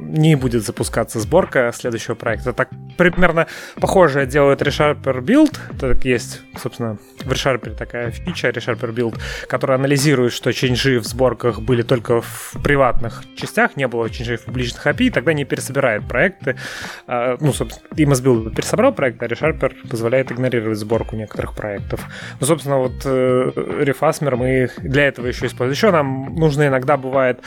не 0.09 0.35
будет 0.35 0.65
запускаться 0.65 1.21
сборка 1.21 1.71
следующего 1.75 2.15
проекта. 2.15 2.53
Так 2.53 2.71
примерно 2.97 3.47
похожее 3.81 4.27
делает 4.27 4.63
ReSharper 4.63 5.21
Build. 5.21 5.57
Так 5.79 6.05
есть, 6.05 6.41
собственно, 6.61 6.99
в 7.23 7.31
ReSharper 7.31 7.75
такая 7.75 8.11
фича 8.11 8.49
ReSharper 8.49 8.93
Build, 8.93 9.19
которая 9.47 9.79
анализирует, 9.79 10.33
что 10.33 10.53
ченджи 10.53 10.99
в 10.99 11.05
сборках 11.05 11.61
были 11.61 11.83
только 11.83 12.21
в 12.21 12.55
приватных 12.63 13.23
частях, 13.37 13.77
не 13.77 13.87
было 13.87 14.11
ченджей 14.11 14.37
в 14.37 14.45
публичных 14.45 14.87
API, 14.87 15.07
и 15.07 15.11
тогда 15.11 15.33
не 15.33 15.45
пересобирает 15.45 16.07
проекты. 16.07 16.57
А, 17.07 17.37
ну, 17.41 17.53
собственно, 17.53 17.87
EMS 17.95 18.51
пересобрал 18.55 18.93
проект, 18.93 19.23
а 19.23 19.27
ReSharper 19.27 19.89
позволяет 19.89 20.33
игнорировать 20.33 20.79
сборку 20.79 21.17
некоторых 21.17 21.55
проектов. 21.55 22.07
Ну, 22.41 22.47
собственно, 22.47 22.79
вот 22.79 23.03
э, 23.05 23.53
Refasmer 23.55 24.37
мы 24.37 24.71
для 24.79 25.09
этого 25.09 25.27
еще 25.27 25.47
используем. 25.47 25.73
Еще 25.73 25.91
нам 25.91 26.35
нужно 26.35 26.67
иногда 26.67 26.97
бывает 26.97 27.41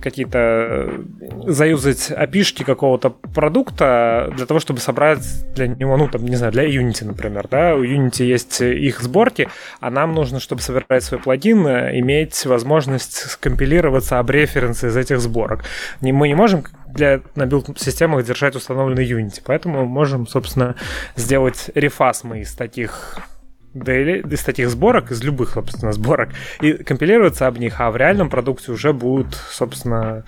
какие-то 0.00 0.38
э, 0.38 1.02
заюзать 1.46 2.10
опишки 2.10 2.62
какого-то 2.62 3.10
продукта 3.10 4.32
для 4.36 4.46
того, 4.46 4.60
чтобы 4.60 4.80
собрать 4.80 5.24
для 5.54 5.68
него, 5.68 5.96
ну, 5.96 6.08
там, 6.08 6.24
не 6.24 6.36
знаю, 6.36 6.52
для 6.52 6.64
Unity, 6.64 7.04
например, 7.04 7.48
да, 7.50 7.74
у 7.74 7.84
Unity 7.84 8.24
есть 8.24 8.60
их 8.60 9.00
сборки, 9.00 9.48
а 9.80 9.90
нам 9.90 10.12
нужно, 10.12 10.40
чтобы 10.40 10.62
собирать 10.62 11.04
свой 11.04 11.20
плагин, 11.22 11.66
иметь 11.66 12.44
возможность 12.46 13.30
скомпилироваться 13.30 14.18
об 14.18 14.30
референсы 14.30 14.88
из 14.88 14.96
этих 14.96 15.20
сборок. 15.20 15.64
Мы 16.00 16.28
не 16.28 16.34
можем 16.34 16.64
для, 16.86 17.20
на 17.34 17.46
билд-системах 17.46 18.24
держать 18.24 18.56
установленный 18.56 19.08
Unity, 19.08 19.40
поэтому 19.44 19.80
мы 19.80 19.86
можем, 19.86 20.26
собственно, 20.26 20.76
сделать 21.16 21.70
рефасмы 21.74 22.40
из 22.40 22.54
таких 22.54 23.18
из 23.74 24.44
таких 24.44 24.68
сборок, 24.68 25.10
из 25.10 25.22
любых, 25.22 25.52
собственно, 25.52 25.92
сборок, 25.92 26.30
и 26.60 26.74
компилироваться 26.74 27.46
об 27.46 27.58
них, 27.58 27.80
а 27.80 27.90
в 27.90 27.96
реальном 27.96 28.28
продукте 28.28 28.70
уже 28.70 28.92
будут, 28.92 29.34
собственно, 29.34 30.24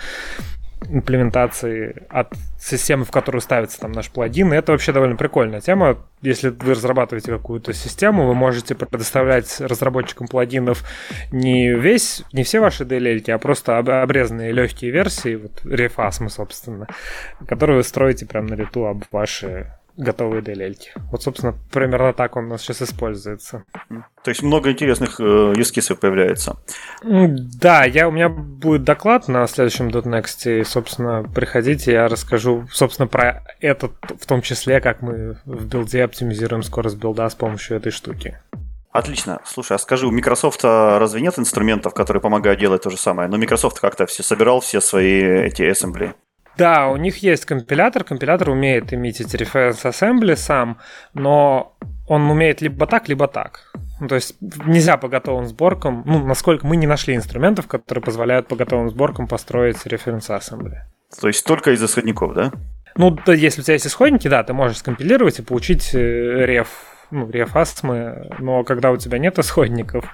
имплементации 0.88 2.04
от 2.08 2.32
системы, 2.58 3.04
в 3.04 3.10
которую 3.10 3.40
ставится 3.40 3.80
там 3.80 3.92
наш 3.92 4.10
плагин. 4.10 4.52
И 4.52 4.56
это 4.56 4.72
вообще 4.72 4.92
довольно 4.92 5.16
прикольная 5.16 5.60
тема. 5.60 5.98
Если 6.22 6.48
вы 6.48 6.72
разрабатываете 6.72 7.32
какую-то 7.32 7.72
систему, 7.72 8.26
вы 8.26 8.34
можете 8.34 8.74
предоставлять 8.74 9.60
разработчикам 9.60 10.26
плагинов 10.26 10.84
не 11.30 11.70
весь, 11.70 12.22
не 12.32 12.44
все 12.44 12.60
ваши 12.60 12.84
DLL, 12.84 13.30
а 13.30 13.38
просто 13.38 13.78
обрезанные 13.78 14.52
легкие 14.52 14.90
версии, 14.90 15.36
вот 15.36 15.60
рефасмы, 15.64 16.30
собственно, 16.30 16.86
которые 17.46 17.78
вы 17.78 17.84
строите 17.84 18.26
прямо 18.26 18.48
на 18.48 18.54
лету 18.54 18.86
об 18.86 19.04
ваши 19.10 19.72
готовые 19.96 20.42
DLL. 20.42 20.76
Вот, 21.10 21.22
собственно, 21.22 21.54
примерно 21.72 22.12
так 22.12 22.36
он 22.36 22.46
у 22.46 22.48
нас 22.48 22.62
сейчас 22.62 22.82
используется. 22.82 23.64
То 24.22 24.28
есть 24.28 24.42
много 24.42 24.70
интересных 24.70 25.20
э, 25.20 25.54
появляется. 26.00 26.56
Да, 27.02 27.84
я, 27.84 28.08
у 28.08 28.10
меня 28.10 28.28
будет 28.28 28.84
доклад 28.84 29.28
на 29.28 29.46
следующем 29.46 29.88
.next, 29.88 30.60
и, 30.60 30.64
собственно, 30.64 31.22
приходите, 31.22 31.92
я 31.92 32.08
расскажу, 32.08 32.66
собственно, 32.72 33.06
про 33.06 33.42
этот, 33.60 33.92
в 34.20 34.26
том 34.26 34.42
числе, 34.42 34.80
как 34.80 35.02
мы 35.02 35.38
в 35.44 35.66
билде 35.66 36.04
оптимизируем 36.04 36.62
скорость 36.62 36.96
билда 36.96 37.28
с 37.28 37.34
помощью 37.34 37.76
этой 37.76 37.92
штуки. 37.92 38.38
Отлично. 38.94 39.40
Слушай, 39.44 39.72
а 39.72 39.78
скажи, 39.78 40.06
у 40.06 40.12
Microsoft 40.12 40.62
разве 40.62 41.20
нет 41.20 41.36
инструментов, 41.36 41.94
которые 41.94 42.20
помогают 42.20 42.60
делать 42.60 42.82
то 42.82 42.90
же 42.90 42.96
самое? 42.96 43.28
Но 43.28 43.36
Microsoft 43.38 43.80
как-то 43.80 44.06
все 44.06 44.22
собирал 44.22 44.60
все 44.60 44.80
свои 44.80 45.20
эти 45.20 45.62
ассембли. 45.62 46.14
Да, 46.56 46.88
у 46.88 46.96
них 46.96 47.18
есть 47.18 47.44
компилятор. 47.44 48.04
Компилятор 48.04 48.50
умеет 48.50 48.92
иметь 48.92 49.20
эти 49.20 49.36
reference 49.36 49.82
assembly 49.84 50.36
сам, 50.36 50.78
но 51.14 51.76
он 52.06 52.30
умеет 52.30 52.60
либо 52.60 52.86
так, 52.86 53.08
либо 53.08 53.28
так. 53.28 53.72
Ну, 54.00 54.08
то 54.08 54.14
есть 54.14 54.36
нельзя 54.40 54.96
по 54.96 55.08
готовым 55.08 55.46
сборкам, 55.46 56.02
ну, 56.06 56.24
насколько 56.24 56.66
мы 56.66 56.76
не 56.76 56.86
нашли 56.86 57.14
инструментов, 57.14 57.66
которые 57.66 58.02
позволяют 58.02 58.48
по 58.48 58.56
готовым 58.56 58.90
сборкам 58.90 59.26
построить 59.26 59.84
референс 59.86 60.30
ассембли. 60.30 60.82
То 61.20 61.28
есть 61.28 61.44
только 61.46 61.70
из 61.72 61.82
исходников, 61.82 62.34
да? 62.34 62.52
Ну, 62.96 63.10
да, 63.10 63.34
если 63.34 63.60
у 63.60 63.64
тебя 63.64 63.74
есть 63.74 63.86
исходники, 63.86 64.28
да, 64.28 64.42
ты 64.42 64.52
можешь 64.52 64.78
скомпилировать 64.78 65.38
и 65.38 65.42
получить 65.42 65.94
э, 65.94 65.98
реф, 66.46 66.68
ну, 67.10 67.28
реф 67.30 67.56
астмы, 67.56 68.30
но 68.38 68.62
когда 68.64 68.90
у 68.90 68.96
тебя 68.96 69.18
нет 69.18 69.38
исходников, 69.38 70.04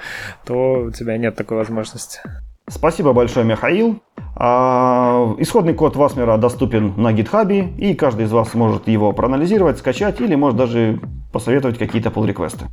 то 0.45 0.85
у 0.85 0.91
тебя 0.91 1.19
нет 1.19 1.37
такой 1.37 1.59
возможности. 1.59 2.21
Спасибо 2.69 3.13
большое, 3.13 3.45
Михаил. 3.45 4.03
А, 4.37 5.35
исходный 5.39 5.75
код 5.75 5.97
Васмера 5.97 6.37
доступен 6.39 6.95
на 6.97 7.13
GitHub, 7.13 7.77
и 7.77 7.95
каждый 7.95 8.27
из 8.27 8.33
вас 8.33 8.55
может 8.55 8.89
его 8.89 9.13
проанализировать, 9.13 9.79
скачать 9.79 10.21
или 10.21 10.35
может 10.35 10.57
даже 10.57 11.01
посоветовать 11.33 11.79
какие-то 11.79 12.11
pull-реквесты. 12.11 12.67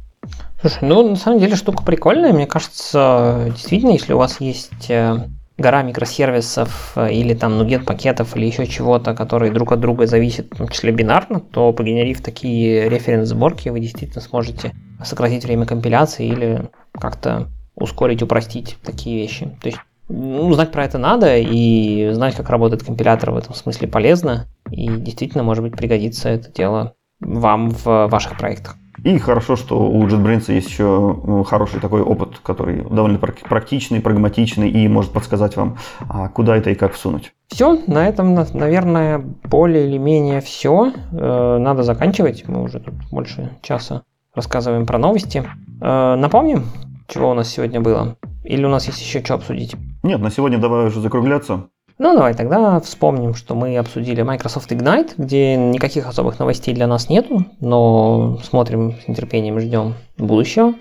Слушай, 0.61 0.87
ну 0.87 1.09
на 1.09 1.15
самом 1.15 1.39
деле 1.39 1.55
штука 1.55 1.83
прикольная. 1.83 2.33
Мне 2.33 2.47
кажется, 2.47 3.45
действительно, 3.47 3.91
если 3.91 4.13
у 4.13 4.17
вас 4.17 4.41
есть 4.41 4.89
э, 4.89 5.27
гора 5.57 5.83
микросервисов 5.83 6.93
э, 6.95 7.11
или 7.13 7.33
там 7.33 7.57
нугет 7.57 7.85
пакетов 7.85 8.35
или 8.35 8.45
еще 8.45 8.65
чего-то, 8.65 9.13
которые 9.13 9.51
друг 9.51 9.71
от 9.71 9.79
друга 9.79 10.07
зависят, 10.07 10.47
в 10.51 10.57
том 10.57 10.67
числе 10.69 10.91
бинарно, 10.91 11.39
то 11.39 11.71
погенерив 11.73 12.21
такие 12.21 12.89
референс-сборки, 12.89 13.69
вы 13.69 13.79
действительно 13.79 14.21
сможете 14.21 14.73
сократить 15.03 15.45
время 15.45 15.65
компиляции 15.65 16.27
или 16.27 16.69
как-то 16.93 17.47
ускорить, 17.75 18.23
упростить 18.23 18.77
такие 18.83 19.21
вещи. 19.21 19.45
То 19.61 19.69
есть 19.69 19.79
ну, 20.09 20.51
знать 20.53 20.71
про 20.71 20.85
это 20.85 20.97
надо, 20.97 21.37
и 21.37 22.11
знать, 22.13 22.35
как 22.35 22.49
работает 22.49 22.83
компилятор 22.83 23.31
в 23.31 23.37
этом 23.37 23.53
смысле 23.53 23.87
полезно, 23.87 24.47
и 24.69 24.87
действительно, 24.87 25.43
может 25.43 25.63
быть, 25.63 25.75
пригодится 25.75 26.29
это 26.29 26.51
дело 26.51 26.93
вам 27.19 27.69
в 27.69 28.07
ваших 28.07 28.37
проектах. 28.37 28.77
И 29.03 29.19
хорошо, 29.19 29.55
что 29.55 29.79
у 29.79 30.07
JetBrains 30.07 30.51
есть 30.51 30.69
еще 30.69 31.19
ну, 31.23 31.43
хороший 31.43 31.79
такой 31.79 32.01
опыт, 32.01 32.39
который 32.39 32.83
довольно 32.83 33.19
практичный, 33.19 34.01
прагматичный 34.01 34.69
и 34.69 34.87
может 34.87 35.11
подсказать 35.11 35.55
вам, 35.55 35.77
а, 36.09 36.29
куда 36.29 36.57
это 36.57 36.71
и 36.71 36.75
как 36.75 36.93
всунуть. 36.93 37.33
Все, 37.47 37.79
на 37.85 38.07
этом, 38.07 38.33
наверное, 38.33 39.19
более 39.43 39.87
или 39.87 39.97
менее 39.97 40.41
все. 40.41 40.91
Э, 41.11 41.57
надо 41.59 41.83
заканчивать. 41.83 42.47
Мы 42.47 42.63
уже 42.63 42.79
тут 42.79 42.95
больше 43.11 43.51
часа 43.61 44.01
рассказываем 44.35 44.85
про 44.85 44.97
новости. 44.97 45.43
Э, 45.79 46.15
напомним, 46.15 46.65
чего 47.07 47.31
у 47.31 47.33
нас 47.33 47.49
сегодня 47.49 47.81
было? 47.81 48.17
Или 48.43 48.65
у 48.65 48.69
нас 48.69 48.87
есть 48.87 49.01
еще 49.01 49.23
что 49.23 49.35
обсудить? 49.35 49.75
Нет, 50.03 50.19
на 50.19 50.31
сегодня 50.31 50.57
давай 50.57 50.87
уже 50.87 51.01
закругляться. 51.01 51.69
Ну, 51.99 52.13
давай 52.13 52.35
тогда 52.35 52.79
вспомним, 52.79 53.33
что 53.33 53.55
мы 53.55 53.75
обсудили 53.75 54.21
Microsoft 54.21 54.71
Ignite, 54.71 55.13
где 55.17 55.55
никаких 55.55 56.05
особых 56.07 56.37
новостей 56.37 56.75
для 56.75 56.85
нас 56.85 57.09
нету, 57.09 57.45
но 57.59 58.37
смотрим 58.43 58.93
с 59.03 59.07
нетерпением, 59.07 59.59
ждем 59.59 59.95
будущего. 60.15 60.75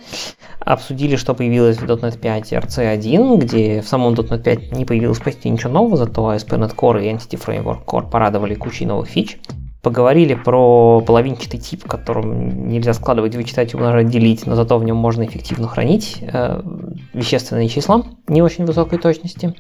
Обсудили, 0.61 1.17
что 1.17 1.33
появилось 1.33 1.79
в 1.79 1.85
.NET 1.85 2.19
5 2.19 2.53
RC1, 2.53 3.39
где 3.39 3.81
в 3.81 3.89
самом 3.89 4.13
.NET 4.13 4.43
5 4.43 4.73
не 4.73 4.85
появилось 4.85 5.19
почти 5.19 5.49
ничего 5.49 5.73
нового, 5.73 5.97
зато 5.97 6.35
ASP.NET 6.35 6.75
Core 6.75 7.03
и 7.03 7.11
Entity 7.11 7.43
Framework 7.43 7.87
Core 7.87 8.11
порадовали 8.11 8.55
кучей 8.55 8.85
новых 8.85 9.09
фич. 9.09 9.39
Поговорили 9.87 10.35
про 10.35 11.01
половинчатый 11.01 11.61
тип, 11.61 11.85
которым 11.85 12.67
нельзя 12.67 12.93
складывать, 12.93 13.37
вычитать, 13.37 13.73
умножать, 13.73 14.09
делить, 14.09 14.45
но 14.45 14.57
зато 14.57 14.79
в 14.79 14.85
нем 14.85 14.97
можно 14.97 15.25
эффективно 15.25 15.69
хранить 15.69 16.19
э, 16.23 16.61
вещественные 17.15 17.69
числа 17.69 18.03
не 18.27 18.43
очень 18.43 18.65
высокой 18.65 18.99
точности 18.99 19.55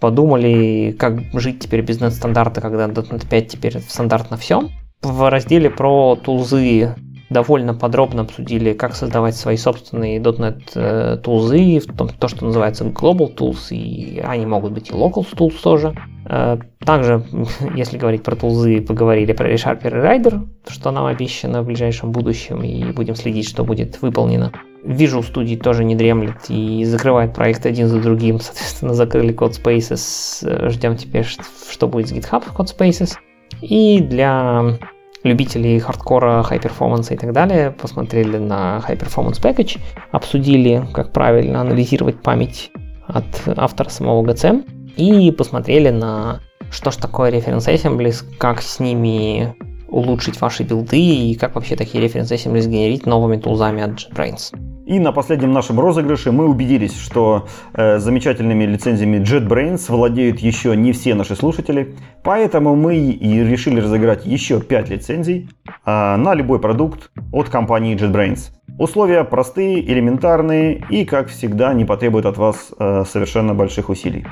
подумали, 0.00 0.96
как 0.98 1.20
жить 1.34 1.60
теперь 1.60 1.82
без 1.82 2.00
net-стандарта, 2.00 2.62
когда 2.62 2.86
.NET 2.86 3.28
5 3.28 3.48
теперь 3.48 3.80
стандарт 3.80 4.30
на 4.30 4.38
все. 4.38 4.70
В 5.02 5.30
разделе 5.30 5.68
про 5.68 6.16
тулзы 6.16 6.94
довольно 7.30 7.74
подробно 7.74 8.22
обсудили, 8.22 8.72
как 8.72 8.94
создавать 8.94 9.36
свои 9.36 9.56
собственные 9.56 10.20
.NET 10.20 10.62
э, 10.74 11.18
тулзы, 11.22 11.80
в 11.80 11.86
то, 12.18 12.28
что 12.28 12.44
называется 12.44 12.84
Global 12.84 13.34
Tools, 13.34 13.70
и 13.70 14.20
они 14.20 14.46
могут 14.46 14.72
быть 14.72 14.90
и 14.90 14.92
Local 14.92 15.26
Tools 15.30 15.60
тоже. 15.62 15.94
Э, 16.28 16.58
также, 16.84 17.24
если 17.74 17.98
говорить 17.98 18.22
про 18.22 18.36
тулзы, 18.36 18.80
поговорили 18.80 19.32
про 19.32 19.52
ReSharper 19.52 19.88
и 19.88 20.22
Rider, 20.22 20.46
что 20.68 20.90
нам 20.90 21.06
обещано 21.06 21.62
в 21.62 21.66
ближайшем 21.66 22.12
будущем, 22.12 22.62
и 22.62 22.92
будем 22.92 23.16
следить, 23.16 23.48
что 23.48 23.64
будет 23.64 24.00
выполнено. 24.02 24.52
Visual 24.84 25.24
Studio 25.28 25.56
тоже 25.56 25.82
не 25.82 25.96
дремлет 25.96 26.48
и 26.48 26.84
закрывает 26.84 27.34
проект 27.34 27.66
один 27.66 27.88
за 27.88 28.00
другим. 28.00 28.38
Соответственно, 28.40 28.94
закрыли 28.94 29.34
Codespaces. 29.34 30.70
Ждем 30.70 30.96
теперь, 30.96 31.24
что 31.24 31.88
будет 31.88 32.08
с 32.08 32.12
GitHub 32.12 32.44
Codespaces. 32.54 33.14
И 33.62 34.00
для 34.00 34.78
любителей 35.26 35.78
хардкора, 35.78 36.44
performance 36.50 37.12
и 37.12 37.16
так 37.16 37.32
далее, 37.32 37.70
посмотрели 37.70 38.38
на 38.38 38.82
High 38.86 38.98
Performance 38.98 39.40
Package, 39.40 39.78
обсудили, 40.12 40.86
как 40.92 41.12
правильно 41.12 41.60
анализировать 41.60 42.22
память 42.22 42.70
от 43.06 43.26
автора 43.56 43.88
самого 43.88 44.24
GCM 44.24 44.64
и 44.96 45.30
посмотрели 45.30 45.90
на 45.90 46.40
что 46.70 46.90
ж 46.90 46.96
такое 46.96 47.30
Reference 47.30 47.66
Assemblies, 47.66 48.24
как 48.38 48.62
с 48.62 48.80
ними 48.80 49.54
улучшить 49.88 50.40
ваши 50.40 50.62
билды 50.62 50.98
и 50.98 51.34
как 51.34 51.54
вообще 51.54 51.76
такие 51.76 52.02
референсы 52.02 52.34
assemblies 52.34 52.62
сгенерить 52.62 53.06
новыми 53.06 53.36
тулзами 53.36 53.82
от 53.82 53.92
JetBrains. 53.92 54.54
И 54.86 55.00
на 55.00 55.10
последнем 55.10 55.52
нашем 55.52 55.80
розыгрыше 55.80 56.30
мы 56.30 56.48
убедились, 56.48 56.96
что 56.96 57.48
э, 57.74 57.98
замечательными 57.98 58.64
лицензиями 58.64 59.16
JetBrains 59.16 59.80
владеют 59.88 60.38
еще 60.38 60.76
не 60.76 60.92
все 60.92 61.16
наши 61.16 61.34
слушатели, 61.34 61.96
поэтому 62.22 62.76
мы 62.76 62.96
и 62.96 63.44
решили 63.44 63.80
разыграть 63.80 64.26
еще 64.26 64.60
5 64.60 64.90
лицензий 64.90 65.50
э, 65.66 66.16
на 66.16 66.34
любой 66.34 66.60
продукт 66.60 67.10
от 67.32 67.48
компании 67.48 67.96
JetBrains. 67.96 68.52
Условия 68.78 69.24
простые, 69.24 69.84
элементарные 69.84 70.84
и, 70.88 71.04
как 71.04 71.30
всегда, 71.30 71.74
не 71.74 71.84
потребуют 71.84 72.26
от 72.26 72.36
вас 72.36 72.72
э, 72.78 73.04
совершенно 73.10 73.54
больших 73.54 73.88
усилий. 73.88 74.24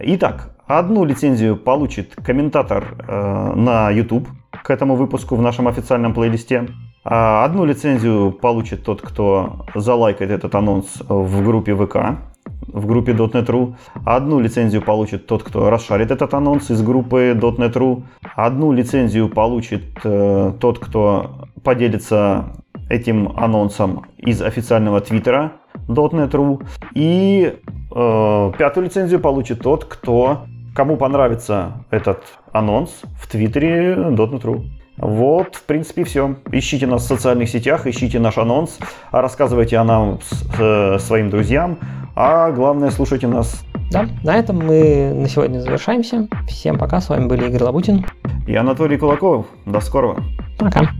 Итак, 0.00 0.56
одну 0.66 1.04
лицензию 1.04 1.56
получит 1.56 2.14
комментатор 2.14 2.96
э, 3.06 3.52
на 3.54 3.90
YouTube 3.90 4.28
к 4.62 4.70
этому 4.70 4.96
выпуску 4.96 5.36
в 5.36 5.42
нашем 5.42 5.68
официальном 5.68 6.14
плейлисте. 6.14 6.68
А 7.04 7.44
одну 7.44 7.64
лицензию 7.64 8.30
получит 8.32 8.84
тот, 8.84 9.00
кто 9.00 9.64
залайкает 9.74 10.30
этот 10.30 10.54
анонс 10.54 11.02
в 11.08 11.42
группе 11.44 11.74
ВК, 11.74 12.18
в 12.66 12.86
группе 12.86 13.12
.NET.ru. 13.12 13.74
Одну 14.04 14.40
лицензию 14.40 14.82
получит 14.82 15.26
тот, 15.26 15.42
кто 15.42 15.70
расшарит 15.70 16.10
этот 16.10 16.34
анонс 16.34 16.70
из 16.70 16.82
группы 16.82 17.34
.NET.ru. 17.34 18.02
Одну 18.36 18.72
лицензию 18.72 19.28
получит 19.28 19.84
э, 20.04 20.52
тот, 20.60 20.78
кто 20.78 21.48
поделится 21.64 22.52
этим 22.88 23.32
анонсом 23.36 24.06
из 24.18 24.42
официального 24.42 25.00
твиттера 25.00 25.52
.NET.ru. 25.88 26.62
И 26.94 27.54
э, 27.94 28.52
пятую 28.58 28.84
лицензию 28.84 29.20
получит 29.20 29.62
тот, 29.62 29.84
кто 29.84 30.44
кому 30.74 30.96
понравится 30.96 31.84
этот 31.90 32.22
анонс 32.52 33.02
в 33.20 33.28
твиттере 33.28 33.94
.NET.ru. 33.94 34.64
Вот, 34.96 35.54
в 35.54 35.62
принципе, 35.64 36.04
все. 36.04 36.36
Ищите 36.52 36.86
нас 36.86 37.04
в 37.04 37.06
социальных 37.06 37.48
сетях, 37.48 37.86
ищите 37.86 38.18
наш 38.18 38.36
анонс, 38.36 38.78
рассказывайте 39.10 39.78
о 39.78 39.84
нам 39.84 40.20
с, 40.22 40.44
э, 40.58 40.98
своим 40.98 41.30
друзьям, 41.30 41.78
а 42.14 42.50
главное, 42.50 42.90
слушайте 42.90 43.26
нас. 43.26 43.64
Да, 43.90 44.06
на 44.22 44.36
этом 44.36 44.58
мы 44.58 45.12
на 45.14 45.28
сегодня 45.28 45.58
завершаемся. 45.58 46.28
Всем 46.46 46.78
пока, 46.78 47.00
с 47.00 47.08
вами 47.08 47.26
были 47.26 47.46
Игорь 47.46 47.62
Лабутин 47.62 48.04
и 48.46 48.54
Анатолий 48.54 48.98
Кулаков. 48.98 49.46
До 49.64 49.80
скорого. 49.80 50.22
Пока. 50.58 50.90